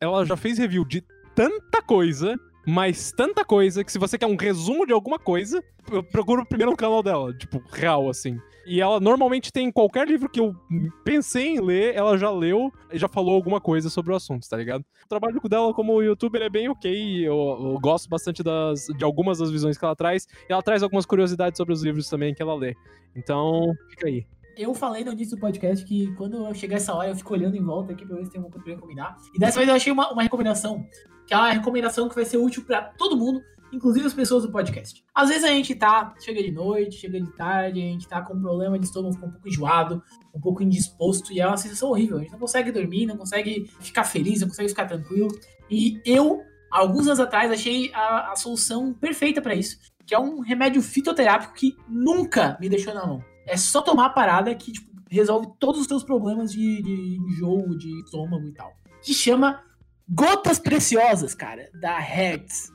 Ela 0.01 0.25
já 0.25 0.37
fez 0.37 0.57
review 0.57 0.85
de 0.85 1.03
tanta 1.35 1.83
coisa. 1.83 2.39
Mas 2.71 3.11
tanta 3.11 3.47
coisa 3.47 3.83
que 3.83 3.91
se 3.91 3.99
você 3.99 4.19
quer 4.19 4.27
um 4.27 4.37
resumo 4.37 4.85
de 4.85 4.93
alguma 4.93 5.19
coisa, 5.19 5.65
eu 5.91 6.03
procuro 6.03 6.45
primeiro 6.45 6.73
no 6.73 6.77
canal 6.77 7.03
dela, 7.03 7.33
tipo, 7.33 7.63
real, 7.73 8.11
assim. 8.11 8.39
E 8.67 8.79
ela 8.79 9.01
normalmente 9.01 9.51
tem 9.51 9.73
qualquer 9.73 10.07
livro 10.07 10.29
que 10.29 10.39
eu 10.39 10.55
pensei 11.03 11.57
em 11.57 11.61
ler, 11.63 11.95
ela 11.95 12.19
já 12.19 12.31
leu 12.31 12.71
e 12.93 12.99
já 12.99 13.09
falou 13.09 13.35
alguma 13.35 13.59
coisa 13.59 13.89
sobre 13.89 14.13
o 14.13 14.15
assunto, 14.17 14.47
tá 14.47 14.59
ligado? 14.59 14.83
O 15.07 15.09
trabalho 15.09 15.41
dela 15.49 15.73
como 15.73 16.03
youtuber 16.03 16.43
é 16.43 16.51
bem 16.51 16.69
ok, 16.69 17.27
eu, 17.27 17.33
eu 17.73 17.81
gosto 17.81 18.07
bastante 18.07 18.43
das, 18.43 18.85
de 18.95 19.03
algumas 19.03 19.39
das 19.39 19.51
visões 19.51 19.79
que 19.79 19.85
ela 19.87 19.97
traz, 19.97 20.27
e 20.47 20.53
ela 20.53 20.63
traz 20.63 20.83
algumas 20.83 21.07
curiosidades 21.07 21.57
sobre 21.57 21.73
os 21.73 21.83
livros 21.83 22.07
também 22.11 22.35
que 22.35 22.43
ela 22.43 22.55
lê. 22.55 22.77
Então, 23.17 23.73
fica 23.89 24.09
aí. 24.09 24.27
Eu 24.59 24.75
falei 24.75 25.05
no 25.05 25.13
início 25.13 25.37
do 25.37 25.41
podcast 25.41 25.85
que 25.85 26.13
quando 26.17 26.45
eu 26.45 26.53
chegar 26.53 26.79
essa 26.79 26.93
hora 26.93 27.11
eu 27.11 27.15
fico 27.15 27.33
olhando 27.33 27.57
em 27.57 27.63
volta 27.63 27.93
aqui 27.93 28.05
pra 28.05 28.17
ver 28.17 28.25
se 28.25 28.33
tem 28.33 28.41
alguma 28.41 28.53
coisa 28.53 28.65
pra 28.65 28.75
recomendar. 28.75 29.17
E 29.33 29.39
dessa 29.39 29.59
vez 29.59 29.69
eu 29.69 29.75
achei 29.77 29.93
uma, 29.93 30.13
uma 30.13 30.21
recomendação, 30.21 30.85
que 31.29 31.33
é 31.33 31.37
uma 31.37 31.53
recomendação 31.53 32.09
que 32.09 32.17
vai 32.17 32.25
ser 32.25 32.39
útil 32.39 32.65
pra 32.65 32.83
todo 32.83 33.17
mundo, 33.17 33.41
inclusive 33.73 34.05
as 34.05 34.13
pessoas 34.13 34.43
do 34.43 34.51
podcast. 34.51 35.05
Às 35.15 35.29
vezes 35.29 35.45
a 35.45 35.49
gente 35.49 35.77
tá, 35.77 36.13
chega 36.19 36.43
de 36.43 36.51
noite, 36.51 36.97
chega 36.97 37.21
de 37.21 37.31
tarde, 37.37 37.79
a 37.81 37.85
gente 37.85 38.09
tá 38.09 38.21
com 38.21 38.35
um 38.35 38.41
problema 38.41 38.77
de 38.77 38.87
estômago, 38.87 39.15
fica 39.15 39.27
um 39.27 39.31
pouco 39.31 39.49
enjoado, 39.49 40.03
um 40.35 40.41
pouco 40.41 40.61
indisposto, 40.61 41.33
e 41.33 41.41
é 41.41 41.47
uma 41.47 41.57
sensação 41.57 41.91
horrível. 41.91 42.17
A 42.17 42.21
gente 42.21 42.33
não 42.33 42.41
consegue 42.41 42.73
dormir, 42.73 43.07
não 43.07 43.17
consegue 43.17 43.71
ficar 43.79 44.03
feliz, 44.03 44.41
não 44.41 44.49
consegue 44.49 44.71
ficar 44.71 44.87
tranquilo. 44.87 45.29
E 45.71 46.01
eu, 46.05 46.43
alguns 46.69 47.07
anos 47.07 47.21
atrás, 47.21 47.53
achei 47.53 47.93
a, 47.95 48.33
a 48.33 48.35
solução 48.35 48.93
perfeita 48.93 49.41
pra 49.41 49.55
isso, 49.55 49.79
que 50.05 50.17
é 50.17 50.19
um 50.19 50.41
remédio 50.41 50.83
fitoterápico 50.83 51.55
que 51.55 51.77
nunca 51.89 52.59
me 52.61 52.69
deixou 52.69 52.93
na 52.93 53.07
mão. 53.07 53.23
É 53.49 53.57
só 53.57 53.81
tomar 53.81 54.07
a 54.07 54.11
parada 54.11 54.55
que 54.55 54.73
tipo, 54.73 54.89
resolve 55.11 55.49
todos 55.59 55.81
os 55.81 55.87
teus 55.87 56.05
problemas 56.05 56.53
de, 56.53 56.83
de 56.83 57.19
enjoo, 57.19 57.77
de 57.77 58.01
estômago 58.01 58.47
e 58.47 58.53
tal. 58.53 58.73
Que 59.03 59.15
chama 59.15 59.63
Gotas 60.09 60.59
Preciosas, 60.59 61.35
cara, 61.35 61.69
da 61.81 61.99
Hertz. 61.99 62.73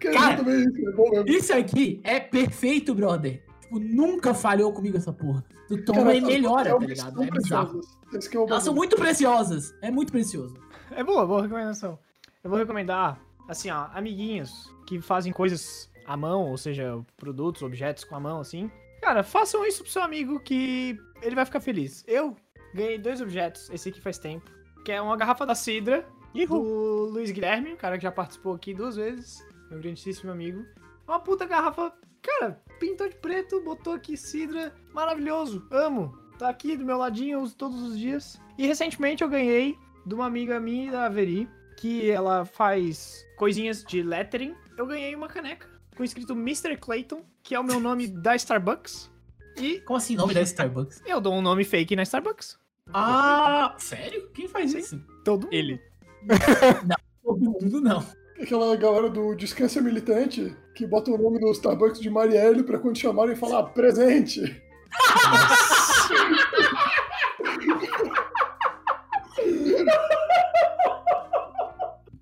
Cara, 0.00 0.42
isso, 0.42 0.88
é 0.88 0.92
bom 0.92 1.10
mesmo. 1.10 1.28
Isso 1.28 1.52
aqui 1.54 2.00
é 2.02 2.18
perfeito, 2.18 2.94
brother. 2.94 3.44
Tipo, 3.60 3.78
nunca 3.78 4.34
falhou 4.34 4.72
comigo 4.72 4.96
essa 4.96 5.12
porra. 5.12 5.44
Tu 5.68 5.84
toma 5.84 6.04
Cara, 6.04 6.16
e 6.16 6.20
melhora, 6.20 6.78
tá 6.78 6.84
ligado? 6.84 7.14
são 7.14 7.22
É 7.22 7.30
bizarro. 7.30 7.80
é 8.12 8.50
Elas 8.50 8.62
são 8.62 8.74
muito 8.74 8.96
preciosas. 8.96 9.74
É 9.80 9.90
muito 9.90 10.12
precioso. 10.12 10.54
É 10.90 11.02
boa, 11.02 11.26
boa 11.26 11.42
recomendação. 11.42 11.98
Eu 12.42 12.50
vou 12.50 12.58
recomendar, 12.58 13.20
assim, 13.48 13.70
ó, 13.70 13.86
amiguinhos 13.94 14.72
que 14.86 15.00
fazem 15.00 15.32
coisas 15.32 15.90
à 16.04 16.16
mão, 16.16 16.50
ou 16.50 16.58
seja, 16.58 17.00
produtos, 17.16 17.62
objetos 17.62 18.04
com 18.04 18.14
a 18.16 18.20
mão, 18.20 18.40
assim. 18.40 18.70
Cara, 19.02 19.24
façam 19.24 19.66
isso 19.66 19.82
pro 19.82 19.92
seu 19.92 20.00
amigo 20.00 20.38
que 20.38 20.96
ele 21.20 21.34
vai 21.34 21.44
ficar 21.44 21.58
feliz. 21.58 22.04
Eu 22.06 22.36
ganhei 22.72 22.96
dois 22.96 23.20
objetos, 23.20 23.68
esse 23.70 23.88
aqui 23.88 24.00
faz 24.00 24.16
tempo, 24.16 24.48
que 24.84 24.92
é 24.92 25.02
uma 25.02 25.16
garrafa 25.16 25.44
da 25.44 25.56
Cidra, 25.56 26.06
do 26.32 27.10
Luiz 27.10 27.32
Guilherme, 27.32 27.72
o 27.72 27.76
cara 27.76 27.96
que 27.98 28.04
já 28.04 28.12
participou 28.12 28.54
aqui 28.54 28.72
duas 28.72 28.94
vezes, 28.94 29.44
meu 29.68 29.80
grandíssimo 29.80 30.30
amigo. 30.30 30.64
Uma 31.06 31.18
puta 31.18 31.44
garrafa, 31.44 31.92
cara, 32.22 32.62
pintou 32.78 33.08
de 33.08 33.16
preto, 33.16 33.60
botou 33.62 33.94
aqui 33.94 34.16
Cidra, 34.16 34.72
maravilhoso, 34.94 35.66
amo. 35.72 36.16
Tá 36.38 36.48
aqui 36.48 36.76
do 36.76 36.84
meu 36.84 36.96
ladinho, 36.96 37.38
eu 37.38 37.42
uso 37.42 37.56
todos 37.56 37.82
os 37.82 37.98
dias. 37.98 38.40
E 38.56 38.68
recentemente 38.68 39.24
eu 39.24 39.28
ganhei 39.28 39.76
de 40.06 40.14
uma 40.14 40.26
amiga 40.26 40.60
minha 40.60 40.92
da 40.92 41.06
Averi, 41.06 41.48
que 41.76 42.08
ela 42.08 42.44
faz 42.44 43.26
coisinhas 43.36 43.82
de 43.82 44.00
lettering. 44.00 44.54
Eu 44.78 44.86
ganhei 44.86 45.12
uma 45.16 45.26
caneca 45.26 45.68
com 45.96 46.04
escrito 46.04 46.32
Mr. 46.32 46.76
Clayton, 46.76 47.24
que 47.42 47.54
é 47.54 47.60
o 47.60 47.64
meu 47.64 47.80
nome 47.80 48.06
da 48.08 48.34
Starbucks. 48.36 49.10
E 49.56 49.80
Como 49.80 49.96
assim, 49.98 50.16
nome 50.16 50.32
da 50.34 50.40
Starbucks? 50.42 51.02
eu 51.04 51.20
dou 51.20 51.34
um 51.34 51.42
nome 51.42 51.64
fake 51.64 51.94
na 51.96 52.02
Starbucks. 52.02 52.58
Ah, 52.92 53.74
sério? 53.78 54.30
Quem 54.34 54.48
faz 54.48 54.72
isso? 54.74 54.98
Todo 55.24 55.44
mundo. 55.44 55.52
Ele. 55.54 55.80
Todo 57.22 57.40
mundo 57.40 57.80
não. 57.80 58.04
aquela 58.40 58.74
galera 58.76 59.08
do 59.08 59.34
Descansa 59.34 59.80
Militante 59.80 60.56
que 60.74 60.86
bota 60.86 61.10
o 61.10 61.18
nome 61.18 61.38
no 61.38 61.50
Starbucks 61.52 62.00
de 62.00 62.10
Marielle 62.10 62.62
pra 62.62 62.78
quando 62.78 62.96
chamarem 62.98 63.36
falar 63.36 63.62
presente. 63.64 64.60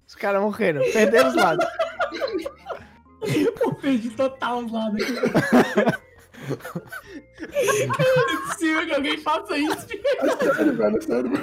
Os 0.07 0.14
caras 0.14 0.43
morreram, 0.43 0.83
perderam 0.93 1.29
os 1.31 1.37
lados. 1.37 1.66
Eu 3.61 3.74
perdi 3.74 4.11
total 4.11 4.64
os 4.64 4.72
lados 4.72 5.03
aqui. 5.03 5.12
Não 7.87 8.28
é 8.28 8.37
possível 8.49 8.87
que 8.87 8.95
alguém 8.95 9.18
faça 9.18 9.57
isso. 9.57 9.87
É 10.18 10.55
sério, 10.55 10.76
velho, 10.76 10.97
é 10.97 11.01
sério. 11.01 11.31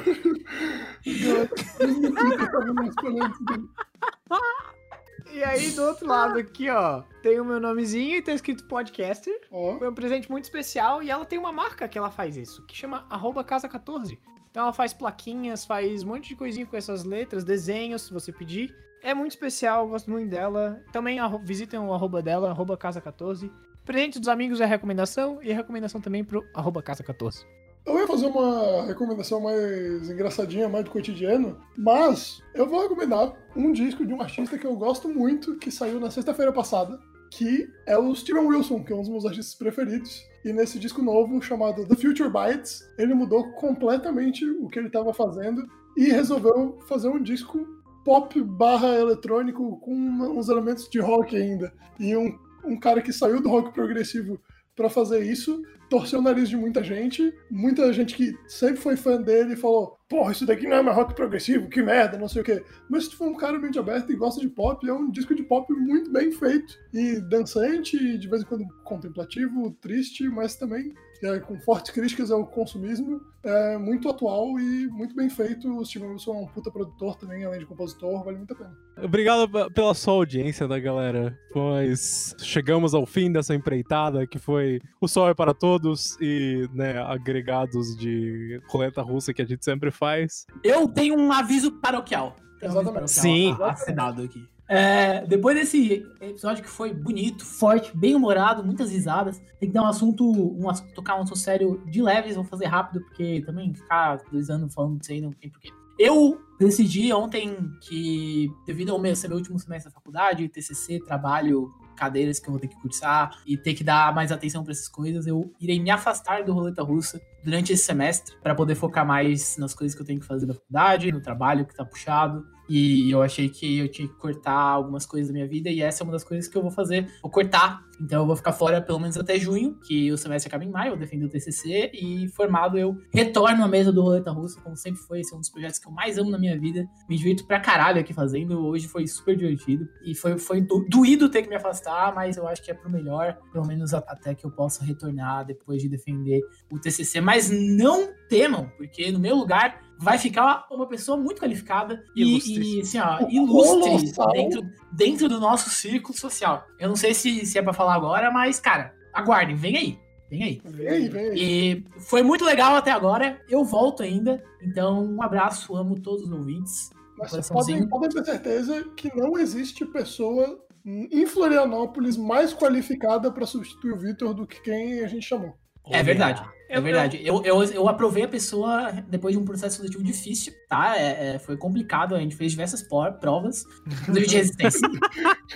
E 5.34 5.44
aí, 5.44 5.72
do 5.72 5.84
outro 5.84 6.08
lado 6.08 6.40
aqui, 6.40 6.70
ó, 6.70 7.04
tem 7.22 7.40
o 7.40 7.46
meu 7.46 7.60
nomezinho 7.60 8.16
e 8.16 8.22
tá 8.22 8.32
escrito 8.32 8.66
podcaster. 8.68 9.34
Ó, 9.52 9.78
Foi 9.78 9.90
um 9.90 9.94
presente 9.94 10.32
muito 10.32 10.46
especial 10.46 11.04
e 11.04 11.12
ela 11.12 11.26
tem 11.26 11.38
uma 11.38 11.52
marca 11.52 11.88
que 11.88 11.98
ela 11.98 12.10
faz 12.10 12.38
isso, 12.38 12.66
que 12.66 12.76
chama 12.76 13.06
arroba 13.10 13.44
casa14. 13.44 14.18
Então 14.50 14.64
ela 14.64 14.74
faz 14.74 14.94
plaquinhas, 14.94 15.66
faz 15.66 16.04
um 16.04 16.08
monte 16.08 16.30
de 16.30 16.36
coisinha 16.36 16.66
com 16.66 16.76
essas 16.76 17.04
letras, 17.04 17.44
desenhos, 17.44 18.04
se 18.04 18.14
você 18.14 18.32
pedir. 18.32 18.74
É 19.02 19.14
muito 19.14 19.32
especial, 19.32 19.88
gosto 19.88 20.10
muito 20.10 20.30
dela. 20.30 20.82
Também 20.92 21.20
visitem 21.44 21.80
o 21.80 21.94
arroba 21.94 22.22
dela, 22.22 22.50
arroba 22.50 22.78
casa14. 22.78 23.50
Presente 23.86 24.20
dos 24.20 24.28
amigos 24.28 24.60
é 24.60 24.66
recomendação 24.66 25.40
e 25.42 25.54
recomendação 25.54 26.02
também 26.02 26.24
pro 26.24 26.44
arroba 26.54 26.84
casa14. 26.84 27.46
Eu 27.86 27.98
ia 27.98 28.06
fazer 28.06 28.26
uma 28.26 28.86
recomendação 28.86 29.40
mais 29.40 30.10
engraçadinha, 30.10 30.68
mais 30.68 30.84
do 30.84 30.92
cotidiano, 30.92 31.58
mas 31.78 32.44
eu 32.54 32.68
vou 32.68 32.82
recomendar 32.82 33.34
um 33.56 33.72
disco 33.72 34.06
de 34.06 34.14
um 34.14 34.22
artista 34.22 34.58
que 34.58 34.68
eu 34.68 34.76
gosto 34.76 35.08
muito, 35.08 35.56
que 35.56 35.72
saiu 35.72 35.98
na 35.98 36.12
sexta-feira 36.12 36.52
passada, 36.52 37.00
que 37.32 37.70
é 37.86 37.98
o 37.98 38.14
Steven 38.14 38.46
Wilson, 38.46 38.84
que 38.84 38.92
é 38.92 38.96
um 38.96 39.00
dos 39.00 39.10
meus 39.10 39.26
artistas 39.26 39.56
preferidos. 39.56 40.22
E 40.44 40.52
nesse 40.52 40.78
disco 40.78 41.02
novo, 41.02 41.42
chamado 41.42 41.88
The 41.88 41.96
Future 41.96 42.30
Bites, 42.30 42.86
ele 42.98 43.14
mudou 43.14 43.52
completamente 43.54 44.44
o 44.44 44.68
que 44.68 44.80
ele 44.80 44.88
estava 44.88 45.14
fazendo 45.14 45.66
e 45.96 46.12
resolveu 46.12 46.78
fazer 46.90 47.08
um 47.08 47.24
disco 47.24 47.66
pop 48.08 48.42
barra 48.42 48.96
eletrônico 48.96 49.82
com 49.82 49.94
uns 49.94 50.48
elementos 50.48 50.88
de 50.88 50.98
rock 50.98 51.36
ainda. 51.36 51.74
E 52.00 52.16
um, 52.16 52.40
um 52.64 52.80
cara 52.80 53.02
que 53.02 53.12
saiu 53.12 53.42
do 53.42 53.50
rock 53.50 53.74
progressivo 53.74 54.40
para 54.74 54.90
fazer 54.90 55.30
isso, 55.30 55.62
torceu 55.90 56.20
o 56.20 56.22
nariz 56.22 56.48
de 56.48 56.56
muita 56.56 56.82
gente, 56.82 57.34
muita 57.52 57.92
gente 57.92 58.16
que 58.16 58.34
sempre 58.48 58.78
foi 58.78 58.96
fã 58.96 59.22
dele 59.22 59.58
falou: 59.58 59.98
Porra, 60.08 60.32
isso 60.32 60.46
daqui 60.46 60.66
não 60.66 60.78
é 60.78 60.82
mais 60.82 60.96
rock 60.96 61.16
progressivo, 61.16 61.68
que 61.68 61.82
merda, 61.82 62.18
não 62.18 62.30
sei 62.30 62.44
o 62.44 62.46
quê. 62.46 62.64
Mas 62.90 63.04
se 63.04 63.10
tu 63.10 63.18
for 63.18 63.28
um 63.28 63.36
cara 63.36 63.60
mente 63.60 63.78
aberto 63.78 64.10
e 64.10 64.16
gosta 64.16 64.40
de 64.40 64.48
pop, 64.48 64.88
é 64.88 64.94
um 64.94 65.12
disco 65.12 65.36
de 65.36 65.44
pop 65.44 65.70
muito 65.74 66.10
bem 66.10 66.32
feito. 66.32 66.80
E 66.94 67.20
dançante, 67.20 67.98
e 67.98 68.18
de 68.18 68.30
vez 68.30 68.42
em 68.42 68.46
quando 68.46 68.66
contemplativo, 68.86 69.76
triste, 69.82 70.30
mas 70.30 70.56
também 70.56 70.94
é, 71.24 71.40
com 71.40 71.60
fortes 71.60 71.92
críticas 71.92 72.32
ao 72.32 72.46
consumismo. 72.46 73.20
É 73.44 73.78
muito 73.78 74.10
atual 74.10 74.60
e 74.60 74.88
muito 74.88 75.16
bem 75.16 75.30
feito. 75.30 75.70
O 75.78 75.86
Steven 75.86 76.10
Wilson 76.10 76.34
é 76.36 76.38
um 76.40 76.48
puta 76.48 76.70
produtor 76.70 77.16
também, 77.16 77.46
além 77.46 77.60
de 77.60 77.66
compositor, 77.66 78.24
vale 78.24 78.38
muito 78.38 78.54
a 78.54 78.58
pena. 78.58 78.78
Obrigado 79.02 79.50
pe- 79.50 79.70
pela 79.74 79.94
sua 79.94 80.14
audiência, 80.16 80.68
da 80.68 80.78
galera. 80.80 81.38
Pois 81.54 82.36
chegamos 82.40 82.94
ao 82.94 83.06
fim 83.06 83.32
dessa 83.32 83.56
empreitada 83.56 84.28
que 84.28 84.38
foi 84.38 84.82
o 85.00 85.08
Sol 85.08 85.30
é 85.30 85.34
para 85.34 85.54
Todos 85.54 86.18
e 86.20 86.68
né, 86.74 86.98
agregados 87.02 87.96
de 87.98 88.60
roleta 88.70 89.02
russa 89.02 89.34
que 89.34 89.42
a 89.42 89.46
gente 89.46 89.64
sempre 89.64 89.92
faz. 89.92 90.46
Eu 90.64 90.88
tenho 90.88 91.16
um 91.18 91.32
aviso 91.32 91.72
paroquial. 91.80 92.36
Tenho 92.60 92.74
um 92.74 92.76
aviso 92.80 92.90
Exatamente. 92.92 93.12
Sim. 93.12 93.50
paroquial 93.52 93.70
Assinado 93.70 94.22
aqui. 94.24 94.44
É, 94.68 95.26
depois 95.26 95.56
desse 95.56 96.06
episódio 96.20 96.64
que 96.64 96.70
foi 96.70 96.94
bonito, 96.94 97.46
forte, 97.46 97.96
bem 97.96 98.16
humorado, 98.16 98.64
muitas 98.64 98.92
risadas, 98.92 99.42
tem 99.60 99.70
que 99.70 99.74
dar 99.74 99.84
um 99.84 99.88
assunto, 99.88 100.30
um, 100.30 100.68
tocar 100.94 101.16
um 101.16 101.22
assunto 101.22 101.40
sério 101.40 101.82
de 101.86 102.02
leves, 102.02 102.36
vou 102.36 102.44
fazer 102.44 102.66
rápido, 102.66 103.02
porque 103.06 103.42
também 103.46 103.74
ficar 103.74 104.18
dois 104.32 104.50
anos 104.50 104.74
falando 104.74 105.00
disso 105.00 105.12
aí 105.14 105.22
não 105.22 105.32
tem 105.32 105.50
porquê. 105.50 105.72
Eu 105.98 106.40
decidi 106.60 107.12
ontem 107.12 107.56
que, 107.82 108.52
devido 108.66 108.92
ao 108.92 109.00
meu, 109.00 109.16
ser 109.16 109.30
meu 109.30 109.38
último 109.38 109.58
semestre 109.58 109.92
da 109.92 109.96
faculdade, 109.96 110.48
TCC, 110.48 111.00
trabalho, 111.00 111.74
cadeiras 111.96 112.40
que 112.40 112.48
eu 112.48 112.52
vou 112.52 112.60
ter 112.60 112.68
que 112.68 112.80
cursar 112.80 113.32
e 113.48 113.58
ter 113.58 113.74
que 113.74 113.84
dar 113.84 114.14
mais 114.14 114.32
atenção 114.32 114.64
para 114.64 114.74
essas 114.74 114.88
coisas, 114.88 115.26
eu 115.26 115.52
irei 115.60 115.80
me 115.80 115.90
afastar 115.90 116.44
do 116.44 116.54
roleta 116.54 116.84
russa 116.84 117.20
durante 117.44 117.74
esse 117.74 117.84
semestre 117.84 118.36
para 118.44 118.54
poder 118.54 118.76
focar 118.76 119.06
mais 119.08 119.58
nas 119.58 119.74
coisas 119.74 119.96
que 119.96 120.02
eu 120.02 120.06
tenho 120.06 120.20
que 120.20 120.26
fazer 120.26 120.46
da 120.46 120.54
faculdade, 120.54 121.12
no 121.12 121.20
trabalho 121.20 121.66
que 121.66 121.76
tá 121.76 121.84
puxado. 121.84 122.46
E 122.70 123.10
eu 123.12 123.22
achei 123.22 123.50
que 123.50 123.78
eu 123.78 123.88
tinha 123.90 124.08
que 124.08 124.14
cortar 124.16 124.54
algumas 124.54 125.06
coisas 125.06 125.28
da 125.30 125.34
minha 125.34 125.48
vida 125.48 125.70
e 125.70 125.82
essa 125.82 126.02
é 126.02 126.06
uma 126.06 126.12
das 126.14 126.24
coisas 126.24 126.48
que 126.48 126.58
eu 126.58 126.62
vou 126.62 126.72
fazer. 126.72 127.08
Vou 127.22 127.32
cortar. 127.32 127.82
Então 128.00 128.22
eu 128.22 128.28
vou 128.28 128.36
ficar 128.36 128.52
fora 128.54 128.80
pelo 128.80 129.00
menos 129.00 129.18
até 129.18 129.40
junho, 129.40 129.76
que 129.88 130.12
o 130.12 130.18
semestre 130.18 130.48
acaba 130.48 130.64
em 130.64 130.70
maio, 130.70 130.90
eu 130.90 130.92
vou 130.92 131.00
defender 131.00 131.26
o 131.26 131.30
TCC 131.30 131.90
e 131.96 132.28
formado 132.30 132.78
eu 132.78 132.96
retorno 133.12 133.64
à 133.64 133.68
mesa 133.68 133.92
do 133.92 134.02
Roleta 134.04 134.30
Russa, 134.32 134.62
como 134.62 134.76
sempre 134.78 135.02
foi. 135.02 135.22
Esse 135.22 135.34
é 135.34 135.36
um 135.38 135.40
dos 135.40 135.50
projetos 135.50 135.80
que 135.80 135.88
eu 135.88 135.92
mais 135.92 136.18
amo 136.18 136.30
na 136.30 136.38
minha 136.38 136.60
vida. 136.60 136.86
Me 137.10 137.18
divirto 137.18 137.46
pra 137.48 137.60
caralho 137.60 138.00
aqui 138.00 138.14
fazendo. 138.14 138.64
Hoje 138.68 138.88
foi 138.88 139.08
super 139.08 139.36
divertido. 139.36 139.88
E 140.06 140.14
foi, 140.14 140.38
foi 140.38 140.62
do- 140.62 140.86
doído 140.88 141.28
ter 141.30 141.42
que 141.42 141.50
me 141.50 141.56
afastar, 141.56 142.14
mas 142.14 142.38
eu 142.38 142.48
acho 142.48 142.62
que 142.64 142.70
é 142.70 142.74
pro 142.74 142.90
melhor, 142.90 143.36
pelo 143.52 143.66
menos 143.66 143.94
até 143.94 144.36
que 144.36 144.46
eu 144.46 144.52
possa 144.52 144.84
retornar 144.86 145.46
depois 145.46 145.82
de 145.82 145.90
defender 145.90 146.42
o 146.72 146.80
TCC. 146.80 147.20
Mas 147.20 147.50
não 147.50 148.10
temam, 148.30 148.70
porque 148.78 149.12
no 149.12 149.20
meu 149.20 149.36
lugar 149.36 149.82
vai 150.00 150.18
ficar 150.18 150.66
uma 150.72 150.88
pessoa 150.88 151.18
muito 151.18 151.42
qualificada 151.42 152.04
e, 152.16 152.22
Ilustre. 152.22 152.78
e 152.78 152.82
assim, 152.82 153.00
ó, 153.00 153.20
ilustre 153.30 154.12
dentro, 154.34 154.62
dentro 154.92 155.30
do 155.30 155.40
nosso 155.40 155.70
círculo 155.70 156.18
social. 156.18 156.66
Eu 156.80 156.90
não 156.90 156.96
sei 156.96 157.14
se, 157.14 157.46
se 157.46 157.58
é 157.58 157.62
pra 157.62 157.74
falar 157.74 157.96
agora, 157.96 158.32
mas, 158.32 158.60
cara, 158.60 158.94
aguardem, 159.14 159.56
vem 159.56 159.78
aí. 159.78 160.00
Vem 160.30 160.44
aí. 160.44 160.62
Vem 160.66 160.88
aí, 160.88 161.10
vem 161.10 161.30
aí. 161.30 161.38
E 161.40 161.86
foi 162.02 162.22
muito 162.22 162.44
legal 162.44 162.76
até 162.76 162.92
agora. 162.92 163.42
Eu 163.50 163.64
volto 163.64 164.04
ainda. 164.04 164.44
Então, 164.62 165.04
um 165.06 165.22
abraço, 165.22 165.76
amo 165.76 166.00
todos 166.00 166.26
os 166.26 166.32
ouvintes. 166.32 166.90
Mas 167.18 167.50
podem, 167.50 167.88
podem 167.88 168.10
ter 168.10 168.26
certeza 168.26 168.84
que 168.96 169.14
não 169.16 169.40
existe 169.40 169.86
pessoa 169.86 170.60
em 170.86 171.26
Florianópolis 171.26 172.16
mais 172.16 172.54
qualificada 172.54 173.32
para 173.32 173.46
substituir 173.46 173.94
o 173.94 173.98
Vitor 173.98 174.34
do 174.34 174.46
que 174.46 174.62
quem 174.62 175.00
a 175.00 175.08
gente 175.08 175.26
chamou. 175.26 175.58
É 175.90 176.04
verdade. 176.04 176.42
É 176.70 176.78
Eu- 176.78 176.82
verdade. 176.82 177.20
Eu, 177.24 177.42
eu, 177.44 177.64
eu 177.64 177.88
aprovei 177.88 178.24
a 178.24 178.28
pessoa 178.28 178.92
depois 179.08 179.34
de 179.36 179.42
um 179.42 179.46
processo 179.46 179.78
seletivo 179.78 180.04
difícil, 180.04 180.54
tá? 180.68 180.98
É, 180.98 181.36
é, 181.36 181.40
foi 181.40 181.56
complicado, 181.58 182.14
a 182.16 182.20
gente 182.20 182.36
fez 182.36 182.52
diversas 182.52 182.84
por- 182.84 183.14
provas, 183.14 183.64
inclusive 184.02 184.28
de 184.28 184.36
resistência. 184.38 184.88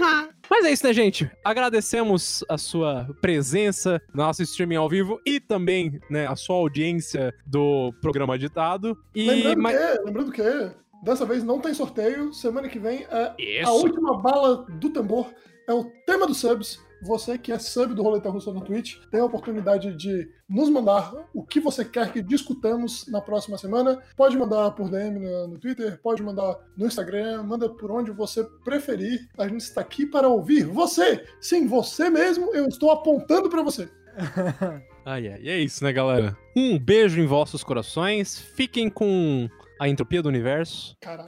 Mas 0.49 0.65
é 0.65 0.71
isso, 0.71 0.85
né, 0.85 0.93
gente? 0.93 1.29
Agradecemos 1.43 2.43
a 2.49 2.57
sua 2.57 3.07
presença 3.21 4.01
no 4.13 4.23
nosso 4.23 4.41
streaming 4.43 4.75
ao 4.75 4.89
vivo 4.89 5.19
e 5.25 5.39
também, 5.39 5.99
né, 6.09 6.27
a 6.27 6.35
sua 6.35 6.55
audiência 6.57 7.33
do 7.45 7.93
programa 8.01 8.37
ditado. 8.37 8.97
E 9.15 9.25
Lembrando 9.27 9.61
mas- 9.61 9.77
que, 9.77 10.01
lembrando 10.03 10.31
que, 10.31 10.71
dessa 11.03 11.25
vez 11.25 11.43
não 11.43 11.59
tem 11.59 11.73
sorteio, 11.73 12.33
semana 12.33 12.67
que 12.67 12.79
vem 12.79 13.05
é 13.09 13.33
Isso. 13.61 13.69
a 13.69 13.73
última 13.73 14.17
bala 14.21 14.65
do 14.69 14.89
tambor, 14.89 15.27
é 15.67 15.73
o 15.73 15.85
tema 16.05 16.27
dos 16.27 16.37
subs. 16.37 16.79
Você 17.01 17.37
que 17.37 17.51
é 17.51 17.57
sub 17.57 17.93
do 17.93 18.03
Roleta 18.03 18.29
Russa 18.29 18.53
no 18.53 18.61
Twitch 18.61 18.97
tem 19.09 19.19
a 19.19 19.25
oportunidade 19.25 19.95
de 19.95 20.29
nos 20.47 20.69
mandar 20.69 21.13
o 21.33 21.43
que 21.43 21.59
você 21.59 21.83
quer 21.83 22.11
que 22.11 22.21
discutamos 22.21 23.07
na 23.07 23.19
próxima 23.19 23.57
semana. 23.57 24.01
Pode 24.15 24.37
mandar 24.37 24.71
por 24.71 24.89
DM 24.89 25.19
no, 25.19 25.47
no 25.47 25.59
Twitter, 25.59 25.99
pode 26.01 26.21
mandar 26.21 26.57
no 26.77 26.85
Instagram, 26.85 27.43
manda 27.43 27.67
por 27.69 27.89
onde 27.89 28.11
você 28.11 28.43
preferir. 28.63 29.27
A 29.37 29.47
gente 29.47 29.61
está 29.61 29.81
aqui 29.81 30.05
para 30.05 30.27
ouvir 30.27 30.65
você. 30.65 31.25
Sim, 31.39 31.67
você 31.67 32.09
mesmo, 32.09 32.53
eu 32.53 32.67
estou 32.67 32.91
apontando 32.91 33.49
para 33.49 33.63
você. 33.63 33.89
Ai, 35.03 35.27
ai, 35.29 35.49
é 35.49 35.57
isso, 35.57 35.83
né, 35.83 35.91
galera? 35.91 36.37
Um 36.55 36.77
beijo 36.77 37.19
em 37.19 37.25
vossos 37.25 37.63
corações. 37.63 38.37
Fiquem 38.37 38.87
com 38.87 39.49
a 39.79 39.89
entropia 39.89 40.21
do 40.21 40.29
universo. 40.29 40.95
Caralho. 41.01 41.25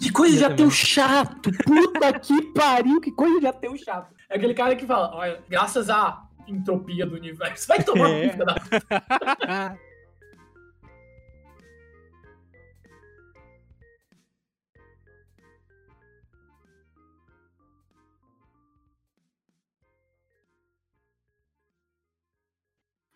Que 0.00 0.12
coisa 0.12 0.36
de 0.36 0.42
Eu 0.44 0.50
ateu 0.50 0.70
chato! 0.70 1.50
Puta 1.64 2.20
que 2.20 2.40
pariu, 2.52 3.00
que 3.00 3.10
coisa 3.10 3.40
de 3.40 3.46
ateu 3.48 3.76
chato! 3.76 4.14
É 4.28 4.36
aquele 4.36 4.54
cara 4.54 4.74
que 4.76 4.86
fala, 4.86 5.14
olha, 5.14 5.42
graças 5.48 5.88
à 5.88 6.26
entropia 6.46 7.06
do 7.06 7.14
universo. 7.16 7.66
Vai 7.68 7.82
tomar 7.82 8.10
É. 8.10 8.30
filho 8.30 8.44
da 8.44 8.54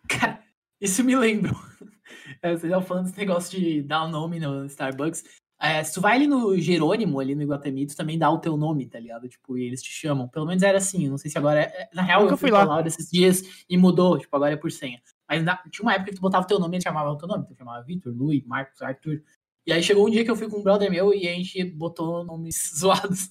Cara, 0.09 0.43
isso 0.81 1.03
me 1.05 1.17
lembra. 1.17 1.51
É, 2.43 2.49
Vocês 2.51 2.65
estavam 2.65 2.87
falando 2.87 3.05
desse 3.07 3.19
negócio 3.19 3.59
de 3.59 3.83
dar 3.83 4.05
o 4.05 4.09
nome 4.09 4.41
no 4.41 4.65
Starbucks. 4.65 5.23
É, 5.63 5.85
se 5.85 5.93
tu 5.93 6.01
vai 6.01 6.17
ali 6.17 6.27
no 6.27 6.57
Jerônimo, 6.59 7.21
ali 7.21 7.35
no 7.35 7.43
Iguatemi, 7.43 7.87
tu 7.87 7.95
também 7.95 8.19
dá 8.19 8.31
o 8.31 8.39
teu 8.39 8.57
nome, 8.57 8.87
tá 8.87 8.99
ligado? 8.99 9.29
Tipo, 9.29 9.59
e 9.59 9.65
eles 9.65 9.83
te 9.83 9.91
chamam. 9.93 10.27
Pelo 10.27 10.47
menos 10.47 10.63
era 10.63 10.79
assim, 10.79 11.05
eu 11.05 11.11
não 11.11 11.19
sei 11.19 11.31
se 11.31 11.37
agora 11.37 11.61
é. 11.61 11.89
Na 11.93 12.01
real, 12.03 12.23
Nunca 12.23 12.33
eu 12.35 12.39
fui 12.39 12.49
fui 12.51 12.59
lá. 12.59 12.81
desses 12.81 13.11
dias 13.11 13.43
e 13.69 13.77
mudou, 13.77 14.19
tipo, 14.19 14.35
agora 14.35 14.55
é 14.55 14.57
por 14.57 14.73
senha. 14.73 15.03
Mas 15.29 15.45
na- 15.45 15.63
tinha 15.71 15.83
uma 15.85 15.93
época 15.95 16.11
que 16.11 16.17
tu 16.17 16.23
botava 16.23 16.45
o 16.45 16.49
teu 16.49 16.59
nome 16.59 16.75
e 16.75 16.77
ele 16.79 16.83
chamava 16.83 17.11
o 17.11 17.17
teu 17.19 17.29
nome. 17.29 17.47
Tu 17.47 17.55
chamava 17.55 17.85
Vitor, 17.85 18.13
Luiz, 18.17 18.43
Marcos, 18.47 18.81
Arthur. 18.81 19.23
E 19.67 19.73
aí 19.73 19.83
chegou 19.83 20.07
um 20.07 20.11
dia 20.11 20.25
que 20.25 20.31
eu 20.31 20.37
fui 20.37 20.49
com 20.49 20.59
um 20.59 20.63
brother 20.63 20.91
meu 20.91 21.13
e 21.13 21.29
a 21.29 21.35
gente 21.35 21.63
botou 21.65 22.25
nomes 22.25 22.73
zoados. 22.79 23.31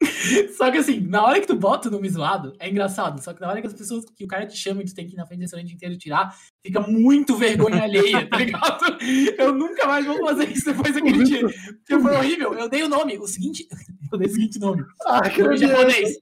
Só 0.56 0.70
que 0.70 0.78
assim, 0.78 1.00
na 1.00 1.22
hora 1.22 1.40
que 1.40 1.46
tu 1.46 1.54
bota 1.54 1.88
o 1.88 1.90
nome 1.90 2.08
zoado, 2.08 2.54
é 2.58 2.68
engraçado. 2.68 3.22
Só 3.22 3.34
que 3.34 3.40
na 3.40 3.48
hora 3.48 3.60
que 3.60 3.66
as 3.66 3.74
pessoas 3.74 4.04
que 4.16 4.24
o 4.24 4.28
cara 4.28 4.46
te 4.46 4.56
chama 4.56 4.82
e 4.82 4.86
tu 4.86 4.94
tem 4.94 5.06
que 5.06 5.14
ir 5.14 5.16
na 5.16 5.26
frente 5.26 5.40
do 5.40 5.42
restaurante 5.42 5.74
inteiro 5.74 5.98
tirar, 5.98 6.34
fica 6.64 6.80
muito 6.80 7.36
vergonha 7.36 7.82
alheia, 7.82 8.26
tá 8.28 8.38
ligado? 8.38 8.84
Eu 9.36 9.52
nunca 9.52 9.86
mais 9.86 10.06
vou 10.06 10.18
fazer 10.26 10.50
isso 10.50 10.72
depois 10.72 10.94
daquele 10.94 11.24
dia. 11.24 11.40
Porque 11.40 11.98
foi 12.00 12.16
horrível. 12.16 12.54
Eu 12.54 12.68
dei 12.68 12.82
o 12.82 12.88
nome, 12.88 13.18
o 13.18 13.26
seguinte. 13.26 13.68
Eu 14.10 14.18
dei 14.18 14.28
o 14.28 14.30
seguinte 14.30 14.58
nome. 14.58 14.84
Ah, 15.06 15.28
que 15.28 15.42
Nome 15.42 15.56
japonês. 15.58 16.16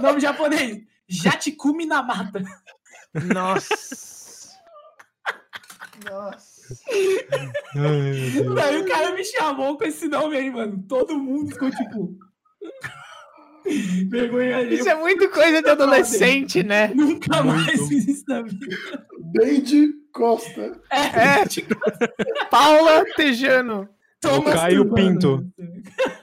Nome 0.00 0.20
japonês. 0.20 0.78
Jatikumi 1.08 1.86
Namata. 1.86 2.42
Nossa. 3.34 4.56
Nossa. 6.08 6.56
Daí 8.54 8.82
o 8.82 8.86
cara 8.86 9.14
me 9.14 9.24
chamou 9.24 9.76
com 9.76 9.84
esse 9.84 10.08
nome 10.08 10.36
aí, 10.36 10.50
mano. 10.50 10.84
Todo 10.88 11.18
mundo 11.18 11.50
ficou 11.52 11.70
tipo. 11.70 12.16
Vergonha. 14.08 14.62
Isso 14.62 14.88
é 14.88 14.94
muito 14.94 15.28
coisa 15.30 15.62
de 15.62 15.68
adolescente, 15.68 16.62
né? 16.62 16.92
Nunca 16.94 17.42
mais 17.42 17.88
fiz 17.88 18.06
isso 18.08 18.24
na 18.28 18.42
vida. 18.42 18.76
Deide 19.32 19.88
Costa. 20.12 20.80
É. 20.90 21.44
Paula 22.50 23.04
Tejano. 23.16 23.88
O 24.24 24.42
Caio. 24.42 24.92
Pinto. 24.92 25.46